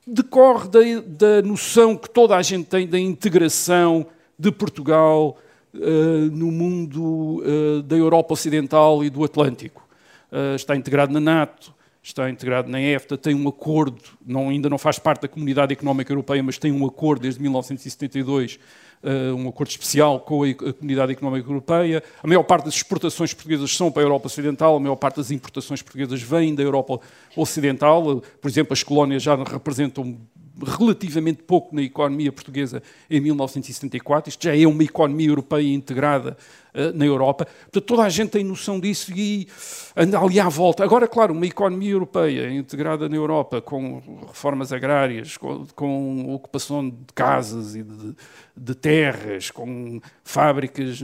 decorre 0.06 0.68
da, 0.68 0.80
da 1.06 1.42
noção 1.42 1.96
que 1.96 2.10
toda 2.10 2.36
a 2.36 2.42
gente 2.42 2.66
tem 2.66 2.88
da 2.88 3.00
integração 3.00 4.06
de 4.38 4.52
Portugal 4.52 5.38
uh, 5.74 5.80
no 6.32 6.52
mundo 6.52 7.42
da 7.86 7.96
Europa 7.96 8.34
Ocidental 8.34 9.04
e 9.04 9.10
do 9.10 9.24
Atlântico. 9.24 9.84
Eh, 10.34 10.56
está 10.56 10.76
integrado 10.76 11.14
na 11.14 11.20
NATO, 11.20 11.72
está 12.04 12.30
integrado 12.30 12.70
na 12.70 12.82
EFTA, 12.82 13.18
tem 13.18 13.34
um 13.34 13.48
acordo, 13.48 14.02
não, 14.26 14.50
ainda 14.50 14.70
não 14.70 14.78
faz 14.78 15.00
parte 15.00 15.22
da 15.22 15.28
Comunidade 15.30 15.72
Económica 15.72 16.12
Europeia, 16.12 16.44
mas 16.44 16.58
tem 16.58 16.70
um 16.70 16.86
acordo 16.86 17.22
desde 17.22 17.42
1972, 17.42 18.56
uh, 18.56 19.08
eh, 19.08 19.32
um 19.32 19.48
acordo 19.48 19.70
especial 19.70 20.20
com 20.20 20.44
a, 20.44 20.50
a, 20.50 20.74
Comunidade 20.74 21.14
Económica 21.14 21.50
Europeia. 21.50 22.04
A 22.22 22.28
maior 22.28 22.44
parte 22.44 22.66
das 22.66 22.76
exportações 22.76 23.34
portuguesas 23.34 23.74
são 23.74 23.90
para 23.90 24.04
a 24.04 24.06
Europa 24.06 24.28
Ocidental, 24.28 24.76
a 24.76 24.80
maior 24.82 24.98
parte 24.98 25.16
das 25.16 25.32
importações 25.32 25.82
portuguesas 25.82 26.22
vem 26.22 26.54
da 26.54 26.62
Europa 26.62 27.00
Ocidental. 27.38 28.22
Por 28.42 28.52
exemplo, 28.52 28.74
as 28.74 28.84
colónias 28.84 29.24
já 29.24 29.36
representam 29.36 30.18
relativamente 30.64 31.44
pouco 31.44 31.76
na 31.76 31.82
economia 31.82 32.32
portuguesa 32.32 32.82
em 33.10 33.20
1974. 33.20 34.30
Isto 34.30 34.44
já 34.44 34.58
é 34.58 34.66
uma 34.66 34.84
economia 34.84 35.28
europeia 35.28 35.74
integrada 35.74 36.38
uh, 36.74 36.98
na 36.98 37.06
Europa. 37.06 37.46
Portanto, 37.46 37.86
toda 37.86 38.04
a 38.04 38.10
gente 38.10 38.32
tem 38.32 38.44
noção 38.44 38.80
disso 38.80 39.12
e 39.16 39.48
anda 39.96 40.20
ali 40.20 40.40
à 40.40 40.50
volta. 40.50 40.84
Agora, 40.84 41.08
claro, 41.08 41.34
uma 41.34 41.46
economia 41.46 41.92
europeia 41.92 42.52
integrada 42.52 43.08
na 43.08 43.16
Europa, 43.16 43.62
com 43.62 44.02
reformas 44.28 44.74
agrárias, 44.74 45.38
com, 45.38 45.66
com 45.76 46.34
ocupação 46.34 46.90
de 46.90 47.14
casas 47.14 47.76
e 47.76 47.84
de, 47.84 48.16
de 48.56 48.76
terras, 48.76 49.52
com 49.52 50.02
fábricas. 50.24 51.02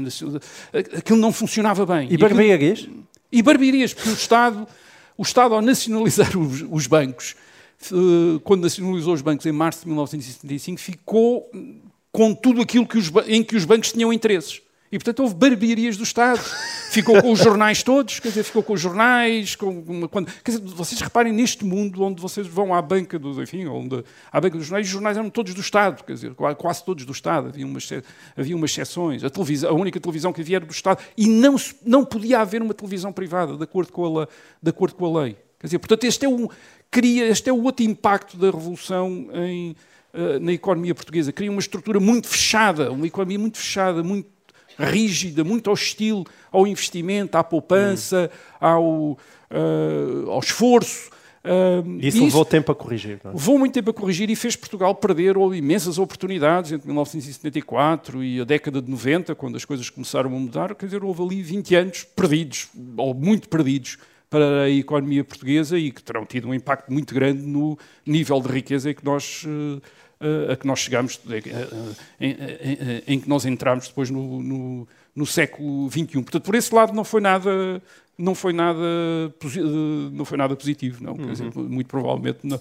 Aquilo 0.97 1.19
não 1.19 1.31
funcionava 1.31 1.85
bem. 1.85 2.07
E 2.11 2.17
barbearias? 2.17 2.87
E 3.31 3.41
barbearias, 3.43 3.93
porque 3.93 4.09
o 4.09 4.13
Estado, 4.13 4.67
o 5.17 5.21
Estado 5.21 5.53
ao 5.53 5.61
nacionalizar 5.61 6.35
os, 6.37 6.65
os 6.69 6.87
bancos, 6.87 7.35
quando 8.43 8.63
nacionalizou 8.63 9.13
os 9.13 9.21
bancos 9.21 9.45
em 9.45 9.51
março 9.51 9.81
de 9.81 9.87
1975, 9.87 10.79
ficou 10.79 11.49
com 12.11 12.33
tudo 12.33 12.61
aquilo 12.61 12.85
que 12.85 12.97
os, 12.97 13.11
em 13.27 13.43
que 13.43 13.55
os 13.55 13.65
bancos 13.65 13.91
tinham 13.91 14.11
interesses. 14.11 14.61
E, 14.91 14.97
portanto, 14.97 15.19
houve 15.19 15.35
barbearias 15.35 15.97
do 15.97 16.03
Estado. 16.03 16.39
Ficou 16.89 17.21
com 17.21 17.31
os 17.31 17.37
jornais 17.37 17.83
todos, 17.83 18.19
quer 18.19 18.29
dizer, 18.29 18.41
ficou 18.41 18.63
com 18.63 18.73
os 18.73 18.81
jornais. 18.81 19.55
Com 19.55 19.69
uma, 19.69 20.07
quando, 20.07 20.31
quer 20.43 20.51
dizer, 20.51 20.63
vocês 20.63 20.99
reparem 20.99 21.31
neste 21.31 21.63
mundo 21.63 22.01
onde 22.01 22.19
vocês 22.19 22.47
vão 22.47 22.73
à 22.73 22.81
banca 22.81 23.19
dos, 23.19 23.37
enfim, 23.37 23.67
onde, 23.67 24.03
à 24.31 24.41
banca 24.41 24.57
dos 24.57 24.65
jornais, 24.65 24.87
os 24.87 24.91
jornais 24.91 25.15
eram 25.15 25.29
todos 25.29 25.53
do 25.53 25.61
Estado, 25.61 26.03
quer 26.03 26.13
dizer, 26.13 26.33
quase 26.33 26.83
todos 26.83 27.05
do 27.05 27.11
Estado. 27.11 27.49
Havia 27.49 27.67
umas, 27.67 27.87
havia 28.35 28.55
umas 28.55 28.71
exceções. 28.71 29.23
A, 29.23 29.29
televisão, 29.29 29.69
a 29.69 29.73
única 29.73 29.99
televisão 29.99 30.33
que 30.33 30.41
havia 30.41 30.57
era 30.57 30.65
do 30.65 30.73
Estado. 30.73 31.03
E 31.15 31.27
não, 31.27 31.55
não 31.85 32.03
podia 32.03 32.39
haver 32.39 32.59
uma 32.59 32.73
televisão 32.73 33.13
privada, 33.13 33.55
de 33.55 33.63
acordo 33.63 33.91
com 33.91 34.19
a, 34.19 34.27
de 34.61 34.69
acordo 34.71 34.95
com 34.95 35.05
a 35.05 35.21
lei. 35.21 35.37
Quer 35.59 35.67
dizer, 35.67 35.79
portanto, 35.79 36.03
este 36.05 36.25
é, 36.25 36.29
um, 36.29 36.47
cria, 36.89 37.27
este 37.27 37.49
é 37.49 37.53
o 37.53 37.61
outro 37.63 37.85
impacto 37.85 38.37
da 38.37 38.47
Revolução 38.47 39.27
em, 39.33 39.75
uh, 40.13 40.39
na 40.39 40.53
economia 40.53 40.95
portuguesa. 40.95 41.33
Cria 41.33 41.51
uma 41.51 41.59
estrutura 41.59 41.99
muito 41.99 42.27
fechada, 42.27 42.91
uma 42.91 43.05
economia 43.05 43.37
muito 43.37 43.57
fechada, 43.57 44.01
muito 44.01 44.29
rígida, 44.77 45.43
muito 45.43 45.69
hostil 45.69 46.25
ao 46.51 46.65
investimento, 46.65 47.37
à 47.37 47.43
poupança, 47.43 48.31
hum. 48.33 48.55
ao, 48.59 49.11
uh, 49.11 50.31
ao 50.31 50.39
esforço. 50.39 51.11
Uh, 51.43 51.97
isso, 51.99 52.17
isso 52.17 52.23
levou 52.25 52.45
tempo 52.45 52.71
a 52.71 52.75
corrigir. 52.75 53.19
Não 53.23 53.31
é? 53.31 53.33
Levou 53.33 53.57
muito 53.57 53.73
tempo 53.73 53.89
a 53.89 53.93
corrigir 53.93 54.29
e 54.29 54.35
fez 54.35 54.55
Portugal 54.55 54.93
perder 54.95 55.35
imensas 55.55 55.97
oportunidades 55.97 56.71
entre 56.71 56.87
1974 56.87 58.23
e 58.23 58.41
a 58.41 58.43
década 58.43 58.81
de 58.81 58.89
90, 58.89 59.35
quando 59.35 59.55
as 59.55 59.65
coisas 59.65 59.89
começaram 59.89 60.33
a 60.33 60.39
mudar. 60.39 60.75
Quer 60.75 60.85
dizer, 60.85 61.03
houve 61.03 61.21
ali 61.21 61.41
20 61.41 61.75
anos 61.75 62.03
perdidos, 62.03 62.67
ou 62.97 63.13
muito 63.13 63.47
perdidos, 63.47 63.97
para 64.29 64.63
a 64.63 64.69
economia 64.69 65.23
portuguesa 65.23 65.77
e 65.77 65.91
que 65.91 66.03
terão 66.03 66.25
tido 66.25 66.47
um 66.47 66.53
impacto 66.53 66.91
muito 66.91 67.13
grande 67.13 67.41
no 67.41 67.77
nível 68.05 68.39
de 68.41 68.47
riqueza 68.47 68.93
que 68.93 69.03
nós. 69.03 69.43
Uh, 69.43 69.81
a 70.51 70.57
que 70.57 70.67
nós 70.67 70.79
chegamos, 70.79 71.17
em, 72.19 72.31
em, 72.31 73.03
em 73.07 73.19
que 73.21 73.29
nós 73.29 73.45
entramos 73.45 73.87
depois 73.87 74.09
no, 74.09 74.43
no, 74.43 74.87
no, 75.15 75.25
século 75.25 75.89
XXI. 75.89 76.07
Portanto, 76.07 76.43
por 76.43 76.55
esse 76.55 76.75
lado 76.75 76.91
não 76.91 77.05
foi 77.05 77.21
nada, 77.21 77.81
não 78.17 78.35
foi 78.35 78.51
nada, 78.51 78.81
não 80.11 80.25
foi 80.25 80.37
nada 80.37 80.57
positivo, 80.57 81.01
não. 81.01 81.13
Uhum. 81.13 81.31
Dizer, 81.31 81.55
muito 81.55 81.87
provavelmente 81.87 82.39
não, 82.43 82.59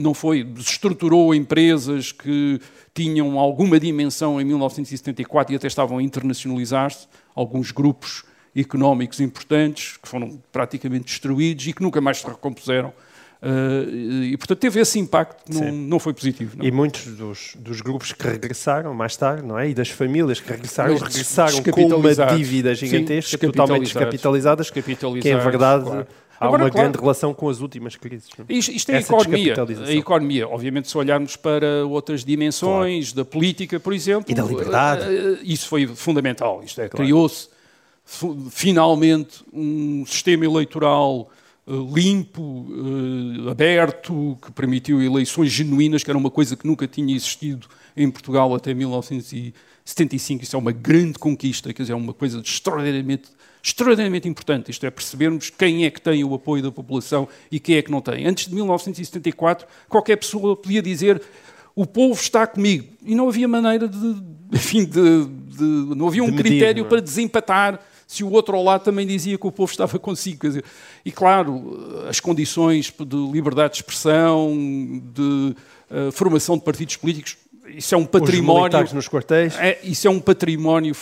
não 0.00 0.12
foi. 0.12 0.40
Estruturou 0.58 1.32
empresas 1.32 2.10
que 2.10 2.60
tinham 2.92 3.38
alguma 3.38 3.78
dimensão 3.78 4.40
em 4.40 4.44
1974 4.44 5.52
e 5.52 5.56
até 5.56 5.68
estavam 5.68 5.98
a 5.98 6.02
internacionalizar-se, 6.02 7.06
alguns 7.32 7.70
grupos 7.70 8.24
económicos 8.54 9.20
importantes 9.20 9.96
que 9.96 10.08
foram 10.08 10.40
praticamente 10.50 11.04
destruídos 11.04 11.66
e 11.66 11.72
que 11.72 11.82
nunca 11.82 12.00
mais 12.00 12.18
se 12.18 12.26
recompuseram 12.26 12.92
Uh, 13.42 14.22
e, 14.22 14.36
portanto, 14.36 14.60
teve 14.60 14.78
esse 14.78 15.00
impacto 15.00 15.50
que 15.50 15.60
não, 15.60 15.72
não 15.72 15.98
foi 15.98 16.14
positivo. 16.14 16.56
Não. 16.56 16.64
E 16.64 16.70
muitos 16.70 17.06
dos, 17.06 17.56
dos, 17.58 17.80
grupos 17.80 18.12
que 18.12 18.24
regressaram 18.24 18.94
mais 18.94 19.16
tarde, 19.16 19.44
não 19.44 19.58
é? 19.58 19.68
E 19.68 19.74
das 19.74 19.88
famílias 19.88 20.38
que 20.38 20.48
regressaram, 20.48 20.96
regressaram 20.96 21.60
com 21.60 21.86
uma 21.86 22.14
dívida 22.36 22.72
gigantesca, 22.72 23.36
Sim, 23.36 23.46
totalmente 23.50 23.82
descapitalizadas, 23.82 24.70
que 24.70 24.78
é 24.78 25.36
verdade... 25.36 25.84
Claro. 25.84 26.06
Há 26.38 26.46
Agora, 26.46 26.64
uma 26.64 26.70
claro, 26.70 26.88
grande 26.88 27.00
relação 27.00 27.32
com 27.32 27.48
as 27.48 27.60
últimas 27.60 27.94
crises. 27.94 28.28
Isto, 28.48 28.72
isto 28.72 28.90
é 28.90 28.96
a 28.96 29.00
economia. 29.00 29.54
A 29.86 29.92
economia, 29.92 30.48
obviamente, 30.48 30.88
se 30.88 30.98
olharmos 30.98 31.36
para 31.36 31.86
outras 31.86 32.24
dimensões 32.24 33.12
claro. 33.12 33.24
da 33.24 33.30
política, 33.30 33.78
por 33.78 33.92
exemplo. 33.92 34.24
E 34.28 34.34
da 34.34 34.42
liberdade. 34.42 35.04
Uh, 35.04 35.38
isso 35.44 35.68
foi 35.68 35.86
fundamental. 35.86 36.60
Isto 36.64 36.80
é, 36.80 36.88
criou-se 36.88 37.48
finalmente 38.04 39.44
um 39.52 40.04
sistema 40.06 40.44
eleitoral 40.44 41.30
eh, 41.66 41.72
limpo, 41.94 42.66
eh, 43.46 43.50
aberto, 43.50 44.36
que 44.42 44.50
permitiu 44.50 45.00
eleições 45.00 45.52
genuínas, 45.52 46.02
que 46.02 46.10
era 46.10 46.18
uma 46.18 46.30
coisa 46.30 46.56
que 46.56 46.66
nunca 46.66 46.88
tinha 46.88 47.14
existido 47.14 47.68
em 47.96 48.10
Portugal 48.10 48.52
até 48.54 48.74
1975. 48.74 50.42
Isso 50.42 50.56
é 50.56 50.58
uma 50.58 50.72
grande 50.72 51.18
conquista, 51.20 51.72
quer 51.72 51.82
dizer, 51.82 51.92
é 51.92 51.96
uma 51.96 52.12
coisa 52.12 52.40
extraordinariamente, 52.40 53.30
extraordinariamente 53.62 54.28
importante. 54.28 54.72
Isto 54.72 54.86
é 54.86 54.90
percebermos 54.90 55.50
quem 55.50 55.84
é 55.84 55.90
que 55.90 56.00
tem 56.00 56.24
o 56.24 56.34
apoio 56.34 56.64
da 56.64 56.72
população 56.72 57.28
e 57.50 57.60
quem 57.60 57.76
é 57.76 57.82
que 57.82 57.92
não 57.92 58.00
tem. 58.00 58.26
Antes 58.26 58.48
de 58.48 58.54
1974, 58.56 59.66
qualquer 59.88 60.16
pessoa 60.16 60.56
podia 60.56 60.82
dizer 60.82 61.22
o 61.76 61.86
povo 61.86 62.20
está 62.20 62.44
comigo. 62.44 62.88
E 63.04 63.14
não 63.14 63.28
havia 63.28 63.46
maneira 63.46 63.86
de, 63.86 64.16
enfim, 64.52 64.84
de, 64.84 65.26
de 65.26 65.64
não 65.94 66.08
havia 66.08 66.24
um 66.24 66.30
de 66.30 66.36
critério 66.36 66.82
medir, 66.82 66.86
é? 66.86 66.88
para 66.88 67.00
desempatar 67.00 67.80
se 68.12 68.22
o 68.22 68.30
outro 68.30 68.54
ao 68.54 68.62
lado 68.62 68.84
também 68.84 69.06
dizia 69.06 69.38
que 69.38 69.46
o 69.46 69.50
povo 69.50 69.70
estava 69.70 69.96
consigo. 69.98 70.46
Dizer, 70.46 70.64
e 71.02 71.10
claro, 71.10 72.04
as 72.08 72.20
condições 72.20 72.92
de 72.98 73.16
liberdade 73.32 73.72
de 73.72 73.76
expressão, 73.78 74.52
de 75.14 75.56
uh, 75.90 76.12
formação 76.12 76.58
de 76.58 76.62
partidos 76.62 76.96
políticos, 76.96 77.38
isso 77.76 77.94
é 77.94 77.98
um 77.98 78.04
património. 78.04 78.82
Os 78.82 78.92
nos 78.92 79.08
quartéis. 79.08 79.56
É, 79.58 79.78
isso 79.82 80.06
é 80.06 80.10
um 80.10 80.20
património 80.20 80.94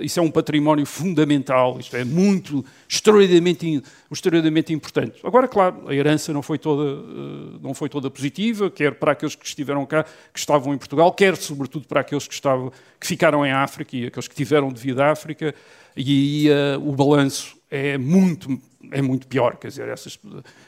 isso 0.00 0.20
é 0.20 0.22
um 0.22 0.30
património 0.30 0.86
fundamental. 0.86 1.78
Isto 1.78 1.96
é 1.96 2.04
muito 2.04 2.64
extraordinariamente, 2.88 3.82
extraordinariamente 4.10 4.72
importante. 4.72 5.20
Agora, 5.24 5.48
claro, 5.48 5.88
a 5.88 5.94
herança 5.94 6.32
não 6.32 6.42
foi 6.42 6.58
toda 6.58 6.82
uh, 6.82 7.58
não 7.60 7.74
foi 7.74 7.88
toda 7.88 8.10
positiva, 8.10 8.70
quer 8.70 8.94
para 8.94 9.12
aqueles 9.12 9.34
que 9.34 9.46
estiveram 9.46 9.84
cá, 9.86 10.04
que 10.32 10.38
estavam 10.38 10.74
em 10.74 10.78
Portugal, 10.78 11.12
quer 11.12 11.36
sobretudo 11.36 11.86
para 11.86 12.00
aqueles 12.00 12.26
que 12.26 12.34
estavam 12.34 12.72
que 13.00 13.06
ficaram 13.06 13.44
em 13.44 13.52
África 13.52 13.96
e 13.96 14.06
aqueles 14.06 14.28
que 14.28 14.34
tiveram 14.34 14.72
de 14.72 14.80
vida 14.80 15.04
à 15.04 15.12
África 15.12 15.54
e 15.96 16.48
aí 16.48 16.76
uh, 16.76 16.88
o 16.88 16.92
balanço 16.92 17.56
é 17.70 17.96
muito, 17.96 18.60
é 18.90 19.00
muito 19.00 19.26
pior. 19.26 19.56
Quer 19.56 19.68
dizer, 19.68 19.88
essas, 19.88 20.18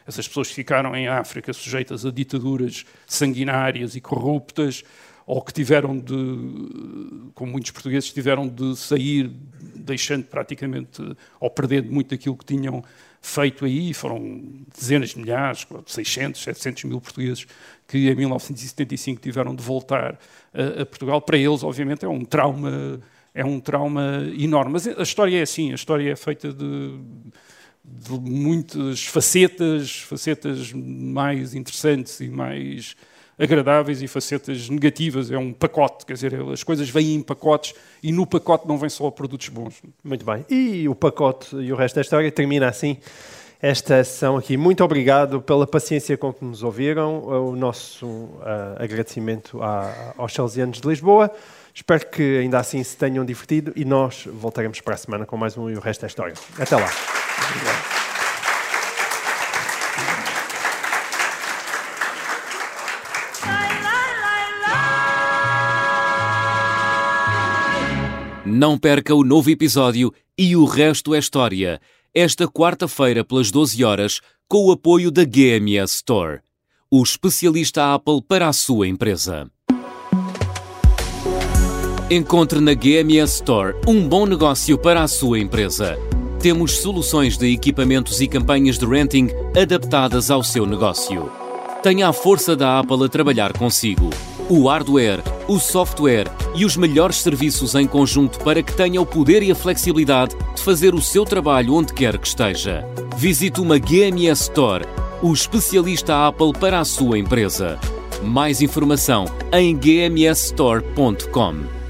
essas 0.07 0.27
pessoas 0.27 0.49
que 0.49 0.55
ficaram 0.55 0.97
em 0.97 1.07
África 1.07 1.53
sujeitas 1.53 2.07
a 2.07 2.11
ditaduras 2.11 2.87
sanguinárias 3.07 3.95
e 3.95 4.01
corruptas, 4.01 4.83
ou 5.27 5.41
que 5.43 5.53
tiveram 5.53 5.99
de, 5.99 7.31
como 7.35 7.53
muitos 7.53 7.71
portugueses, 7.71 8.13
tiveram 8.13 8.47
de 8.47 8.77
sair 8.77 9.31
deixando 9.75 10.25
praticamente, 10.25 11.03
ou 11.41 11.51
perdendo 11.51 11.91
muito 11.91 12.11
daquilo 12.11 12.37
que 12.37 12.45
tinham 12.45 12.83
feito 13.21 13.65
aí, 13.65 13.95
foram 13.95 14.65
dezenas 14.79 15.11
de 15.11 15.19
milhares, 15.19 15.67
600, 15.87 16.43
700 16.43 16.85
mil 16.85 17.01
portugueses 17.01 17.47
que 17.89 18.11
em 18.11 18.15
1975 18.15 19.21
tiveram 19.21 19.55
de 19.55 19.63
voltar 19.63 20.19
a, 20.53 20.83
a 20.83 20.87
Portugal. 20.87 21.21
Para 21.23 21.39
eles, 21.39 21.63
obviamente, 21.63 22.05
é 22.05 22.09
um 22.09 22.25
trauma 22.25 23.01
é 23.35 23.45
um 23.45 23.59
trauma 23.59 24.31
enorme. 24.39 24.75
Mas 24.75 24.87
a 24.87 25.03
história 25.03 25.39
é 25.39 25.43
assim, 25.43 25.73
a 25.73 25.75
história 25.75 26.13
é 26.13 26.17
feita 26.17 26.53
de, 26.53 26.99
de 27.85 28.13
muitas 28.21 29.05
facetas, 29.05 30.01
facetas 30.03 30.73
mais 30.73 31.55
interessantes 31.55 32.21
e 32.21 32.29
mais 32.29 32.95
agradáveis 33.39 34.02
e 34.02 34.09
facetas 34.09 34.69
negativas. 34.69 35.31
É 35.31 35.39
um 35.39 35.52
pacote, 35.52 36.06
quer 36.06 36.15
dizer, 36.15 36.35
as 36.52 36.62
coisas 36.62 36.89
vêm 36.89 37.15
em 37.15 37.23
pacotes 37.23 37.74
e 38.02 38.12
no 38.12 38.27
pacote 38.27 38.66
não 38.66 38.78
vêm 38.78 38.89
só 38.89 39.11
produtos 39.11 39.48
bons. 39.48 39.82
Muito 40.02 40.24
bem. 40.24 40.44
E 40.48 40.89
o 40.89 40.94
pacote 40.94 41.56
e 41.56 41.73
o 41.73 41.77
resto 41.77 41.97
da 41.97 42.01
história 42.01 42.31
termina 42.31 42.69
assim 42.69 42.98
esta 43.61 44.05
sessão 44.05 44.36
aqui. 44.36 44.59
Muito 44.59 44.85
obrigado 44.85 45.40
pela 45.40 45.66
paciência 45.66 46.19
com 46.19 46.32
que 46.32 46.44
nos 46.44 46.62
ouviram. 46.62 47.24
O 47.24 47.56
nosso 47.56 48.06
uh, 48.06 48.77
agradecimento 48.78 49.62
à, 49.62 50.12
aos 50.19 50.32
Chalesianos 50.32 50.81
de 50.81 50.86
Lisboa. 50.86 51.31
Espero 51.74 52.06
que 52.06 52.39
ainda 52.39 52.59
assim 52.59 52.85
se 52.85 52.94
tenham 52.94 53.24
divertido 53.24 53.73
e 53.74 53.85
nós 53.85 54.28
voltaremos 54.31 54.81
para 54.82 54.94
a 54.94 54.98
semana 54.98 55.24
com 55.24 55.36
mais 55.36 55.56
um 55.56 55.70
e 55.70 55.74
o 55.74 55.81
resto 55.81 56.02
da 56.02 56.06
história. 56.06 56.35
Até 56.59 56.77
lá. 56.77 58.04
Não 68.47 68.77
perca 68.77 69.15
o 69.15 69.25
novo 69.25 69.49
episódio 69.49 70.12
e 70.37 70.55
o 70.55 70.66
resto 70.66 71.15
é 71.15 71.19
história. 71.19 71.81
Esta 72.12 72.47
quarta-feira, 72.47 73.25
pelas 73.25 73.51
12 73.51 73.83
horas, 73.83 74.21
com 74.47 74.66
o 74.66 74.73
apoio 74.73 75.11
da 75.11 75.25
GMS 75.25 75.95
Store, 75.95 76.41
o 76.91 77.03
especialista 77.03 77.95
Apple 77.95 78.21
para 78.29 78.47
a 78.47 78.53
sua 78.53 78.87
empresa. 78.87 79.51
Encontre 82.11 82.61
na 82.61 82.75
GMS 82.75 83.37
Store 83.37 83.75
um 83.89 84.07
bom 84.07 84.27
negócio 84.27 84.77
para 84.77 85.03
a 85.03 85.09
sua 85.09 85.39
empresa. 85.39 85.97
Temos 86.39 86.73
soluções 86.73 87.39
de 87.39 87.51
equipamentos 87.51 88.21
e 88.21 88.29
campanhas 88.29 88.77
de 88.77 88.85
renting 88.85 89.29
adaptadas 89.59 90.31
ao 90.31 90.45
seu 90.45 90.66
negócio. 90.66 91.33
Tenha 91.83 92.09
a 92.09 92.12
força 92.12 92.55
da 92.55 92.79
Apple 92.79 93.05
a 93.05 93.09
trabalhar 93.09 93.57
consigo. 93.57 94.11
O 94.49 94.69
hardware, 94.69 95.23
o 95.49 95.59
software 95.59 96.31
e 96.55 96.66
os 96.66 96.77
melhores 96.77 97.16
serviços 97.16 97.75
em 97.75 97.87
conjunto 97.87 98.39
para 98.41 98.62
que 98.62 98.75
tenha 98.75 99.01
o 99.01 99.07
poder 99.07 99.43
e 99.43 99.51
a 99.51 99.55
flexibilidade 99.55 100.37
de 100.55 100.62
fazer 100.62 100.95
o 100.95 101.01
seu 101.01 101.25
trabalho 101.25 101.75
onde 101.75 101.95
quer 101.95 102.19
que 102.19 102.27
esteja. 102.27 102.87
Visite 103.16 103.61
uma 103.61 103.79
GMS 103.79 104.43
Store, 104.43 104.85
o 105.23 105.33
especialista 105.33 106.27
Apple 106.27 106.53
para 106.53 106.79
a 106.79 106.85
sua 106.85 107.19
empresa. 107.19 107.79
Mais 108.23 108.61
informação 108.61 109.25
em 109.51 109.75
gmsstore.com. 109.75 111.84